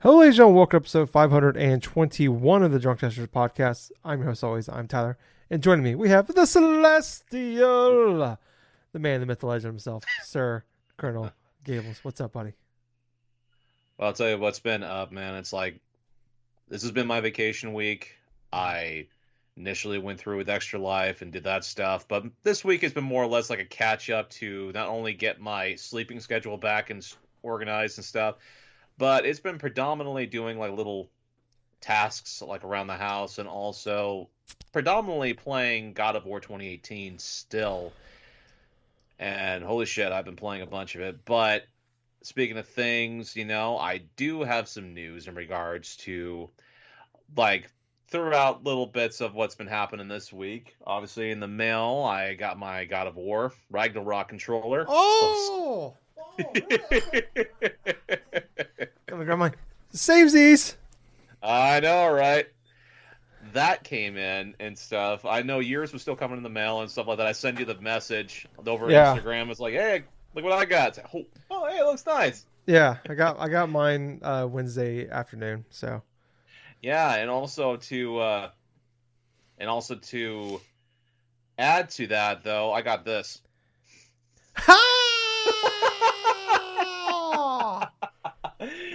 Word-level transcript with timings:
Hello, 0.00 0.18
ladies 0.18 0.32
and 0.32 0.36
gentlemen. 0.36 0.56
Welcome 0.58 0.80
to 0.80 0.82
episode 0.82 1.08
521 1.08 2.62
of 2.62 2.70
the 2.70 2.78
Drunk 2.78 3.00
Testers 3.00 3.28
podcast. 3.28 3.90
I'm 4.04 4.18
your 4.18 4.28
host, 4.28 4.44
always. 4.44 4.68
I'm 4.68 4.86
Tyler. 4.86 5.16
And 5.48 5.62
joining 5.62 5.84
me, 5.84 5.94
we 5.94 6.10
have 6.10 6.26
the 6.26 6.44
Celestial, 6.44 8.38
the 8.92 8.98
man, 8.98 9.20
the 9.20 9.26
myth, 9.26 9.40
the 9.40 9.46
legend 9.46 9.72
himself, 9.72 10.04
Sir 10.22 10.64
Colonel 10.98 11.32
Gables. 11.64 12.00
What's 12.02 12.20
up, 12.20 12.34
buddy? 12.34 12.52
Well, 13.96 14.08
I'll 14.08 14.12
tell 14.12 14.28
you 14.28 14.36
what's 14.36 14.60
been 14.60 14.82
up, 14.82 15.12
man. 15.12 15.34
It's 15.36 15.54
like 15.54 15.80
this 16.68 16.82
has 16.82 16.90
been 16.90 17.06
my 17.06 17.20
vacation 17.22 17.72
week. 17.72 18.16
I 18.52 19.06
initially 19.56 19.98
went 19.98 20.20
through 20.20 20.36
with 20.36 20.50
Extra 20.50 20.78
Life 20.78 21.22
and 21.22 21.32
did 21.32 21.44
that 21.44 21.64
stuff, 21.64 22.06
but 22.06 22.22
this 22.42 22.62
week 22.62 22.82
has 22.82 22.92
been 22.92 23.02
more 23.02 23.24
or 23.24 23.28
less 23.28 23.48
like 23.48 23.60
a 23.60 23.64
catch 23.64 24.10
up 24.10 24.28
to 24.32 24.72
not 24.74 24.88
only 24.88 25.14
get 25.14 25.40
my 25.40 25.74
sleeping 25.76 26.20
schedule 26.20 26.58
back 26.58 26.90
and 26.90 27.02
organized 27.42 27.96
and 27.96 28.04
stuff, 28.04 28.36
but 28.98 29.26
it's 29.26 29.40
been 29.40 29.58
predominantly 29.58 30.26
doing 30.26 30.58
like 30.58 30.72
little 30.72 31.08
tasks 31.80 32.42
like 32.42 32.64
around 32.64 32.86
the 32.86 32.96
house 32.96 33.38
and 33.38 33.48
also 33.48 34.28
predominantly 34.72 35.34
playing 35.34 35.92
God 35.92 36.16
of 36.16 36.24
War 36.24 36.40
2018 36.40 37.18
still. 37.18 37.92
And 39.18 39.64
holy 39.64 39.86
shit, 39.86 40.12
I've 40.12 40.24
been 40.24 40.36
playing 40.36 40.62
a 40.62 40.66
bunch 40.66 40.94
of 40.94 41.00
it. 41.00 41.24
But 41.24 41.64
speaking 42.22 42.58
of 42.58 42.66
things, 42.66 43.36
you 43.36 43.44
know, 43.44 43.78
I 43.78 44.02
do 44.16 44.42
have 44.42 44.68
some 44.68 44.94
news 44.94 45.28
in 45.28 45.34
regards 45.34 45.96
to 45.98 46.50
like 47.36 47.70
throughout 48.08 48.64
little 48.64 48.86
bits 48.86 49.20
of 49.20 49.34
what's 49.34 49.54
been 49.54 49.66
happening 49.66 50.08
this 50.08 50.32
week. 50.32 50.76
Obviously, 50.86 51.30
in 51.30 51.40
the 51.40 51.48
mail, 51.48 52.04
I 52.06 52.34
got 52.34 52.58
my 52.58 52.84
God 52.84 53.06
of 53.06 53.16
War 53.16 53.52
Ragnarok 53.70 54.28
controller. 54.28 54.84
Oh! 54.88 55.94
Come 59.06 59.20
on, 59.20 59.24
grab 59.24 59.38
my 59.38 59.52
these. 59.92 60.76
I 61.42 61.80
know, 61.80 62.10
right? 62.12 62.46
That 63.52 63.84
came 63.84 64.16
in 64.16 64.54
and 64.58 64.76
stuff. 64.76 65.24
I 65.24 65.42
know 65.42 65.60
yours 65.60 65.92
was 65.92 66.02
still 66.02 66.16
coming 66.16 66.36
in 66.36 66.42
the 66.42 66.48
mail 66.50 66.80
and 66.80 66.90
stuff 66.90 67.06
like 67.06 67.18
that. 67.18 67.26
I 67.26 67.32
send 67.32 67.58
you 67.58 67.64
the 67.64 67.80
message 67.80 68.46
over 68.66 68.90
Yeah. 68.90 69.16
Instagram. 69.16 69.50
It's 69.50 69.60
like, 69.60 69.74
hey, 69.74 70.02
look 70.34 70.44
what 70.44 70.52
I 70.52 70.64
got. 70.64 70.96
Like, 70.96 71.06
oh, 71.14 71.24
oh, 71.50 71.66
hey, 71.68 71.78
it 71.78 71.84
looks 71.84 72.04
nice. 72.04 72.44
Yeah, 72.66 72.96
I 73.08 73.14
got 73.14 73.38
I 73.38 73.48
got 73.48 73.70
mine 73.70 74.18
uh, 74.22 74.46
Wednesday 74.50 75.08
afternoon. 75.08 75.64
So 75.70 76.02
Yeah, 76.82 77.14
and 77.14 77.30
also 77.30 77.76
to 77.76 78.18
uh 78.18 78.50
and 79.58 79.70
also 79.70 79.94
to 79.94 80.60
add 81.58 81.90
to 81.90 82.08
that 82.08 82.42
though, 82.42 82.72
I 82.72 82.82
got 82.82 83.04
this. 83.04 83.40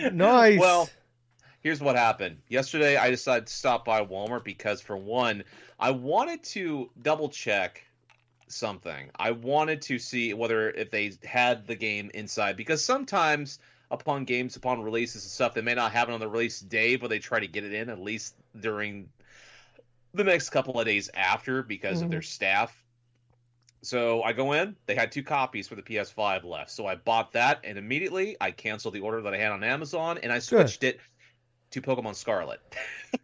nice. 0.09 0.59
Well, 0.59 0.89
here's 1.61 1.81
what 1.81 1.95
happened. 1.95 2.38
Yesterday 2.47 2.97
I 2.97 3.09
decided 3.09 3.47
to 3.47 3.53
stop 3.53 3.85
by 3.85 4.03
Walmart 4.03 4.43
because 4.43 4.81
for 4.81 4.97
one, 4.97 5.43
I 5.80 5.91
wanted 5.91 6.43
to 6.45 6.89
double 7.02 7.30
check 7.30 7.83
something. 8.47 9.09
I 9.16 9.31
wanted 9.31 9.81
to 9.83 9.99
see 9.99 10.33
whether 10.33 10.69
if 10.69 10.91
they 10.91 11.13
had 11.23 11.67
the 11.67 11.75
game 11.75 12.11
inside 12.13 12.58
because 12.58 12.83
sometimes 12.83 13.59
upon 13.89 14.23
games 14.25 14.55
upon 14.55 14.81
releases 14.81 15.23
and 15.23 15.31
stuff 15.31 15.53
they 15.53 15.61
may 15.61 15.73
not 15.73 15.91
have 15.91 16.09
it 16.09 16.13
on 16.13 16.19
the 16.21 16.27
release 16.27 16.61
day 16.61 16.95
but 16.95 17.09
they 17.09 17.19
try 17.19 17.39
to 17.39 17.47
get 17.47 17.65
it 17.65 17.73
in 17.73 17.89
at 17.89 17.99
least 17.99 18.36
during 18.58 19.09
the 20.13 20.23
next 20.23 20.49
couple 20.49 20.80
of 20.80 20.86
days 20.86 21.09
after 21.13 21.61
because 21.63 21.99
Mhm. 21.99 22.05
of 22.05 22.09
their 22.09 22.21
staff. 22.21 22.80
So 23.83 24.21
I 24.21 24.33
go 24.33 24.53
in, 24.53 24.75
they 24.85 24.95
had 24.95 25.11
two 25.11 25.23
copies 25.23 25.67
for 25.67 25.75
the 25.75 25.81
PS5 25.81 26.43
left. 26.43 26.69
So 26.69 26.85
I 26.85 26.95
bought 26.95 27.33
that 27.33 27.61
and 27.63 27.77
immediately 27.77 28.37
I 28.39 28.51
canceled 28.51 28.93
the 28.93 28.99
order 28.99 29.21
that 29.23 29.33
I 29.33 29.37
had 29.37 29.51
on 29.51 29.63
Amazon 29.63 30.19
and 30.21 30.31
I 30.31 30.39
switched 30.39 30.83
it 30.83 30.99
to 31.71 31.81
Pokemon 31.81 32.15
Scarlet. 32.15 32.59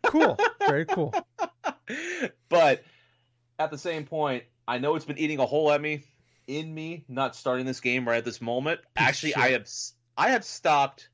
cool. 0.04 0.38
Very 0.68 0.86
cool. 0.86 1.14
but 2.50 2.84
at 3.60 3.72
the 3.72 3.78
same 3.78 4.06
point, 4.06 4.46
I 4.68 4.80
know 4.80 4.96
it's 4.96 5.06
been 5.06 5.20
eating 5.20 5.40
a 5.40 5.46
hole 5.46 5.72
at 5.72 5.80
me 5.80 6.04
in 6.48 6.74
me 6.74 7.04
not 7.08 7.36
starting 7.36 7.66
this 7.66 7.80
game 7.80 8.08
right 8.08 8.18
at 8.18 8.26
this 8.26 8.42
moment. 8.42 8.80
Actually, 8.96 9.36
I 9.36 9.50
have 9.50 9.70
I 10.18 10.30
have 10.32 10.44
stopped 10.44 11.10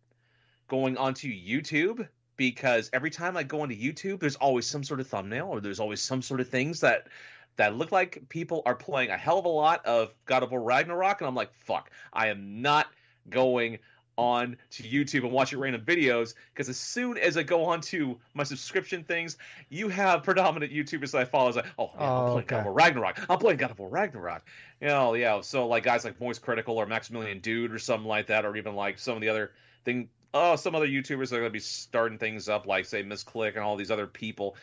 going 0.68 0.98
onto 0.98 1.28
YouTube 1.28 2.08
because 2.38 2.90
every 2.94 3.10
time 3.10 3.36
I 3.36 3.44
go 3.44 3.62
onto 3.62 3.76
YouTube, 3.76 4.20
there's 4.20 4.36
always 4.36 4.66
some 4.66 4.84
sort 4.84 5.00
of 5.00 5.08
thumbnail 5.08 5.48
or 5.48 5.60
there's 5.60 5.80
always 5.80 6.02
some 6.02 6.22
sort 6.22 6.40
of 6.40 6.50
things 6.50 6.80
that 6.80 7.08
that 7.56 7.76
look 7.76 7.92
like 7.92 8.28
people 8.30 8.62
are 8.66 8.76
playing 8.76 9.10
a 9.10 9.18
hell 9.18 9.40
of 9.40 9.46
a 9.46 9.50
lot 9.50 9.86
of 9.86 10.14
God 10.26 10.44
of 10.44 10.52
War 10.52 10.62
Ragnarok, 10.62 11.22
and 11.22 11.28
I'm 11.28 11.36
like, 11.36 11.54
fuck, 11.54 11.92
I 12.12 12.28
am 12.28 12.62
not 12.62 12.88
going 13.30 13.80
on 14.18 14.58
to 14.70 14.84
YouTube 14.84 15.24
and 15.24 15.32
watching 15.32 15.60
random 15.60 15.82
videos 15.82 16.36
because 16.54 16.70
as 16.70 16.78
soon 16.78 17.18
as 17.18 17.38
I 17.38 17.44
go 17.44 17.66
on 17.66 17.82
to 17.82 18.20
my 18.34 18.44
subscription 18.44 19.04
things, 19.04 19.38
you 19.70 19.90
have 19.90 20.24
predominant 20.24 20.72
YouTubers 20.72 21.12
that 21.12 21.22
I 21.22 21.26
follow. 21.26 21.48
It's 21.48 21.58
like, 21.58 21.66
oh, 21.78 21.92
man, 21.98 22.10
I'm 22.10 22.28
Oh, 22.28 22.32
playing 22.34 22.48
God 22.48 22.60
of 22.60 22.66
War 22.66 22.74
Ragnarok. 22.74 23.26
I'm 23.30 23.40
playing 23.40 23.58
God 23.58 23.72
of 23.72 23.80
War 23.80 23.90
Ragnarok. 23.90 24.44
You 24.82 24.88
know, 24.88 25.14
yeah. 25.16 25.42
So 25.42 25.68
like 25.68 25.84
guys 25.84 26.06
like 26.06 26.20
Moistcr1tikal 26.20 26.70
or 26.70 26.86
Maximilian 26.86 27.40
Dood 27.40 27.72
or 27.72 27.80
something 27.80 28.08
like 28.08 28.28
that, 28.28 28.46
or 28.46 28.56
even 28.56 28.76
like 28.76 29.00
some 29.00 29.16
of 29.16 29.22
the 29.22 29.30
other 29.30 29.52
thing. 29.84 30.10
Oh, 30.36 30.56
some 30.56 30.74
other 30.74 30.88
YouTubers 30.88 31.32
are 31.32 31.38
going 31.38 31.44
to 31.44 31.50
be 31.52 31.60
starting 31.60 32.18
things 32.18 32.50
up, 32.50 32.66
like 32.66 32.86
say 32.86 33.04
Miss 33.04 33.24
Click 33.24 33.56
and 33.56 33.64
all 33.64 33.76
these 33.76 33.92
other 33.92 34.08
people. 34.08 34.56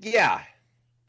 Yeah, 0.00 0.40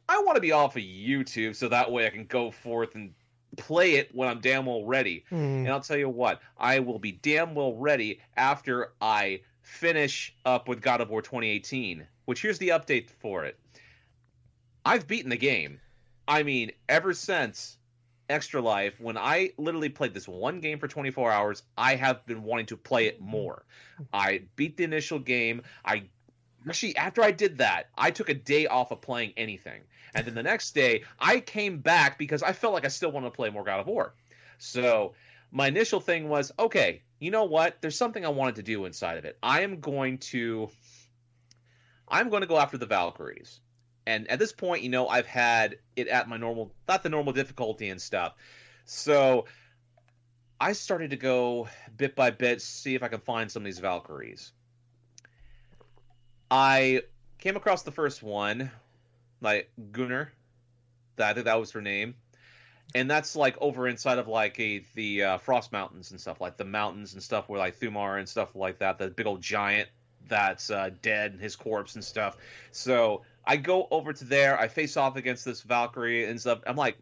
I 0.08 0.20
want 0.22 0.36
to 0.36 0.42
be 0.42 0.52
off 0.52 0.76
of 0.76 0.82
YouTube 0.82 1.56
so 1.56 1.70
that 1.70 1.92
way 1.92 2.06
I 2.06 2.10
can 2.10 2.26
go 2.26 2.52
forth 2.52 2.96
and 2.96 3.14
play 3.58 3.96
it 3.96 4.14
when 4.14 4.28
I'm 4.28 4.40
damn 4.40 4.66
well 4.66 4.86
ready. 4.86 5.26
Hmm. 5.30 5.36
And 5.36 5.70
I'll 5.70 5.82
tell 5.82 5.98
you 5.98 6.10
what, 6.10 6.42
I 6.58 6.80
will 6.80 7.00
be 7.00 7.12
damn 7.12 7.56
well 7.56 7.76
ready 7.76 8.20
after 8.36 8.94
I 9.02 9.42
finish 9.62 10.36
up 10.46 10.68
with 10.68 10.82
God 10.82 11.02
of 11.02 11.10
War 11.10 11.22
2018. 11.22 12.06
Which 12.26 12.42
here's 12.42 12.58
the 12.58 12.70
update 12.70 13.10
for 13.10 13.46
it. 13.46 13.60
I've 14.86 15.08
beaten 15.08 15.30
the 15.30 15.38
game. 15.38 15.80
I 16.28 16.44
mean, 16.44 16.72
ever 16.88 17.14
since 17.14 17.78
Extra 18.30 18.62
Life, 18.62 19.00
when 19.00 19.18
I 19.18 19.52
literally 19.58 19.90
played 19.90 20.14
this 20.14 20.28
one 20.28 20.60
game 20.60 20.80
for 20.80 20.88
24 20.88 21.32
hours, 21.32 21.64
I 21.78 21.96
have 21.96 22.26
been 22.26 22.44
wanting 22.44 22.68
to 22.68 22.78
play 22.78 23.08
it 23.08 23.22
more. 23.22 23.66
I 24.14 24.44
beat 24.56 24.78
the 24.78 24.84
initial 24.84 25.20
game. 25.20 25.62
I 25.86 26.04
actually 26.68 26.96
after 26.96 27.22
I 27.22 27.32
did 27.32 27.58
that, 27.58 27.90
I 27.98 28.12
took 28.12 28.30
a 28.30 28.34
day 28.34 28.68
off 28.68 28.92
of 28.92 29.02
playing 29.02 29.34
anything. 29.38 29.82
And 30.16 30.26
then 30.28 30.36
the 30.36 30.44
next 30.44 30.76
day, 30.76 31.04
I 31.20 31.40
came 31.40 31.80
back 31.80 32.18
because 32.18 32.44
I 32.44 32.54
felt 32.54 32.74
like 32.74 32.86
I 32.86 32.90
still 32.90 33.12
wanted 33.12 33.28
to 33.28 33.36
play 33.36 33.50
more 33.50 33.64
God 33.64 33.80
of 33.80 33.88
War. 33.88 34.14
So 34.58 35.14
my 35.52 35.68
initial 35.68 36.00
thing 36.00 36.30
was, 36.30 36.52
okay, 36.60 37.02
you 37.20 37.32
know 37.32 37.46
what? 37.46 37.82
There's 37.82 37.98
something 37.98 38.26
I 38.26 38.30
wanted 38.30 38.56
to 38.56 38.64
do 38.64 38.86
inside 38.86 39.18
of 39.18 39.26
it. 39.26 39.38
I 39.42 39.62
am 39.62 39.80
going 39.80 40.20
to 40.20 40.70
I'm 42.08 42.30
going 42.30 42.42
to 42.42 42.48
go 42.48 42.58
after 42.58 42.78
the 42.78 42.86
Valkyries. 42.86 43.60
And 44.06 44.30
at 44.30 44.38
this 44.38 44.52
point, 44.52 44.84
you 44.84 44.90
know, 44.90 45.08
I've 45.08 45.26
had 45.26 45.78
it 45.96 46.08
at 46.08 46.28
my 46.28 46.38
normal 46.38 46.72
not 46.88 47.04
the 47.04 47.10
normal 47.10 47.34
difficulty 47.34 47.90
and 47.90 48.02
stuff. 48.02 48.34
So 48.86 49.46
I 50.60 50.74
started 50.74 51.12
to 51.12 51.18
go 51.18 51.68
bit 51.98 52.16
by 52.16 52.30
bit, 52.30 52.62
see 52.62 52.96
if 52.96 53.04
I 53.04 53.08
can 53.08 53.20
find 53.20 53.52
some 53.52 53.64
of 53.64 53.66
these 53.66 53.80
Valkyries. 53.80 54.52
I 56.52 57.02
came 57.40 57.56
across 57.56 57.84
the 57.84 57.92
first 57.92 58.22
one, 58.22 58.72
like 59.44 59.72
Gunnar. 59.92 60.32
That 61.18 61.30
I 61.30 61.34
think 61.34 61.46
that 61.46 61.60
was 61.60 61.72
her 61.72 61.82
name, 61.82 62.16
and 62.96 63.10
that's 63.10 63.36
like 63.36 63.56
over 63.62 63.88
inside 63.88 64.18
of 64.18 64.28
like 64.28 64.60
a 64.60 64.84
the 64.96 65.24
uh, 65.24 65.38
Frost 65.38 65.72
Mountains 65.72 66.12
and 66.12 66.20
stuff, 66.20 66.42
like 66.42 66.58
the 66.58 66.66
mountains 66.66 67.14
and 67.14 67.22
stuff 67.22 67.48
where 67.48 67.60
like 67.60 67.80
Thamur 67.80 68.18
and 68.18 68.28
stuff 68.28 68.56
like 68.56 68.80
that. 68.80 68.98
The 68.98 69.10
big 69.10 69.28
old 69.28 69.42
giant 69.42 69.90
that's 70.28 70.72
uh, 70.72 70.90
dead 71.02 71.34
and 71.34 71.42
his 71.42 71.56
corpse 71.56 71.96
and 71.96 72.04
stuff. 72.04 72.38
So 72.72 73.24
I 73.46 73.58
go 73.58 73.88
over 73.92 74.14
to 74.14 74.24
there. 74.24 74.60
I 74.60 74.68
face 74.68 74.98
off 74.98 75.18
against 75.18 75.46
this 75.46 75.62
Valkyrie 75.62 76.26
and 76.26 76.40
stuff. 76.40 76.62
I'm 76.66 76.76
like, 76.76 76.98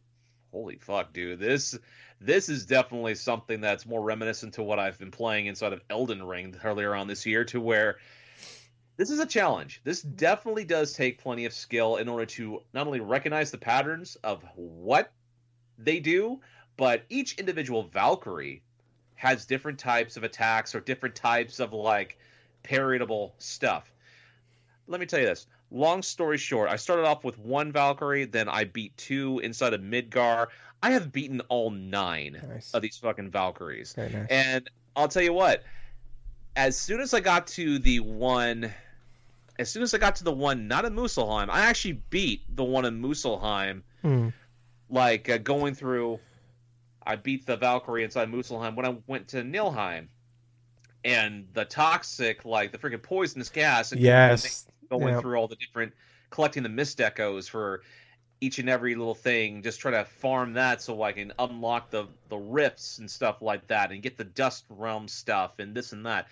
holy 0.52 0.78
fuck, 0.78 1.14
dude, 1.14 1.40
this 1.40 1.78
this 2.20 2.50
is 2.50 2.66
definitely 2.66 3.16
something 3.16 3.62
that's 3.62 3.86
more 3.86 4.02
reminiscent 4.02 4.56
to 4.56 4.64
what 4.64 4.78
I've 4.78 5.00
been 5.00 5.12
playing 5.12 5.48
inside 5.48 5.74
of 5.74 5.82
Elden 5.90 6.22
Ring 6.22 6.56
earlier 6.64 6.94
on 6.94 7.08
this 7.08 7.26
year, 7.26 7.46
to 7.46 7.60
where 7.60 7.98
this 9.02 9.10
is 9.10 9.20
a 9.20 9.26
challenge. 9.26 9.82
This 9.84 10.04
mm-hmm. 10.04 10.16
definitely 10.16 10.64
does 10.64 10.94
take 10.94 11.18
plenty 11.18 11.46
of 11.46 11.54
skill 11.54 11.96
in 11.96 12.08
order 12.08 12.28
to 12.28 12.62
not 12.72 12.86
only 12.86 13.00
recognize 13.00 13.50
the 13.50 13.58
patterns 13.58 14.16
of 14.24 14.44
what 14.54 15.12
they 15.80 16.00
do, 16.00 16.40
but 16.78 17.02
each 17.10 17.40
individual 17.40 17.82
Valkyrie 17.82 18.62
has 19.16 19.48
different 19.48 19.80
types 19.80 20.18
of 20.18 20.24
attacks 20.24 20.76
or 20.76 20.82
different 20.82 21.16
types 21.16 21.60
of 21.60 21.74
like 21.74 22.20
parryable 22.62 23.34
stuff. 23.40 23.92
Let 24.86 25.00
me 25.00 25.08
tell 25.08 25.20
you 25.20 25.26
this. 25.26 25.48
Long 25.72 26.04
story 26.04 26.38
short, 26.38 26.70
I 26.70 26.76
started 26.76 27.08
off 27.08 27.24
with 27.24 27.40
one 27.40 27.72
Valkyrie, 27.72 28.26
then 28.26 28.48
I 28.48 28.66
beat 28.66 28.96
two 28.98 29.40
inside 29.40 29.74
of 29.74 29.82
Midgard. 29.82 30.50
I 30.84 30.92
have 30.92 31.12
beaten 31.12 31.42
all 31.50 31.72
nine 31.72 32.40
Nice. 32.48 32.72
of 32.72 32.84
these 32.84 32.98
fucking 32.98 33.32
Valkyries. 33.32 33.98
Nice. 33.98 34.14
And 34.30 34.70
I'll 34.96 35.08
tell 35.08 35.24
you 35.24 35.34
what, 35.34 35.64
as 36.56 36.78
soon 36.78 37.00
as 37.00 37.16
I 37.16 37.20
got 37.20 37.48
to 37.48 37.80
the 37.80 38.02
one, 38.02 38.72
as 39.62 39.70
soon 39.72 39.84
as 39.84 39.94
I 39.94 39.98
got 39.98 40.16
to 40.18 40.24
the 40.24 40.32
one 40.32 40.68
not 40.68 40.86
in 40.86 40.94
Muspelheim, 40.94 41.50
I 41.50 41.62
actually 41.66 42.02
beat 42.10 42.42
the 42.56 42.64
one 42.64 42.84
in 42.86 43.02
Muspelheim. 43.02 43.84
Hmm. 44.02 44.30
Like 44.90 45.30
uh, 45.30 45.38
going 45.38 45.76
through, 45.76 46.20
I 47.06 47.16
beat 47.16 47.46
the 47.46 47.56
Valkyrie 47.56 48.04
inside 48.04 48.30
Muspelheim 48.30 48.76
when 48.76 48.86
I 48.86 48.98
went 49.08 49.30
to 49.30 49.44
Niflheim. 49.44 50.08
and 51.04 51.48
the 51.54 51.66
toxic, 51.66 52.46
like 52.46 52.72
the 52.72 52.78
freaking 52.78 53.02
poisonous 53.02 53.50
gas. 53.50 53.92
And 53.92 54.02
yes, 54.02 54.68
going 54.90 55.20
through 55.20 55.36
all 55.38 55.48
the 55.48 55.56
different, 55.56 55.94
collecting 56.30 56.64
the 56.64 56.70
mist 56.70 57.02
echoes 57.02 57.48
for 57.48 57.82
each 58.40 58.60
and 58.60 58.70
every 58.70 58.96
little 58.96 59.16
thing, 59.16 59.62
just 59.62 59.80
try 59.80 59.92
to 59.92 60.06
farm 60.06 60.54
that 60.54 60.82
so 60.82 61.02
I 61.04 61.12
can 61.12 61.32
unlock 61.40 61.92
the 61.92 62.08
the 62.30 62.38
rifts 62.38 62.98
and 62.98 63.10
stuff 63.10 63.42
like 63.42 63.68
that, 63.68 63.92
and 63.92 64.02
get 64.02 64.18
the 64.18 64.24
dust 64.24 64.66
realm 64.70 65.08
stuff 65.08 65.60
and 65.60 65.76
this 65.76 65.94
and 65.94 66.06
that. 66.06 66.28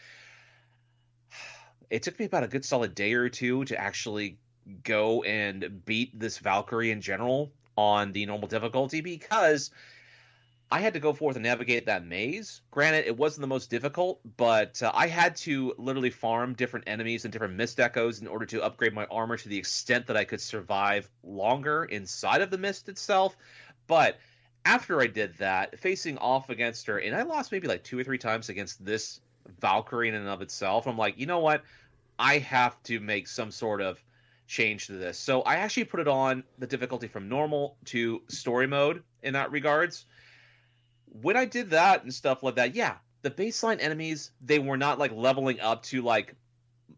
It 1.89 2.03
took 2.03 2.19
me 2.19 2.25
about 2.25 2.43
a 2.43 2.47
good 2.47 2.65
solid 2.65 2.93
day 2.93 3.13
or 3.13 3.29
two 3.29 3.65
to 3.65 3.79
actually 3.79 4.37
go 4.83 5.23
and 5.23 5.83
beat 5.85 6.17
this 6.17 6.37
Valkyrie 6.37 6.91
in 6.91 7.01
general 7.01 7.51
on 7.75 8.11
the 8.11 8.25
normal 8.25 8.47
difficulty 8.47 9.01
because 9.01 9.71
I 10.71 10.81
had 10.81 10.93
to 10.93 10.99
go 10.99 11.13
forth 11.13 11.35
and 11.35 11.43
navigate 11.43 11.87
that 11.87 12.05
maze. 12.05 12.61
Granted, 12.69 13.07
it 13.07 13.17
wasn't 13.17 13.41
the 13.41 13.47
most 13.47 13.71
difficult, 13.71 14.19
but 14.37 14.83
uh, 14.83 14.91
I 14.93 15.07
had 15.07 15.35
to 15.37 15.73
literally 15.79 16.11
farm 16.11 16.53
different 16.53 16.87
enemies 16.87 17.25
and 17.25 17.31
different 17.31 17.55
mist 17.55 17.79
echoes 17.79 18.21
in 18.21 18.27
order 18.27 18.45
to 18.47 18.61
upgrade 18.61 18.93
my 18.93 19.05
armor 19.05 19.37
to 19.37 19.49
the 19.49 19.57
extent 19.57 20.05
that 20.07 20.17
I 20.17 20.25
could 20.25 20.41
survive 20.41 21.09
longer 21.23 21.85
inside 21.85 22.41
of 22.41 22.51
the 22.51 22.59
mist 22.59 22.87
itself. 22.87 23.35
But 23.87 24.19
after 24.63 25.01
I 25.01 25.07
did 25.07 25.35
that, 25.37 25.79
facing 25.79 26.19
off 26.19 26.51
against 26.51 26.85
her, 26.85 26.99
and 26.99 27.15
I 27.15 27.23
lost 27.23 27.51
maybe 27.51 27.67
like 27.67 27.83
two 27.83 27.97
or 27.97 28.03
three 28.03 28.19
times 28.19 28.49
against 28.49 28.85
this 28.85 29.21
Valkyrie 29.59 30.09
in 30.09 30.13
and 30.13 30.27
of 30.27 30.43
itself, 30.43 30.85
I'm 30.85 30.97
like, 30.97 31.17
you 31.17 31.25
know 31.25 31.39
what? 31.39 31.63
I 32.19 32.39
have 32.39 32.81
to 32.83 32.99
make 32.99 33.27
some 33.27 33.49
sort 33.49 33.81
of 33.81 34.03
change 34.47 34.87
to 34.87 34.93
this. 34.93 35.17
So 35.17 35.41
I 35.41 35.55
actually 35.55 35.85
put 35.85 35.99
it 35.99 36.07
on 36.07 36.43
the 36.57 36.67
difficulty 36.67 37.07
from 37.07 37.29
normal 37.29 37.77
to 37.85 38.21
story 38.27 38.67
mode 38.67 39.03
in 39.23 39.33
that 39.33 39.51
regards 39.51 40.05
when 41.21 41.37
I 41.37 41.45
did 41.45 41.71
that 41.71 42.03
and 42.03 42.13
stuff 42.13 42.43
like 42.43 42.55
that, 42.55 42.75
yeah, 42.75 42.95
the 43.21 43.31
baseline 43.31 43.81
enemies 43.81 44.31
they 44.41 44.59
were 44.59 44.77
not 44.77 44.99
like 44.99 45.11
leveling 45.11 45.59
up 45.59 45.83
to 45.83 46.01
like 46.01 46.35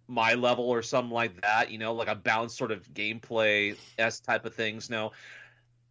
my 0.08 0.34
level 0.34 0.70
or 0.70 0.82
something 0.82 1.12
like 1.12 1.42
that, 1.42 1.72
you 1.72 1.78
know, 1.78 1.94
like 1.94 2.08
a 2.08 2.16
balanced 2.16 2.58
sort 2.58 2.72
of 2.72 2.88
gameplay 2.94 3.76
s 3.98 4.20
type 4.20 4.46
of 4.46 4.54
things. 4.54 4.90
No, 4.90 5.12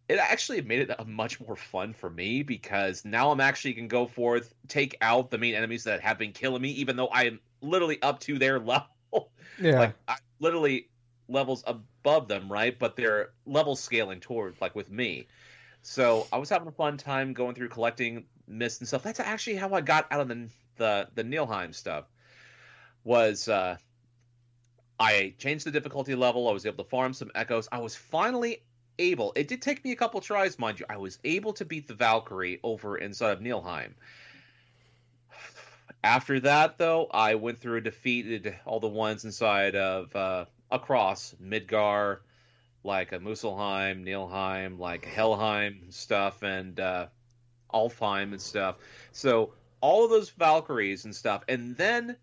it 0.07 0.19
actually 0.19 0.61
made 0.61 0.79
it 0.89 0.95
a 0.97 1.05
much 1.05 1.39
more 1.39 1.55
fun 1.55 1.93
for 1.93 2.09
me 2.09 2.43
because 2.43 3.03
now 3.05 3.31
I'm 3.31 3.41
actually 3.41 3.73
can 3.73 3.87
go 3.87 4.05
forth, 4.05 4.53
take 4.67 4.95
out 5.01 5.31
the 5.31 5.37
main 5.37 5.55
enemies 5.55 5.83
that 5.85 6.01
have 6.01 6.17
been 6.17 6.31
killing 6.31 6.61
me, 6.61 6.69
even 6.71 6.95
though 6.95 7.07
I 7.07 7.23
am 7.23 7.39
literally 7.61 8.01
up 8.01 8.19
to 8.21 8.37
their 8.37 8.59
level. 8.59 8.87
Yeah, 9.59 9.79
like 9.79 9.93
I 10.07 10.15
literally 10.39 10.87
levels 11.27 11.63
above 11.67 12.27
them, 12.27 12.51
right? 12.51 12.77
But 12.77 12.95
they're 12.95 13.31
level 13.45 13.75
scaling 13.75 14.19
toward 14.19 14.55
like 14.59 14.75
with 14.75 14.89
me. 14.89 15.27
So 15.81 16.27
I 16.31 16.37
was 16.37 16.49
having 16.49 16.67
a 16.67 16.71
fun 16.71 16.97
time 16.97 17.33
going 17.33 17.55
through 17.55 17.69
collecting 17.69 18.25
mist 18.47 18.81
and 18.81 18.87
stuff. 18.87 19.03
That's 19.03 19.19
actually 19.19 19.55
how 19.57 19.73
I 19.73 19.81
got 19.81 20.07
out 20.11 20.21
of 20.21 20.27
the 20.27 20.49
the, 20.77 21.07
the 21.15 21.23
Niflheim 21.23 21.75
stuff. 21.75 22.05
Was 23.03 23.47
uh, 23.47 23.77
I 24.99 25.33
changed 25.37 25.65
the 25.65 25.71
difficulty 25.71 26.15
level? 26.15 26.47
I 26.47 26.53
was 26.53 26.65
able 26.65 26.83
to 26.83 26.89
farm 26.89 27.13
some 27.13 27.31
echoes. 27.33 27.67
I 27.71 27.79
was 27.79 27.95
finally 27.95 28.63
able. 28.99 29.33
It 29.35 29.47
did 29.47 29.61
take 29.61 29.83
me 29.83 29.91
a 29.91 29.95
couple 29.95 30.21
tries, 30.21 30.59
mind 30.59 30.79
you. 30.79 30.85
I 30.89 30.97
was 30.97 31.17
able 31.23 31.53
to 31.53 31.65
beat 31.65 31.87
the 31.87 31.95
Valkyrie 31.95 32.59
over 32.63 32.97
inside 32.97 33.31
of 33.31 33.39
Niflheim. 33.39 33.93
After 36.03 36.39
that, 36.41 36.77
though, 36.77 37.07
I 37.11 37.35
went 37.35 37.59
through 37.59 37.77
and 37.77 37.83
defeated 37.83 38.55
all 38.65 38.79
the 38.79 38.87
ones 38.87 39.23
inside 39.23 39.75
of 39.75 40.15
uh, 40.15 40.45
across 40.71 41.35
Midgard, 41.39 42.21
like 42.83 43.11
a 43.11 43.19
Muspelheim, 43.19 44.03
Niflheim, 44.03 44.79
like 44.79 45.05
Helheim 45.05 45.91
stuff, 45.91 46.41
and 46.41 46.79
uh, 46.79 47.07
Alfheim 47.71 48.31
and 48.31 48.41
stuff. 48.41 48.77
So 49.11 49.53
all 49.79 50.03
of 50.05 50.09
those 50.09 50.31
Valkyries 50.31 51.05
and 51.05 51.15
stuff, 51.15 51.43
and 51.47 51.77
then 51.77 52.15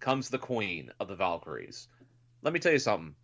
comes 0.00 0.28
the 0.28 0.38
Queen 0.38 0.90
of 1.00 1.08
the 1.08 1.16
Valkyries. 1.16 1.88
Let 2.42 2.52
me 2.52 2.60
tell 2.60 2.72
you 2.72 2.78
something. 2.78 3.14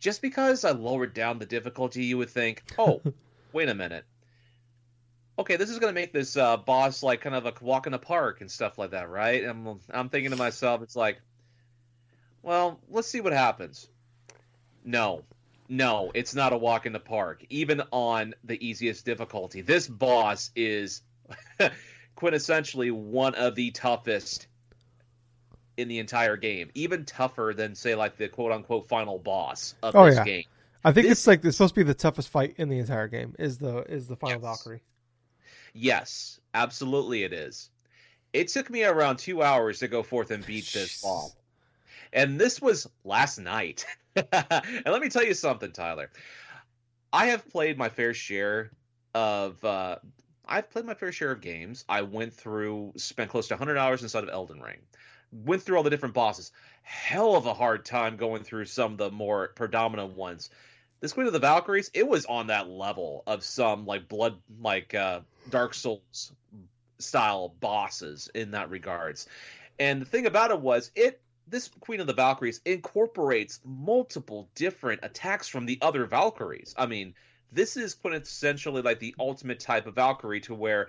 Just 0.00 0.22
because 0.22 0.64
I 0.64 0.70
lowered 0.70 1.14
down 1.14 1.38
the 1.38 1.46
difficulty, 1.46 2.04
you 2.04 2.18
would 2.18 2.30
think, 2.30 2.62
oh, 2.78 3.00
wait 3.52 3.68
a 3.68 3.74
minute. 3.74 4.04
Okay, 5.38 5.56
this 5.56 5.70
is 5.70 5.78
going 5.78 5.94
to 5.94 6.00
make 6.00 6.12
this 6.12 6.36
uh, 6.36 6.56
boss 6.56 7.02
like 7.02 7.20
kind 7.20 7.36
of 7.36 7.46
a 7.46 7.52
walk 7.60 7.86
in 7.86 7.92
the 7.92 7.98
park 7.98 8.40
and 8.40 8.50
stuff 8.50 8.76
like 8.76 8.90
that, 8.90 9.08
right? 9.08 9.44
And 9.44 9.68
I'm, 9.68 9.80
I'm 9.90 10.08
thinking 10.08 10.32
to 10.32 10.36
myself, 10.36 10.82
it's 10.82 10.96
like, 10.96 11.20
well, 12.42 12.80
let's 12.88 13.08
see 13.08 13.20
what 13.20 13.32
happens. 13.32 13.86
No, 14.84 15.22
no, 15.68 16.10
it's 16.14 16.34
not 16.34 16.52
a 16.52 16.56
walk 16.56 16.86
in 16.86 16.92
the 16.92 17.00
park, 17.00 17.44
even 17.50 17.82
on 17.92 18.34
the 18.42 18.66
easiest 18.66 19.04
difficulty. 19.04 19.60
This 19.60 19.86
boss 19.86 20.50
is 20.56 21.02
quintessentially 22.16 22.90
one 22.90 23.34
of 23.34 23.54
the 23.54 23.70
toughest 23.70 24.48
in 25.76 25.86
the 25.86 25.98
entire 25.98 26.36
game, 26.36 26.70
even 26.74 27.04
tougher 27.04 27.52
than 27.56 27.74
say 27.74 27.94
like 27.94 28.16
the 28.16 28.28
quote 28.28 28.50
unquote 28.50 28.88
final 28.88 29.18
boss 29.18 29.74
of 29.82 29.94
oh, 29.94 30.06
this 30.06 30.16
yeah. 30.16 30.24
game. 30.24 30.44
I 30.84 30.92
think 30.92 31.06
This 31.06 31.18
it's 31.18 31.26
like 31.26 31.44
it's 31.44 31.56
supposed 31.56 31.74
to 31.74 31.80
be 31.80 31.84
the 31.84 31.94
toughest 31.94 32.28
fight 32.28 32.54
in 32.56 32.68
the 32.68 32.78
entire 32.78 33.08
game. 33.08 33.34
Is 33.38 33.58
the 33.58 33.78
is 33.90 34.08
the 34.08 34.16
final 34.16 34.40
Yes. 34.40 34.42
Valkyrie? 34.42 34.82
Yes, 35.72 36.40
absolutely 36.54 37.24
it 37.24 37.32
is. 37.32 37.70
It 38.32 38.48
took 38.48 38.68
me 38.70 38.84
around 38.84 39.18
two 39.18 39.42
hours 39.42 39.78
to 39.80 39.88
go 39.88 40.02
forth 40.02 40.30
and 40.30 40.44
beat 40.44 40.66
this 40.72 41.02
bomb. 41.02 41.30
And 42.12 42.40
this 42.40 42.60
was 42.60 42.88
last 43.04 43.38
night. 43.38 43.86
and 44.16 44.86
let 44.86 45.00
me 45.00 45.08
tell 45.08 45.24
you 45.24 45.34
something, 45.34 45.72
Tyler. 45.72 46.10
I 47.12 47.26
have 47.26 47.48
played 47.48 47.78
my 47.78 47.88
fair 47.88 48.14
share 48.14 48.70
of 49.14 49.62
uh 49.64 49.96
I've 50.46 50.70
played 50.70 50.86
my 50.86 50.94
fair 50.94 51.12
share 51.12 51.32
of 51.32 51.40
games. 51.40 51.84
I 51.88 52.02
went 52.02 52.32
through 52.32 52.94
spent 52.96 53.30
close 53.30 53.48
to 53.48 53.54
100 53.54 53.76
hours 53.76 54.02
inside 54.02 54.24
of 54.24 54.30
Elden 54.30 54.60
Ring. 54.60 54.78
Went 55.30 55.62
through 55.62 55.76
all 55.76 55.82
the 55.82 55.90
different 55.90 56.14
bosses. 56.14 56.52
Hell 56.82 57.36
of 57.36 57.44
a 57.44 57.52
hard 57.52 57.84
time 57.84 58.16
going 58.16 58.42
through 58.42 58.64
some 58.64 58.92
of 58.92 58.98
the 58.98 59.10
more 59.10 59.48
predominant 59.48 60.16
ones. 60.16 60.48
This 61.00 61.12
Queen 61.12 61.26
of 61.26 61.32
the 61.34 61.38
Valkyries, 61.38 61.90
it 61.92 62.08
was 62.08 62.24
on 62.24 62.46
that 62.46 62.68
level 62.68 63.22
of 63.26 63.44
some 63.44 63.84
like 63.84 64.08
blood 64.08 64.36
like 64.60 64.94
uh 64.94 65.20
Dark 65.50 65.74
Souls 65.74 66.32
style 66.98 67.54
bosses 67.60 68.30
in 68.34 68.52
that 68.52 68.70
regards. 68.70 69.26
And 69.78 70.02
the 70.02 70.06
thing 70.06 70.26
about 70.26 70.50
it 70.50 70.60
was 70.60 70.90
it 70.94 71.20
this 71.46 71.70
Queen 71.80 72.00
of 72.00 72.06
the 72.06 72.12
Valkyries 72.12 72.60
incorporates 72.64 73.60
multiple 73.64 74.48
different 74.54 75.00
attacks 75.02 75.48
from 75.48 75.66
the 75.66 75.78
other 75.80 76.04
Valkyries. 76.04 76.74
I 76.76 76.86
mean, 76.86 77.14
this 77.52 77.76
is 77.76 77.94
quintessentially 77.94 78.84
like 78.84 78.98
the 78.98 79.14
ultimate 79.18 79.60
type 79.60 79.86
of 79.86 79.94
Valkyrie 79.94 80.40
to 80.42 80.54
where 80.54 80.88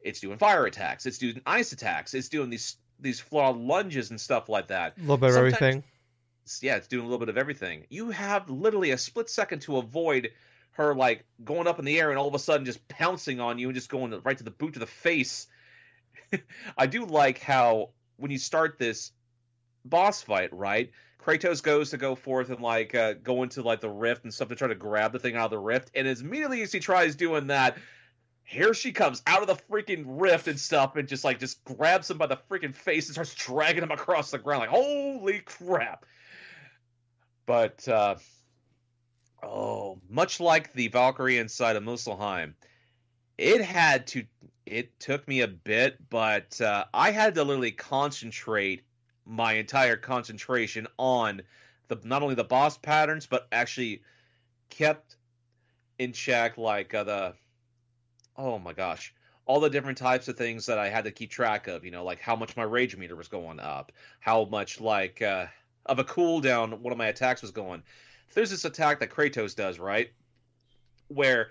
it's 0.00 0.20
doing 0.20 0.38
fire 0.38 0.66
attacks, 0.66 1.06
it's 1.06 1.18
doing 1.18 1.40
ice 1.46 1.72
attacks, 1.72 2.14
it's 2.14 2.28
doing 2.28 2.50
these 2.50 2.76
these 2.98 3.20
flawed 3.20 3.56
lunges 3.56 4.10
and 4.10 4.20
stuff 4.20 4.48
like 4.48 4.68
that. 4.68 4.96
A 4.96 5.00
little 5.00 5.16
bit 5.16 5.30
of 5.30 5.36
everything. 5.36 5.82
Yeah, 6.60 6.76
it's 6.76 6.88
doing 6.88 7.04
a 7.04 7.06
little 7.08 7.18
bit 7.18 7.28
of 7.28 7.38
everything. 7.38 7.86
You 7.88 8.10
have 8.10 8.50
literally 8.50 8.90
a 8.90 8.98
split 8.98 9.30
second 9.30 9.60
to 9.62 9.78
avoid 9.78 10.30
her 10.72 10.94
like 10.94 11.24
going 11.44 11.66
up 11.66 11.78
in 11.78 11.84
the 11.84 11.98
air 11.98 12.10
and 12.10 12.18
all 12.18 12.28
of 12.28 12.34
a 12.34 12.38
sudden 12.38 12.64
just 12.64 12.86
pouncing 12.88 13.40
on 13.40 13.58
you 13.58 13.68
and 13.68 13.74
just 13.74 13.88
going 13.88 14.18
right 14.24 14.38
to 14.38 14.44
the 14.44 14.50
boot 14.50 14.74
to 14.74 14.80
the 14.80 14.86
face. 14.86 15.46
I 16.78 16.86
do 16.86 17.04
like 17.04 17.40
how 17.40 17.90
when 18.16 18.30
you 18.30 18.38
start 18.38 18.78
this 18.78 19.12
boss 19.84 20.22
fight, 20.22 20.52
right? 20.52 20.90
Kratos 21.24 21.62
goes 21.62 21.90
to 21.90 21.98
go 21.98 22.14
forth 22.14 22.50
and 22.50 22.60
like 22.60 22.94
uh, 22.94 23.14
go 23.14 23.42
into 23.42 23.62
like 23.62 23.80
the 23.80 23.90
rift 23.90 24.24
and 24.24 24.32
stuff 24.34 24.48
to 24.48 24.54
try 24.54 24.68
to 24.68 24.74
grab 24.74 25.12
the 25.12 25.18
thing 25.18 25.36
out 25.36 25.46
of 25.46 25.50
the 25.50 25.58
rift, 25.58 25.90
and 25.94 26.06
as 26.08 26.20
immediately 26.20 26.62
as 26.62 26.72
he 26.72 26.80
tries 26.80 27.14
doing 27.14 27.48
that, 27.48 27.76
here 28.44 28.74
she 28.74 28.92
comes 28.92 29.22
out 29.26 29.40
of 29.40 29.46
the 29.46 29.62
freaking 29.70 30.04
rift 30.06 30.48
and 30.48 30.58
stuff, 30.58 30.96
and 30.96 31.06
just 31.06 31.22
like 31.22 31.38
just 31.38 31.62
grabs 31.64 32.10
him 32.10 32.18
by 32.18 32.26
the 32.26 32.38
freaking 32.50 32.74
face 32.74 33.06
and 33.06 33.14
starts 33.14 33.34
dragging 33.34 33.82
him 33.82 33.92
across 33.92 34.30
the 34.30 34.38
ground, 34.38 34.60
like 34.60 34.70
holy 34.70 35.38
crap! 35.40 36.06
But 37.46 37.86
uh, 37.86 38.16
oh, 39.42 39.98
much 40.08 40.40
like 40.40 40.72
the 40.72 40.88
Valkyrie 40.88 41.38
inside 41.38 41.76
of 41.76 41.82
Muspelheim, 41.82 42.54
it 43.38 43.60
had 43.62 44.06
to. 44.08 44.24
It 44.64 44.98
took 45.00 45.26
me 45.26 45.40
a 45.40 45.48
bit, 45.48 45.96
but 46.08 46.60
uh, 46.60 46.84
I 46.94 47.10
had 47.10 47.34
to 47.34 47.44
literally 47.44 47.72
concentrate 47.72 48.84
my 49.26 49.54
entire 49.54 49.96
concentration 49.96 50.86
on 50.98 51.42
the 51.88 51.98
not 52.04 52.22
only 52.22 52.36
the 52.36 52.44
boss 52.44 52.78
patterns, 52.78 53.26
but 53.26 53.48
actually 53.50 54.02
kept 54.70 55.16
in 55.98 56.12
check 56.12 56.56
like 56.56 56.94
uh, 56.94 57.04
the 57.04 57.34
oh 58.36 58.58
my 58.58 58.72
gosh 58.72 59.12
all 59.44 59.60
the 59.60 59.70
different 59.70 59.98
types 59.98 60.28
of 60.28 60.36
things 60.36 60.66
that 60.66 60.78
I 60.78 60.88
had 60.88 61.04
to 61.04 61.10
keep 61.10 61.30
track 61.30 61.66
of. 61.68 61.84
You 61.84 61.90
know, 61.90 62.04
like 62.04 62.20
how 62.20 62.36
much 62.36 62.56
my 62.56 62.62
rage 62.62 62.96
meter 62.96 63.16
was 63.16 63.28
going 63.28 63.60
up, 63.60 63.92
how 64.20 64.44
much 64.44 64.80
like 64.80 65.20
uh, 65.20 65.46
of 65.86 65.98
a 65.98 66.04
cooldown 66.04 66.78
one 66.80 66.92
of 66.92 66.98
my 66.98 67.08
attacks 67.08 67.42
was 67.42 67.50
going. 67.50 67.82
There's 68.34 68.50
this 68.50 68.64
attack 68.64 69.00
that 69.00 69.10
Kratos 69.10 69.54
does, 69.54 69.78
right? 69.78 70.10
Where 71.08 71.50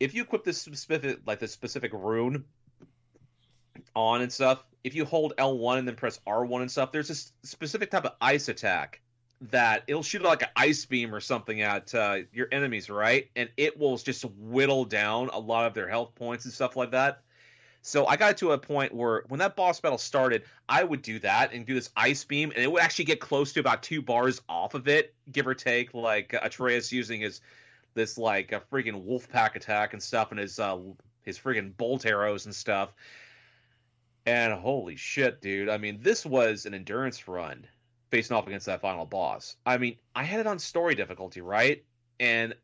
if 0.00 0.14
you 0.14 0.22
equip 0.22 0.44
this 0.44 0.60
specific 0.60 1.20
like 1.26 1.38
this 1.38 1.52
specific 1.52 1.92
rune 1.92 2.44
on 3.94 4.22
and 4.22 4.32
stuff, 4.32 4.64
if 4.82 4.94
you 4.94 5.04
hold 5.04 5.34
L1 5.38 5.78
and 5.78 5.88
then 5.88 5.96
press 5.96 6.20
R1 6.26 6.60
and 6.60 6.70
stuff, 6.70 6.92
there's 6.92 7.08
this 7.08 7.32
specific 7.42 7.90
type 7.90 8.04
of 8.04 8.12
ice 8.20 8.48
attack 8.48 9.00
that 9.50 9.82
it'll 9.86 10.02
shoot 10.02 10.22
like 10.22 10.42
an 10.42 10.48
ice 10.56 10.84
beam 10.84 11.14
or 11.14 11.20
something 11.20 11.60
at 11.60 11.94
uh, 11.94 12.18
your 12.32 12.48
enemies, 12.52 12.88
right? 12.88 13.28
And 13.36 13.48
it 13.56 13.78
will 13.78 13.96
just 13.96 14.24
whittle 14.38 14.84
down 14.84 15.28
a 15.32 15.38
lot 15.38 15.66
of 15.66 15.74
their 15.74 15.88
health 15.88 16.14
points 16.14 16.44
and 16.44 16.54
stuff 16.54 16.76
like 16.76 16.92
that. 16.92 17.22
So 17.86 18.06
I 18.06 18.16
got 18.16 18.38
to 18.38 18.52
a 18.52 18.58
point 18.58 18.94
where 18.94 19.24
when 19.28 19.40
that 19.40 19.56
boss 19.56 19.78
battle 19.78 19.98
started, 19.98 20.44
I 20.70 20.82
would 20.82 21.02
do 21.02 21.18
that 21.18 21.52
and 21.52 21.66
do 21.66 21.74
this 21.74 21.90
ice 21.94 22.24
beam, 22.24 22.50
and 22.50 22.64
it 22.64 22.72
would 22.72 22.80
actually 22.80 23.04
get 23.04 23.20
close 23.20 23.52
to 23.52 23.60
about 23.60 23.82
two 23.82 24.00
bars 24.00 24.40
off 24.48 24.72
of 24.72 24.88
it, 24.88 25.14
give 25.30 25.46
or 25.46 25.54
take. 25.54 25.92
Like 25.92 26.34
Atreus 26.40 26.90
using 26.90 27.20
his 27.20 27.42
this 27.92 28.16
like 28.16 28.52
a 28.52 28.60
freaking 28.72 29.04
wolf 29.04 29.28
pack 29.28 29.54
attack 29.54 29.92
and 29.92 30.02
stuff, 30.02 30.30
and 30.30 30.40
his 30.40 30.58
uh, 30.58 30.78
his 31.24 31.38
freaking 31.38 31.76
bolt 31.76 32.06
arrows 32.06 32.46
and 32.46 32.54
stuff. 32.54 32.94
And 34.24 34.54
holy 34.54 34.96
shit, 34.96 35.42
dude! 35.42 35.68
I 35.68 35.76
mean, 35.76 35.98
this 36.00 36.24
was 36.24 36.64
an 36.64 36.72
endurance 36.72 37.28
run 37.28 37.66
facing 38.10 38.34
off 38.34 38.46
against 38.46 38.64
that 38.64 38.80
final 38.80 39.04
boss. 39.04 39.56
I 39.66 39.76
mean, 39.76 39.96
I 40.16 40.22
had 40.22 40.40
it 40.40 40.46
on 40.46 40.58
story 40.58 40.94
difficulty, 40.94 41.42
right? 41.42 41.84
And 42.18 42.54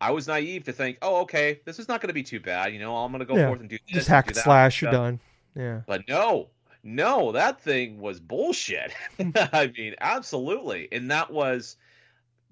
I 0.00 0.10
was 0.10 0.26
naive 0.28 0.64
to 0.64 0.72
think, 0.72 0.98
oh, 1.02 1.22
okay, 1.22 1.60
this 1.64 1.78
is 1.78 1.88
not 1.88 2.00
going 2.00 2.08
to 2.08 2.14
be 2.14 2.22
too 2.22 2.40
bad. 2.40 2.72
You 2.72 2.78
know, 2.78 2.96
I'm 2.96 3.10
going 3.12 3.20
to 3.20 3.24
go 3.26 3.36
Yeah. 3.36 3.48
forth 3.48 3.60
and 3.60 3.68
do 3.68 3.78
this. 3.86 3.94
Just 3.94 4.08
hack 4.08 4.26
and 4.28 4.36
slash, 4.36 4.82
you're 4.82 4.90
done. 4.90 5.20
Yeah. 5.54 5.80
But 5.86 6.06
no, 6.08 6.48
no, 6.82 7.32
that 7.32 7.60
thing 7.60 7.98
was 7.98 8.20
bullshit. 8.20 8.92
I 9.18 9.72
mean, 9.76 9.94
absolutely. 10.00 10.88
And 10.92 11.10
that 11.10 11.30
was, 11.32 11.76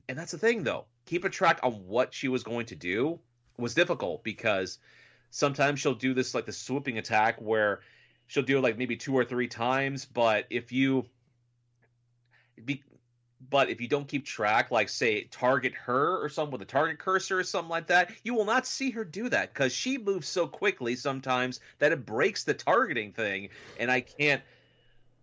and 0.09 0.19
that's 0.19 0.33
the 0.33 0.39
thing 0.39 0.63
though. 0.65 0.87
Keep 1.07 1.25
a 1.25 1.29
track 1.29 1.61
on 1.63 1.73
what 1.87 2.15
she 2.15 2.29
was 2.29 2.43
going 2.43 2.67
to 2.67 2.75
do 2.75 3.21
was 3.59 3.75
difficult 3.75 4.25
because 4.25 4.79
sometimes 5.31 5.81
she'll 5.81 5.95
do 5.95 6.15
this 6.15 6.35
like 6.35 6.47
the 6.47 6.53
swooping 6.53 6.97
attack 6.97 7.39
where 7.41 7.81
she'll 8.27 8.43
do 8.43 8.57
it 8.57 8.63
like 8.63 8.79
maybe 8.79 8.97
two 8.97 9.15
or 9.15 9.25
three 9.25 9.49
times. 9.49 10.07
But 10.07 10.47
if 10.49 10.73
you, 10.73 11.05
be, 12.65 12.83
but 13.51 13.71
if 13.71 13.81
you 13.81 13.89
don't 13.89 14.09
keep 14.09 14.25
track, 14.25 14.71
like 14.71 14.89
say 14.89 15.25
target 15.25 15.75
her 15.75 16.19
or 16.23 16.29
something 16.29 16.53
with 16.53 16.63
a 16.63 16.67
target 16.67 16.99
cursor 16.99 17.39
or 17.39 17.45
something 17.45 17.71
like 17.71 17.89
that, 17.89 18.11
you 18.23 18.35
will 18.35 18.45
not 18.45 18.67
see 18.67 18.91
her 18.91 19.05
do 19.05 19.29
that 19.29 19.53
because 19.53 19.73
she 19.73 19.99
moves 19.99 20.29
so 20.29 20.47
quickly 20.47 20.97
sometimes 20.97 21.61
that 21.79 21.93
it 21.93 22.07
breaks 22.07 22.45
the 22.45 22.55
targeting 22.55 23.13
thing, 23.13 23.49
and 23.79 23.91
I 23.91 24.01
can't 24.01 24.43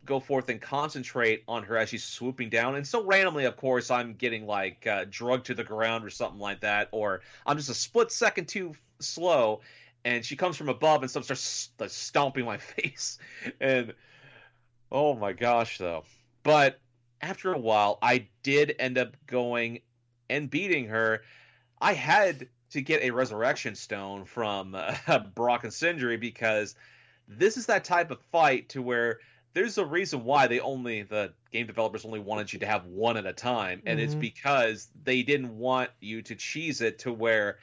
go 0.06 0.20
forth 0.20 0.50
and 0.50 0.60
concentrate 0.60 1.44
on 1.48 1.64
her 1.64 1.78
as 1.78 1.90
she's 1.90 2.04
swooping 2.04 2.50
down. 2.50 2.76
And 2.76 2.86
so 2.86 3.04
randomly, 3.04 3.46
of 3.46 3.56
course, 3.56 3.92
I'm 3.92 4.14
getting 4.14 4.46
like 4.46 4.88
uh, 4.88 5.06
drugged 5.10 5.48
to 5.48 5.54
the 5.54 5.64
ground 5.64 6.06
or 6.06 6.10
something 6.10 6.40
like 6.40 6.62
that, 6.62 6.90
or 6.92 7.22
I'm 7.46 7.58
just 7.58 7.70
a 7.70 7.76
split 7.76 8.12
second 8.12 8.48
too 8.48 8.74
slow, 9.00 9.62
and 10.04 10.26
she 10.26 10.36
comes 10.36 10.58
from 10.58 10.70
above 10.70 11.02
and 11.02 11.12
starts 11.12 11.72
stomping 11.88 12.46
my 12.46 12.58
face, 12.78 13.20
and 13.60 13.94
oh 14.92 15.16
my 15.16 15.34
gosh, 15.34 15.78
though. 15.78 16.04
But 16.44 16.80
after 17.22 17.54
a 17.54 17.60
while, 17.60 18.00
I 18.02 18.28
did 18.44 18.76
end 18.80 18.98
up 18.98 19.16
going 19.28 19.82
and 20.30 20.50
beating 20.50 20.88
her. 20.88 21.22
I 21.80 21.94
had 21.94 22.48
to 22.72 22.82
get 22.82 23.04
a 23.04 23.12
resurrection 23.12 23.76
stone 23.76 24.26
from 24.26 24.76
uh, 24.76 25.20
Brok 25.36 25.64
and 25.64 25.74
Sindri 25.74 26.18
because 26.18 26.76
this 27.28 27.58
is 27.58 27.68
that 27.68 27.84
type 27.84 28.12
of 28.12 28.20
fight 28.32 28.70
to 28.70 28.82
where 28.82 29.20
there's 29.54 29.78
a 29.78 29.86
reason 29.86 30.24
why 30.24 30.48
they 30.48 30.60
only 30.62 31.04
the 31.04 31.34
game 31.52 31.68
developers 31.68 32.06
only 32.06 32.20
wanted 32.20 32.52
you 32.54 32.60
to 32.60 32.66
have 32.66 32.86
one 32.86 33.18
at 33.18 33.26
a 33.26 33.34
time, 33.34 33.82
and 33.86 34.00
it's 34.00 34.16
Mhm. 34.16 34.20
because 34.20 34.90
they 35.04 35.24
didn't 35.24 35.58
want 35.58 35.90
you 36.00 36.22
to 36.24 36.36
cheese 36.36 36.82
it 36.82 37.00
to 37.00 37.12
where. 37.14 37.60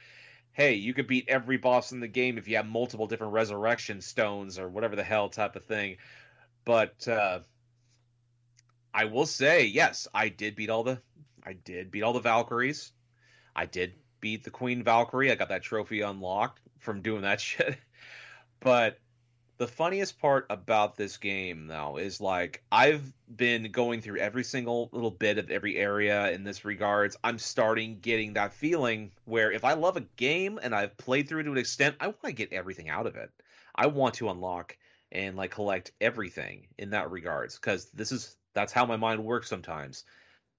Hey, 0.51 0.73
you 0.73 0.93
could 0.93 1.07
beat 1.07 1.29
every 1.29 1.57
boss 1.57 1.91
in 1.93 2.01
the 2.01 2.07
game 2.07 2.37
if 2.37 2.47
you 2.47 2.57
have 2.57 2.65
multiple 2.67 3.07
different 3.07 3.33
resurrection 3.33 4.01
stones 4.01 4.59
or 4.59 4.67
whatever 4.67 4.95
the 4.95 5.03
hell 5.03 5.29
type 5.29 5.55
of 5.55 5.63
thing. 5.63 5.97
But 6.65 7.07
uh, 7.07 7.39
I 8.99 9.05
will 9.05 9.25
say, 9.25 9.63
yes, 9.63 10.09
I 10.13 10.27
did 10.27 10.57
beat 10.57 10.69
all 10.69 10.83
the 10.83 10.99
I 11.41 11.53
did 11.53 11.89
beat 11.89 12.03
all 12.03 12.11
the 12.11 12.19
Valkyries. 12.19 12.91
I 13.55 13.65
did 13.65 13.93
beat 14.19 14.43
the 14.43 14.49
Queen 14.49 14.83
Valkyrie. 14.83 15.31
I 15.31 15.35
got 15.35 15.47
that 15.47 15.63
trophy 15.63 16.01
unlocked 16.01 16.59
from 16.79 17.01
doing 17.01 17.21
that 17.21 17.39
shit. 17.49 17.77
But 18.59 18.99
the 19.57 19.67
funniest 19.67 20.19
part 20.19 20.47
about 20.49 20.97
this 20.97 21.15
game 21.15 21.67
though 21.67 21.95
is 21.95 22.19
like 22.19 22.61
I've 22.73 23.13
been 23.33 23.71
going 23.71 24.01
through 24.01 24.19
every 24.19 24.43
single 24.43 24.89
little 24.91 25.11
bit 25.11 25.37
of 25.37 25.49
every 25.49 25.77
area 25.77 26.29
in 26.31 26.43
this 26.43 26.65
regards. 26.65 27.15
I'm 27.23 27.39
starting 27.39 27.99
getting 28.01 28.33
that 28.33 28.51
feeling 28.51 29.11
where 29.23 29.49
if 29.49 29.63
I 29.63 29.75
love 29.75 29.95
a 29.95 30.01
game 30.17 30.59
and 30.61 30.75
I've 30.75 30.97
played 30.97 31.29
through 31.29 31.39
it 31.39 31.43
to 31.43 31.53
an 31.53 31.57
extent, 31.57 31.95
I 32.01 32.07
want 32.07 32.23
to 32.23 32.33
get 32.33 32.51
everything 32.51 32.89
out 32.89 33.07
of 33.07 33.15
it. 33.15 33.31
I 33.73 33.87
want 33.87 34.15
to 34.15 34.29
unlock 34.29 34.75
and 35.09 35.37
like 35.37 35.51
collect 35.51 35.93
everything 36.01 36.67
in 36.77 36.89
that 36.89 37.11
regards 37.11 37.55
because 37.55 37.89
this 37.91 38.11
is 38.11 38.35
that's 38.59 38.73
how 38.73 38.85
my 38.85 38.97
mind 38.97 39.23
works 39.23 39.47
sometimes. 39.47 40.03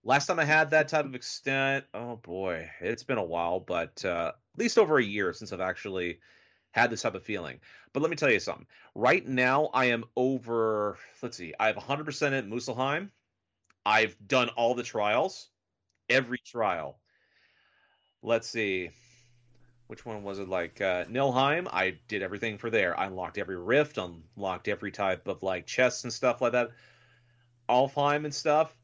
Last 0.04 0.26
time 0.26 0.38
I 0.38 0.46
had 0.46 0.70
that 0.70 0.88
type 0.88 1.04
of 1.04 1.14
extent, 1.14 1.84
oh 1.92 2.16
boy, 2.16 2.70
it's 2.80 3.02
been 3.02 3.18
a 3.18 3.22
while, 3.22 3.60
but 3.60 4.02
uh, 4.06 4.32
at 4.54 4.58
least 4.58 4.78
over 4.78 4.96
a 4.96 5.04
year 5.04 5.34
since 5.34 5.52
I've 5.52 5.60
actually 5.60 6.20
had 6.70 6.88
this 6.88 7.02
type 7.02 7.14
of 7.14 7.22
feeling. 7.24 7.60
But 7.92 8.00
let 8.00 8.08
me 8.10 8.16
tell 8.16 8.30
you 8.30 8.40
something. 8.40 8.66
Right 8.94 9.26
now, 9.26 9.66
I 9.74 9.86
am 9.86 10.04
over. 10.16 10.96
Let's 11.20 11.36
see. 11.36 11.52
I 11.60 11.66
have 11.66 11.76
100% 11.76 12.38
at 12.38 12.48
Muspelheim. 12.48 13.10
I've 13.84 14.16
done 14.26 14.48
all 14.48 14.74
the 14.74 14.82
trials, 14.82 15.50
every 16.08 16.38
trial. 16.38 16.98
Let's 18.22 18.48
see. 18.48 18.92
Which 19.88 20.06
one 20.06 20.22
was 20.22 20.38
it? 20.38 20.48
Like 20.48 20.80
uh, 20.80 21.04
Niflheim, 21.04 21.68
I 21.70 21.98
did 22.08 22.22
everything 22.22 22.56
for 22.56 22.70
there. 22.70 22.98
I 22.98 23.08
unlocked 23.08 23.36
every 23.36 23.58
rift, 23.58 23.98
unlocked 23.98 24.68
every 24.68 24.90
type 24.90 25.28
of 25.28 25.42
like 25.42 25.66
chests 25.66 26.04
and 26.04 26.12
stuff 26.12 26.40
like 26.40 26.52
that. 26.52 26.70
Alfheim 27.70 28.24
and 28.24 28.34
stuff. 28.34 28.76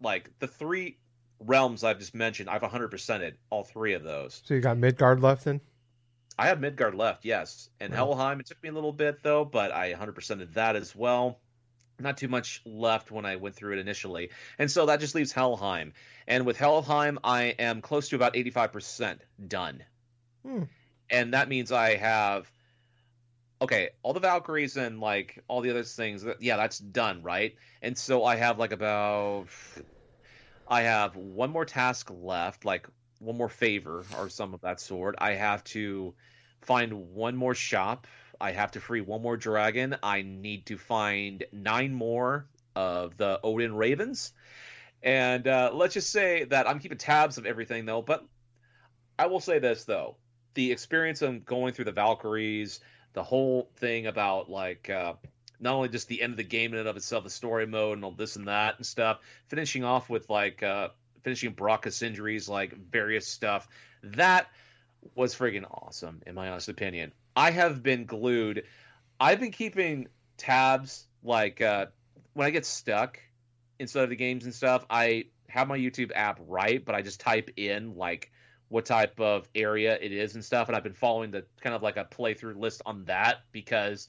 Like 0.00 0.30
the 0.38 0.46
three 0.46 0.98
realms 1.40 1.84
I've 1.84 1.98
just 1.98 2.14
mentioned, 2.14 2.48
I've 2.48 2.62
100%ed 2.62 3.36
all 3.50 3.64
three 3.64 3.94
of 3.94 4.02
those. 4.02 4.42
So 4.44 4.54
you 4.54 4.60
got 4.60 4.78
Midgard 4.78 5.20
left 5.20 5.44
then? 5.44 5.60
I 6.38 6.48
have 6.48 6.60
Midgard 6.60 6.94
left, 6.94 7.24
yes. 7.24 7.70
And 7.80 7.92
Right. 7.92 7.98
Helheim, 7.98 8.40
it 8.40 8.46
took 8.46 8.62
me 8.62 8.68
a 8.68 8.72
little 8.72 8.92
bit 8.92 9.22
though, 9.22 9.44
but 9.44 9.72
I 9.72 9.94
100%ed 9.94 10.54
that 10.54 10.76
as 10.76 10.94
well. 10.94 11.38
Not 11.98 12.18
too 12.18 12.28
much 12.28 12.60
left 12.66 13.10
when 13.10 13.24
I 13.24 13.36
went 13.36 13.54
through 13.54 13.72
it 13.72 13.78
initially. 13.78 14.30
And 14.58 14.70
so 14.70 14.86
that 14.86 15.00
just 15.00 15.14
leaves 15.14 15.32
Helheim. 15.32 15.94
And 16.28 16.44
with 16.44 16.58
Helheim, 16.58 17.18
I 17.24 17.54
am 17.58 17.80
close 17.80 18.10
to 18.10 18.16
about 18.16 18.34
85% 18.34 19.20
done. 19.48 19.82
Hmm. 20.44 20.64
And 21.08 21.32
that 21.32 21.48
means 21.48 21.72
I 21.72 21.96
have 21.96 22.50
okay, 23.60 23.90
all 24.02 24.12
the 24.12 24.20
Valkyries 24.20 24.76
and 24.76 25.00
like 25.00 25.42
all 25.48 25.60
the 25.60 25.70
other 25.70 25.82
things, 25.82 26.24
yeah, 26.40 26.56
that's 26.56 26.78
done, 26.78 27.22
right? 27.22 27.54
And 27.82 27.96
so 27.96 28.24
I 28.24 28.36
have 28.36 28.58
like 28.58 28.72
about 28.72 29.48
I 30.68 30.82
have 30.82 31.16
one 31.16 31.50
more 31.50 31.64
task 31.64 32.10
left, 32.10 32.64
like 32.64 32.88
one 33.18 33.36
more 33.36 33.48
favor 33.48 34.04
or 34.18 34.28
some 34.28 34.54
of 34.54 34.60
that 34.62 34.80
sort. 34.80 35.14
I 35.18 35.32
have 35.32 35.64
to 35.64 36.14
find 36.62 37.14
one 37.14 37.36
more 37.36 37.54
shop. 37.54 38.06
I 38.40 38.52
have 38.52 38.72
to 38.72 38.80
free 38.80 39.00
one 39.00 39.22
more 39.22 39.36
dragon. 39.36 39.96
I 40.02 40.22
need 40.22 40.66
to 40.66 40.76
find 40.76 41.44
nine 41.52 41.94
more 41.94 42.46
of 42.74 43.16
the 43.16 43.40
Odin 43.42 43.74
Ravens. 43.74 44.32
And 45.02 45.46
uh, 45.46 45.70
let's 45.72 45.94
just 45.94 46.10
say 46.10 46.44
that 46.44 46.68
I'm 46.68 46.78
keeping 46.78 46.98
tabs 46.98 47.38
of 47.38 47.46
everything 47.46 47.86
though. 47.86 48.02
But 48.02 48.24
I 49.18 49.26
will 49.26 49.40
say 49.40 49.58
this 49.58 49.84
though: 49.84 50.16
the 50.54 50.72
experience 50.72 51.22
of 51.22 51.46
going 51.46 51.72
through 51.72 51.86
the 51.86 51.92
Valkyries, 51.92 52.80
the 53.16 53.22
whole 53.22 53.70
thing 53.76 54.06
about 54.06 54.50
like 54.50 54.90
uh, 54.90 55.14
not 55.58 55.74
only 55.74 55.88
just 55.88 56.06
the 56.06 56.20
end 56.20 56.34
of 56.34 56.36
the 56.36 56.44
game 56.44 56.74
in 56.74 56.78
and 56.78 56.86
of 56.86 56.98
itself, 56.98 57.24
the 57.24 57.30
story 57.30 57.66
mode 57.66 57.96
and 57.96 58.04
all 58.04 58.12
this 58.12 58.36
and 58.36 58.46
that 58.46 58.76
and 58.76 58.84
stuff, 58.84 59.20
finishing 59.48 59.84
off 59.84 60.10
with 60.10 60.28
like 60.28 60.62
uh, 60.62 60.90
finishing 61.22 61.54
Brok 61.54 61.86
and 61.86 61.94
Sindri's, 61.94 62.46
like 62.46 62.76
various 62.76 63.26
stuff. 63.26 63.66
That 64.02 64.48
was 65.14 65.34
friggin' 65.34 65.64
awesome, 65.64 66.20
in 66.26 66.34
my 66.34 66.50
honest 66.50 66.68
opinion. 66.68 67.10
I 67.34 67.52
have 67.52 67.82
been 67.82 68.04
glued. 68.04 68.64
I've 69.18 69.40
been 69.40 69.50
keeping 69.50 70.08
tabs, 70.36 71.06
like 71.24 71.62
uh, 71.62 71.86
when 72.34 72.46
I 72.46 72.50
get 72.50 72.66
stuck 72.66 73.18
inside 73.78 74.02
of 74.02 74.10
the 74.10 74.16
games 74.16 74.44
and 74.44 74.54
stuff. 74.54 74.84
I 74.90 75.24
have 75.48 75.68
my 75.68 75.78
YouTube 75.78 76.12
app 76.14 76.38
right, 76.46 76.84
but 76.84 76.94
I 76.94 77.00
just 77.00 77.18
type 77.18 77.48
in 77.56 77.96
like 77.96 78.30
what 78.68 78.84
type 78.84 79.20
of 79.20 79.48
area 79.54 79.98
it 80.00 80.12
is 80.12 80.34
and 80.34 80.44
stuff, 80.44 80.68
and 80.68 80.76
I've 80.76 80.82
been 80.82 80.92
following 80.92 81.30
the 81.30 81.44
kind 81.60 81.74
of 81.74 81.82
like 81.82 81.96
a 81.96 82.04
playthrough 82.04 82.58
list 82.58 82.82
on 82.84 83.04
that 83.04 83.40
because 83.52 84.08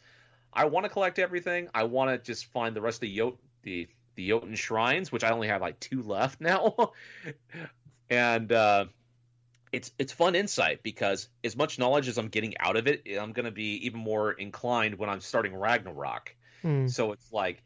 I 0.53 0.65
want 0.65 0.85
to 0.85 0.89
collect 0.89 1.19
everything. 1.19 1.69
I 1.73 1.83
want 1.83 2.09
to 2.09 2.17
just 2.17 2.45
find 2.47 2.75
the 2.75 2.81
rest 2.81 2.97
of 2.97 3.01
the 3.01 3.15
Jot 3.15 3.35
the 3.63 3.87
the 4.15 4.29
Jotun 4.29 4.55
shrines, 4.55 5.11
which 5.11 5.23
I 5.23 5.29
only 5.29 5.47
have 5.47 5.61
like 5.61 5.79
two 5.79 6.01
left 6.01 6.41
now, 6.41 6.91
and 8.09 8.51
uh, 8.51 8.85
it's 9.71 9.91
it's 9.99 10.13
fun 10.13 10.35
insight 10.35 10.81
because 10.81 11.29
as 11.43 11.55
much 11.55 11.77
knowledge 11.77 12.07
as 12.07 12.17
I'm 12.17 12.29
getting 12.29 12.57
out 12.59 12.77
of 12.77 12.87
it, 12.87 13.03
I'm 13.19 13.33
going 13.33 13.45
to 13.45 13.51
be 13.51 13.85
even 13.85 13.99
more 13.99 14.31
inclined 14.31 14.95
when 14.95 15.09
I'm 15.09 15.21
starting 15.21 15.55
Ragnarok. 15.55 16.35
Hmm. 16.63 16.87
So 16.87 17.11
it's 17.11 17.31
like 17.31 17.61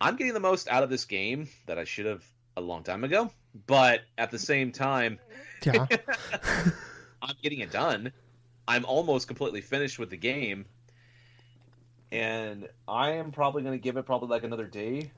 I'm 0.00 0.16
getting 0.16 0.34
the 0.34 0.40
most 0.40 0.68
out 0.68 0.82
of 0.82 0.90
this 0.90 1.06
game 1.06 1.48
that 1.66 1.78
I 1.78 1.84
should 1.84 2.06
have 2.06 2.24
a 2.58 2.66
long 2.66 2.82
time 2.82 3.04
ago, 3.04 3.30
but 3.66 4.02
at 4.16 4.30
the 4.30 4.38
same 4.38 4.72
time, 4.72 5.18
Yeah. 5.64 5.86
I'm 7.22 7.34
getting 7.42 7.60
it 7.60 7.72
done. 7.72 8.12
I'm 8.66 8.84
almost 8.84 9.26
completely 9.26 9.60
finished 9.60 9.98
with 9.98 10.10
the 10.10 10.16
game. 10.16 10.66
And 12.12 12.68
I 12.86 13.12
am 13.12 13.32
probably 13.32 13.62
going 13.62 13.78
to 13.78 13.82
give 13.82 13.96
it 13.96 14.04
probably 14.04 14.28
like 14.28 14.44
another 14.44 14.66
day, 14.66 15.10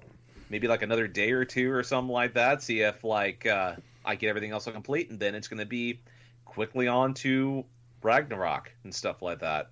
maybe 0.48 0.66
like 0.66 0.82
another 0.82 1.06
day 1.06 1.32
or 1.32 1.44
two 1.44 1.70
or 1.72 1.82
something 1.82 2.12
like 2.12 2.34
that. 2.34 2.62
See 2.62 2.80
if 2.80 3.04
like 3.04 3.46
uh, 3.46 3.74
I 4.04 4.14
get 4.16 4.28
everything 4.28 4.50
else 4.50 4.64
complete, 4.64 5.10
and 5.10 5.20
then 5.20 5.34
it's 5.34 5.46
going 5.48 5.60
to 5.60 5.66
be 5.66 6.00
quickly 6.44 6.88
on 6.88 7.14
to 7.14 7.64
Ragnarok 8.02 8.72
and 8.82 8.94
stuff 8.94 9.22
like 9.22 9.40
that. 9.40 9.70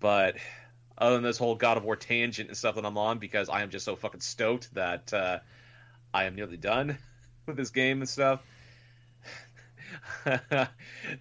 But 0.00 0.36
other 0.98 1.14
than 1.14 1.22
this 1.22 1.38
whole 1.38 1.54
God 1.54 1.76
of 1.76 1.84
War 1.84 1.96
tangent 1.96 2.48
and 2.48 2.56
stuff 2.56 2.74
that 2.74 2.84
I'm 2.84 2.98
on, 2.98 3.18
because 3.18 3.48
I 3.48 3.62
am 3.62 3.70
just 3.70 3.84
so 3.84 3.94
fucking 3.94 4.20
stoked 4.20 4.74
that 4.74 5.12
uh, 5.12 5.38
I 6.12 6.24
am 6.24 6.34
nearly 6.34 6.56
done 6.56 6.98
with 7.46 7.56
this 7.56 7.70
game 7.70 8.00
and 8.00 8.08
stuff. 8.08 8.40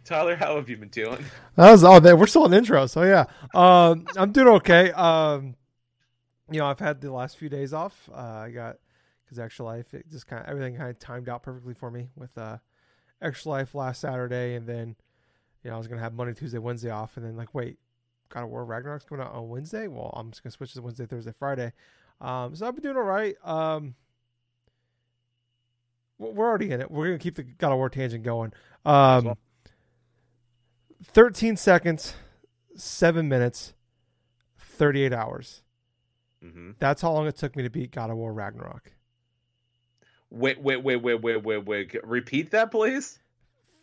Tyler, 0.05 0.35
how 0.35 0.55
have 0.55 0.69
you 0.69 0.77
been 0.77 0.89
doing? 0.89 1.23
That 1.55 1.71
was 1.71 1.83
all. 1.83 2.01
We're 2.01 2.27
still 2.27 2.45
in 2.45 2.53
intro, 2.53 2.85
so 2.87 3.03
yeah, 3.03 3.25
um, 3.53 4.05
I'm 4.15 4.31
doing 4.31 4.47
okay. 4.47 4.91
Um, 4.91 5.55
you 6.51 6.59
know, 6.59 6.65
I've 6.65 6.79
had 6.79 7.01
the 7.01 7.11
last 7.11 7.37
few 7.37 7.49
days 7.49 7.73
off. 7.73 8.09
Uh, 8.13 8.17
I 8.17 8.49
got 8.51 8.77
because 9.25 9.39
Extra 9.39 9.65
Life, 9.65 9.93
it 9.93 10.05
just 10.09 10.27
kind 10.27 10.43
of 10.43 10.49
everything 10.49 10.75
kind 10.75 10.89
of 10.89 10.99
timed 10.99 11.29
out 11.29 11.43
perfectly 11.43 11.73
for 11.73 11.91
me 11.91 12.09
with 12.15 12.35
uh, 12.37 12.57
Extra 13.21 13.51
Life 13.51 13.75
last 13.75 14.01
Saturday, 14.01 14.55
and 14.55 14.67
then 14.67 14.95
you 15.63 15.69
know 15.69 15.75
I 15.75 15.77
was 15.77 15.87
gonna 15.87 16.01
have 16.01 16.13
Monday, 16.13 16.33
Tuesday, 16.33 16.57
Wednesday 16.57 16.89
off, 16.89 17.17
and 17.17 17.25
then 17.25 17.35
like 17.35 17.53
wait, 17.53 17.77
God 18.29 18.43
of 18.43 18.49
War 18.49 18.65
Ragnarok's 18.65 19.05
coming 19.05 19.25
out 19.25 19.33
on 19.33 19.49
Wednesday. 19.49 19.87
Well, 19.87 20.13
I'm 20.15 20.31
just 20.31 20.43
gonna 20.43 20.51
switch 20.51 20.73
to 20.73 20.81
Wednesday, 20.81 21.05
Thursday, 21.05 21.33
Friday. 21.37 21.73
Um, 22.21 22.55
so 22.55 22.67
I've 22.67 22.75
been 22.75 22.83
doing 22.83 22.97
all 22.97 23.03
right. 23.03 23.35
Um, 23.43 23.95
we're 26.19 26.47
already 26.47 26.69
in 26.71 26.81
it. 26.81 26.91
We're 26.91 27.07
gonna 27.07 27.17
keep 27.17 27.35
the 27.35 27.43
God 27.43 27.71
of 27.71 27.77
War 27.77 27.89
tangent 27.89 28.23
going. 28.23 28.53
Um, 28.85 29.25
well. 29.25 29.37
13 31.03 31.55
seconds, 31.57 32.13
seven 32.75 33.27
minutes, 33.29 33.73
38 34.57 35.13
hours. 35.13 35.63
Mm-hmm. 36.43 36.71
That's 36.79 37.01
how 37.01 37.11
long 37.13 37.27
it 37.27 37.35
took 37.37 37.55
me 37.55 37.63
to 37.63 37.69
beat 37.69 37.91
God 37.91 38.09
of 38.09 38.17
War 38.17 38.33
Ragnarok. 38.33 38.91
Wait, 40.29 40.61
wait, 40.61 40.83
wait, 40.83 40.97
wait, 40.97 41.21
wait, 41.21 41.43
wait, 41.43 41.65
wait. 41.65 41.95
Repeat 42.03 42.51
that, 42.51 42.69
please. 42.71 43.19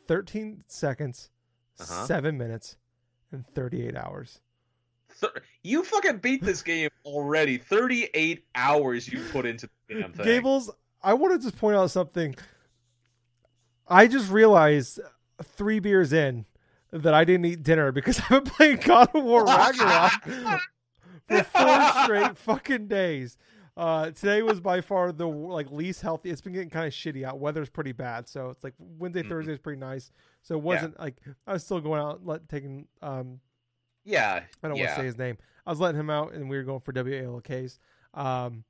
13 0.09 0.62
seconds, 0.69 1.31
Uh-huh. 1.81 2.07
seven 2.07 2.38
minutes, 2.38 2.76
and 3.33 3.45
38 3.55 3.97
hours. 3.97 4.40
You 5.62 5.83
fucking 5.83 6.19
beat 6.19 6.43
this 6.45 6.62
game 6.62 6.90
already. 7.07 7.57
Thirty-eight 7.57 8.45
hours 8.55 9.09
you 9.09 9.23
put 9.33 9.47
into 9.47 9.66
the 9.88 9.95
damn 10.02 10.12
thing. 10.12 10.26
Gables, 10.26 10.71
I 11.03 11.15
want 11.15 11.35
to 11.35 11.47
just 11.47 11.59
point 11.59 11.76
out 11.76 11.91
something. 11.91 12.35
I 13.88 14.07
just 14.09 14.31
realized 14.31 15.00
three 15.43 15.79
beers 15.79 16.12
in 16.12 16.47
that 16.93 17.15
I 17.15 17.25
didn't 17.25 17.47
eat 17.47 17.62
dinner 17.62 17.93
because 17.93 18.21
I've 18.31 18.45
been 18.45 18.53
playing 18.53 18.76
God 18.79 19.09
of 19.15 19.23
War 19.25 19.45
Ragnarok 19.45 20.12
for 21.29 21.43
four 21.45 21.83
straight 22.05 22.38
fucking 22.38 22.88
days. 22.88 23.37
Uh, 23.76 24.07
today 24.11 24.41
was 24.43 24.59
by 24.59 24.81
far 24.81 25.12
the 25.12 25.29
like 25.29 25.71
least 25.71 26.00
healthy. 26.00 26.31
It's 26.31 26.41
been 26.41 26.55
getting 26.55 26.71
kind 26.71 26.87
of 26.87 26.95
shitty 26.95 27.25
out. 27.25 27.38
Weather's 27.38 27.69
pretty 27.69 27.93
bad, 27.93 28.26
so 28.26 28.49
it's 28.49 28.65
like 28.65 28.73
Wednesday, 28.79 29.23
Mhm. 29.23 29.29
Thursday 29.29 29.53
is 29.53 29.59
pretty 29.59 29.79
nice. 29.79 30.11
So 30.43 30.55
it 30.57 30.62
wasn't 30.62 30.99
like 30.99 31.17
I 31.47 31.53
was 31.53 31.62
still 31.65 31.81
going 31.81 32.00
out, 32.00 32.25
let, 32.25 32.49
taking 32.49 32.87
um, 33.03 33.38
Yeah, 34.05 34.43
I 34.62 34.69
don't 34.69 34.79
yeah. 34.79 34.85
want 34.85 34.95
to 34.97 35.00
say 35.03 35.07
his 35.07 35.19
name. 35.19 35.37
I 35.67 35.71
was 35.71 35.79
letting 35.79 36.00
him 36.00 36.09
out, 36.09 36.33
and 36.33 36.49
we 36.49 36.57
were 36.57 36.62
going 36.62 36.81
for 36.81 36.93
WALKs. 36.93 37.79
Um, 38.15 38.65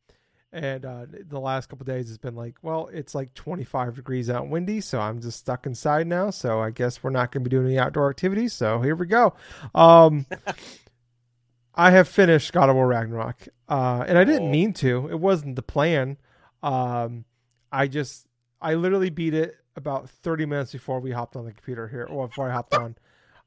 and 0.53 0.85
uh, 0.85 1.07
the 1.29 1.41
last 1.41 1.69
couple 1.69 1.85
days 1.85 2.09
has 2.09 2.19
been 2.19 2.35
like, 2.35 2.57
well, 2.63 2.89
it's 2.93 3.15
like 3.15 3.35
25 3.35 3.97
degrees 3.97 4.31
out, 4.31 4.49
windy, 4.49 4.81
so 4.81 5.01
I'm 5.01 5.21
just 5.21 5.39
stuck 5.41 5.67
inside 5.67 6.07
now. 6.07 6.31
So 6.31 6.61
I 6.61 6.71
guess 6.71 7.03
we're 7.03 7.11
not 7.11 7.33
going 7.33 7.45
to 7.45 7.51
be 7.51 7.55
doing 7.55 7.67
any 7.67 7.79
outdoor 7.79 8.09
activities. 8.11 8.53
So 8.53 8.81
here 8.81 8.95
we 8.97 9.07
go. 9.07 9.35
Um, 9.75 10.27
I 11.75 11.91
have 11.91 12.09
finished 12.09 12.53
God 12.53 12.71
of 12.71 12.77
War 12.77 12.87
Ragnarok, 12.87 13.49
uh, 13.69 14.05
and 14.07 14.17
I 14.17 14.25
didn't 14.25 14.49
Oh. 14.49 14.51
mean 14.51 14.73
to. 14.75 15.09
It 15.11 15.21
wasn't 15.21 15.57
the 15.57 15.63
plan. 15.63 16.17
Um, 16.63 17.25
I 17.71 17.87
just, 17.87 18.27
I 18.63 18.75
literally 18.75 19.11
beat 19.11 19.35
it 19.35 19.57
about 19.77 20.09
30 20.09 20.47
minutes 20.47 20.73
before 20.73 21.01
we 21.01 21.11
hopped 21.11 21.37
on 21.37 21.45
the 21.45 21.53
computer 21.53 21.87
here, 21.87 22.05
or 22.05 22.29
before 22.29 22.49
I 22.49 22.53
hopped 22.53 22.75
on. 22.75 22.97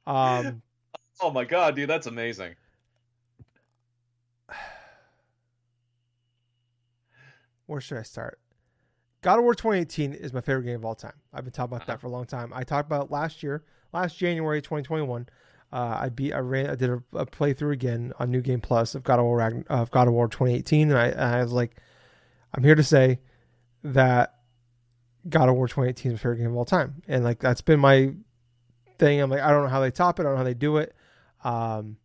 Um, 0.05 0.61
Oh 1.21 1.31
my 1.31 1.43
god, 1.43 1.75
dude, 1.75 1.89
that's 1.89 2.07
amazing. 2.07 2.55
Where 7.69 7.79
should 7.82 7.97
I 7.99 8.03
start? 8.03 8.39
God 9.21 9.38
of 9.38 9.43
War 9.43 9.53
2018 9.53 10.13
is 10.13 10.34
my 10.34 10.41
favorite 10.41 10.63
game 10.63 10.75
of 10.77 10.86
all 10.86 10.95
time. 10.95 11.13
I've 11.34 11.43
been 11.43 11.51
talking 11.53 11.75
about 11.75 11.82
Uh-huh. 11.84 11.93
that 11.93 12.01
for 12.01 12.08
a 12.08 12.10
long 12.10 12.25
time. 12.25 12.51
I 12.53 12.63
talked 12.63 12.88
about 12.88 13.12
last 13.12 13.43
year, 13.43 13.63
last 13.93 14.17
January 14.17 14.62
2021. 14.62 15.27
Uh, 15.71 15.97
I 16.01 16.10
beat, 16.10 16.34
I 16.34 16.39
ran, 16.39 16.69
I 16.69 16.75
did 16.75 16.89
a, 16.89 17.03
a 17.13 17.25
playthrough 17.27 17.73
again 17.73 18.12
on 18.17 18.32
New 18.32 18.41
Game 18.41 18.60
Plus 18.60 18.95
of 18.95 19.03
God 19.03 19.19
of 19.19 19.25
War, 19.25 19.38
Ragn- 19.38 19.67
of 19.67 19.91
God 19.91 20.08
of 20.08 20.13
War 20.15 20.27
2018, 20.27 20.89
and 20.89 20.97
I, 20.97 21.08
and 21.10 21.21
I 21.21 21.43
was 21.43 21.51
like, 21.51 21.75
I'm 22.55 22.63
here 22.63 22.73
to 22.75 22.84
say 22.84 23.19
that 23.84 24.34
God 25.27 25.47
of 25.49 25.55
War 25.55 25.67
2018 25.67 26.12
is 26.12 26.15
my 26.15 26.17
favorite 26.17 26.38
game 26.38 26.47
of 26.47 26.55
all 26.55 26.65
time, 26.65 27.03
and 27.08 27.23
like 27.23 27.39
that's 27.39 27.62
been 27.62 27.79
my 27.79 28.13
thing. 28.97 29.21
I'm 29.21 29.29
like, 29.29 29.41
I 29.41 29.51
don't 29.51 29.62
know 29.63 29.69
how 29.69 29.82
they 29.82 29.91
top 29.91 30.19
it, 30.19 30.23
I 30.23 30.25
don't 30.25 30.34
know 30.34 30.38
how 30.39 30.43
they 30.43 30.55
do 30.55 30.77
it. 30.77 30.95
Um, 31.43 31.97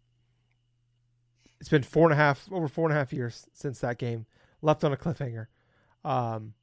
it's 1.60 1.70
been 1.70 1.82
four 1.84 2.04
and 2.04 2.12
a 2.12 2.16
half, 2.16 2.46
over 2.52 2.68
four 2.68 2.86
and 2.86 2.94
a 2.94 2.98
half 2.98 3.12
years 3.14 3.46
since 3.54 3.78
that 3.80 3.96
game 3.98 4.26
left 4.60 4.84
on 4.84 4.92
a 4.92 4.96
cliffhanger. 4.96 5.46
Um, 6.04 6.54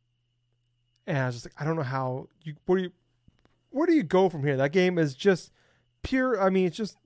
and 1.07 1.17
I 1.17 1.25
was 1.25 1.35
just 1.35 1.45
like, 1.45 1.55
I 1.59 1.65
don't 1.65 1.75
know 1.75 1.83
how 1.83 2.27
you 2.43 2.55
where 2.65 2.77
do 2.77 2.83
you 2.85 2.91
where 3.71 3.87
do 3.87 3.93
you 3.93 4.03
go 4.03 4.29
from 4.29 4.43
here? 4.43 4.57
That 4.57 4.71
game 4.71 4.97
is 4.97 5.15
just 5.15 5.51
pure. 6.03 6.41
I 6.41 6.49
mean, 6.49 6.67
it's 6.67 6.77
just 6.77 6.97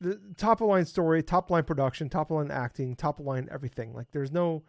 the 0.00 0.20
top 0.36 0.60
of 0.60 0.68
line 0.68 0.84
story, 0.86 1.22
top 1.22 1.50
line 1.50 1.64
production, 1.64 2.08
top 2.08 2.30
line 2.30 2.50
acting, 2.50 2.96
top 2.96 3.20
line 3.20 3.48
everything. 3.50 3.92
Like, 3.92 4.06
there's 4.12 4.32
no. 4.32 4.62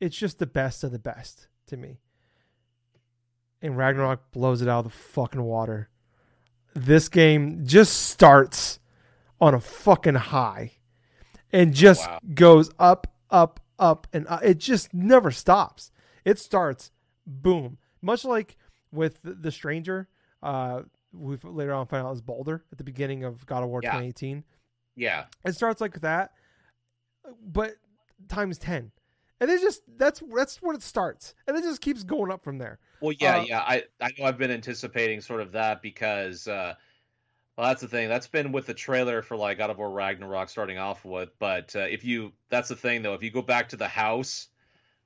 It's 0.00 0.16
just 0.16 0.38
the 0.38 0.46
best 0.46 0.82
of 0.82 0.90
the 0.90 0.98
best 0.98 1.46
to 1.66 1.76
me. 1.76 2.00
And 3.60 3.76
Ragnarok 3.76 4.32
blows 4.32 4.60
it 4.60 4.68
out 4.68 4.84
of 4.84 4.92
the 4.92 4.98
fucking 4.98 5.42
water. 5.42 5.88
This 6.74 7.08
game 7.08 7.64
just 7.64 8.08
starts 8.08 8.80
on 9.40 9.54
a 9.54 9.60
fucking 9.60 10.14
high 10.16 10.72
and 11.52 11.72
just 11.72 12.08
Wow. 12.08 12.18
goes 12.34 12.70
up, 12.80 13.06
up, 13.30 13.60
up, 13.78 14.08
and 14.12 14.26
up. 14.26 14.42
it 14.42 14.58
just 14.58 14.92
never 14.92 15.30
stops. 15.30 15.91
It 16.24 16.38
starts, 16.38 16.90
boom, 17.26 17.78
much 18.00 18.24
like 18.24 18.56
with 18.92 19.18
the, 19.22 19.50
Stranger. 19.50 20.08
Uh, 20.42 20.82
we 21.12 21.36
later 21.42 21.72
on 21.72 21.86
find 21.86 22.06
out 22.06 22.12
is 22.12 22.20
Baldur 22.20 22.64
at 22.72 22.78
the 22.78 22.84
beginning 22.84 23.24
of 23.24 23.44
God 23.46 23.62
of 23.62 23.68
War 23.68 23.80
Yeah. 23.82 23.90
2018. 23.90 24.44
Yeah. 24.96 25.24
It 25.44 25.54
starts 25.54 25.80
like 25.80 26.00
that, 26.00 26.32
but 27.44 27.74
times 28.28 28.58
ten, 28.58 28.92
and 29.40 29.50
it 29.50 29.60
just 29.60 29.82
that's 29.96 30.22
that's 30.34 30.60
when 30.62 30.76
it 30.76 30.82
starts, 30.82 31.34
and 31.46 31.56
it 31.56 31.62
just 31.62 31.80
keeps 31.80 32.02
going 32.04 32.30
up 32.30 32.44
from 32.44 32.58
there. 32.58 32.78
Well, 33.00 33.14
yeah, 33.18 33.38
Uh, 33.38 33.44
yeah. 33.44 33.60
I 33.60 33.84
I 34.00 34.10
know 34.18 34.26
I've 34.26 34.38
been 34.38 34.50
anticipating 34.50 35.20
sort 35.20 35.40
of 35.40 35.52
that 35.52 35.82
because 35.82 36.46
uh 36.46 36.74
well, 37.56 37.68
that's 37.68 37.82
the 37.82 37.88
thing. 37.88 38.08
That's 38.08 38.26
been 38.28 38.50
with 38.50 38.66
the 38.66 38.74
trailer 38.74 39.20
for 39.20 39.36
like 39.36 39.58
God 39.58 39.68
of 39.70 39.76
War 39.78 39.90
Ragnarok 39.90 40.48
starting 40.48 40.78
off 40.78 41.04
with. 41.04 41.30
But 41.38 41.76
uh, 41.76 41.80
if 41.80 42.02
you, 42.02 42.32
that's 42.48 42.70
the 42.70 42.76
thing 42.76 43.02
though. 43.02 43.12
If 43.12 43.22
you 43.22 43.30
go 43.30 43.42
back 43.42 43.68
to 43.70 43.76
the 43.76 43.88
house, 43.88 44.48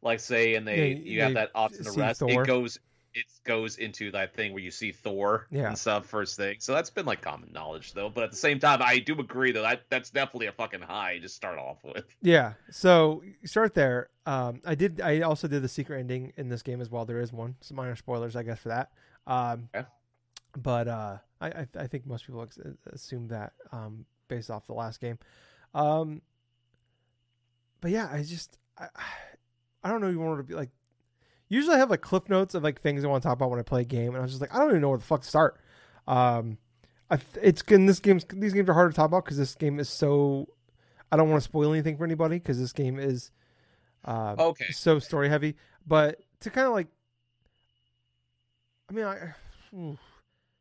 like 0.02 0.20
say, 0.20 0.54
and 0.54 0.66
they 0.66 0.88
Yeah, 0.88 1.12
you 1.12 1.20
have 1.22 1.34
that 1.34 1.50
option 1.54 1.84
to 1.84 1.92
rest, 1.92 2.20
Thor. 2.20 2.42
it 2.42 2.46
goes 2.46 2.78
it 3.18 3.24
goes 3.44 3.76
into 3.78 4.10
that 4.10 4.34
thing 4.34 4.52
where 4.52 4.62
you 4.62 4.70
see 4.70 4.92
Thor 4.92 5.46
Yeah. 5.50 5.68
and 5.68 5.78
stuff 5.78 6.04
first 6.04 6.36
thing. 6.36 6.56
So 6.60 6.74
that's 6.74 6.90
been 6.90 7.06
like 7.06 7.22
common 7.22 7.50
knowledge 7.50 7.94
though. 7.94 8.10
But 8.10 8.24
at 8.24 8.30
the 8.30 8.36
same 8.36 8.58
time, 8.58 8.82
I 8.82 8.98
do 8.98 9.18
agree 9.18 9.52
that 9.52 9.62
that 9.62 9.82
that's 9.88 10.10
definitely 10.10 10.48
a 10.48 10.52
fucking 10.52 10.82
high 10.82 11.18
to 11.20 11.28
start 11.28 11.58
off 11.58 11.78
with. 11.82 12.04
Yeah, 12.20 12.52
so 12.70 13.22
start 13.44 13.72
there. 13.74 14.10
Um, 14.26 14.60
I 14.66 14.74
did. 14.74 15.00
I 15.00 15.20
also 15.20 15.48
did 15.48 15.62
the 15.62 15.68
secret 15.68 15.98
ending 15.98 16.32
in 16.36 16.48
this 16.50 16.62
game 16.62 16.80
as 16.82 16.90
well. 16.90 17.04
There 17.06 17.20
is 17.20 17.32
one. 17.32 17.54
Some 17.62 17.76
minor 17.78 17.96
spoilers, 17.96 18.36
I 18.36 18.42
guess, 18.42 18.58
for 18.58 18.68
that. 18.68 18.90
Um, 19.26 19.68
Okay. 19.74 19.86
But 20.58 20.88
uh, 20.88 21.18
I, 21.40 21.48
I 21.48 21.66
I 21.78 21.86
think 21.86 22.06
most 22.06 22.26
people 22.26 22.46
assume 22.92 23.28
that 23.28 23.52
um, 23.72 24.04
based 24.28 24.50
off 24.50 24.66
the 24.66 24.72
last 24.74 25.00
game. 25.00 25.18
Um, 25.74 26.20
but 27.80 27.90
yeah, 27.90 28.08
I 28.10 28.22
just 28.22 28.58
I, 28.78 28.88
I 29.86 29.90
don't 29.90 30.00
know. 30.00 30.08
You 30.08 30.18
want 30.18 30.40
to 30.40 30.42
be 30.42 30.54
like. 30.54 30.70
Usually, 31.48 31.76
I 31.76 31.78
have 31.78 31.90
like 31.90 32.00
cliff 32.00 32.28
notes 32.28 32.56
of 32.56 32.64
like 32.64 32.80
things 32.80 33.04
I 33.04 33.06
want 33.06 33.22
to 33.22 33.28
talk 33.28 33.36
about 33.36 33.50
when 33.50 33.60
I 33.60 33.62
play 33.62 33.82
a 33.82 33.84
game, 33.84 34.08
and 34.08 34.16
I 34.16 34.20
was 34.20 34.32
just 34.32 34.40
like, 34.40 34.52
I 34.52 34.58
don't 34.58 34.70
even 34.70 34.80
know 34.80 34.88
where 34.88 34.98
the 34.98 35.04
fuck 35.04 35.22
to 35.22 35.28
start. 35.28 35.60
Um, 36.08 36.58
I 37.08 37.18
th- 37.18 37.28
it's 37.40 37.62
good. 37.62 37.86
This 37.88 38.00
game's 38.00 38.24
these 38.32 38.52
games 38.52 38.68
are 38.68 38.74
hard 38.74 38.90
to 38.90 38.96
talk 38.96 39.06
about 39.06 39.24
because 39.24 39.38
this 39.38 39.54
game 39.54 39.78
is 39.78 39.88
so. 39.88 40.48
I 41.12 41.16
don't 41.16 41.30
want 41.30 41.40
to 41.40 41.44
spoil 41.48 41.72
anything 41.72 41.96
for 41.96 42.04
anybody 42.04 42.38
because 42.40 42.58
this 42.58 42.72
game 42.72 42.98
is 42.98 43.30
uh, 44.04 44.34
Okay. 44.36 44.72
so 44.72 44.98
story 44.98 45.28
heavy. 45.28 45.54
But 45.86 46.20
to 46.40 46.50
kind 46.50 46.66
of 46.66 46.72
like, 46.72 46.88
I 48.90 48.92
mean, 48.92 49.04
I 49.04 49.34
oof. 49.76 50.00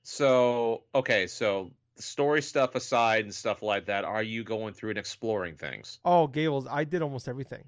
So 0.04 0.84
okay, 0.94 1.26
so 1.26 1.72
story 1.96 2.44
stuff 2.44 2.76
aside 2.76 3.24
and 3.24 3.34
stuff 3.34 3.64
like 3.64 3.86
that, 3.88 4.06
are 4.06 4.22
you 4.22 4.44
going 4.44 4.76
through 4.76 4.92
and 4.92 5.00
exploring 5.00 5.56
things? 5.56 5.98
oh 6.06 6.28
Gables, 6.28 6.68
I 6.70 6.84
did 6.84 7.02
almost 7.02 7.28
everything. 7.28 7.64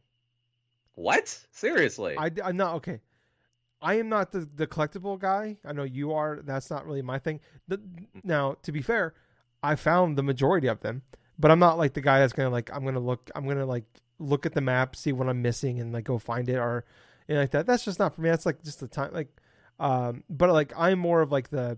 What? 0.98 1.46
Seriously? 1.52 2.16
I 2.18 2.32
I'm 2.44 2.58
not 2.58 2.74
okay. 2.78 3.02
I 3.84 4.00
am 4.00 4.10
not 4.10 4.32
the, 4.32 4.50
the 4.56 4.66
collectible 4.66 5.20
guy. 5.20 5.58
I 5.64 5.72
know 5.72 5.84
you 5.84 6.12
are. 6.14 6.40
That's 6.44 6.72
not 6.72 6.88
really 6.88 7.04
my 7.04 7.20
thing. 7.20 7.40
The, 7.68 7.80
now, 8.24 8.56
to 8.64 8.72
be 8.72 8.82
fair, 8.82 9.14
I 9.62 9.76
found 9.76 10.18
the 10.18 10.24
majority 10.24 10.66
of 10.66 10.80
them, 10.80 11.04
but 11.38 11.52
I'm 11.52 11.60
not 11.60 11.78
like 11.78 11.94
the 11.94 12.02
guy 12.02 12.18
that's 12.20 12.34
gonna 12.34 12.50
like. 12.50 12.72
I'm 12.74 12.84
gonna 12.84 13.00
look. 13.00 13.30
I'm 13.36 13.48
gonna 13.48 13.68
like 13.68 13.86
look 14.18 14.48
at 14.48 14.54
the 14.54 14.62
map, 14.62 14.96
see 14.96 15.12
what 15.12 15.30
I'm 15.30 15.44
missing, 15.44 15.80
and 15.80 15.94
like 15.94 16.06
go 16.06 16.18
find 16.18 16.50
it 16.50 16.56
or 16.56 16.84
anything 17.30 17.44
like 17.44 17.52
that. 17.52 17.68
That's 17.68 17.86
just 17.86 18.00
not 18.00 18.16
for 18.16 18.22
me. 18.22 18.30
That's 18.32 18.48
like 18.48 18.64
just 18.64 18.80
the 18.80 18.88
time. 18.88 19.14
Like, 19.14 19.30
um, 19.80 20.24
but 20.32 20.50
like 20.50 20.74
I'm 20.76 20.98
more 20.98 21.22
of 21.22 21.32
like 21.32 21.50
the. 21.52 21.78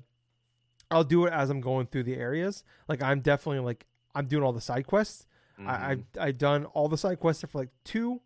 I'll 0.89 1.03
do 1.03 1.25
it 1.25 1.33
as 1.33 1.49
I'm 1.49 1.59
going 1.59 1.87
through 1.87 2.03
the 2.03 2.15
areas. 2.15 2.63
Like 2.87 3.03
I'm 3.03 3.19
definitely 3.19 3.59
like 3.65 3.85
I'm 4.15 4.27
doing 4.27 4.43
all 4.43 4.53
the 4.53 4.61
side 4.61 4.87
quests. 4.87 5.25
I, 5.59 5.91
I 5.91 5.95
Mhm. 5.95 6.03
I 6.17 6.31
done 6.31 6.63
all 6.67 6.87
the 6.87 6.97
side 6.97 7.19
quests 7.19 7.43
for 7.49 7.57
like 7.57 7.69
two 7.83 8.21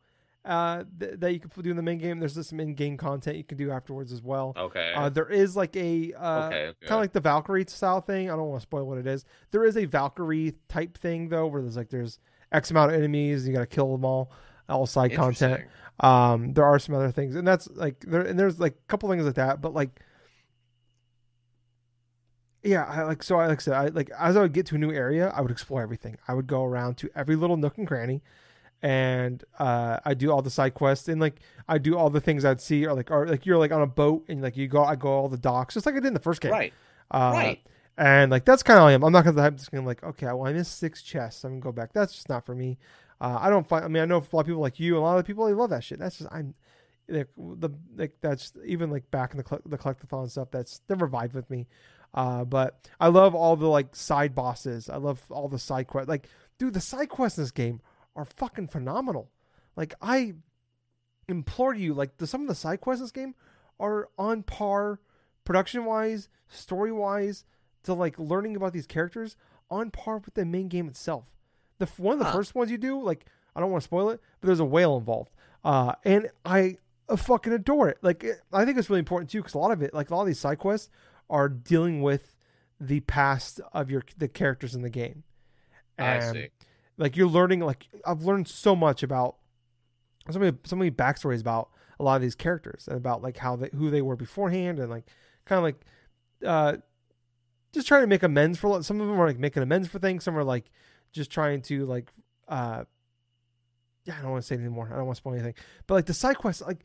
uh, 0.45 0.83
th- 0.99 1.19
that 1.19 1.33
you 1.33 1.39
can 1.39 1.49
do 1.61 1.69
in 1.69 1.77
the 1.77 1.81
main 1.81 1.97
game. 1.97 2.19
There's 2.19 2.35
just 2.35 2.49
some 2.49 2.59
in-game 2.59 2.97
content 2.97 3.37
you 3.37 3.43
can 3.43 3.57
do 3.57 3.71
afterwards 3.71 4.11
as 4.11 4.21
well. 4.21 4.53
Okay. 4.57 4.93
Uh, 4.95 5.09
there 5.09 5.29
is 5.29 5.55
like 5.55 5.75
a 5.75 6.13
uh, 6.13 6.47
okay. 6.47 6.55
okay. 6.67 6.77
kind 6.81 6.93
of 6.93 6.99
like 6.99 7.13
the 7.13 7.21
Valkyrie 7.21 7.65
style 7.67 8.01
thing. 8.01 8.29
I 8.29 8.35
don't 8.35 8.49
want 8.49 8.59
to 8.59 8.63
spoil 8.63 8.85
what 8.85 8.97
it 8.97 9.07
is. 9.07 9.25
There 9.51 9.63
is 9.63 9.77
a 9.77 9.85
Valkyrie 9.85 10.55
type 10.67 10.97
thing 10.97 11.29
though, 11.29 11.47
where 11.47 11.61
there's 11.61 11.77
like 11.77 11.89
there's 11.89 12.19
X 12.51 12.71
amount 12.71 12.91
of 12.91 12.97
enemies, 12.97 13.47
you 13.47 13.53
got 13.53 13.61
to 13.61 13.65
kill 13.65 13.91
them 13.91 14.05
all, 14.05 14.31
all 14.67 14.85
side 14.85 15.13
content. 15.13 15.63
Um, 15.99 16.53
there 16.53 16.65
are 16.65 16.79
some 16.79 16.95
other 16.95 17.11
things, 17.11 17.35
and 17.35 17.47
that's 17.47 17.69
like 17.69 17.99
there 18.01 18.21
and 18.21 18.37
there's 18.37 18.59
like 18.59 18.73
a 18.73 18.87
couple 18.87 19.09
things 19.09 19.25
like 19.25 19.35
that, 19.35 19.61
but 19.61 19.73
like. 19.73 19.99
Yeah, 22.65 22.85
I 22.85 23.03
like 23.03 23.21
so. 23.23 23.37
I 23.37 23.47
like 23.47 23.59
I 23.59 23.61
said, 23.61 23.73
I 23.73 23.87
like 23.87 24.09
as 24.17 24.37
I 24.37 24.41
would 24.41 24.53
get 24.53 24.65
to 24.67 24.75
a 24.75 24.77
new 24.77 24.89
area, 24.89 25.33
I 25.35 25.41
would 25.41 25.51
explore 25.51 25.81
everything. 25.81 26.15
I 26.29 26.33
would 26.33 26.47
go 26.47 26.63
around 26.63 26.95
to 26.99 27.09
every 27.13 27.35
little 27.35 27.57
nook 27.57 27.77
and 27.77 27.85
cranny, 27.85 28.21
and 28.83 29.45
uh, 29.57 29.99
I 30.03 30.13
do 30.13 30.29
all 30.29 30.41
the 30.41 30.49
side 30.49 30.73
quests 30.73 31.07
and 31.07 31.19
like 31.19 31.39
I 31.69 31.77
do 31.77 31.97
all 31.97 32.09
the 32.09 32.19
things 32.19 32.43
I'd 32.43 32.59
see, 32.59 32.85
or 32.85 32.93
like 32.93 33.09
or 33.09 33.25
like 33.25 33.45
you're 33.45 33.57
like 33.57 33.71
on 33.71 33.81
a 33.81 33.87
boat 33.87 34.25
and 34.27 34.41
like 34.41 34.57
you 34.57 34.67
go, 34.67 34.83
I 34.83 34.97
go 34.97 35.07
all 35.07 35.29
the 35.29 35.37
docks, 35.37 35.75
just 35.75 35.85
like 35.85 35.95
I 35.95 35.99
did 35.99 36.07
in 36.07 36.13
the 36.13 36.19
first 36.19 36.41
game. 36.41 36.51
Right. 36.51 36.73
Uh, 37.09 37.31
right. 37.33 37.67
And 37.97 38.29
like 38.29 38.43
that's 38.43 38.61
kind 38.61 38.77
of 38.77 38.85
I 38.85 38.91
am. 38.91 39.03
I'm 39.03 39.13
not 39.13 39.23
gonna 39.23 39.41
I'm 39.41 39.55
just 39.55 39.71
gonna 39.71 39.87
like 39.87 40.03
okay, 40.03 40.25
well 40.25 40.45
I 40.45 40.51
missed 40.51 40.77
six 40.77 41.01
chests. 41.01 41.45
I'm 41.45 41.51
gonna 41.51 41.61
go 41.61 41.71
back. 41.71 41.93
That's 41.93 42.13
just 42.13 42.27
not 42.27 42.45
for 42.45 42.53
me. 42.53 42.77
Uh, 43.21 43.37
I 43.39 43.49
don't 43.49 43.65
find. 43.65 43.85
I 43.85 43.87
mean, 43.87 44.03
I 44.03 44.05
know 44.05 44.17
a 44.17 44.35
lot 44.35 44.41
of 44.41 44.47
people 44.47 44.61
like 44.61 44.81
you. 44.81 44.97
A 44.97 44.99
lot 44.99 45.17
of 45.17 45.25
people 45.25 45.45
they 45.45 45.53
love 45.53 45.69
that 45.69 45.83
shit. 45.83 45.99
That's 45.99 46.17
just 46.17 46.29
I'm 46.33 46.53
like 47.07 47.29
the 47.37 47.69
like 47.95 48.17
that's 48.19 48.51
even 48.65 48.89
like 48.89 49.09
back 49.11 49.31
in 49.31 49.37
the 49.37 49.45
cl- 49.47 49.61
the 49.65 49.77
collectathon 49.77 50.29
stuff. 50.29 50.49
That's 50.51 50.81
never 50.89 51.07
vibed 51.07 51.35
with 51.35 51.49
me. 51.49 51.67
Uh, 52.13 52.43
but 52.43 52.89
I 52.99 53.07
love 53.07 53.33
all 53.33 53.55
the 53.55 53.67
like 53.67 53.95
side 53.95 54.35
bosses. 54.35 54.89
I 54.89 54.97
love 54.97 55.23
all 55.29 55.47
the 55.47 55.57
side 55.57 55.87
quests. 55.87 56.09
Like, 56.09 56.27
dude, 56.57 56.73
the 56.73 56.81
side 56.81 57.07
quests 57.07 57.37
in 57.37 57.45
this 57.45 57.51
game 57.51 57.79
are 58.15 58.25
fucking 58.25 58.67
phenomenal. 58.67 59.29
Like, 59.75 59.93
I 60.01 60.35
implore 61.27 61.73
you, 61.73 61.93
like 61.93 62.17
the 62.17 62.27
some 62.27 62.41
of 62.41 62.47
the 62.47 62.55
side 62.55 62.81
quests 62.81 62.99
in 63.01 63.05
this 63.05 63.11
game 63.11 63.35
are 63.79 64.09
on 64.17 64.43
par, 64.43 64.99
production 65.45 65.85
wise, 65.85 66.29
story 66.47 66.91
wise, 66.91 67.43
to 67.83 67.93
like 67.93 68.17
learning 68.19 68.55
about 68.55 68.73
these 68.73 68.87
characters 68.87 69.35
on 69.69 69.89
par 69.91 70.17
with 70.19 70.33
the 70.35 70.45
main 70.45 70.67
game 70.67 70.87
itself. 70.87 71.25
The 71.79 71.87
one 71.97 72.13
of 72.13 72.19
the 72.19 72.25
Huh. 72.25 72.33
first 72.33 72.55
ones 72.55 72.69
you 72.71 72.77
do, 72.77 73.01
like 73.01 73.25
I 73.55 73.59
don't 73.59 73.71
want 73.71 73.81
to 73.81 73.85
spoil 73.85 74.09
it, 74.09 74.21
but 74.41 74.47
there's 74.47 74.59
a 74.59 74.65
whale 74.65 74.97
involved, 74.97 75.31
uh, 75.63 75.93
and 76.03 76.29
I 76.45 76.77
uh, 77.09 77.15
fucking 77.15 77.51
adore 77.53 77.89
it. 77.89 77.97
Like 78.01 78.23
it, 78.23 78.41
I 78.51 78.63
think 78.65 78.77
it's 78.77 78.89
really 78.89 78.99
important 78.99 79.29
too 79.31 79.39
because 79.39 79.53
a 79.55 79.57
lot 79.59 79.71
of 79.71 79.81
it, 79.81 79.93
like 79.93 80.09
a 80.09 80.15
lot 80.15 80.21
of 80.21 80.27
these 80.27 80.39
side 80.39 80.59
quests, 80.59 80.89
are 81.29 81.49
dealing 81.49 82.01
with 82.01 82.35
the 82.79 82.99
past 83.01 83.59
of 83.71 83.89
your 83.89 84.03
the 84.17 84.27
characters 84.27 84.75
in 84.75 84.81
the 84.81 84.89
game. 84.89 85.23
I 85.97 86.19
see. 86.33 86.49
Like 86.97 87.15
you're 87.17 87.27
learning, 87.27 87.61
like 87.61 87.87
I've 88.05 88.23
learned 88.23 88.47
so 88.47 88.75
much 88.75 89.03
about 89.03 89.37
so 90.31 90.39
many 90.39 90.55
so 90.63 90.75
many 90.75 90.91
backstories 90.91 91.41
about 91.41 91.69
a 91.99 92.03
lot 92.03 92.15
of 92.15 92.21
these 92.21 92.35
characters 92.35 92.87
and 92.87 92.95
about 92.97 93.21
like 93.21 93.37
how 93.37 93.55
they 93.55 93.69
who 93.75 93.89
they 93.89 94.01
were 94.01 94.15
beforehand 94.15 94.79
and 94.79 94.89
like 94.89 95.05
kind 95.45 95.57
of 95.57 95.63
like 95.63 95.81
uh 96.45 96.77
just 97.73 97.87
trying 97.87 98.01
to 98.01 98.07
make 98.07 98.23
amends 98.23 98.57
for 98.57 98.81
some 98.83 99.01
of 99.01 99.07
them 99.07 99.19
are 99.19 99.27
like 99.27 99.37
making 99.39 99.61
amends 99.63 99.87
for 99.87 99.99
things 99.99 100.23
some 100.23 100.37
are 100.37 100.43
like 100.43 100.71
just 101.11 101.29
trying 101.29 101.61
to 101.61 101.85
like 101.85 102.09
uh 102.47 102.83
yeah 104.05 104.15
i 104.17 104.21
don't 104.21 104.31
want 104.31 104.41
to 104.41 104.47
say 104.47 104.55
anymore 104.55 104.89
i 104.91 104.95
don't 104.95 105.05
want 105.05 105.15
to 105.15 105.19
spoil 105.19 105.33
anything 105.33 105.53
but 105.87 105.93
like 105.95 106.05
the 106.05 106.13
side 106.13 106.37
quests 106.37 106.61
like 106.61 106.83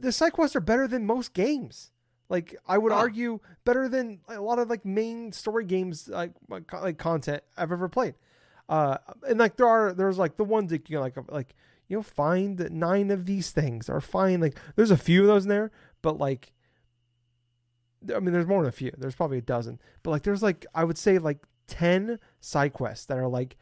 the 0.00 0.12
side 0.12 0.32
quests 0.32 0.54
are 0.56 0.60
better 0.60 0.86
than 0.86 1.04
most 1.06 1.32
games 1.32 1.90
like 2.28 2.54
i 2.66 2.76
would 2.76 2.92
Huh. 2.92 2.98
argue 2.98 3.40
better 3.64 3.88
than 3.88 4.20
a 4.28 4.40
lot 4.40 4.58
of 4.58 4.68
like 4.68 4.84
main 4.84 5.32
story 5.32 5.64
games 5.64 6.08
like 6.08 6.32
like 6.48 6.70
like 6.72 6.98
content 6.98 7.42
i've 7.56 7.72
ever 7.72 7.88
played 7.88 8.14
uh 8.68 8.98
and 9.28 9.38
like 9.38 9.56
there 9.56 9.68
are 9.68 9.92
there's 9.92 10.18
like 10.18 10.36
the 10.36 10.44
ones 10.44 10.70
that 10.70 10.88
you 10.90 10.96
know, 10.96 11.02
like 11.02 11.16
like 11.30 11.54
you 11.88 11.96
know 11.96 12.02
find 12.02 12.68
nine 12.70 13.10
of 13.10 13.26
these 13.26 13.50
things 13.50 13.88
or 13.88 14.00
find 14.00 14.42
like 14.42 14.56
there's 14.74 14.90
a 14.90 14.96
few 14.96 15.20
of 15.20 15.26
those 15.26 15.44
in 15.44 15.48
there 15.48 15.70
but 16.02 16.18
like 16.18 16.52
I 18.14 18.20
mean, 18.20 18.32
there's 18.32 18.46
more 18.46 18.62
than 18.62 18.68
a 18.68 18.72
few. 18.72 18.92
There's 18.96 19.14
probably 19.14 19.38
a 19.38 19.42
dozen, 19.42 19.80
but 20.02 20.10
like, 20.10 20.22
there's 20.22 20.42
like 20.42 20.66
I 20.74 20.84
would 20.84 20.98
say 20.98 21.18
like 21.18 21.38
ten 21.66 22.18
side 22.40 22.72
quests 22.72 23.06
that 23.06 23.18
are 23.18 23.28
like 23.28 23.56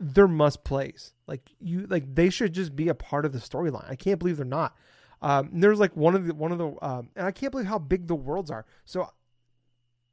they're 0.00 0.28
must 0.28 0.64
plays. 0.64 1.12
Like 1.26 1.50
you, 1.60 1.86
like 1.88 2.14
they 2.14 2.30
should 2.30 2.52
just 2.52 2.76
be 2.76 2.88
a 2.88 2.94
part 2.94 3.24
of 3.24 3.32
the 3.32 3.38
storyline. 3.38 3.88
I 3.90 3.96
can't 3.96 4.18
believe 4.18 4.36
they're 4.36 4.46
not. 4.46 4.76
Um, 5.20 5.50
there's 5.52 5.80
like 5.80 5.96
one 5.96 6.14
of 6.14 6.26
the 6.26 6.34
one 6.34 6.52
of 6.52 6.58
the, 6.58 6.72
um, 6.80 7.10
and 7.16 7.26
I 7.26 7.32
can't 7.32 7.50
believe 7.50 7.66
how 7.66 7.78
big 7.78 8.06
the 8.06 8.14
worlds 8.14 8.50
are. 8.50 8.64
So 8.84 9.10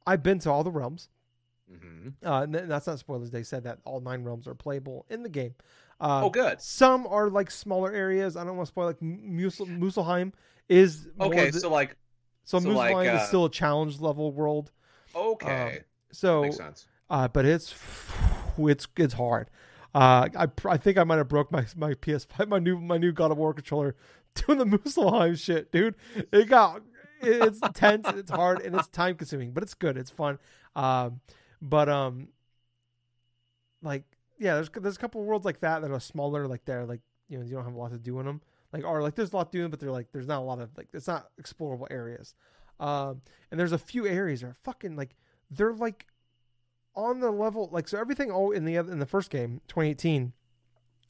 I've 0.06 0.22
been 0.22 0.38
to 0.40 0.50
all 0.50 0.64
the 0.64 0.70
realms. 0.70 1.08
Hmm 1.68 2.08
Uh, 2.24 2.42
and 2.42 2.54
that's 2.54 2.86
not 2.86 2.98
spoilers. 2.98 3.30
They 3.30 3.42
said 3.42 3.64
that 3.64 3.78
all 3.84 4.00
nine 4.00 4.22
realms 4.24 4.46
are 4.46 4.54
playable 4.54 5.04
in 5.10 5.22
the 5.22 5.28
game. 5.28 5.54
Uh, 6.00 6.22
Oh, 6.24 6.30
good. 6.30 6.60
Some 6.60 7.06
are 7.06 7.28
like 7.30 7.50
smaller 7.50 7.92
areas. 7.92 8.36
I 8.36 8.44
don't 8.44 8.56
want 8.56 8.66
to 8.66 8.70
spoil. 8.72 8.86
Like 8.86 9.00
Musel- 9.00 9.66
Muspelheim 9.78 10.32
is 10.68 11.08
more 11.18 11.28
Okay, 11.28 11.50
the- 11.50 11.60
so 11.60 11.70
like, 11.70 11.96
so, 12.44 12.58
so, 12.60 12.68
Muspelheim 12.68 12.92
like, 12.94 13.08
is 13.08 13.20
uh, 13.20 13.26
still 13.26 13.44
a 13.46 13.50
challenge 13.50 13.98
level 14.00 14.30
world. 14.32 14.70
okay, 15.14 15.80
So, 16.12 16.42
makes 16.42 16.56
sense. 16.56 16.86
uh, 17.10 17.26
but 17.28 17.44
it's 17.44 17.74
it's 18.58 18.86
it's 18.96 19.14
hard. 19.14 19.50
Uh, 19.94 20.28
I 20.36 20.46
I 20.66 20.76
think 20.76 20.98
I 20.98 21.04
might 21.04 21.16
have 21.16 21.28
broke 21.28 21.50
my 21.50 21.64
my 21.76 21.94
PS5 21.94 22.48
my 22.48 22.58
new 22.58 22.78
my 22.78 22.98
new 22.98 23.12
God 23.12 23.30
of 23.32 23.38
War 23.38 23.52
controller 23.54 23.96
doing 24.34 24.58
the 24.58 24.64
Muspelheim 24.66 25.36
shit, 25.38 25.72
dude. 25.72 25.96
It 26.32 26.48
got 26.48 26.82
it's 27.22 27.60
tense, 27.74 28.06
it's 28.08 28.30
hard, 28.30 28.60
and 28.62 28.74
it's 28.76 28.88
time 28.88 29.16
consuming, 29.16 29.52
but 29.52 29.62
it's 29.62 29.74
good. 29.74 29.96
It's 29.96 30.10
fun. 30.10 30.38
Um, 30.76 31.20
but 31.68 31.88
um, 31.88 32.28
like 33.82 34.04
yeah, 34.38 34.54
there's 34.54 34.70
there's 34.70 34.96
a 34.96 34.98
couple 35.00 35.20
of 35.20 35.26
worlds 35.26 35.44
like 35.44 35.60
that 35.60 35.82
that 35.82 35.90
are 35.90 36.00
smaller, 36.00 36.46
like 36.46 36.64
they're 36.64 36.84
like 36.86 37.00
you 37.28 37.38
know 37.38 37.44
you 37.44 37.54
don't 37.54 37.64
have 37.64 37.74
a 37.74 37.78
lot 37.78 37.90
to 37.92 37.98
do 37.98 38.18
in 38.20 38.26
them. 38.26 38.40
Like 38.72 38.84
or 38.84 39.02
like 39.02 39.14
there's 39.14 39.32
a 39.32 39.36
lot 39.36 39.50
to 39.52 39.58
do, 39.58 39.68
but 39.68 39.80
they're 39.80 39.90
like 39.92 40.08
there's 40.12 40.26
not 40.26 40.38
a 40.38 40.44
lot 40.44 40.60
of 40.60 40.70
like 40.76 40.88
it's 40.92 41.06
not 41.06 41.28
explorable 41.40 41.86
areas. 41.90 42.34
Um, 42.78 43.22
and 43.50 43.58
there's 43.58 43.72
a 43.72 43.78
few 43.78 44.06
areas 44.06 44.42
that 44.42 44.48
are 44.48 44.56
fucking 44.64 44.96
like 44.96 45.16
they're 45.50 45.72
like 45.74 46.06
on 46.94 47.20
the 47.20 47.30
level 47.30 47.68
like 47.72 47.88
so 47.88 47.98
everything 47.98 48.30
all 48.30 48.50
in 48.50 48.64
the 48.64 48.78
oth- 48.78 48.88
in 48.90 48.98
the 48.98 49.06
first 49.06 49.30
game 49.30 49.60
2018 49.68 50.32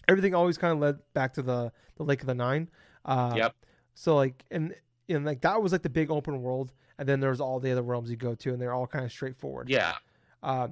everything 0.09 0.35
always 0.35 0.59
kind 0.59 0.73
of 0.73 0.79
led 0.81 0.99
back 1.15 1.33
to 1.33 1.43
the 1.43 1.73
the 1.97 2.03
lake 2.03 2.21
of 2.21 2.27
the 2.27 2.35
nine 2.35 2.69
uh 3.05 3.33
Yep. 3.37 3.55
so 3.95 4.17
like 4.17 4.45
and 4.51 4.75
and 5.09 5.25
like 5.25 5.43
that 5.43 5.63
was 5.63 5.71
like 5.71 5.83
the 5.83 5.89
big 5.89 6.11
open 6.11 6.43
world 6.43 6.73
and 6.99 7.09
then 7.09 7.21
there's 7.21 7.41
all 7.41 7.61
the 7.61 7.71
other 7.71 7.83
realms 7.83 8.11
you 8.11 8.17
go 8.17 8.35
to 8.35 8.53
and 8.53 8.61
they're 8.61 8.73
all 8.73 8.87
kind 8.89 9.05
of 9.05 9.13
straightforward 9.13 9.69
Yeah. 9.69 9.95
Uh, 10.43 10.69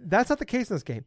that's 0.00 0.28
not 0.30 0.38
the 0.38 0.44
case 0.44 0.70
in 0.70 0.76
this 0.76 0.82
game. 0.82 1.04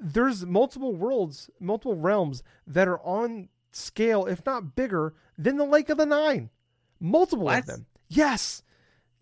There's 0.00 0.46
multiple 0.46 0.94
worlds 0.94 1.50
multiple 1.60 1.96
realms 1.96 2.42
that 2.66 2.86
are 2.88 3.00
on 3.00 3.48
scale 3.72 4.26
if 4.26 4.44
not 4.46 4.74
bigger 4.76 5.14
than 5.36 5.56
the 5.56 5.64
lake 5.64 5.88
of 5.88 5.98
the 5.98 6.06
nine. 6.06 6.50
Multiple 7.00 7.46
What? 7.46 7.60
of 7.60 7.66
them. 7.66 7.86
Yes. 8.08 8.62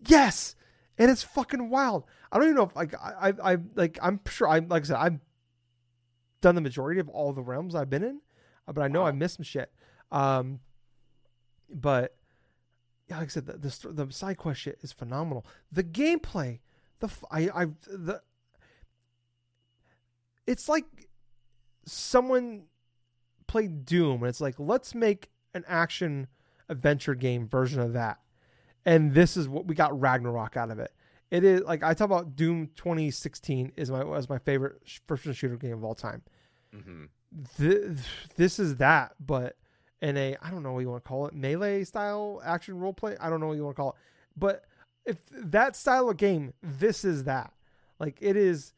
Yes. 0.05 0.55
And 0.97 1.11
it's 1.11 1.23
fucking 1.23 1.69
wild. 1.69 2.05
I 2.31 2.37
don't 2.37 2.45
even 2.45 2.55
know 2.55 2.63
if 2.63 2.75
like 2.75 2.93
i 2.95 3.29
i, 3.29 3.53
I 3.53 3.57
like 3.75 3.97
i'm 4.01 4.19
sure 4.27 4.47
i 4.47 4.59
like 4.59 4.83
i 4.83 4.85
said 4.85 4.97
i've 4.97 5.19
done 6.41 6.55
the 6.55 6.61
majority 6.61 6.99
of 6.99 7.07
all 7.09 7.31
the 7.33 7.41
realms 7.41 7.73
i've 7.73 7.89
been 7.89 8.03
in 8.03 8.19
uh, 8.67 8.73
but 8.73 8.81
i 8.83 8.87
know 8.87 9.01
Wow. 9.01 9.07
i 9.07 9.11
missed 9.11 9.37
some 9.37 9.43
shit. 9.43 9.71
Um 10.11 10.59
but 11.69 12.15
yeah, 13.09 13.17
like 13.19 13.27
I 13.27 13.29
said, 13.29 13.45
the, 13.45 13.57
the 13.57 14.03
the 14.05 14.11
side 14.13 14.37
quest 14.37 14.59
shit 14.61 14.79
is 14.81 14.91
phenomenal. 14.91 15.45
The 15.71 15.83
gameplay, 15.83 16.59
the 16.99 17.09
I 17.31 17.49
I 17.53 17.65
the 17.87 18.21
it's 20.45 20.69
like 20.69 20.85
someone 21.85 22.63
played 23.47 23.85
Doom 23.85 24.23
and 24.23 24.29
it's 24.29 24.41
like 24.41 24.55
let's 24.57 24.93
make 24.95 25.29
an 25.53 25.63
action 25.67 26.27
adventure 26.69 27.15
game 27.15 27.47
version 27.47 27.81
of 27.81 27.93
that, 27.93 28.19
and 28.85 29.13
this 29.13 29.37
is 29.37 29.47
what 29.47 29.67
we 29.67 29.75
got 29.75 29.97
Ragnarok 29.99 30.57
out 30.57 30.71
of 30.71 30.79
it. 30.79 30.93
It 31.31 31.43
is 31.43 31.61
like 31.61 31.83
I 31.83 31.93
talk 31.93 32.05
about 32.05 32.35
Doom 32.35 32.69
2016 32.75 33.73
is 33.75 33.91
my 33.91 34.03
was 34.03 34.29
my 34.29 34.37
favorite 34.39 34.79
first-person 34.85 35.33
shooter 35.33 35.57
game 35.57 35.73
of 35.73 35.83
all 35.83 35.95
time 35.95 36.21
hmm 36.73 37.05
th- 37.57 37.97
this 38.35 38.59
is 38.59 38.77
that, 38.77 39.13
but 39.19 39.55
in 40.01 40.17
a 40.17 40.35
I 40.41 40.51
don't 40.51 40.63
know 40.63 40.73
what 40.73 40.79
you 40.79 40.89
want 40.89 41.03
to 41.03 41.07
call 41.07 41.27
it, 41.27 41.33
melee 41.33 41.83
style 41.83 42.41
action 42.45 42.79
role 42.79 42.93
play. 42.93 43.17
I 43.19 43.29
don't 43.29 43.39
know 43.39 43.47
what 43.47 43.57
you 43.57 43.63
want 43.63 43.75
to 43.75 43.81
call 43.81 43.89
it, 43.91 43.95
but 44.35 44.65
if 45.07 45.17
that 45.31 45.75
style 45.75 46.09
of 46.09 46.17
game, 46.17 46.53
this 46.61 47.03
is 47.05 47.23
that. 47.23 47.51
Like 47.99 48.17
it 48.21 48.35
is 48.35 48.73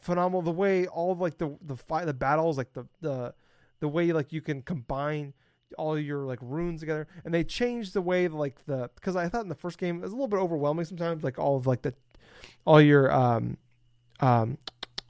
phenomenal. 0.00 0.42
The 0.42 0.50
way 0.50 0.86
all 0.86 1.12
of, 1.12 1.20
like 1.20 1.38
the 1.38 1.56
the 1.62 1.76
fight, 1.76 2.06
the 2.06 2.14
battles, 2.14 2.58
like 2.58 2.72
the 2.72 2.86
the 3.00 3.34
the 3.80 3.88
way 3.88 4.12
like 4.12 4.32
you 4.32 4.40
can 4.40 4.62
combine 4.62 5.32
all 5.78 5.98
your 5.98 6.20
like 6.26 6.38
runes 6.42 6.80
together, 6.80 7.06
and 7.24 7.32
they 7.32 7.44
changed 7.44 7.94
the 7.94 8.02
way 8.02 8.28
like 8.28 8.64
the 8.66 8.90
because 8.94 9.16
I 9.16 9.28
thought 9.28 9.44
in 9.44 9.48
the 9.48 9.54
first 9.54 9.78
game 9.78 9.96
it 9.98 10.02
was 10.02 10.12
a 10.12 10.14
little 10.14 10.28
bit 10.28 10.36
overwhelming 10.38 10.84
sometimes, 10.84 11.24
like 11.24 11.38
all 11.38 11.56
of 11.56 11.66
like 11.66 11.82
the 11.82 11.94
all 12.66 12.80
your 12.80 13.10
um 13.12 13.56
um 14.20 14.58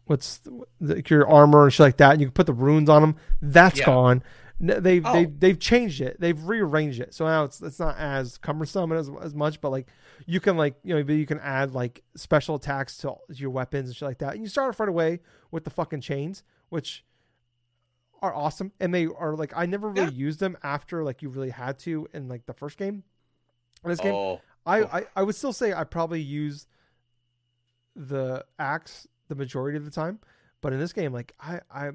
what's 0.07 0.41
the, 0.81 1.03
your 1.09 1.29
armor 1.29 1.65
and 1.65 1.73
shit 1.73 1.81
like 1.85 1.97
that, 1.97 2.13
and 2.13 2.21
you 2.21 2.27
can 2.29 2.33
put 2.35 2.47
the 2.47 2.53
runes 2.53 2.89
on 2.89 3.03
them. 3.03 3.17
That's 3.41 3.79
Yeah. 3.79 3.87
gone. 3.87 4.23
They've 4.65 5.03
they 5.03 5.27
Oh. 5.27 5.33
they've 5.39 5.59
changed 5.59 6.01
it. 6.01 6.21
They've 6.21 6.41
rearranged 6.41 7.01
it. 7.01 7.13
So 7.15 7.25
now 7.27 7.43
it's 7.45 7.61
it's 7.61 7.81
not 7.81 7.97
as 7.99 8.39
cumbersome 8.39 8.93
as 8.93 9.11
as 9.21 9.35
much, 9.35 9.61
but 9.61 9.71
like 9.71 9.89
you 10.25 10.39
can 10.39 10.57
like 10.57 10.77
you 10.85 10.91
know 10.95 10.99
maybe 11.01 11.17
you 11.17 11.27
can 11.27 11.41
add 11.41 11.75
like 11.75 12.05
special 12.15 12.55
attacks 12.55 12.97
to 12.99 13.17
your 13.29 13.51
weapons 13.51 13.89
and 13.89 13.97
shit 13.97 14.07
like 14.07 14.19
that. 14.19 14.35
And 14.35 14.43
you 14.43 14.49
start 14.49 14.69
off 14.69 14.79
right 14.79 14.89
away 14.89 15.19
with 15.51 15.65
the 15.65 15.71
fucking 15.71 16.01
chains, 16.01 16.45
which 16.69 17.05
are 18.21 18.33
awesome, 18.33 18.71
and 18.79 18.95
they 18.95 19.07
are 19.07 19.35
like 19.35 19.53
I 19.57 19.67
never 19.67 19.89
really 19.91 20.13
used 20.15 20.39
them 20.39 20.57
after 20.63 21.03
like 21.03 21.23
you 21.23 21.29
really 21.29 21.51
had 21.51 21.81
to 21.81 22.07
in 22.15 22.29
like 22.29 22.47
the 22.47 22.55
first 22.55 22.79
game. 22.79 23.03
In 23.83 23.91
this 23.91 23.99
game, 23.99 24.15
Oh, 24.15 24.41
I, 24.65 24.83
oh. 24.83 24.89
I 24.93 25.05
I 25.17 25.23
would 25.25 25.35
still 25.35 25.53
say 25.53 25.73
I 25.73 25.83
probably 25.83 26.21
use 26.23 26.69
the 27.97 28.45
axe 28.61 29.09
the 29.27 29.35
majority 29.35 29.77
of 29.77 29.85
the 29.85 29.91
time, 29.91 30.21
but 30.61 30.73
in 30.73 30.79
this 30.79 30.93
game, 30.93 31.13
like 31.13 31.33
I 31.41 31.61
I 31.69 31.91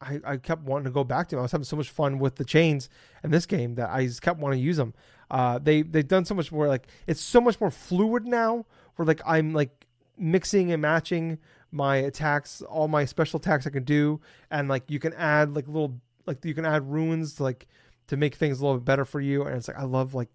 I, 0.00 0.20
I 0.24 0.36
kept 0.36 0.62
wanting 0.62 0.84
to 0.84 0.90
go 0.90 1.04
back 1.04 1.28
to 1.28 1.36
them. 1.36 1.40
I 1.40 1.42
was 1.42 1.52
having 1.52 1.64
so 1.64 1.76
much 1.76 1.90
fun 1.90 2.18
with 2.18 2.36
the 2.36 2.44
chains 2.44 2.88
in 3.24 3.30
this 3.30 3.46
game 3.46 3.74
that 3.76 3.90
I 3.90 4.06
just 4.06 4.22
kept 4.22 4.38
wanting 4.38 4.60
to 4.60 4.64
use 4.64 4.76
them. 4.76 4.94
Uh, 5.30 5.58
they 5.58 5.82
they've 5.82 6.06
done 6.06 6.24
so 6.24 6.34
much 6.34 6.52
more 6.52 6.68
like 6.68 6.86
it's 7.06 7.20
so 7.20 7.40
much 7.40 7.60
more 7.60 7.70
fluid 7.70 8.26
now. 8.26 8.64
Where 8.96 9.06
like 9.06 9.20
I'm 9.26 9.52
like 9.52 9.86
mixing 10.16 10.72
and 10.72 10.80
matching 10.80 11.38
my 11.70 11.96
attacks, 11.96 12.62
all 12.62 12.88
my 12.88 13.04
special 13.04 13.38
attacks 13.38 13.66
I 13.66 13.70
can 13.70 13.84
do, 13.84 14.20
and 14.50 14.68
like 14.68 14.84
you 14.88 14.98
can 14.98 15.12
add 15.14 15.54
like 15.54 15.66
little 15.66 16.00
like 16.26 16.44
you 16.44 16.54
can 16.54 16.64
add 16.64 16.90
runes 16.90 17.34
to, 17.34 17.42
like 17.42 17.66
to 18.06 18.16
make 18.16 18.36
things 18.36 18.60
a 18.60 18.64
little 18.64 18.78
bit 18.78 18.84
better 18.84 19.04
for 19.04 19.20
you. 19.20 19.42
And 19.42 19.56
it's 19.56 19.68
like 19.68 19.78
I 19.78 19.84
love 19.84 20.14
like 20.14 20.30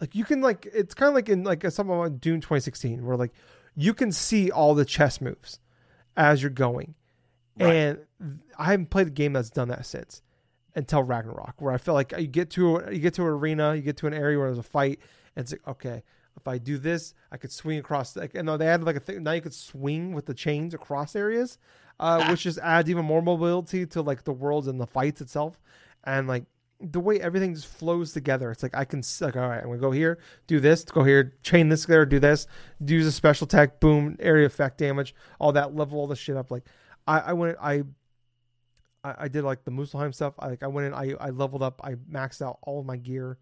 like 0.00 0.14
you 0.14 0.24
can 0.24 0.40
like 0.40 0.68
it's 0.72 0.94
kind 0.94 1.08
of 1.08 1.14
like 1.14 1.28
in 1.28 1.44
like 1.44 1.64
something 1.70 1.94
on 1.94 2.18
Doom 2.18 2.40
2016 2.40 3.04
where 3.04 3.16
like 3.16 3.32
you 3.74 3.94
can 3.94 4.12
see 4.12 4.50
all 4.50 4.74
the 4.74 4.84
chess 4.84 5.20
moves 5.20 5.60
as 6.16 6.42
you're 6.42 6.50
going. 6.50 6.94
Right. 7.58 7.74
And 7.74 7.98
I 8.58 8.66
haven't 8.70 8.90
played 8.90 9.08
a 9.08 9.10
game 9.10 9.32
that's 9.34 9.50
done 9.50 9.68
that 9.68 9.84
since 9.86 10.22
until 10.74 11.02
Ragnarok, 11.02 11.60
where 11.60 11.72
I 11.72 11.76
feel 11.78 11.94
like 11.94 12.12
you 12.18 12.26
get 12.26 12.50
to 12.50 12.82
you 12.90 12.98
get 12.98 13.14
to 13.14 13.22
an 13.22 13.28
arena, 13.28 13.74
you 13.74 13.82
get 13.82 13.96
to 13.98 14.06
an 14.06 14.14
area 14.14 14.38
where 14.38 14.48
there's 14.48 14.58
a 14.58 14.62
fight, 14.62 15.00
and 15.36 15.42
it's 15.44 15.52
like 15.52 15.66
okay, 15.68 16.02
if 16.36 16.48
I 16.48 16.58
do 16.58 16.78
this, 16.78 17.14
I 17.30 17.36
could 17.36 17.52
swing 17.52 17.78
across. 17.78 18.16
Like, 18.16 18.34
and 18.34 18.48
they 18.48 18.66
added 18.66 18.86
like 18.86 18.96
a 18.96 19.00
thing 19.00 19.22
now 19.22 19.32
you 19.32 19.42
could 19.42 19.54
swing 19.54 20.14
with 20.14 20.26
the 20.26 20.34
chains 20.34 20.72
across 20.72 21.14
areas, 21.14 21.58
uh, 22.00 22.20
Ah. 22.22 22.30
which 22.30 22.42
just 22.44 22.58
adds 22.58 22.88
even 22.88 23.04
more 23.04 23.22
mobility 23.22 23.84
to 23.86 24.02
like 24.02 24.24
the 24.24 24.32
worlds 24.32 24.66
and 24.66 24.80
the 24.80 24.86
fights 24.86 25.20
itself, 25.20 25.60
and 26.04 26.26
like 26.26 26.44
the 26.80 27.00
way 27.00 27.20
everything 27.20 27.54
just 27.54 27.66
flows 27.66 28.12
together. 28.12 28.50
It's 28.50 28.62
like 28.62 28.74
I 28.74 28.84
can 28.84 29.02
like 29.20 29.36
all 29.36 29.48
right, 29.48 29.58
I'm 29.58 29.66
gonna 29.66 29.78
go 29.78 29.90
here, 29.90 30.18
do 30.46 30.58
this, 30.58 30.84
go 30.84 31.04
here, 31.04 31.34
chain 31.42 31.68
this 31.68 31.84
there, 31.84 32.06
do 32.06 32.18
this, 32.18 32.46
use 32.84 33.06
a 33.06 33.12
special 33.12 33.46
tech, 33.46 33.78
boom, 33.78 34.16
area 34.20 34.46
effect 34.46 34.78
damage, 34.78 35.14
all 35.38 35.52
that, 35.52 35.76
level 35.76 36.00
all 36.00 36.06
the 36.06 36.16
shit 36.16 36.36
up. 36.36 36.50
Like 36.50 36.64
I, 37.06 37.18
I 37.20 37.32
went, 37.32 37.56
I, 37.60 37.82
I, 39.04 39.28
did 39.28 39.44
like 39.44 39.64
the 39.64 39.70
Muspelheim 39.70 40.14
stuff. 40.14 40.34
I 40.38 40.48
like 40.48 40.62
I 40.62 40.68
went 40.68 40.88
in, 40.88 40.94
I, 40.94 41.14
I 41.18 41.30
leveled 41.30 41.62
up, 41.62 41.80
I 41.82 41.94
maxed 41.94 42.42
out 42.42 42.58
all 42.62 42.80
of 42.80 42.86
my 42.86 42.96
gear, 42.96 43.38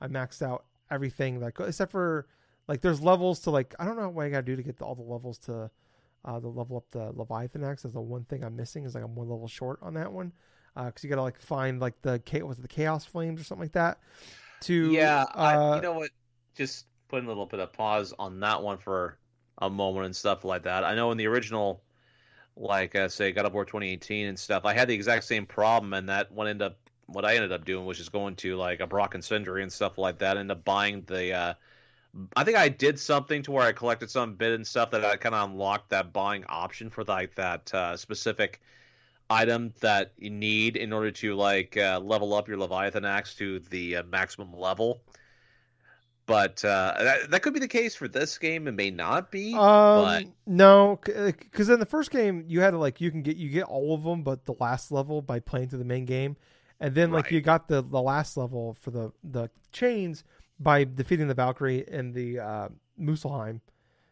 I 0.00 0.08
maxed 0.08 0.42
out 0.42 0.64
everything 0.90 1.40
like 1.40 1.58
except 1.60 1.90
for 1.90 2.26
like 2.68 2.82
there's 2.82 3.00
levels 3.00 3.40
to 3.40 3.50
like 3.50 3.74
I 3.78 3.84
don't 3.84 3.96
know 3.96 4.08
what 4.08 4.26
I 4.26 4.30
gotta 4.30 4.42
do 4.42 4.56
to 4.56 4.62
get 4.62 4.78
the, 4.78 4.84
all 4.84 4.94
the 4.94 5.02
levels 5.02 5.38
to. 5.40 5.70
Uh, 6.24 6.38
the 6.38 6.46
level 6.46 6.76
up 6.76 6.84
the 6.92 7.10
Leviathan 7.18 7.64
axe 7.64 7.84
is 7.84 7.94
the 7.94 8.00
one 8.00 8.22
thing 8.22 8.44
I'm 8.44 8.54
missing. 8.54 8.84
Is 8.84 8.94
like 8.94 9.02
I'm 9.02 9.16
one 9.16 9.28
level 9.28 9.48
short 9.48 9.80
on 9.82 9.94
that 9.94 10.12
one 10.12 10.32
because 10.74 11.02
you 11.02 11.10
gotta 11.10 11.22
like 11.22 11.40
find 11.40 11.80
like 11.80 12.00
the 12.02 12.22
was 12.44 12.58
it 12.58 12.62
the 12.62 12.68
chaos 12.68 13.04
flames 13.04 13.40
or 13.40 13.44
something 13.44 13.64
like 13.64 13.72
that. 13.72 13.98
To 14.62 14.92
yeah. 14.92 15.24
I, 15.34 15.54
uh, 15.54 15.76
you 15.76 15.82
know 15.82 15.94
what? 15.94 16.10
Just 16.54 16.86
putting 17.08 17.26
a 17.26 17.28
little 17.28 17.46
bit 17.46 17.60
of 17.60 17.72
pause 17.72 18.14
on 18.18 18.40
that 18.40 18.62
one 18.62 18.78
for 18.78 19.18
a 19.58 19.68
moment 19.68 20.06
and 20.06 20.16
stuff 20.16 20.44
like 20.44 20.62
that. 20.62 20.84
I 20.84 20.94
know 20.94 21.10
in 21.10 21.18
the 21.18 21.26
original, 21.26 21.82
like 22.56 22.94
uh, 22.94 23.08
say 23.08 23.32
God 23.32 23.46
of 23.46 23.54
War 23.54 23.64
2018 23.64 24.28
and 24.28 24.38
stuff, 24.38 24.64
I 24.64 24.74
had 24.74 24.88
the 24.88 24.94
exact 24.94 25.24
same 25.24 25.46
problem, 25.46 25.92
and 25.94 26.08
that 26.08 26.30
one 26.32 26.48
ended 26.48 26.66
up 26.66 26.76
what 27.06 27.24
I 27.24 27.34
ended 27.34 27.52
up 27.52 27.64
doing 27.64 27.84
was 27.84 27.98
just 27.98 28.12
going 28.12 28.36
to 28.36 28.56
like 28.56 28.80
a 28.80 28.86
Brok 28.86 29.14
and 29.14 29.24
Sindri 29.24 29.62
and 29.62 29.72
stuff 29.72 29.98
like 29.98 30.18
that, 30.18 30.36
end 30.36 30.50
up 30.50 30.64
buying 30.64 31.02
the. 31.02 31.32
Uh, 31.32 31.54
I 32.36 32.44
think 32.44 32.58
I 32.58 32.68
did 32.68 32.98
something 33.00 33.42
to 33.44 33.52
where 33.52 33.66
I 33.66 33.72
collected 33.72 34.10
some 34.10 34.34
bit 34.34 34.52
and 34.52 34.66
stuff 34.66 34.90
that 34.90 35.04
I 35.04 35.16
kind 35.16 35.34
of 35.34 35.50
unlocked 35.50 35.90
that 35.90 36.12
buying 36.12 36.44
option 36.48 36.90
for 36.90 37.04
like 37.04 37.34
that 37.36 37.72
uh, 37.72 37.96
specific 37.96 38.60
item 39.30 39.72
that 39.80 40.12
you 40.18 40.28
need 40.28 40.76
in 40.76 40.92
order 40.92 41.10
to 41.10 41.34
like 41.34 41.76
uh, 41.76 41.98
level 42.00 42.34
up 42.34 42.48
your 42.48 42.58
Leviathan 42.58 43.06
axe 43.06 43.34
to 43.36 43.60
the 43.60 43.96
uh, 43.96 44.02
maximum 44.04 44.52
level. 44.52 45.00
But 46.26 46.64
uh, 46.64 46.94
that, 46.98 47.30
that 47.30 47.42
could 47.42 47.52
be 47.52 47.58
the 47.60 47.68
case 47.68 47.94
for 47.96 48.06
this 48.06 48.38
game. 48.38 48.68
It 48.68 48.72
may 48.72 48.90
not 48.90 49.30
be. 49.32 49.54
Um, 49.54 49.58
but 49.60 50.24
no, 50.46 51.00
because 51.04 51.68
in 51.68 51.80
the 51.80 51.86
first 51.86 52.10
game 52.10 52.44
you 52.46 52.60
had 52.60 52.70
to 52.70 52.78
like 52.78 53.00
you 53.00 53.10
can 53.10 53.22
get 53.22 53.36
you 53.36 53.48
get 53.50 53.64
all 53.64 53.94
of 53.94 54.04
them, 54.04 54.22
but 54.22 54.44
the 54.44 54.54
last 54.60 54.92
level 54.92 55.20
by 55.20 55.40
playing 55.40 55.68
through 55.68 55.80
the 55.80 55.84
main 55.84 56.04
game, 56.04 56.36
and 56.78 56.94
then 56.94 57.10
like 57.10 57.24
Right. 57.24 57.32
you 57.32 57.40
got 57.40 57.66
the 57.68 57.82
the 57.82 58.00
last 58.00 58.36
level 58.36 58.76
for 58.80 58.90
the 58.92 59.12
the 59.24 59.50
chains 59.72 60.22
by 60.60 60.84
defeating 60.84 61.26
the 61.26 61.34
Valkyrie 61.34 61.84
in 61.88 62.12
the 62.12 62.38
uh, 62.38 62.68
Muspelheim. 63.00 63.60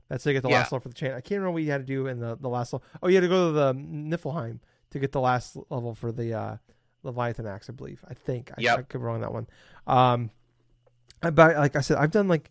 That's 0.08 0.24
how 0.24 0.30
you 0.30 0.34
get 0.34 0.42
the 0.42 0.48
Yeah. 0.48 0.56
last 0.56 0.72
level 0.72 0.82
for 0.82 0.88
the 0.88 0.94
chain. 0.94 1.12
I 1.12 1.20
can't 1.20 1.38
remember 1.38 1.52
what 1.52 1.62
you 1.62 1.70
had 1.70 1.86
to 1.86 1.92
do 1.92 2.08
in 2.08 2.18
the 2.18 2.36
the 2.36 2.48
last 2.48 2.72
level. 2.72 2.84
Oh, 3.02 3.08
you 3.08 3.14
had 3.14 3.20
to 3.22 3.28
go 3.28 3.46
to 3.48 3.52
the 3.52 3.72
Niflheim 3.74 4.58
to 4.90 4.98
get 4.98 5.12
the 5.12 5.20
last 5.20 5.56
level 5.70 5.94
for 5.94 6.10
the 6.10 6.34
uh, 6.34 6.56
Leviathan 7.04 7.46
axe, 7.46 7.70
I 7.70 7.72
believe. 7.72 8.04
I 8.08 8.14
think. 8.14 8.50
I, 8.50 8.62
Yep. 8.62 8.78
I 8.78 8.82
could 8.82 8.98
be 9.00 9.04
wrong 9.04 9.14
on 9.16 9.20
that 9.20 9.32
one. 9.32 9.46
Um, 9.86 10.30
but 11.20 11.56
like 11.56 11.76
I 11.76 11.80
said, 11.80 11.98
I've 11.98 12.10
done 12.10 12.28
like 12.28 12.50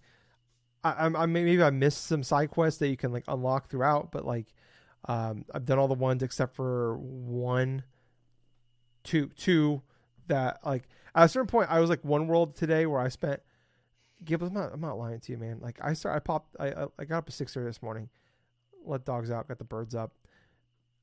I, 0.84 1.06
I 1.08 1.26
maybe 1.26 1.62
I 1.62 1.72
missed 1.72 2.06
some 2.06 2.24
side 2.24 2.52
quests 2.52 2.80
that 2.80 2.88
you 2.88 2.98
can 2.98 3.12
like 3.12 3.26
unlock 3.28 3.70
throughout, 3.70 4.12
but 4.12 4.26
like 4.26 4.48
um, 5.06 5.46
I've 5.54 5.66
done 5.66 5.80
all 5.80 5.88
the 5.88 5.94
ones 5.96 6.24
except 6.24 6.56
for 6.56 6.98
one, 6.98 7.84
two, 9.04 9.30
two 9.36 9.82
that 10.28 10.60
like 10.66 10.88
at 11.16 11.26
a 11.26 11.30
certain 11.30 11.48
point 11.48 11.70
I 11.70 11.80
was 11.80 11.90
like 11.90 12.04
one 12.06 12.28
world 12.28 12.56
today 12.56 12.86
where 12.86 13.02
I 13.02 13.10
spent. 13.10 13.42
Gibbs, 14.26 14.44
I'm 14.44 14.54
not, 14.54 14.74
I'm 14.74 14.82
not 14.82 14.98
lying 14.98 15.22
to 15.22 15.32
you, 15.32 15.38
man. 15.38 15.60
Like 15.62 15.80
I 15.82 15.94
start, 15.94 16.14
I 16.14 16.20
popped, 16.20 16.58
I, 16.60 16.88
I, 17.00 17.06
got 17.06 17.20
up 17.20 17.30
at 17.30 17.34
six 17.34 17.54
thirty 17.54 17.68
this 17.68 17.82
morning, 17.82 18.10
let 18.86 19.06
dogs 19.06 19.32
out, 19.32 19.48
got 19.48 19.60
the 19.60 19.64
birds 19.64 19.96
up, 19.96 20.12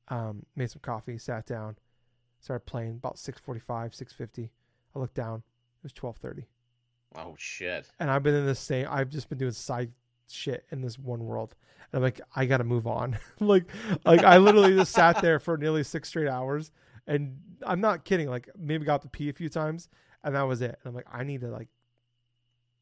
um, 0.09 0.45
made 0.55 0.69
some 0.69 0.81
coffee, 0.83 1.17
sat 1.17 1.47
down, 1.47 1.77
started 2.39 2.67
playing. 2.67 2.91
About 2.91 3.17
six 3.17 3.39
forty 3.39 3.59
five, 3.59 3.95
six 3.95 4.13
fifty. 4.13 4.51
I 4.95 4.99
looked 4.99 5.15
down, 5.15 5.39
it 5.39 5.83
was 5.83 5.93
twelve 5.93 6.17
thirty 6.17 6.45
oh 7.15 7.35
shit. 7.37 7.87
and 7.99 8.09
I've 8.09 8.23
been 8.23 8.35
in 8.35 8.45
this 8.45 8.59
same. 8.59 8.87
I've 8.89 9.09
just 9.09 9.29
been 9.29 9.37
doing 9.37 9.51
side 9.51 9.91
shit 10.29 10.65
in 10.71 10.81
this 10.81 10.97
one 10.99 11.25
world, 11.25 11.55
and 11.91 11.97
I'm 11.97 12.03
like, 12.03 12.21
I 12.35 12.45
gotta 12.45 12.63
move 12.63 12.87
on. 12.87 13.17
like, 13.39 13.65
like 14.05 14.23
I 14.23 14.37
literally 14.37 14.75
just 14.75 14.93
sat 14.93 15.21
there 15.21 15.39
for 15.39 15.57
nearly 15.57 15.83
six 15.83 16.09
straight 16.09 16.27
hours, 16.27 16.71
and 17.05 17.37
I'm 17.63 17.81
not 17.81 18.05
kidding. 18.05 18.29
Like, 18.29 18.49
maybe 18.57 18.85
got 18.85 19.01
to 19.03 19.09
pee 19.09 19.29
a 19.29 19.33
few 19.33 19.49
times, 19.49 19.89
and 20.23 20.35
that 20.35 20.43
was 20.43 20.61
it. 20.61 20.77
And 20.83 20.89
I'm 20.89 20.95
like, 20.95 21.07
I 21.11 21.23
need 21.23 21.41
to 21.41 21.47
like 21.47 21.69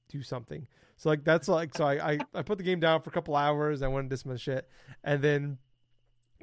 do 0.09 0.21
something. 0.21 0.67
So 0.97 1.09
like 1.09 1.23
that's 1.23 1.47
like 1.47 1.75
so 1.75 1.85
I 1.85 2.11
I, 2.11 2.19
I 2.33 2.41
put 2.41 2.57
the 2.57 2.63
game 2.63 2.79
down 2.79 3.01
for 3.01 3.09
a 3.09 3.13
couple 3.13 3.35
hours. 3.35 3.81
I 3.81 3.87
went 3.87 4.01
and 4.01 4.09
did 4.09 4.19
some 4.19 4.35
shit, 4.37 4.69
and 5.03 5.21
then 5.21 5.57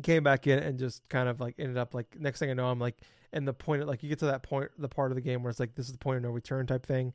came 0.02 0.22
back 0.22 0.46
in 0.46 0.58
and 0.58 0.78
just 0.78 1.06
kind 1.08 1.28
of 1.28 1.40
like 1.40 1.54
ended 1.58 1.76
up 1.76 1.94
like 1.94 2.16
next 2.18 2.38
thing 2.38 2.50
I 2.50 2.54
know 2.54 2.66
I'm 2.66 2.78
like 2.78 2.96
in 3.32 3.44
the 3.44 3.52
point 3.52 3.86
like 3.86 4.02
you 4.02 4.08
get 4.08 4.18
to 4.20 4.26
that 4.26 4.42
point 4.42 4.70
the 4.78 4.88
part 4.88 5.10
of 5.10 5.16
the 5.16 5.20
game 5.20 5.42
where 5.42 5.50
it's 5.50 5.60
like 5.60 5.74
this 5.74 5.86
is 5.86 5.92
the 5.92 5.98
point 5.98 6.18
of 6.18 6.22
no 6.22 6.30
return 6.30 6.66
type 6.66 6.86
thing 6.86 7.12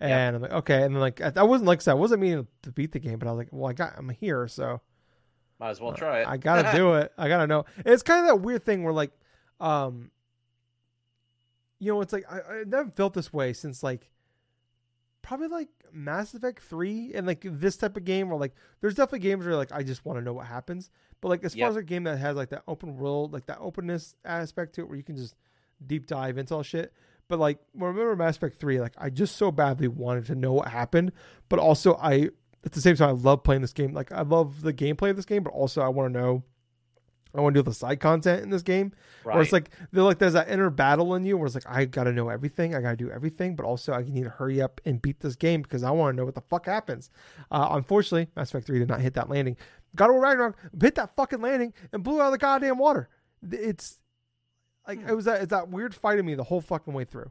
and 0.00 0.10
Yeah. 0.10 0.28
I'm 0.28 0.42
like 0.42 0.52
okay 0.52 0.82
and 0.82 0.94
then 0.94 1.00
like 1.00 1.20
I 1.20 1.32
I 1.36 1.42
wasn't 1.42 1.68
like 1.68 1.86
I 1.86 1.92
I 1.92 1.94
wasn't 1.94 2.20
meaning 2.22 2.46
to 2.62 2.72
beat 2.72 2.92
the 2.92 2.98
game 2.98 3.18
but 3.18 3.28
I 3.28 3.32
was 3.32 3.38
like 3.38 3.48
well 3.52 3.70
I 3.70 3.72
got 3.74 3.94
I'm 3.96 4.08
here 4.08 4.48
so 4.48 4.80
Might 5.58 5.70
as 5.70 5.80
well 5.80 5.92
try 5.92 6.20
it. 6.20 6.26
I 6.28 6.36
gotta 6.36 6.70
do 6.76 6.94
it 6.94 7.12
I 7.18 7.28
gotta 7.28 7.46
know 7.46 7.64
it's 7.84 8.02
kind 8.02 8.20
of 8.20 8.26
that 8.26 8.36
weird 8.36 8.64
thing 8.64 8.82
where 8.82 8.92
like 8.92 9.12
um 9.60 10.10
you 11.78 11.92
know 11.92 12.00
it's 12.00 12.12
like 12.12 12.24
I, 12.30 12.38
I 12.40 12.64
never 12.66 12.90
felt 12.90 13.14
this 13.14 13.32
way 13.32 13.52
since 13.52 13.82
like 13.82 14.10
probably 15.22 15.48
like 15.48 15.68
Mass 15.92 16.34
Effect 16.34 16.62
3 16.62 17.12
and 17.14 17.26
like 17.26 17.44
this 17.44 17.76
type 17.76 17.96
of 17.96 18.04
game 18.04 18.28
where 18.28 18.38
like 18.38 18.54
there's 18.80 18.94
definitely 18.94 19.20
games 19.20 19.44
where 19.44 19.56
like 19.56 19.72
I 19.72 19.82
just 19.82 20.04
want 20.04 20.18
to 20.18 20.24
know 20.24 20.32
what 20.32 20.46
happens. 20.46 20.90
But 21.20 21.28
like 21.28 21.44
as 21.44 21.54
far 21.54 21.68
as 21.68 21.76
a 21.76 21.82
game 21.82 22.04
that 22.04 22.18
has 22.18 22.36
like 22.36 22.48
that 22.50 22.62
open 22.66 22.96
world, 22.96 23.32
like 23.32 23.46
that 23.46 23.58
openness 23.60 24.14
aspect 24.24 24.74
to 24.76 24.82
it 24.82 24.88
where 24.88 24.96
you 24.96 25.02
can 25.02 25.16
just 25.16 25.34
deep 25.86 26.06
dive 26.06 26.38
into 26.38 26.54
all 26.54 26.62
shit. 26.62 26.92
But 27.30 27.38
like 27.38 27.60
remember 27.74 28.16
Mass 28.16 28.36
Effect 28.36 28.58
3, 28.58 28.80
like 28.80 28.94
I 28.98 29.08
just 29.08 29.36
so 29.36 29.52
badly 29.52 29.86
wanted 29.86 30.26
to 30.26 30.34
know 30.34 30.52
what 30.52 30.66
happened, 30.66 31.12
but 31.48 31.60
also 31.60 31.94
I 31.94 32.30
at 32.64 32.72
the 32.72 32.80
same 32.80 32.96
time 32.96 33.10
I 33.10 33.12
love 33.12 33.44
playing 33.44 33.62
this 33.62 33.72
game. 33.72 33.94
Like 33.94 34.10
I 34.10 34.22
love 34.22 34.62
the 34.62 34.72
gameplay 34.72 35.10
of 35.10 35.16
this 35.16 35.24
game, 35.24 35.44
but 35.44 35.52
also 35.52 35.80
I 35.80 35.88
want 35.88 36.12
to 36.12 36.20
know 36.20 36.42
I 37.32 37.40
want 37.40 37.54
to 37.54 37.60
do 37.60 37.62
the 37.62 37.72
side 37.72 38.00
content 38.00 38.42
in 38.42 38.50
this 38.50 38.62
game. 38.62 38.92
right. 39.22 39.34
Where 39.34 39.42
it's 39.44 39.52
like 39.52 39.70
they're 39.92 40.02
like 40.02 40.18
there's 40.18 40.32
that 40.32 40.50
inner 40.50 40.70
battle 40.70 41.14
in 41.14 41.24
you 41.24 41.38
where 41.38 41.46
it's 41.46 41.54
like 41.54 41.68
I 41.68 41.84
gotta 41.84 42.12
know 42.12 42.30
everything, 42.30 42.74
I 42.74 42.80
gotta 42.80 42.96
do 42.96 43.12
everything, 43.12 43.54
but 43.54 43.64
also 43.64 43.92
I 43.92 44.02
need 44.02 44.24
to 44.24 44.30
hurry 44.30 44.60
up 44.60 44.80
and 44.84 45.00
beat 45.00 45.20
this 45.20 45.36
game 45.36 45.62
because 45.62 45.84
I 45.84 45.92
want 45.92 46.14
to 46.14 46.16
know 46.16 46.24
what 46.24 46.34
the 46.34 46.40
fuck 46.40 46.66
happens. 46.66 47.10
Uh, 47.52 47.68
unfortunately, 47.70 48.28
Mass 48.34 48.50
Effect 48.50 48.66
Three 48.66 48.80
did 48.80 48.88
not 48.88 49.00
hit 49.00 49.14
that 49.14 49.30
landing. 49.30 49.56
God 49.94 50.08
of 50.08 50.14
War 50.14 50.22
Ragnarok 50.24 50.56
hit 50.82 50.96
that 50.96 51.14
fucking 51.14 51.40
landing 51.40 51.72
and 51.92 52.02
blew 52.02 52.20
out 52.20 52.26
of 52.26 52.32
the 52.32 52.38
goddamn 52.38 52.78
water. 52.78 53.08
It's 53.48 53.98
like 54.96 55.08
it 55.08 55.14
was 55.14 55.24
that 55.24 55.42
it's 55.42 55.50
that 55.50 55.68
weird 55.68 55.94
fight 55.94 56.18
in 56.18 56.26
me 56.26 56.34
the 56.34 56.44
whole 56.44 56.60
fucking 56.60 56.92
way 56.94 57.04
through, 57.04 57.30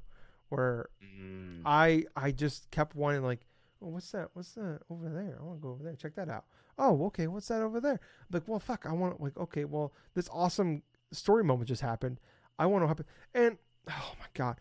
where 0.50 0.90
Mm. 1.20 1.62
I 1.66 2.06
I 2.16 2.32
just 2.32 2.70
kept 2.72 2.96
wanting 2.96 3.24
like, 3.24 3.46
oh, 3.82 3.90
what's 3.90 4.12
that? 4.12 4.30
What's 4.34 4.54
that 4.54 4.82
over 4.90 5.10
there? 5.10 5.38
I 5.40 5.44
want 5.44 5.60
to 5.60 5.64
go 5.64 5.70
over 5.72 5.84
there. 5.84 5.96
Check 5.96 6.16
that 6.16 6.30
out. 6.30 6.46
Oh, 6.78 7.06
okay. 7.08 7.28
What's 7.28 7.48
that 7.50 7.62
over 7.62 7.80
there? 7.80 8.00
Like, 8.32 8.44
well, 8.48 8.60
fuck. 8.60 8.86
I 8.88 8.94
want 8.94 9.22
like, 9.22 9.38
okay. 9.38 9.66
Well, 9.66 9.94
this 10.14 10.30
awesome 10.32 10.84
story 11.12 11.44
moment 11.44 11.68
just 11.68 11.82
happened. 11.82 12.20
I 12.58 12.66
want 12.66 12.84
to 12.84 12.88
happen. 12.88 13.06
And 13.34 13.58
oh 13.90 14.14
my 14.20 14.26
god, 14.34 14.60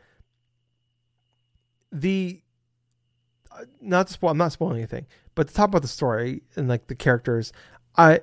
the 1.93 2.43
uh, 3.53 3.65
not 3.81 4.09
to 4.09 4.13
spoil. 4.13 4.31
I'm 4.31 4.39
not 4.39 4.53
spoiling 4.53 4.79
anything, 4.79 5.07
but 5.35 5.49
to 5.49 5.55
talk 5.55 5.69
about 5.69 5.83
the 5.83 5.89
story 5.89 6.43
and 6.57 6.69
like 6.69 6.87
the 6.89 6.95
characters, 6.95 7.53
I 7.97 8.21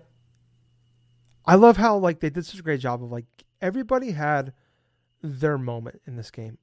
I 1.45 1.55
love 1.55 1.77
how 1.77 1.97
like 1.97 2.19
they 2.19 2.29
did 2.29 2.45
such 2.45 2.59
a 2.59 2.63
great 2.63 2.79
job 2.79 3.03
of 3.03 3.11
like 3.11 3.25
everybody 3.61 4.11
had 4.11 4.53
their 5.25 5.57
moment 5.57 6.01
in 6.05 6.15
this 6.15 6.31
game. 6.31 6.57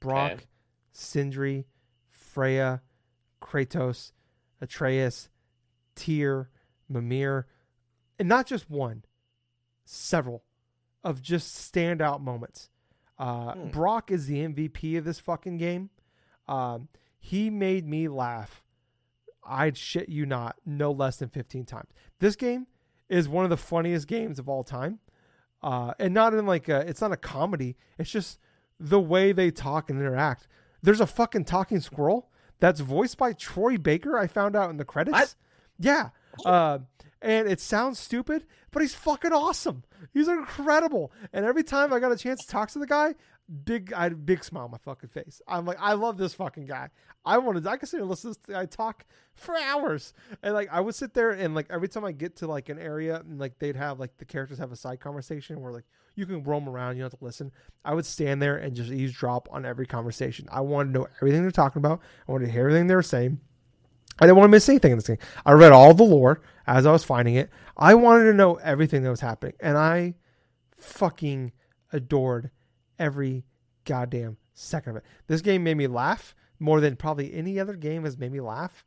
Brok, 0.00 0.32
Okay. 0.32 0.44
Sindri, 0.92 1.66
Freya, 2.10 2.82
Kratos, 3.40 4.12
Atreus, 4.60 5.28
Tyr, 5.94 6.50
Mimir, 6.88 7.46
and 8.18 8.28
not 8.28 8.46
just 8.46 8.68
one, 8.70 9.04
several 9.84 10.44
of 11.04 11.22
just 11.22 11.54
standout 11.72 12.20
moments. 12.20 12.68
Uh, 13.18 13.54
Hmm. 13.54 13.68
Brok 13.70 14.10
is 14.10 14.26
the 14.26 14.38
MVP 14.40 14.96
of 14.96 15.04
this 15.04 15.18
fucking 15.18 15.56
game. 15.56 15.90
Um, 16.48 16.88
he 17.18 17.50
made 17.50 17.86
me 17.86 18.08
laugh. 18.08 18.62
I'd 19.44 19.76
shit 19.76 20.08
you 20.08 20.24
not, 20.26 20.56
no 20.64 20.90
less 20.92 21.16
than 21.18 21.28
15 21.28 21.64
times. 21.64 21.90
This 22.20 22.36
game 22.36 22.66
is 23.08 23.28
one 23.28 23.44
of 23.44 23.50
the 23.50 23.56
funniest 23.56 24.06
games 24.06 24.38
of 24.38 24.48
all 24.48 24.62
time. 24.64 25.00
Uh, 25.62 25.94
and 25.98 26.12
not 26.12 26.34
in 26.34 26.46
like 26.46 26.68
a, 26.68 26.80
it's 26.88 27.00
not 27.00 27.12
a 27.12 27.16
comedy. 27.16 27.76
It's 27.98 28.10
just 28.10 28.38
the 28.80 29.00
way 29.00 29.32
they 29.32 29.50
talk 29.50 29.90
and 29.90 30.00
interact. 30.00 30.48
There's 30.82 31.00
a 31.00 31.06
fucking 31.06 31.44
talking 31.44 31.80
squirrel 31.80 32.28
that's 32.58 32.80
voiced 32.80 33.16
by 33.18 33.32
Troy 33.32 33.78
Baker. 33.78 34.18
I 34.18 34.26
found 34.26 34.56
out 34.56 34.70
in 34.70 34.76
the 34.76 34.84
credits. 34.84 35.16
Yeah. 35.78 36.10
Uh, 36.44 36.78
and 37.20 37.48
it 37.48 37.60
sounds 37.60 38.00
stupid, 38.00 38.44
but 38.72 38.82
he's 38.82 38.94
fucking 38.94 39.32
awesome. 39.32 39.84
He's 40.12 40.26
incredible. 40.28 41.12
And 41.32 41.44
every 41.46 41.62
time 41.62 41.92
I 41.92 42.00
got 42.00 42.10
a 42.10 42.16
chance 42.16 42.44
to 42.44 42.50
talk 42.50 42.70
to 42.72 42.80
the 42.80 42.86
guy, 42.86 43.14
big, 43.64 43.92
I 43.92 44.08
big 44.08 44.42
smile 44.44 44.64
on 44.64 44.70
my 44.70 44.78
fucking 44.78 45.10
face. 45.10 45.40
I'm 45.46 45.64
like, 45.64 45.78
I 45.80 45.92
love 45.94 46.16
this 46.16 46.34
fucking 46.34 46.66
guy. 46.66 46.88
I 47.24 47.38
wanted, 47.38 47.66
I 47.66 47.76
could 47.76 47.88
sit 47.88 48.00
and 48.00 48.08
listen 48.08 48.32
to 48.32 48.40
this 48.40 48.56
guy 48.56 48.66
talk 48.66 49.04
for 49.34 49.56
hours. 49.56 50.12
And 50.42 50.54
like, 50.54 50.68
I 50.72 50.80
would 50.80 50.94
sit 50.94 51.14
there 51.14 51.30
and 51.30 51.54
like 51.54 51.66
every 51.70 51.88
time 51.88 52.04
I 52.04 52.12
get 52.12 52.36
to 52.36 52.46
like 52.46 52.68
an 52.68 52.78
area 52.78 53.20
and 53.20 53.38
like 53.38 53.58
they'd 53.58 53.76
have 53.76 54.00
like 54.00 54.16
the 54.18 54.24
characters 54.24 54.58
have 54.58 54.72
a 54.72 54.76
side 54.76 55.00
conversation 55.00 55.60
where 55.60 55.72
like 55.72 55.84
you 56.14 56.26
can 56.26 56.42
roam 56.42 56.68
around, 56.68 56.96
you 56.96 57.02
don't 57.02 57.12
have 57.12 57.18
to 57.18 57.24
listen. 57.24 57.52
I 57.84 57.94
would 57.94 58.06
stand 58.06 58.42
there 58.42 58.56
and 58.56 58.74
just 58.74 58.90
eavesdrop 58.90 59.48
on 59.50 59.64
every 59.64 59.86
conversation. 59.86 60.48
I 60.50 60.60
wanted 60.60 60.92
to 60.92 60.98
know 60.98 61.08
everything 61.16 61.42
they're 61.42 61.50
talking 61.50 61.80
about. 61.80 62.00
I 62.28 62.32
wanted 62.32 62.46
to 62.46 62.52
hear 62.52 62.62
everything 62.62 62.86
they 62.86 62.94
were 62.94 63.02
saying. 63.02 63.40
I 64.20 64.26
didn't 64.26 64.36
want 64.36 64.48
to 64.48 64.52
miss 64.52 64.68
anything 64.68 64.92
in 64.92 64.98
this 64.98 65.06
game. 65.06 65.18
I 65.46 65.52
read 65.52 65.72
all 65.72 65.94
the 65.94 66.02
lore 66.02 66.42
as 66.66 66.84
I 66.84 66.92
was 66.92 67.02
finding 67.02 67.34
it. 67.34 67.50
I 67.76 67.94
wanted 67.94 68.24
to 68.24 68.34
know 68.34 68.56
everything 68.56 69.02
that 69.02 69.10
was 69.10 69.20
happening, 69.20 69.54
and 69.58 69.78
I 69.78 70.14
fucking 70.76 71.52
adored 71.92 72.50
every 73.02 73.44
goddamn 73.84 74.36
second 74.54 74.90
of 74.90 74.96
it. 74.98 75.04
This 75.26 75.42
game 75.42 75.64
made 75.64 75.76
me 75.76 75.88
laugh 75.88 76.34
more 76.60 76.80
than 76.80 76.94
probably 76.94 77.34
any 77.34 77.58
other 77.58 77.74
game 77.74 78.04
has 78.04 78.16
made 78.16 78.32
me 78.32 78.40
laugh, 78.40 78.84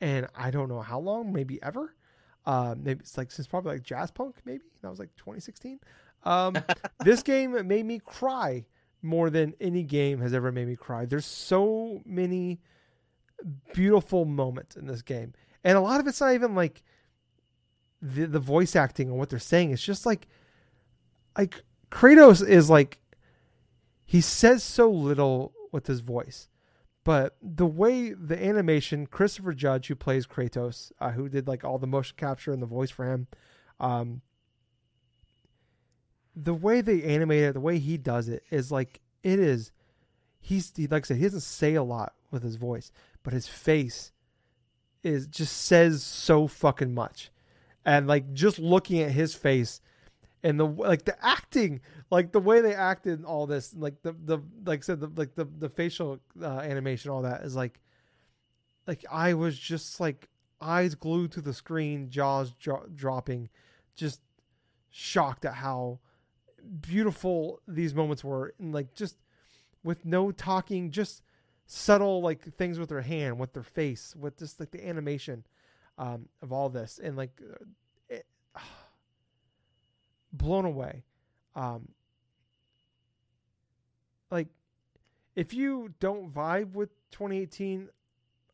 and 0.00 0.26
I 0.34 0.50
don't 0.50 0.68
know 0.68 0.80
how 0.80 0.98
long, 0.98 1.32
maybe 1.32 1.62
ever. 1.62 1.94
Uh, 2.44 2.74
maybe 2.76 3.00
it's 3.00 3.16
like 3.16 3.30
since 3.30 3.46
probably 3.46 3.74
like 3.74 3.84
Jazzpunk, 3.84 4.34
maybe 4.44 4.64
that 4.82 4.90
was 4.90 4.98
like 4.98 5.14
2016. 5.16 5.78
Um, 6.24 6.56
this 7.04 7.22
game 7.22 7.52
made 7.68 7.86
me 7.86 8.00
cry 8.00 8.66
more 9.02 9.30
than 9.30 9.54
any 9.60 9.84
game 9.84 10.20
has 10.20 10.34
ever 10.34 10.50
made 10.50 10.66
me 10.66 10.76
cry. 10.76 11.06
There's 11.06 11.26
so 11.26 12.02
many 12.04 12.60
beautiful 13.72 14.24
moments 14.24 14.76
in 14.76 14.86
this 14.86 15.02
game, 15.02 15.32
and 15.62 15.78
a 15.78 15.80
lot 15.80 16.00
of 16.00 16.08
it's 16.08 16.20
not 16.20 16.34
even 16.34 16.56
like 16.56 16.82
the 18.02 18.26
the 18.26 18.40
voice 18.40 18.74
acting 18.74 19.08
and 19.08 19.18
what 19.18 19.28
they're 19.28 19.38
saying. 19.38 19.70
It's 19.70 19.84
just 19.84 20.04
like 20.04 20.26
like 21.38 21.62
Kratos 21.90 22.46
is 22.46 22.70
like 22.70 22.98
he 24.04 24.20
says 24.20 24.62
so 24.62 24.90
little 24.90 25.52
with 25.72 25.86
his 25.86 26.00
voice, 26.00 26.48
but 27.04 27.36
the 27.42 27.66
way 27.66 28.12
the 28.12 28.42
animation, 28.42 29.06
Christopher 29.06 29.52
Judge, 29.52 29.88
who 29.88 29.94
plays 29.94 30.26
Kratos, 30.26 30.92
uh, 31.00 31.10
who 31.10 31.28
did 31.28 31.48
like 31.48 31.64
all 31.64 31.78
the 31.78 31.86
motion 31.86 32.16
capture 32.16 32.52
and 32.52 32.62
the 32.62 32.66
voice 32.66 32.90
for 32.90 33.04
him, 33.04 33.26
um, 33.78 34.22
the 36.34 36.54
way 36.54 36.80
they 36.80 37.02
animate 37.02 37.42
it, 37.42 37.52
the 37.54 37.60
way 37.60 37.78
he 37.78 37.96
does 37.96 38.28
it 38.28 38.42
is 38.50 38.70
like 38.70 39.00
it 39.22 39.38
is. 39.38 39.72
He's 40.40 40.72
he, 40.74 40.86
like 40.86 41.04
I 41.04 41.08
said, 41.08 41.16
he 41.18 41.24
doesn't 41.24 41.40
say 41.40 41.74
a 41.74 41.82
lot 41.82 42.14
with 42.30 42.42
his 42.42 42.56
voice, 42.56 42.92
but 43.22 43.32
his 43.32 43.46
face 43.46 44.12
is 45.02 45.26
just 45.26 45.56
says 45.56 46.02
so 46.02 46.46
fucking 46.46 46.94
much, 46.94 47.30
and 47.84 48.06
like 48.06 48.32
just 48.32 48.58
looking 48.58 49.00
at 49.00 49.10
his 49.10 49.34
face 49.34 49.80
and 50.42 50.58
the 50.58 50.66
like 50.66 51.04
the 51.04 51.24
acting 51.24 51.80
like 52.10 52.32
the 52.32 52.40
way 52.40 52.60
they 52.60 52.74
acted 52.74 53.18
and 53.18 53.26
all 53.26 53.46
this 53.46 53.74
like 53.74 54.02
the 54.02 54.12
the 54.24 54.38
like 54.64 54.80
I 54.80 54.82
said 54.82 55.00
the 55.00 55.10
like 55.14 55.34
the 55.34 55.44
the 55.44 55.68
facial 55.68 56.20
uh, 56.40 56.60
animation 56.60 57.10
all 57.10 57.22
that 57.22 57.42
is 57.42 57.54
like 57.54 57.80
like 58.86 59.04
I 59.10 59.34
was 59.34 59.58
just 59.58 60.00
like 60.00 60.28
eyes 60.60 60.94
glued 60.94 61.32
to 61.32 61.40
the 61.40 61.54
screen 61.54 62.10
jaws 62.10 62.52
dro- 62.52 62.86
dropping 62.94 63.48
just 63.94 64.20
shocked 64.90 65.44
at 65.44 65.54
how 65.54 66.00
beautiful 66.80 67.60
these 67.66 67.94
moments 67.94 68.24
were 68.24 68.54
and 68.58 68.72
like 68.72 68.94
just 68.94 69.16
with 69.82 70.04
no 70.04 70.30
talking 70.30 70.90
just 70.90 71.22
subtle 71.66 72.20
like 72.20 72.42
things 72.42 72.78
with 72.78 72.88
their 72.88 73.00
hand 73.00 73.38
with 73.38 73.52
their 73.52 73.62
face 73.62 74.14
with 74.16 74.38
just 74.38 74.58
like 74.58 74.70
the 74.70 74.86
animation 74.86 75.44
um, 75.98 76.28
of 76.42 76.52
all 76.52 76.68
this 76.68 76.98
and 77.02 77.16
like 77.16 77.40
blown 80.32 80.64
away. 80.64 81.04
Um, 81.54 81.88
like, 84.30 84.48
if 85.36 85.54
you 85.54 85.92
don't 86.00 86.32
vibe 86.32 86.72
with 86.72 86.90
2018, 87.12 87.88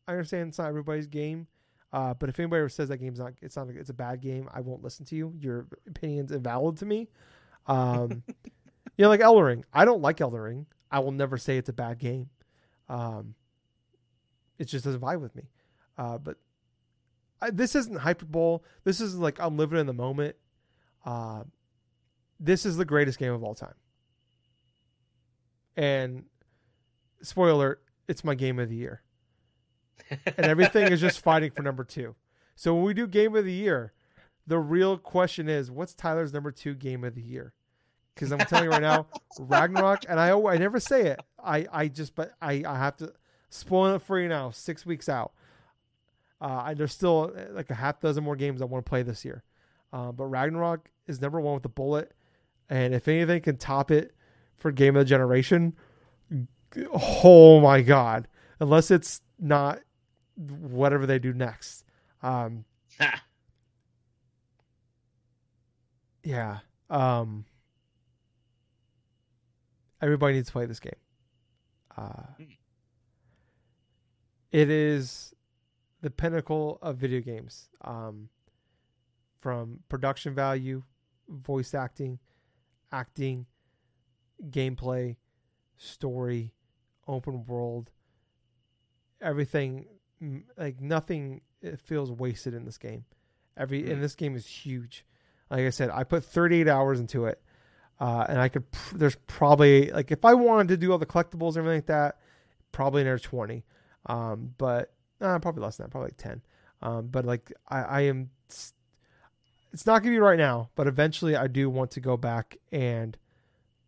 I 0.07 0.11
understand 0.11 0.49
it's 0.49 0.57
not 0.57 0.67
everybody's 0.67 1.07
game. 1.07 1.47
Uh, 1.93 2.13
but 2.13 2.29
if 2.29 2.39
anybody 2.39 2.59
ever 2.59 2.69
says 2.69 2.89
that 2.89 2.97
game's 2.97 3.19
not, 3.19 3.33
it's 3.41 3.55
not, 3.55 3.69
it's 3.69 3.89
a 3.89 3.93
bad 3.93 4.21
game, 4.21 4.49
I 4.53 4.59
won't 4.61 4.83
listen 4.83 5.05
to 5.05 5.15
you. 5.15 5.33
Your 5.39 5.67
opinion's 5.87 6.31
invalid 6.31 6.77
to 6.77 6.85
me. 6.85 7.07
Um, 7.65 8.23
you 8.45 9.03
know, 9.03 9.09
like 9.09 9.21
Elden 9.21 9.43
Ring. 9.43 9.65
I 9.73 9.85
don't 9.85 10.01
like 10.01 10.19
Elden 10.19 10.39
Ring. 10.39 10.65
I 10.91 10.99
will 10.99 11.11
never 11.11 11.37
say 11.37 11.57
it's 11.57 11.69
a 11.69 11.73
bad 11.73 11.99
game. 11.99 12.29
Um, 12.89 13.35
it 14.57 14.65
just 14.65 14.85
doesn't 14.85 15.01
vibe 15.01 15.21
with 15.21 15.35
me. 15.35 15.43
Uh, 15.97 16.17
but 16.17 16.37
I, 17.41 17.51
this 17.51 17.75
isn't 17.75 17.97
hyperbole. 17.97 18.59
This 18.83 19.01
is 19.01 19.15
like 19.15 19.39
I'm 19.39 19.57
living 19.57 19.79
in 19.79 19.87
the 19.87 19.93
moment. 19.93 20.35
Uh, 21.05 21.43
this 22.39 22.65
is 22.65 22.77
the 22.77 22.85
greatest 22.85 23.19
game 23.19 23.33
of 23.33 23.43
all 23.43 23.55
time. 23.55 23.73
And 25.75 26.25
spoiler, 27.21 27.51
alert, 27.51 27.83
it's 28.07 28.23
my 28.23 28.35
game 28.35 28.59
of 28.59 28.69
the 28.69 28.75
year. 28.75 29.01
And 30.09 30.45
everything 30.45 30.91
is 30.91 31.01
just 31.01 31.19
fighting 31.23 31.51
for 31.51 31.61
number 31.61 31.83
two. 31.83 32.15
So 32.55 32.73
when 32.73 32.83
we 32.83 32.93
do 32.93 33.07
game 33.07 33.35
of 33.35 33.45
the 33.45 33.53
year, 33.53 33.93
the 34.47 34.57
real 34.57 34.97
question 34.97 35.49
is, 35.49 35.69
what's 35.69 35.93
Tyler's 35.93 36.33
number 36.33 36.51
two 36.51 36.73
game 36.73 37.03
of 37.03 37.13
the 37.15 37.21
year? 37.21 37.53
Because 38.15 38.31
I'm 38.31 38.39
telling 38.39 38.65
you 38.65 38.71
right 38.71 38.81
now, 38.81 39.07
Ragnarok, 39.39 40.05
and 40.09 40.19
I 40.19 40.31
I 40.31 40.57
never 40.57 40.79
say 40.79 41.07
it. 41.07 41.19
I 41.43 41.67
I 41.71 41.87
just 41.87 42.15
but 42.15 42.31
I 42.41 42.63
I 42.65 42.77
have 42.77 42.97
to 42.97 43.13
spoil 43.49 43.95
it 43.95 44.01
for 44.01 44.19
you 44.19 44.27
now. 44.27 44.49
Six 44.49 44.85
weeks 44.85 45.07
out. 45.07 45.33
Uh, 46.39 46.65
and 46.67 46.77
there's 46.77 46.93
still 46.93 47.33
uh, 47.35 47.53
like 47.53 47.69
a 47.69 47.75
half 47.75 47.99
dozen 47.99 48.23
more 48.23 48.35
games 48.35 48.61
I 48.61 48.65
want 48.65 48.85
to 48.85 48.89
play 48.89 49.03
this 49.03 49.25
year. 49.25 49.43
Uh, 49.91 50.11
but 50.11 50.25
Ragnarok 50.25 50.89
is 51.07 51.21
number 51.21 51.41
one 51.41 51.53
with 51.53 51.63
the 51.63 51.69
bullet, 51.69 52.13
and 52.69 52.93
if 52.93 53.07
anything 53.07 53.41
can 53.41 53.57
top 53.57 53.91
it 53.91 54.13
for 54.57 54.71
game 54.71 54.95
of 54.95 55.01
the 55.01 55.05
generation, 55.05 55.75
oh 57.23 57.59
my 57.59 57.81
god! 57.81 58.27
Unless 58.59 58.91
it's 58.91 59.21
not 59.39 59.79
whatever 60.35 61.05
they 61.05 61.19
do 61.19 61.33
next. 61.33 61.83
Um, 62.21 62.65
yeah. 66.23 66.59
Um, 66.89 67.45
everybody 70.01 70.35
needs 70.35 70.47
to 70.47 70.53
play 70.53 70.65
this 70.65 70.79
game. 70.79 70.93
Uh, 71.97 72.23
it 74.51 74.69
is 74.69 75.33
the 76.01 76.09
pinnacle 76.09 76.79
of 76.81 76.97
video 76.97 77.21
games. 77.21 77.69
Um, 77.83 78.29
from 79.39 79.79
production 79.89 80.33
value, 80.33 80.83
voice 81.29 81.73
acting, 81.73 82.19
acting, 82.97 83.45
gameplay, 84.49 85.15
story, 85.77 86.53
open 87.07 87.45
world, 87.45 87.91
everything 89.21 89.85
like 90.57 90.81
nothing 90.81 91.41
it 91.61 91.79
feels 91.79 92.11
wasted 92.11 92.53
in 92.53 92.65
this 92.65 92.77
game. 92.77 93.05
Every 93.55 93.83
Mm. 93.83 93.93
and 93.93 94.03
this 94.03 94.15
game 94.15 94.35
is 94.35 94.45
huge. 94.45 95.05
Like 95.49 95.61
I 95.61 95.69
said, 95.69 95.89
I 95.89 96.03
put 96.03 96.23
38 96.23 96.67
hours 96.67 96.99
into 96.99 97.25
it. 97.25 97.41
Uh, 97.99 98.25
and 98.29 98.39
I 98.39 98.47
could 98.49 98.69
pr- 98.69 98.97
there's 98.97 99.15
probably 99.25 99.89
like 99.91 100.11
if 100.11 100.23
I 100.23 100.35
wanted 100.35 100.67
to 100.69 100.77
do 100.77 100.91
all 100.91 100.99
the 100.99 101.05
collectibles 101.07 101.49
and 101.49 101.57
everything 101.59 101.77
like 101.77 101.85
that, 101.87 102.19
probably 102.71 103.01
another 103.01 103.17
20. 103.17 103.65
Um, 104.05 104.53
but 104.57 104.93
uh, 105.19 105.39
probably 105.39 105.63
less 105.63 105.77
than 105.77 105.85
that, 105.85 105.91
probably 105.91 106.09
like 106.09 106.17
10. 106.17 106.41
Um, 106.83 107.07
but 107.07 107.25
like 107.25 107.51
I, 107.67 107.81
I 107.81 108.01
am 108.01 108.29
s- 108.51 108.73
it's 109.73 109.85
not 109.85 110.01
gonna 110.03 110.15
be 110.15 110.19
right 110.19 110.37
now, 110.37 110.69
but 110.75 110.87
eventually 110.87 111.35
I 111.35 111.47
do 111.47 111.69
want 111.69 111.91
to 111.91 111.99
go 111.99 112.17
back 112.17 112.57
and 112.71 113.17